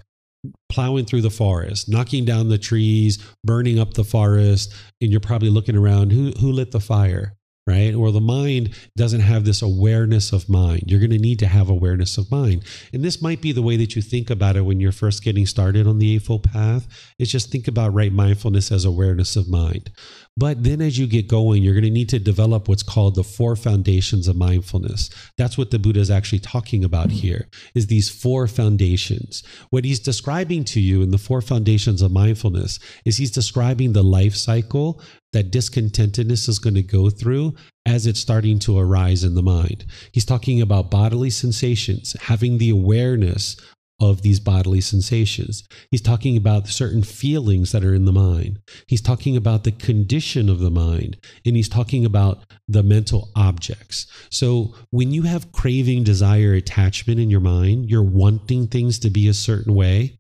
[0.70, 5.50] plowing through the forest, knocking down the trees, burning up the forest, and you're probably
[5.50, 7.38] looking around who who lit the fire?
[7.66, 7.94] right?
[7.94, 10.84] Or the mind doesn't have this awareness of mind.
[10.88, 12.64] You're going to need to have awareness of mind.
[12.92, 15.46] And this might be the way that you think about it when you're first getting
[15.46, 16.88] started on the Eightfold Path.
[17.18, 19.92] Is just think about right mindfulness as awareness of mind.
[20.36, 23.24] But then as you get going, you're going to need to develop what's called the
[23.24, 25.12] four foundations of mindfulness.
[25.38, 29.44] That's what the Buddha is actually talking about here is these four foundations.
[29.70, 34.04] What he's describing to you in the four foundations of mindfulness is he's describing the
[34.04, 35.00] life cycle
[35.34, 37.54] that discontentedness is going to go through
[37.86, 39.86] as it's starting to arise in the mind.
[40.12, 43.58] He's talking about bodily sensations, having the awareness
[44.00, 45.64] of these bodily sensations.
[45.92, 48.60] He's talking about certain feelings that are in the mind.
[48.88, 54.08] He's talking about the condition of the mind, and he's talking about the mental objects.
[54.30, 59.28] So when you have craving, desire, attachment in your mind, you're wanting things to be
[59.28, 60.20] a certain way.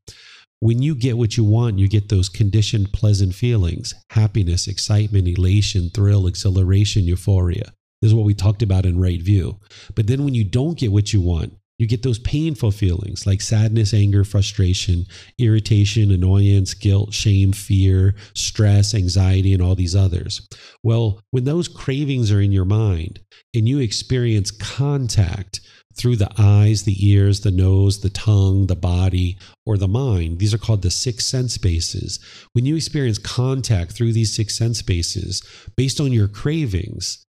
[0.60, 5.90] When you get what you want, you get those conditioned pleasant feelings happiness, excitement, elation,
[5.90, 7.74] thrill, exhilaration, euphoria.
[8.02, 9.60] This is what we talked about in right view.
[9.96, 13.42] But then when you don't get what you want, you get those painful feelings like
[13.42, 15.06] sadness, anger, frustration,
[15.38, 20.48] irritation, annoyance, guilt, shame, fear, stress, anxiety, and all these others.
[20.84, 23.20] Well, when those cravings are in your mind
[23.56, 25.62] and you experience contact
[25.96, 30.40] through the eyes, the ears, the nose, the tongue, the body, or the mind.
[30.40, 32.20] These are called the six sense bases.
[32.54, 35.42] When you experience contact through these six sense bases,
[35.78, 37.26] based on your cravings,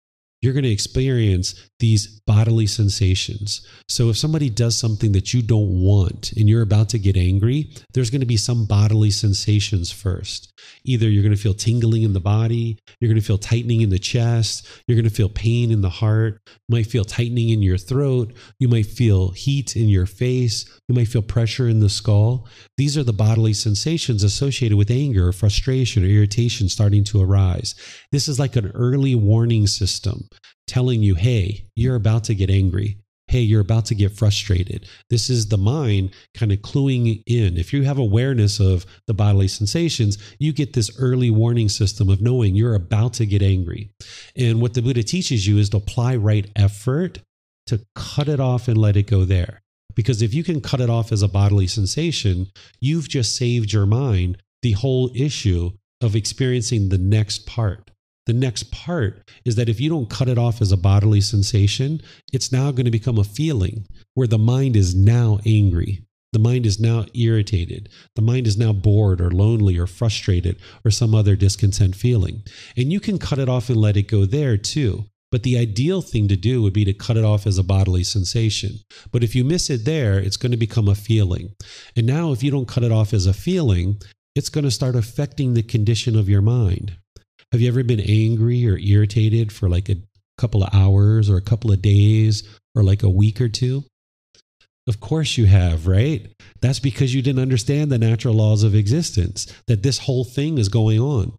[0.42, 3.66] you're going to experience these bodily sensations.
[3.88, 7.72] So if somebody does something that you don't want and you're about to get angry,
[7.92, 10.52] there's going to be some bodily sensations first.
[10.84, 13.90] Either you're going to feel tingling in the body, you're going to feel tightening in
[13.90, 17.62] the chest, you're going to feel pain in the heart, you might feel tightening in
[17.62, 21.88] your throat, you might feel heat in your face, you might feel pressure in the
[21.88, 22.46] skull.
[22.76, 27.74] These are the bodily sensations associated with anger or frustration or irritation starting to arise.
[28.12, 30.28] This is like an early warning system
[30.66, 32.98] telling you, hey, you're about to get angry.
[33.28, 34.88] Hey, you're about to get frustrated.
[35.08, 37.56] This is the mind kind of cluing in.
[37.56, 42.20] If you have awareness of the bodily sensations, you get this early warning system of
[42.20, 43.90] knowing you're about to get angry.
[44.36, 47.20] And what the Buddha teaches you is to apply right effort
[47.66, 49.62] to cut it off and let it go there.
[49.94, 52.48] Because if you can cut it off as a bodily sensation,
[52.80, 57.92] you've just saved your mind the whole issue of experiencing the next part.
[58.30, 62.00] The next part is that if you don't cut it off as a bodily sensation,
[62.32, 66.06] it's now going to become a feeling where the mind is now angry.
[66.32, 67.88] The mind is now irritated.
[68.14, 72.44] The mind is now bored or lonely or frustrated or some other discontent feeling.
[72.76, 75.06] And you can cut it off and let it go there too.
[75.32, 78.04] But the ideal thing to do would be to cut it off as a bodily
[78.04, 78.78] sensation.
[79.10, 81.56] But if you miss it there, it's going to become a feeling.
[81.96, 84.00] And now, if you don't cut it off as a feeling,
[84.36, 86.96] it's going to start affecting the condition of your mind.
[87.52, 89.96] Have you ever been angry or irritated for like a
[90.38, 92.44] couple of hours or a couple of days
[92.76, 93.84] or like a week or two?
[94.86, 96.30] Of course you have, right?
[96.60, 100.68] That's because you didn't understand the natural laws of existence, that this whole thing is
[100.68, 101.36] going on.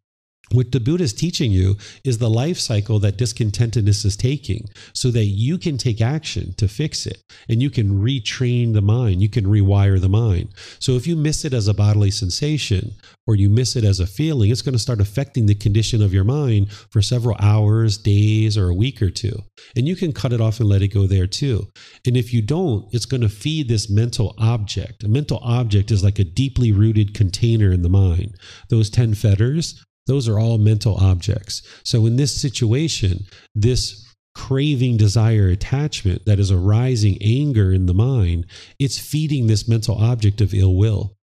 [0.52, 5.10] What the Buddha is teaching you is the life cycle that discontentedness is taking so
[5.12, 9.22] that you can take action to fix it and you can retrain the mind.
[9.22, 10.50] You can rewire the mind.
[10.80, 12.94] So if you miss it as a bodily sensation
[13.28, 16.14] or you miss it as a feeling, it's going to start affecting the condition of
[16.14, 19.44] your mind for several hours, days, or a week or two.
[19.76, 21.68] And you can cut it off and let it go there too.
[22.06, 25.04] And if you don't, it's going to feed this mental object.
[25.04, 28.36] A mental object is like a deeply rooted container in the mind.
[28.70, 31.62] Those 10 fetters, those are all mental objects.
[31.84, 38.46] So in this situation, this craving, desire, attachment that is arising anger in the mind,
[38.80, 41.16] it's feeding this mental object of ill will.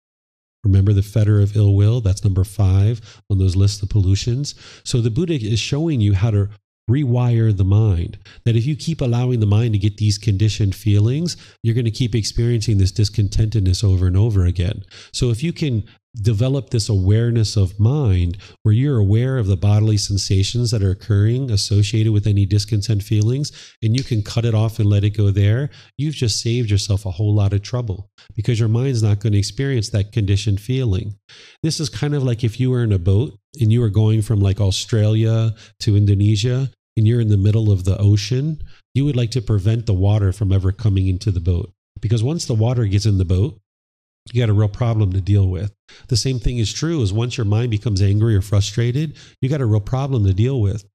[0.64, 2.02] Remember the fetter of ill will?
[2.02, 4.56] That's number five on those lists of pollutions.
[4.84, 6.50] So the Buddha is showing you how to
[6.90, 8.18] rewire the mind.
[8.46, 11.92] That if you keep allowing the mind to get these conditioned feelings, you're going to
[11.92, 14.84] keep experiencing this discontentedness over and over again.
[15.14, 15.84] So if you can
[16.22, 21.52] develop this awareness of mind where you're aware of the bodily sensations that are occurring
[21.52, 25.30] associated with any discontent feelings and you can cut it off and let it go
[25.32, 29.34] there, you've just saved yourself a whole lot of trouble because your mind's not going
[29.34, 31.16] to experience that conditioned feeling.
[31.64, 34.22] This is kind of like if you were in a boat and you were going
[34.22, 38.62] from like Australia to Indonesia and you're in the middle of the ocean,
[38.94, 41.72] you would like to prevent the water from ever coming into the boat.
[42.02, 43.60] Because once the water gets in the boat,
[44.34, 45.74] you got a real problem to deal with.
[46.10, 49.62] The same thing is true as once your mind becomes angry or frustrated, you got
[49.62, 50.86] a real problem to deal with.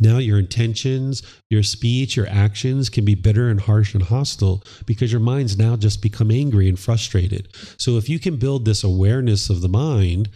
[0.00, 5.10] Now, your intentions, your speech, your actions can be bitter and harsh and hostile because
[5.10, 7.48] your mind's now just become angry and frustrated.
[7.78, 10.28] So, if you can build this awareness of the mind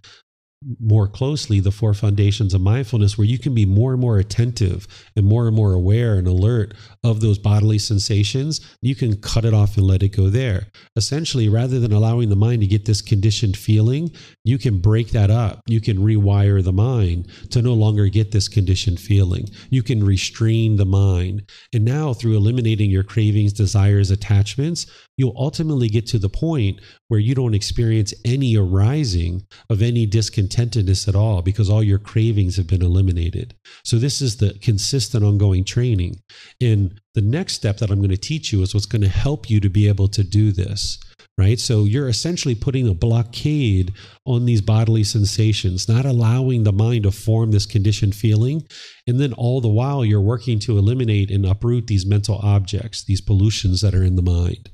[0.80, 4.86] more closely the four foundations of mindfulness where you can be more and more attentive
[5.16, 9.52] and more and more aware and alert of those bodily sensations you can cut it
[9.52, 10.66] off and let it go there
[10.96, 14.10] essentially rather than allowing the mind to get this conditioned feeling
[14.44, 18.48] you can break that up you can rewire the mind to no longer get this
[18.48, 24.86] conditioned feeling you can restrain the mind and now through eliminating your cravings desires attachments
[25.16, 31.06] you'll ultimately get to the point where you don't experience any arising of any discontentedness
[31.06, 33.54] at all because all your cravings have been eliminated.
[33.84, 36.20] So, this is the consistent ongoing training.
[36.60, 39.50] And the next step that I'm going to teach you is what's going to help
[39.50, 40.98] you to be able to do this.
[41.38, 41.58] Right.
[41.58, 43.94] So you're essentially putting a blockade
[44.26, 48.66] on these bodily sensations, not allowing the mind to form this conditioned feeling.
[49.06, 53.22] And then all the while, you're working to eliminate and uproot these mental objects, these
[53.22, 54.68] pollutions that are in the mind.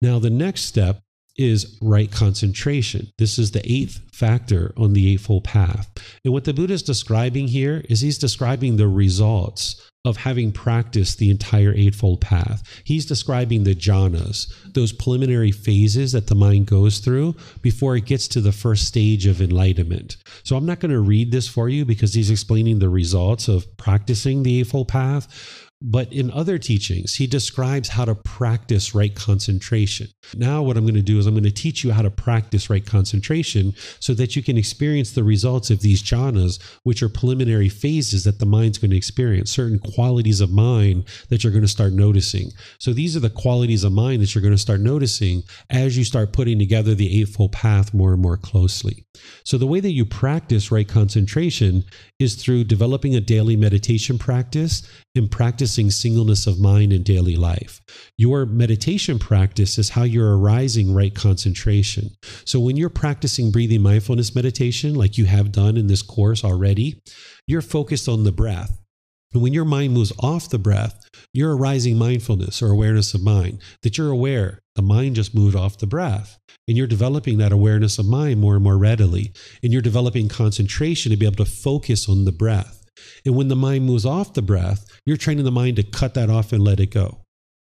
[0.00, 1.00] Now, the next step
[1.36, 3.08] is right concentration.
[3.18, 5.90] This is the eighth factor on the Eightfold Path.
[6.24, 11.18] And what the Buddha is describing here is he's describing the results of having practiced
[11.18, 12.62] the entire Eightfold Path.
[12.84, 18.28] He's describing the jhanas, those preliminary phases that the mind goes through before it gets
[18.28, 20.16] to the first stage of enlightenment.
[20.44, 23.76] So I'm not going to read this for you because he's explaining the results of
[23.78, 25.65] practicing the Eightfold Path.
[25.82, 30.08] But in other teachings, he describes how to practice right concentration.
[30.34, 32.70] Now, what I'm going to do is I'm going to teach you how to practice
[32.70, 37.68] right concentration so that you can experience the results of these jhanas, which are preliminary
[37.68, 41.68] phases that the mind's going to experience, certain qualities of mind that you're going to
[41.68, 42.52] start noticing.
[42.78, 46.04] So, these are the qualities of mind that you're going to start noticing as you
[46.04, 49.04] start putting together the Eightfold Path more and more closely.
[49.44, 51.84] So, the way that you practice right concentration
[52.18, 54.82] is through developing a daily meditation practice
[55.16, 57.80] and practicing singleness of mind in daily life.
[58.16, 62.10] Your meditation practice is how you're arising right concentration.
[62.44, 67.02] So when you're practicing breathing mindfulness meditation, like you have done in this course already,
[67.46, 68.78] you're focused on the breath.
[69.32, 73.60] And when your mind moves off the breath, you're arising mindfulness or awareness of mind,
[73.82, 76.38] that you're aware the mind just moved off the breath.
[76.68, 79.32] And you're developing that awareness of mind more and more readily.
[79.62, 82.85] And you're developing concentration to be able to focus on the breath.
[83.24, 86.30] And when the mind moves off the breath, you're training the mind to cut that
[86.30, 87.18] off and let it go.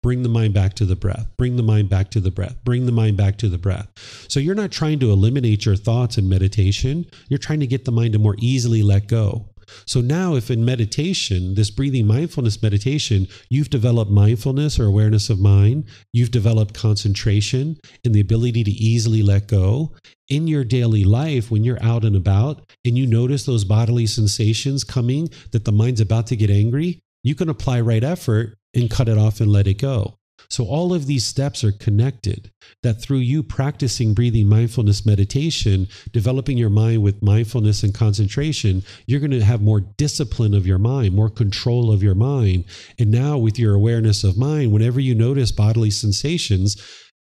[0.02, 1.28] Bring the mind back to the breath.
[1.38, 2.62] Bring the mind back to the breath.
[2.62, 3.88] Bring the mind back to the breath.
[4.28, 7.06] So you're not trying to eliminate your thoughts in meditation.
[7.30, 9.48] You're trying to get the mind to more easily let go.
[9.86, 15.40] So now, if in meditation, this breathing mindfulness meditation, you've developed mindfulness or awareness of
[15.40, 19.94] mind, you've developed concentration and the ability to easily let go
[20.28, 24.84] in your daily life, when you're out and about and you notice those bodily sensations
[24.84, 29.08] coming that the mind's about to get angry, you can apply right effort and cut
[29.08, 30.18] it off and let it go.
[30.48, 32.50] So, all of these steps are connected.
[32.82, 39.20] That through you practicing breathing mindfulness meditation, developing your mind with mindfulness and concentration, you're
[39.20, 42.64] going to have more discipline of your mind, more control of your mind.
[42.98, 46.76] And now, with your awareness of mind, whenever you notice bodily sensations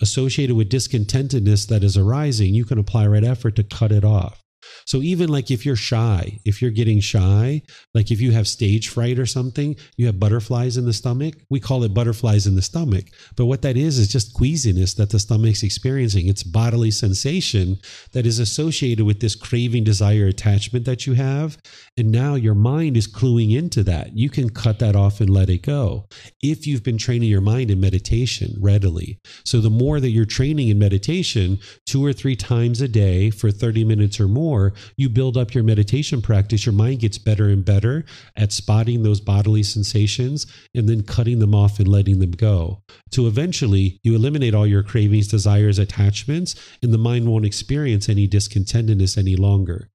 [0.02, 4.42] associated with discontentedness that is arising, you can apply right effort to cut it off.
[4.86, 7.62] So even like if you're shy, if you're getting shy,
[7.94, 11.36] like if you have stage fright or something, you have butterflies in the stomach.
[11.50, 13.06] We call it butterflies in the stomach.
[13.36, 16.28] But what that is is just queasiness that the stomach's experiencing.
[16.28, 17.78] It's bodily sensation
[18.14, 21.58] that is associated with this craving, desire, attachment that you have.
[21.98, 24.16] And now your mind is cluing into that.
[24.18, 26.08] You can cut that off and let it go
[26.42, 29.20] if you've been training your mind in meditation readily.
[29.46, 33.52] So the more that you're training in meditation, two or three times a day for
[33.52, 37.50] 30 minutes or more, more you build up your meditation practice, your mind gets better
[37.50, 42.32] and better at spotting those bodily sensations and then cutting them off and letting them
[42.32, 42.82] go.
[43.12, 48.28] To eventually, you eliminate all your cravings, desires, attachments, and the mind won't experience any
[48.28, 49.90] discontentedness any longer.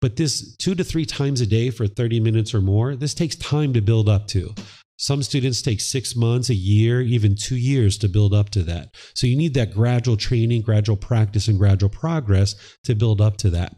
[0.00, 3.36] But this two to three times a day for 30 minutes or more, this takes
[3.36, 4.54] time to build up to.
[5.02, 8.94] Some students take six months, a year, even two years to build up to that.
[9.14, 13.50] So you need that gradual training, gradual practice, and gradual progress to build up to
[13.50, 13.74] that.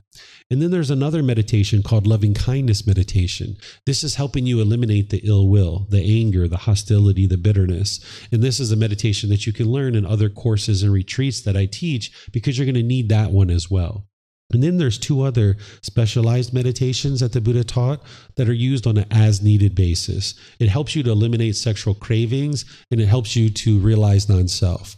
[0.51, 3.57] And then there's another meditation called loving kindness meditation.
[3.87, 7.99] This is helping you eliminate the ill will, the anger, the hostility, the bitterness.
[8.31, 11.57] And this is a meditation that you can learn in other courses and retreats that
[11.57, 14.07] I teach because you're going to need that one as well.
[14.53, 18.03] And then there's two other specialized meditations that the Buddha taught
[18.37, 20.35] that are used on an as needed basis.
[20.61, 24.97] It helps you to eliminate sexual cravings and it helps you to realize non self.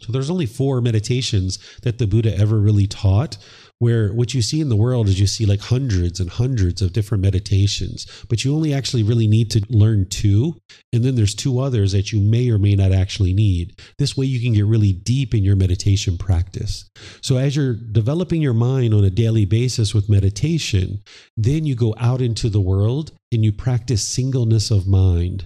[0.00, 3.36] So there's only four meditations that the Buddha ever really taught
[3.84, 6.94] where what you see in the world is you see like hundreds and hundreds of
[6.94, 10.56] different meditations, but you only actually really need to learn two.
[10.94, 13.78] And then there's two others that you may or may not actually need.
[13.98, 16.88] This way you can get really deep in your meditation practice.
[17.20, 21.02] So as you're developing your mind on a daily basis with meditation,
[21.36, 25.44] then you go out into the world and you practice singleness of mind.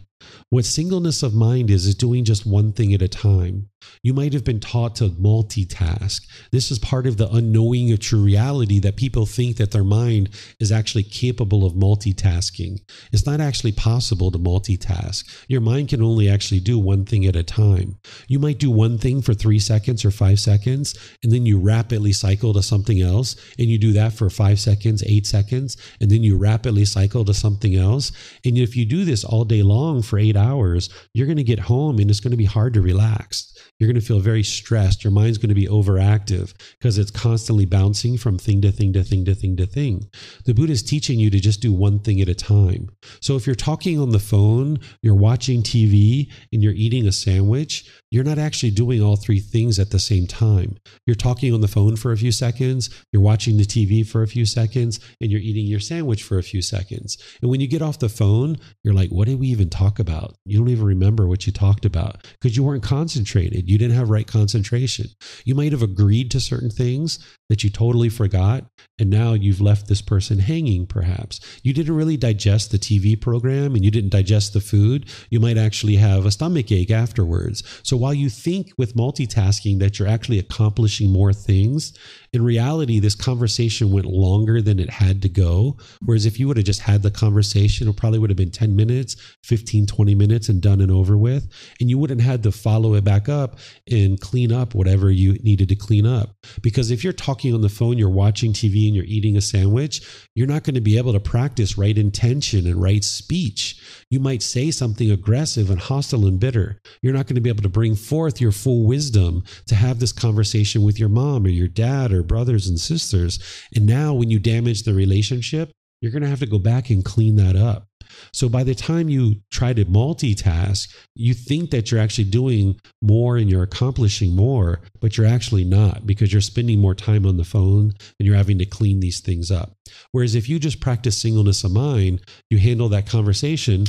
[0.51, 3.69] What singleness of mind is, is doing just one thing at a time.
[4.03, 6.27] You might have been taught to multitask.
[6.53, 10.31] This is part of the unknowing of true reality that people think that their mind
[10.61, 12.81] is actually capable of multitasking.
[13.13, 15.25] It's not actually possible to multitask.
[15.49, 17.99] Your mind can only actually do one thing at a time.
[18.27, 22.13] You might do one thing for three seconds or five seconds, and then you rapidly
[22.13, 26.23] cycle to something else, and you do that for five seconds, eight seconds, and then
[26.23, 28.13] you rapidly cycle to something else.
[28.45, 31.59] And if you do this all day long for eight hours, you're going to get
[31.59, 33.55] home and it's going to be hard to relax.
[33.79, 35.05] You're going to feel very stressed.
[35.05, 39.05] Your mind's going to be overactive because it's constantly bouncing from thing to thing to
[39.05, 40.11] thing to thing to thing.
[40.45, 42.91] The Buddha is teaching you to just do one thing at a time.
[43.21, 47.89] So if you're talking on the phone, you're watching TV, and you're eating a sandwich,
[48.11, 50.77] you're not actually doing all three things at the same time.
[51.07, 54.29] You're talking on the phone for a few seconds, you're watching the TV for a
[54.29, 57.19] few seconds, and you're eating your sandwich for a few seconds.
[57.43, 60.37] And when you get off the phone, you're like, what did we even talk about?
[60.45, 63.69] You don't even remember what you talked about because you weren't concentrated.
[63.69, 65.07] You didn't have right concentration.
[65.45, 68.67] You might have agreed to certain things that you totally forgot.
[68.99, 71.41] And now you've left this person hanging, perhaps.
[71.63, 75.09] You didn't really digest the TV program and you didn't digest the food.
[75.31, 77.63] You might actually have a stomach ache afterwards.
[77.83, 81.97] So while you think with multitasking that you're actually accomplishing more things,
[82.33, 85.79] in reality, this conversation went longer than it had to go.
[86.05, 88.77] Whereas if you would have just had the conversation, it probably would have been 10
[88.77, 91.49] minutes, 15, 20 minutes and done and over with.
[91.81, 93.59] And you wouldn't have to follow it back up
[93.91, 96.37] and clean up whatever you needed to clean up.
[96.63, 100.03] Because if you're talking on the phone, you're watching TV and you're eating a sandwich,
[100.35, 103.81] you're not going to be able to practice right intention and right speech.
[104.11, 106.81] You might say something aggressive and hostile and bitter.
[107.03, 110.13] You're not going to be able to bring forth your full wisdom to have this
[110.13, 113.39] conversation with your mom or your dad or brothers and sisters.
[113.75, 117.05] And now, when you damage the relationship, you're going to have to go back and
[117.05, 117.88] clean that up.
[118.33, 123.37] So by the time you try to multitask, you think that you're actually doing more
[123.37, 127.45] and you're accomplishing more, but you're actually not because you're spending more time on the
[127.45, 129.73] phone and you're having to clean these things up.
[130.13, 133.87] Whereas if you just practice singleness of mind, you handle that conversation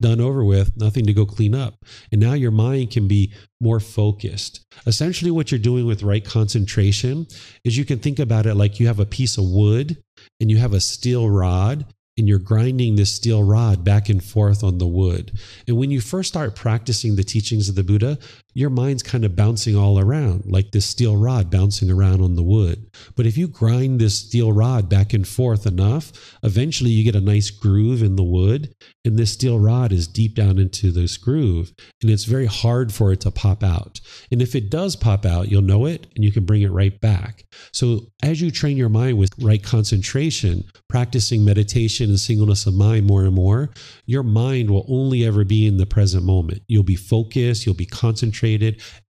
[0.00, 1.74] done over with, nothing to go clean up.
[2.12, 4.64] And now your mind can be more focused.
[4.86, 7.26] Essentially, what you're doing with right concentration
[7.64, 9.98] is you can think about it like you have a piece of wood
[10.40, 11.84] and you have a steel rod
[12.18, 15.32] and you're grinding this steel rod back and forth on the wood.
[15.66, 18.18] And when you first start practicing the teachings of the Buddha,
[18.54, 22.42] your mind's kind of bouncing all around, like this steel rod bouncing around on the
[22.42, 22.90] wood.
[23.14, 27.20] But if you grind this steel rod back and forth enough, eventually you get a
[27.20, 31.72] nice groove in the wood, and this steel rod is deep down into this groove,
[32.02, 34.00] and it's very hard for it to pop out.
[34.32, 36.98] And if it does pop out, you'll know it and you can bring it right
[37.00, 37.44] back.
[37.72, 43.06] So as you train your mind with right concentration, practicing meditation and singleness of mind
[43.06, 43.70] more and more,
[44.06, 46.62] your mind will only ever be in the present moment.
[46.66, 48.37] You'll be focused, you'll be concentrated.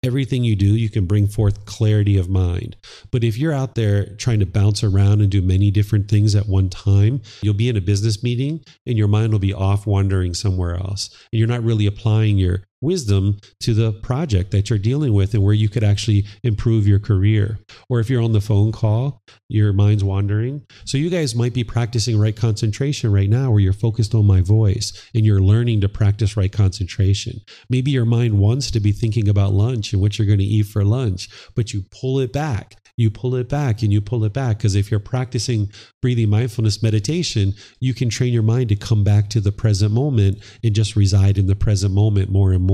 [0.04, 2.76] Everything you do, you can bring forth clarity of mind.
[3.12, 6.48] But if you're out there trying to bounce around and do many different things at
[6.48, 10.34] one time, you'll be in a business meeting and your mind will be off wandering
[10.34, 11.10] somewhere else.
[11.32, 15.44] And you're not really applying your wisdom to the project that you're dealing with and
[15.44, 17.60] where you could actually improve your career.
[17.90, 20.66] Or if you're on the phone call, your mind's wandering.
[20.86, 24.42] So you guys might be practicing right concentration right now where you're focused on my
[24.42, 27.42] voice and you're learning to practice right concentration.
[27.70, 30.68] Maybe your mind wants to be thinking about lunch and what you're going to eat
[30.68, 34.34] for lunch, but you pull it back you pull it back and you pull it
[34.34, 34.58] back.
[34.58, 39.30] Because if you're practicing breathing mindfulness meditation, you can train your mind to come back
[39.30, 42.69] to the present moment and just reside in the present moment more and more.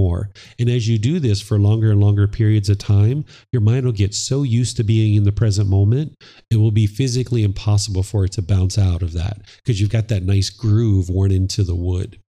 [0.60, 3.94] And as you do this for longer and longer periods of time, your mind will
[3.94, 6.16] get so used to being in the present moment,
[6.52, 10.08] it will be physically impossible for it to bounce out of that because you've got
[10.10, 12.20] that nice groove worn into the wood.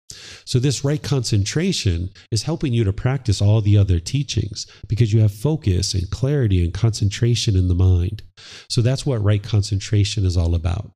[0.45, 5.19] So, this right concentration is helping you to practice all the other teachings because you
[5.19, 8.23] have focus and clarity and concentration in the mind.
[8.69, 10.91] So, that's what right concentration is all about.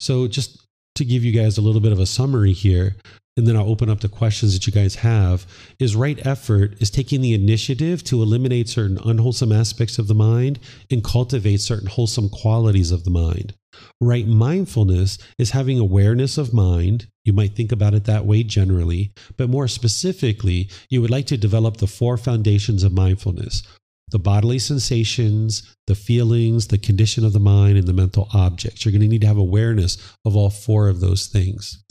[0.00, 2.96] So, just to give you guys a little bit of a summary here,
[3.40, 5.46] and then I'll open up the questions that you guys have,
[5.78, 10.58] is right effort is taking the initiative to eliminate certain unwholesome aspects of the mind
[10.90, 13.54] and cultivate certain wholesome qualities of the mind.
[13.98, 17.06] Right mindfulness is having awareness of mind.
[17.24, 21.38] You might think about it that way generally, but more specifically, you would like to
[21.38, 23.62] develop the four foundations of mindfulness
[24.10, 28.84] the bodily sensations, the feelings, the condition of the mind, and the mental objects.
[28.84, 31.82] You're going to need to have awareness of all four of those things.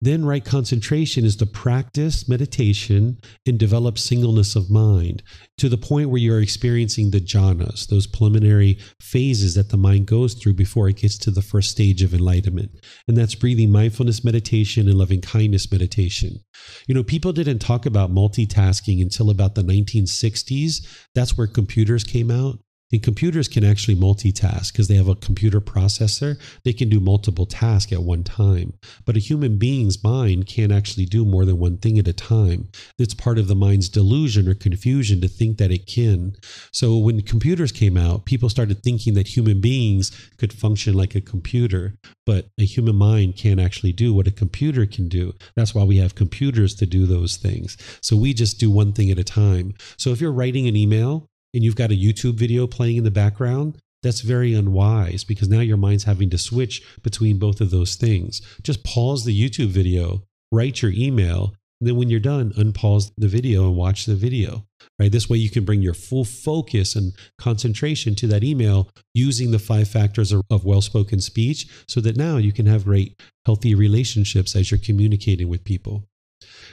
[0.00, 5.24] Then, right concentration is to practice meditation and develop singleness of mind
[5.56, 10.34] to the point where you're experiencing the jhanas, those preliminary phases that the mind goes
[10.34, 12.70] through before it gets to the first stage of enlightenment.
[13.08, 16.44] And that's breathing mindfulness meditation and loving kindness meditation.
[16.86, 20.86] You know, people didn't talk about multitasking until about the 1960s.
[21.16, 22.60] That's where computers came out.
[22.90, 26.40] And computers can actually multitask because they have a computer processor.
[26.64, 28.72] They can do multiple tasks at one time.
[29.04, 32.68] But a human being's mind can't actually do more than one thing at a time.
[32.98, 36.36] It's part of the mind's delusion or confusion to think that it can.
[36.72, 41.20] So when computers came out, people started thinking that human beings could function like a
[41.20, 41.94] computer,
[42.24, 45.34] but a human mind can't actually do what a computer can do.
[45.56, 47.76] That's why we have computers to do those things.
[48.00, 49.74] So we just do one thing at a time.
[49.98, 53.10] So if you're writing an email, and you've got a YouTube video playing in the
[53.10, 57.96] background, that's very unwise because now your mind's having to switch between both of those
[57.96, 58.40] things.
[58.62, 63.28] Just pause the YouTube video, write your email, and then when you're done, unpause the
[63.28, 64.64] video and watch the video.
[64.98, 65.12] Right?
[65.12, 69.60] This way you can bring your full focus and concentration to that email using the
[69.60, 74.56] five factors of, of well-spoken speech so that now you can have great healthy relationships
[74.56, 76.04] as you're communicating with people.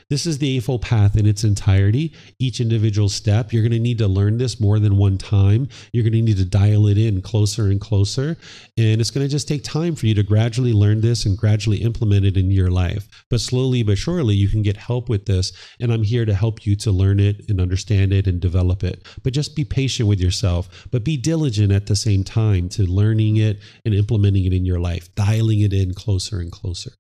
[0.08, 2.14] This is the Eightfold Path in its entirety.
[2.38, 5.68] Each individual step, you're going to need to learn this more than one time.
[5.94, 8.38] You're going to need to dial it in closer and closer.
[8.78, 11.78] And it's going to just take time for you to gradually learn this and gradually
[11.78, 13.08] implement it in your life.
[13.32, 15.52] But slowly but surely, you can get help with this.
[15.80, 19.08] And I'm here to help you to learn it and understand it and develop it.
[19.24, 23.38] But just be patient with yourself, but be diligent at the same time to learning
[23.38, 26.92] it and implementing it in your life, dialing it in closer and closer.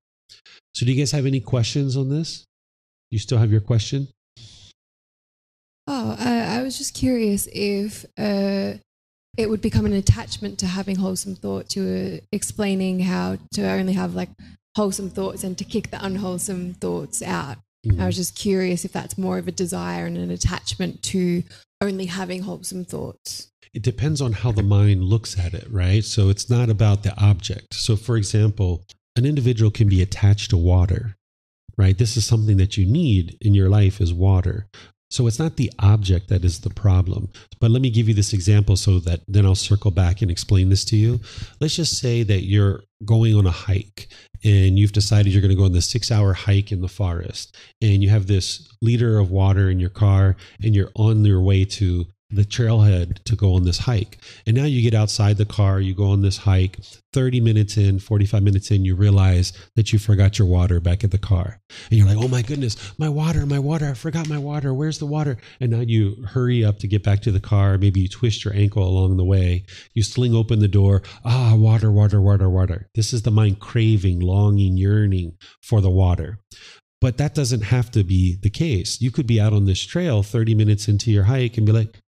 [0.74, 2.45] So, do you guys have any questions on this?
[3.11, 4.08] You still have your question?
[5.88, 8.74] Oh, uh, I was just curious if uh,
[9.38, 11.75] it would become an attachment to having wholesome thoughts.
[11.75, 14.30] You were explaining how to only have like
[14.75, 17.58] wholesome thoughts and to kick the unwholesome thoughts out.
[17.85, 18.01] Mm-hmm.
[18.01, 21.43] I was just curious if that's more of a desire and an attachment to
[21.82, 23.51] only having wholesome thoughts.
[23.74, 26.03] It depends on how the mind looks at it, right?
[26.03, 27.74] So it's not about the object.
[27.74, 28.84] So, for example,
[29.17, 31.16] an individual can be attached to water
[31.78, 31.98] right?
[31.98, 34.68] This is something that you need in your life is water.
[35.12, 37.30] So it's not the object that is the problem.
[37.62, 40.70] But let me give you this example so that then I'll circle back and explain
[40.70, 41.22] this to you.
[41.62, 44.08] Let's just say that you're going on a hike
[44.44, 47.56] and you've decided you're going to go on this six hour hike in the forest
[47.82, 51.66] and you have this liter of water in your car and you're on your way
[51.66, 54.17] to the trailhead to go on this hike.
[54.45, 56.77] And now you get outside the car, you go on this hike.
[57.14, 61.11] 30 minutes in, 45 minutes in, you realize that you forgot your water back at
[61.11, 61.61] the car.
[61.89, 64.73] And you're like, oh my goodness, my water, my water, I forgot my water.
[64.73, 65.38] Where's the water?
[65.61, 67.77] And now you hurry up to get back to the car.
[67.77, 69.65] Maybe you twist your ankle along the way.
[69.93, 71.03] You sling open the door.
[71.23, 72.89] Ah, water, water, water, water.
[72.95, 76.39] This is the mind craving, longing, yearning for the water.
[77.01, 78.99] But that doesn't have to be the case.
[78.99, 82.01] You could be out on this trail 30 minutes into your hike and be like,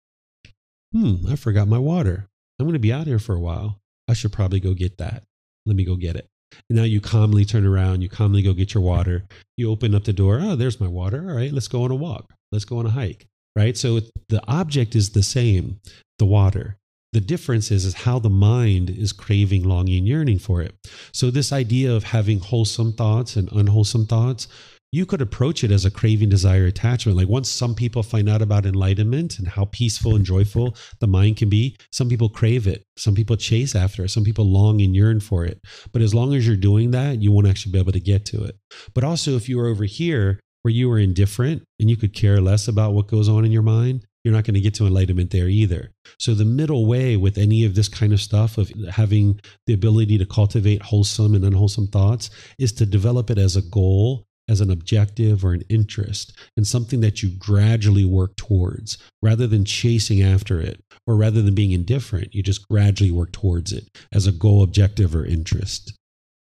[0.94, 2.28] hmm, I forgot my water.
[2.58, 3.80] I'm going to be out here for a while.
[4.08, 5.24] I should probably go get that.
[5.66, 6.28] Let me go get it.
[6.70, 9.24] And now you calmly turn around, you calmly go get your water.
[9.56, 10.38] You open up the door.
[10.40, 11.24] Oh, there's my water.
[11.28, 12.32] All right, let's go on a walk.
[12.52, 13.26] Let's go on a hike.
[13.56, 13.76] Right.
[13.76, 15.80] So the object is the same,
[16.18, 16.76] the water.
[17.12, 20.74] The difference is, is how the mind is craving, longing, yearning for it.
[21.12, 24.48] So this idea of having wholesome thoughts and unwholesome thoughts,
[24.94, 27.18] you could approach it as a craving, desire, attachment.
[27.18, 31.36] Like once some people find out about enlightenment and how peaceful and joyful the mind
[31.36, 32.84] can be, some people crave it.
[32.96, 34.10] Some people chase after it.
[34.10, 35.60] Some people long and yearn for it.
[35.90, 38.44] But as long as you're doing that, you won't actually be able to get to
[38.44, 38.56] it.
[38.94, 42.40] But also, if you were over here where you were indifferent and you could care
[42.40, 45.32] less about what goes on in your mind, you're not going to get to enlightenment
[45.32, 45.90] there either.
[46.20, 50.18] So, the middle way with any of this kind of stuff, of having the ability
[50.18, 54.70] to cultivate wholesome and unwholesome thoughts, is to develop it as a goal, as an
[54.70, 60.60] objective or an interest, and something that you gradually work towards rather than chasing after
[60.60, 62.34] it or rather than being indifferent.
[62.34, 65.94] You just gradually work towards it as a goal, objective, or interest.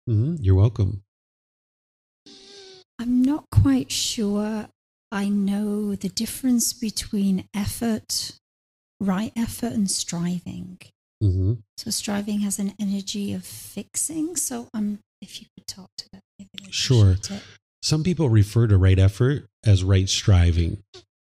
[0.08, 0.36] Mm-hmm.
[0.40, 1.02] You're welcome.
[2.98, 4.68] I'm not quite sure
[5.10, 8.32] I know the difference between effort,
[9.00, 10.78] right effort, and striving.
[11.22, 11.54] Mm-hmm.
[11.76, 14.36] So striving has an energy of fixing.
[14.36, 16.22] So um, if you could talk to that,
[16.70, 17.16] Sure.
[17.82, 20.82] Some people refer to right effort as right striving,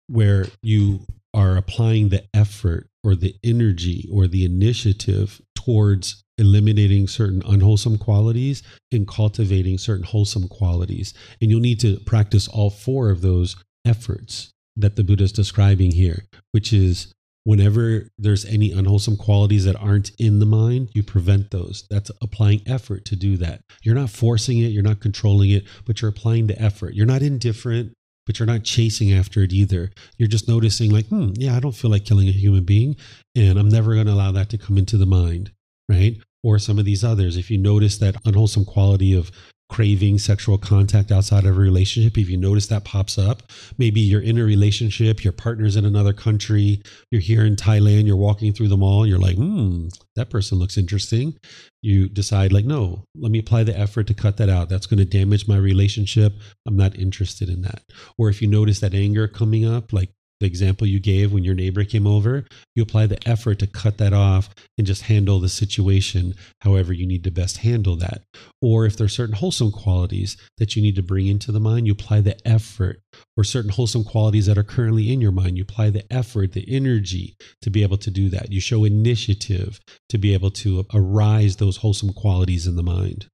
[0.09, 7.43] where you are applying the effort or the energy or the initiative towards eliminating certain
[7.47, 11.15] unwholesome qualities and cultivating certain wholesome qualities.
[11.41, 13.57] And you'll need to practice all four of those
[13.87, 17.13] efforts that the Buddha is describing here, which is
[17.45, 21.85] whenever there's any unwholesome qualities that aren't in the mind, you prevent those.
[21.91, 23.63] That's applying effort to do that.
[23.83, 26.95] You're not forcing it, you're not controlling it, but you're applying the effort.
[26.95, 27.95] You're not indifferent,
[28.27, 29.91] but you're not chasing after it either.
[30.19, 32.97] You're just noticing, like, hmm, yeah, I don't feel like killing a human being,
[33.35, 35.53] and I'm never going to allow that to come into the mind,
[35.89, 36.17] right?
[36.43, 37.37] Or some of these others.
[37.37, 39.31] If you notice that unwholesome quality of
[39.71, 43.45] craving sexual contact outside of a relationship, if you notice that pops up,
[43.79, 48.17] maybe you're in a relationship, your partner's in another country, you're here in Thailand, you're
[48.17, 51.39] walking through the mall, you're like, hmm, that person looks interesting.
[51.83, 54.69] You decide, like, no, let me apply the effort to cut that out.
[54.69, 56.35] That's going to damage my relationship.
[56.67, 57.83] I'm not interested in that.
[58.19, 61.55] Or if you notice that anger coming up, like the example you gave when your
[61.55, 65.51] neighbor came over, you apply the effort to cut that off and just handle the
[65.51, 68.23] situation however you need to best handle that.
[68.63, 71.87] Or if there are certain wholesome qualities that you need to bring into the mind,
[71.87, 73.01] you apply the effort.
[73.37, 76.65] Or certain wholesome qualities that are currently in your mind, you apply the effort, the
[76.75, 78.51] energy to be able to do that.
[78.51, 79.79] You show initiative
[80.09, 83.27] to be able to arise those wholesome qualities in the mind.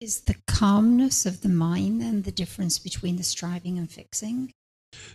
[0.00, 4.52] Is the calmness of the mind then the difference between the striving and fixing?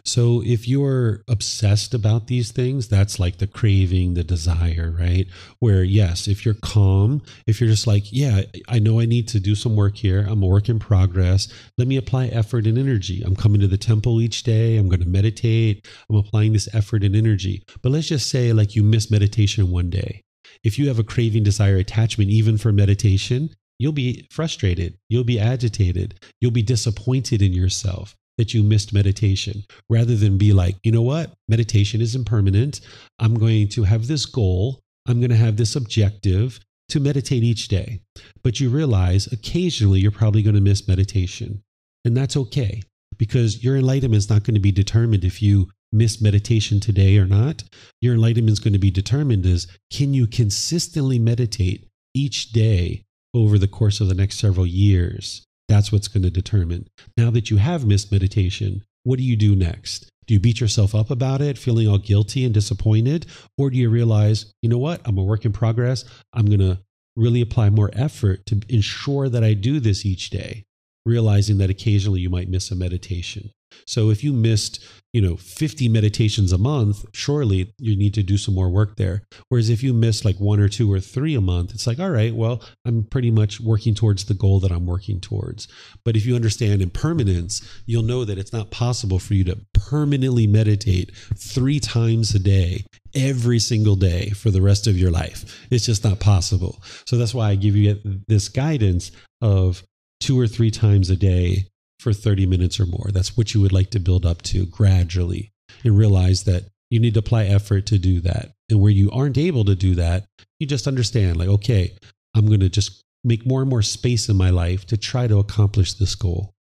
[0.05, 5.27] So if you're obsessed about these things, that's like the craving, the desire, right?
[5.59, 9.39] Where yes, if you're calm, if you're just like, yeah, I know I need to
[9.39, 10.25] do some work here.
[10.27, 11.47] I'm a work in progress.
[11.77, 13.23] Let me apply effort and energy.
[13.23, 14.77] I'm coming to the temple each day.
[14.77, 15.87] I'm going to meditate.
[16.09, 17.63] I'm applying this effort and energy.
[17.81, 20.21] But let's just say like you miss meditation one day.
[20.63, 24.97] If you have a craving, desire, attachment, even for meditation, you'll be frustrated.
[25.09, 26.19] You'll be agitated.
[26.39, 31.01] You'll be disappointed in yourself that you missed meditation rather than be like, you know
[31.01, 31.33] what?
[31.47, 32.81] Meditation is impermanent.
[33.19, 34.79] I'm going to have this goal.
[35.07, 38.01] I'm going to have this objective to meditate each day.
[38.43, 41.61] But you realize occasionally you're probably going to miss meditation.
[42.05, 42.81] And that's okay
[43.17, 47.25] because your enlightenment is not going to be determined if you miss meditation today or
[47.25, 47.63] not.
[48.01, 53.03] Your enlightenment is going to be determined as can you consistently meditate each day
[53.33, 55.45] over the course of the next several years?
[55.73, 56.87] That's what's going to determine.
[57.17, 60.07] Now that you have missed meditation, what do you do next?
[60.27, 63.25] Do you beat yourself up about it, feeling all guilty and disappointed?
[63.57, 65.01] Or do you realize, you know what?
[65.03, 66.05] I'm a work in progress.
[66.31, 66.77] I'm going to
[67.15, 70.63] really apply more effort to ensure that I do this each day,
[71.07, 73.49] realizing that occasionally you might miss a meditation.
[73.85, 78.37] So if you missed, you know, 50 meditations a month, surely you need to do
[78.37, 79.23] some more work there.
[79.49, 82.09] Whereas if you miss like one or two or three a month, it's like, all
[82.09, 85.67] right, well, I'm pretty much working towards the goal that I'm working towards.
[86.03, 90.47] But if you understand impermanence, you'll know that it's not possible for you to permanently
[90.47, 92.85] meditate three times a day
[93.15, 95.67] every single day for the rest of your life.
[95.69, 96.81] It's just not possible.
[97.05, 99.11] So that's why I give you this guidance
[99.41, 99.83] of
[100.19, 101.65] two or three times a day
[102.03, 103.09] for 30 minutes or more.
[103.11, 105.51] That's what you would like to build up to gradually
[105.85, 108.51] and realize that you need to apply effort to do that.
[108.69, 110.25] And where you aren't able to do that,
[110.59, 111.93] you just understand, like, okay,
[112.35, 115.39] I'm going to just make more and more space in my life to try to
[115.39, 116.53] accomplish this goal.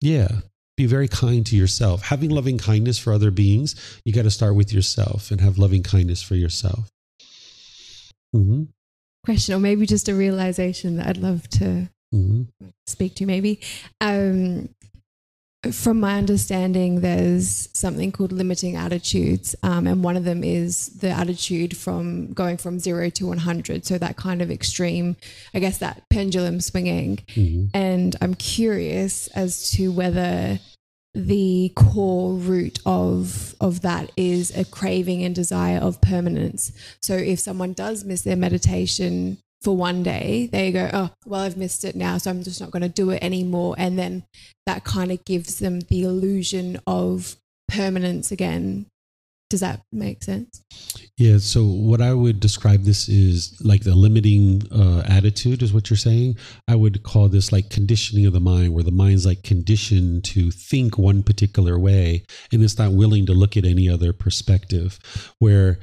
[0.00, 0.28] Yeah.
[0.76, 2.02] Be very kind to yourself.
[2.02, 5.82] Having loving kindness for other beings, you got to start with yourself and have loving
[5.82, 6.90] kindness for yourself.
[8.34, 8.64] Mm-hmm.
[9.24, 12.48] question, or maybe just a realization that I'd love to Mhm.
[12.86, 13.26] speak to.
[13.26, 13.60] Maybe
[14.00, 14.68] um,
[15.70, 21.10] from my understanding, there's something called limiting attitudes, um, and one of them is the
[21.10, 23.84] attitude from going from zero to 100.
[23.84, 25.16] So that kind of extreme,
[25.52, 27.18] I guess, that pendulum swinging.
[27.28, 27.70] Mhm.
[27.74, 30.60] And I'm curious as to whether
[31.12, 36.72] the core root of of that is a craving and desire of permanence.
[37.02, 41.56] So if someone does miss their meditation for one day, they go, "Oh, well, I've
[41.56, 44.24] missed it now, so I'm just not going to do it anymore." And then
[44.66, 47.36] that kind of gives them the illusion of
[47.68, 48.86] permanence again.
[49.50, 50.62] Does that make sense?
[51.16, 51.38] Yeah.
[51.38, 55.96] So what I would describe this is like the limiting uh, attitude is what you're
[55.96, 56.36] saying.
[56.68, 60.52] I would call this like conditioning of the mind, where the mind's like conditioned to
[60.52, 62.22] think one particular way,
[62.52, 65.00] and it's not willing to look at any other perspective.
[65.40, 65.80] Where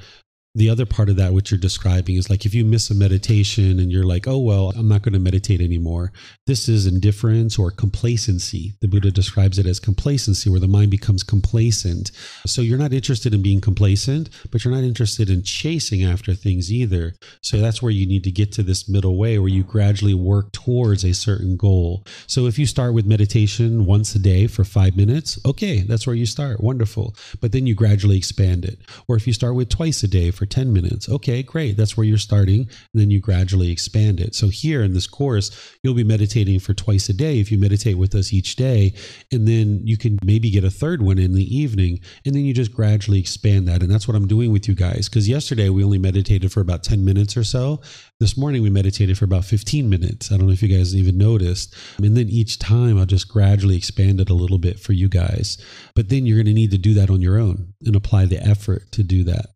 [0.58, 3.78] the other part of that, what you're describing, is like if you miss a meditation
[3.78, 6.12] and you're like, oh, well, I'm not going to meditate anymore.
[6.46, 8.74] This is indifference or complacency.
[8.80, 12.10] The Buddha describes it as complacency, where the mind becomes complacent.
[12.44, 16.72] So you're not interested in being complacent, but you're not interested in chasing after things
[16.72, 17.14] either.
[17.40, 20.50] So that's where you need to get to this middle way where you gradually work
[20.50, 22.04] towards a certain goal.
[22.26, 26.16] So if you start with meditation once a day for five minutes, okay, that's where
[26.16, 26.60] you start.
[26.60, 27.14] Wonderful.
[27.40, 28.80] But then you gradually expand it.
[29.06, 31.76] Or if you start with twice a day for 10 minutes, okay, great.
[31.76, 32.60] That's where you're starting.
[32.60, 34.34] And then you gradually expand it.
[34.34, 35.50] So here in this course,
[35.82, 38.94] you'll be meditating for twice a day if you meditate with us each day.
[39.32, 42.00] And then you can maybe get a third one in the evening.
[42.24, 43.82] And then you just gradually expand that.
[43.82, 45.08] And that's what I'm doing with you guys.
[45.08, 47.80] Because yesterday we only meditated for about 10 minutes or so.
[48.20, 50.32] This morning we meditated for about 15 minutes.
[50.32, 51.74] I don't know if you guys even noticed.
[51.98, 55.58] And then each time I'll just gradually expand it a little bit for you guys.
[55.94, 58.42] But then you're going to need to do that on your own and apply the
[58.42, 59.46] effort to do that.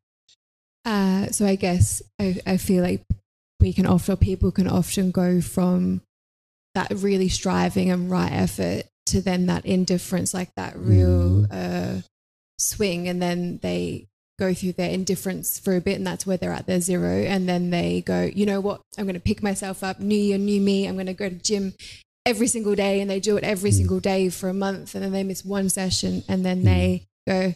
[0.85, 3.05] Uh, so I guess I, I feel like
[3.61, 6.03] we can often, people can often go from
[6.75, 12.01] that really striving and right effort to then that indifference, like that real uh,
[12.59, 14.07] swing, and then they
[14.39, 17.49] go through their indifference for a bit, and that's where they're at their zero, and
[17.49, 20.61] then they go, you know what, I'm going to pick myself up, new year, new
[20.61, 21.75] me, I'm going to go to gym
[22.25, 25.13] every single day, and they do it every single day for a month, and then
[25.13, 27.55] they miss one session, and then they go,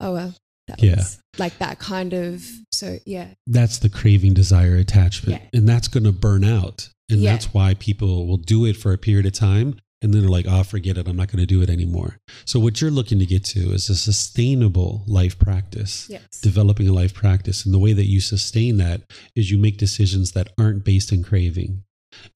[0.00, 0.34] oh well,
[0.70, 1.04] that Yeah.
[1.38, 2.44] like that kind of.
[2.72, 5.58] So yeah, that's the craving desire attachment Yeah.
[5.58, 7.32] and that's going to burn out and Yeah.
[7.32, 10.46] that's why people will do it for a period of time and then they're like
[10.48, 12.16] oh forget it i'm not going to do it anymore
[12.46, 16.92] so what you're looking to get to is a sustainable life practice yes, developing a
[16.92, 19.02] life practice and the way that you sustain that
[19.36, 21.82] is you make decisions that aren't based in craving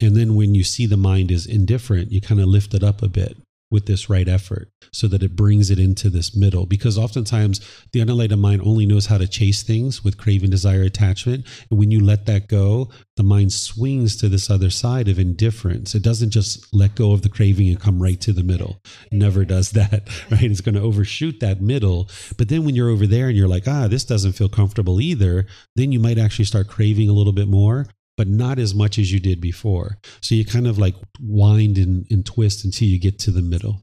[0.01, 3.03] and then when you see the mind is indifferent you kind of lift it up
[3.03, 3.37] a bit
[3.71, 6.67] with this right effort so that it brings it into this middle.
[6.67, 7.61] Because oftentimes
[7.93, 11.47] the unenlightened mind only knows how to chase things with craving desire attachment.
[11.71, 15.95] And when you let that go the mind swings to this other side of indifference.
[15.95, 18.81] It doesn't just let go of the craving and come right to the middle.
[19.13, 20.43] Never does that right?
[20.43, 22.09] It's going to overshoot that middle.
[22.37, 25.47] But then when you're over there and you're like ah this doesn't feel comfortable either
[25.77, 27.87] then you might actually start craving a little bit more
[28.17, 29.99] but not as much as you did before.
[30.21, 33.83] So you kind of like wind and, and twist until you get to the middle.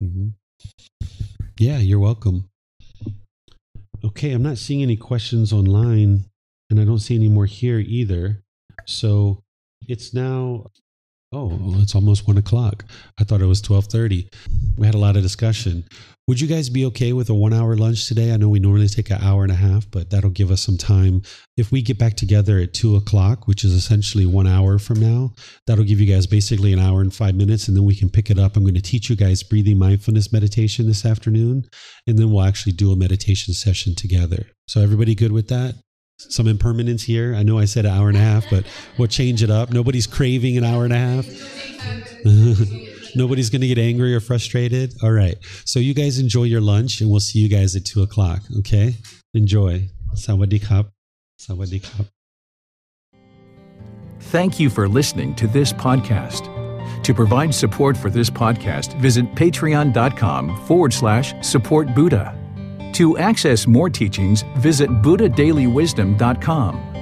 [0.00, 0.28] hmm
[1.58, 2.48] Yeah, you're welcome.
[4.04, 6.24] Okay, I'm not seeing any questions online,
[6.70, 8.42] and I don't see any more here either.
[8.86, 9.42] So
[9.88, 10.66] it's now.
[11.34, 12.84] Oh, it's almost one o'clock.
[13.18, 14.28] I thought it was twelve thirty.
[14.76, 15.84] We had a lot of discussion.
[16.28, 18.32] Would you guys be okay with a one-hour lunch today?
[18.32, 20.78] I know we normally take an hour and a half, but that'll give us some
[20.78, 21.22] time
[21.56, 25.34] if we get back together at two o'clock, which is essentially one hour from now,
[25.66, 28.30] that'll give you guys basically an hour and five minutes, and then we can pick
[28.30, 28.56] it up.
[28.56, 31.64] I'm going to teach you guys breathing mindfulness meditation this afternoon,
[32.06, 34.46] and then we'll actually do a meditation session together.
[34.68, 35.74] So, everybody good with that?
[36.18, 37.34] Some impermanence here.
[37.34, 38.64] I know I said an hour and a half, but
[38.96, 39.72] we'll change it up.
[39.72, 42.88] Nobody's craving an hour and a half.
[43.14, 44.94] Nobody's going to get angry or frustrated.
[45.02, 45.36] All right.
[45.64, 48.42] So, you guys enjoy your lunch, and we'll see you guys at two o'clock.
[48.58, 48.94] Okay?
[49.34, 49.88] Enjoy.
[50.14, 50.86] Sawadee kap.
[54.20, 56.48] Thank you for listening to this podcast.
[57.04, 62.38] To provide support for this podcast, visit patreon.com forward slash support Buddha.
[62.94, 67.01] To access more teachings, visit buddhadailywisdom.com.